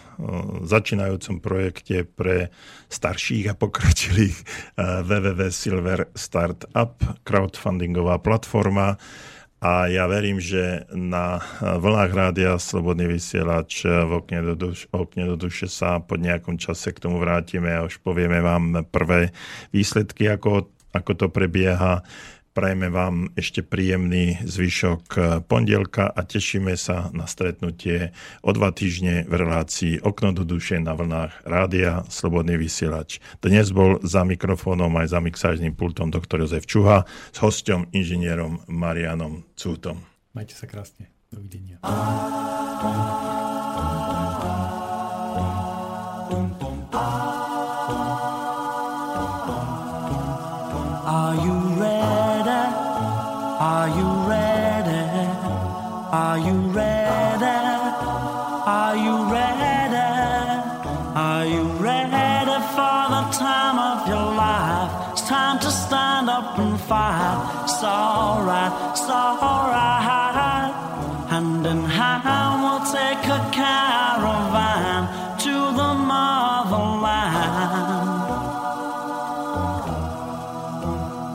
začínajúcom 0.62 1.43
projekte 1.43 2.06
pre 2.06 2.55
starších 2.86 3.51
a 3.51 3.59
pokročilých 3.59 4.39
www 4.78 5.51
Silver 5.51 6.15
Startup, 6.15 6.94
crowdfundingová 7.27 8.23
platforma. 8.23 9.02
A 9.65 9.89
ja 9.89 10.05
verím, 10.05 10.45
že 10.45 10.85
na 10.93 11.41
vlnách 11.65 12.12
rádia 12.12 12.61
Slobodný 12.61 13.09
vysielač 13.09 13.89
v 13.89 14.12
okne 14.20 14.53
do, 14.53 14.55
duš, 14.69 14.85
okne 14.93 15.24
do 15.24 15.41
duše 15.41 15.73
sa 15.73 16.05
po 16.05 16.20
nejakom 16.20 16.61
čase 16.61 16.93
k 16.93 17.01
tomu 17.01 17.16
vrátime 17.16 17.73
a 17.73 17.89
už 17.89 18.05
povieme 18.05 18.45
vám 18.45 18.85
prvé 18.93 19.32
výsledky, 19.73 20.28
ako, 20.28 20.69
ako 20.93 21.12
to 21.16 21.27
prebieha. 21.32 22.05
Prajeme 22.55 22.87
vám 22.87 23.35
ešte 23.35 23.67
príjemný 23.67 24.39
zvyšok 24.47 25.19
pondelka 25.51 26.07
a 26.07 26.23
tešíme 26.23 26.79
sa 26.79 27.11
na 27.11 27.27
stretnutie 27.27 28.15
o 28.47 28.55
dva 28.55 28.71
týždne 28.71 29.27
v 29.27 29.35
relácii 29.43 29.99
Okno 30.07 30.31
do 30.31 30.47
duše 30.47 30.79
na 30.79 30.95
vlnách 30.95 31.43
rádia 31.43 32.07
Slobodný 32.07 32.55
vysielač. 32.55 33.19
Dnes 33.43 33.75
bol 33.75 33.99
za 34.07 34.23
mikrofónom 34.23 34.95
aj 35.03 35.11
za 35.11 35.19
mixážnym 35.19 35.75
pultom 35.75 36.15
doktor 36.15 36.47
Jozef 36.47 36.63
Čuha 36.71 37.03
s 37.35 37.43
hostom 37.43 37.91
inžinierom 37.91 38.63
Marianom 38.71 39.43
Cútom. 39.59 40.07
Majte 40.31 40.55
sa 40.55 40.71
krásne. 40.71 41.11
Dovidenia. 41.35 41.83
Alright, 67.85 68.73
it's 68.90 69.09
alright. 69.09 70.73
Hand 71.31 71.66
in 71.66 71.85
hand, 71.85 72.62
we'll 72.65 72.85
take 72.98 73.24
a 73.39 73.40
caravan 73.52 75.01
to 75.44 75.55
the 75.78 75.90
motherland. 76.11 77.44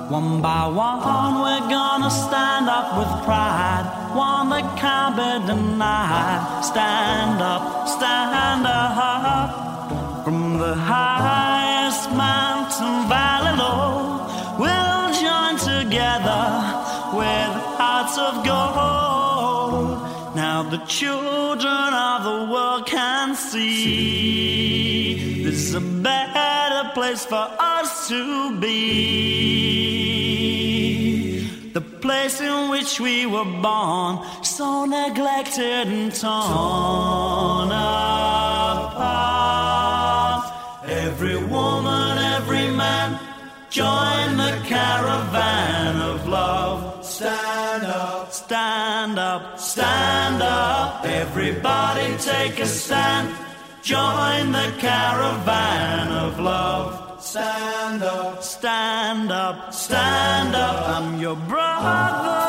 One 0.09 0.41
by 0.41 0.65
one, 0.67 1.41
we're 1.43 1.69
gonna 1.69 2.09
stand 2.09 2.67
up 2.67 2.97
with 2.97 3.11
pride. 3.25 3.85
One 4.15 4.49
that 4.49 4.67
can't 4.77 5.15
be 5.15 5.31
denied. 5.47 6.63
Stand 6.65 7.41
up, 7.41 7.87
stand 7.87 8.65
up. 8.65 8.89
From 10.23 10.59
the 10.59 10.75
highest 10.75 11.48
the 20.69 20.77
children 20.85 21.93
of 21.93 22.23
the 22.23 22.45
world 22.51 22.85
can 22.85 23.35
see 23.35 24.89
this 25.43 25.69
is 25.69 25.73
a 25.73 25.81
better 25.81 26.89
place 26.93 27.25
for 27.25 27.47
us 27.59 28.07
to 28.09 28.59
be. 28.59 28.69
The 31.73 31.81
place 31.81 32.39
in 32.39 32.69
which 32.69 32.99
we 32.99 33.25
were 33.25 33.45
born, 33.45 34.19
so 34.43 34.85
neglected 34.85 35.87
and 35.87 36.13
torn 36.13 37.69
apart. 37.71 39.23
Every 40.87 41.37
woman, 41.37 42.17
every 42.37 42.69
man, 42.69 43.19
join 43.71 44.37
the 44.37 44.61
caravan 44.65 45.95
of 46.11 46.27
love. 46.27 47.03
Stand 47.03 47.85
up, 47.85 48.18
stand 48.49 49.19
up, 49.19 49.59
stand 49.59 50.41
up. 50.41 51.05
Everybody 51.05 52.17
take 52.17 52.57
a 52.57 52.65
stand. 52.65 53.29
Join 53.83 54.51
the 54.51 54.73
caravan 54.79 56.07
of 56.07 56.39
love. 56.39 57.21
Stand 57.23 58.01
up, 58.01 58.41
stand 58.41 59.31
up, 59.31 59.71
stand 59.71 60.55
up. 60.55 60.89
I'm 60.89 61.21
your 61.21 61.35
brother. 61.35 62.48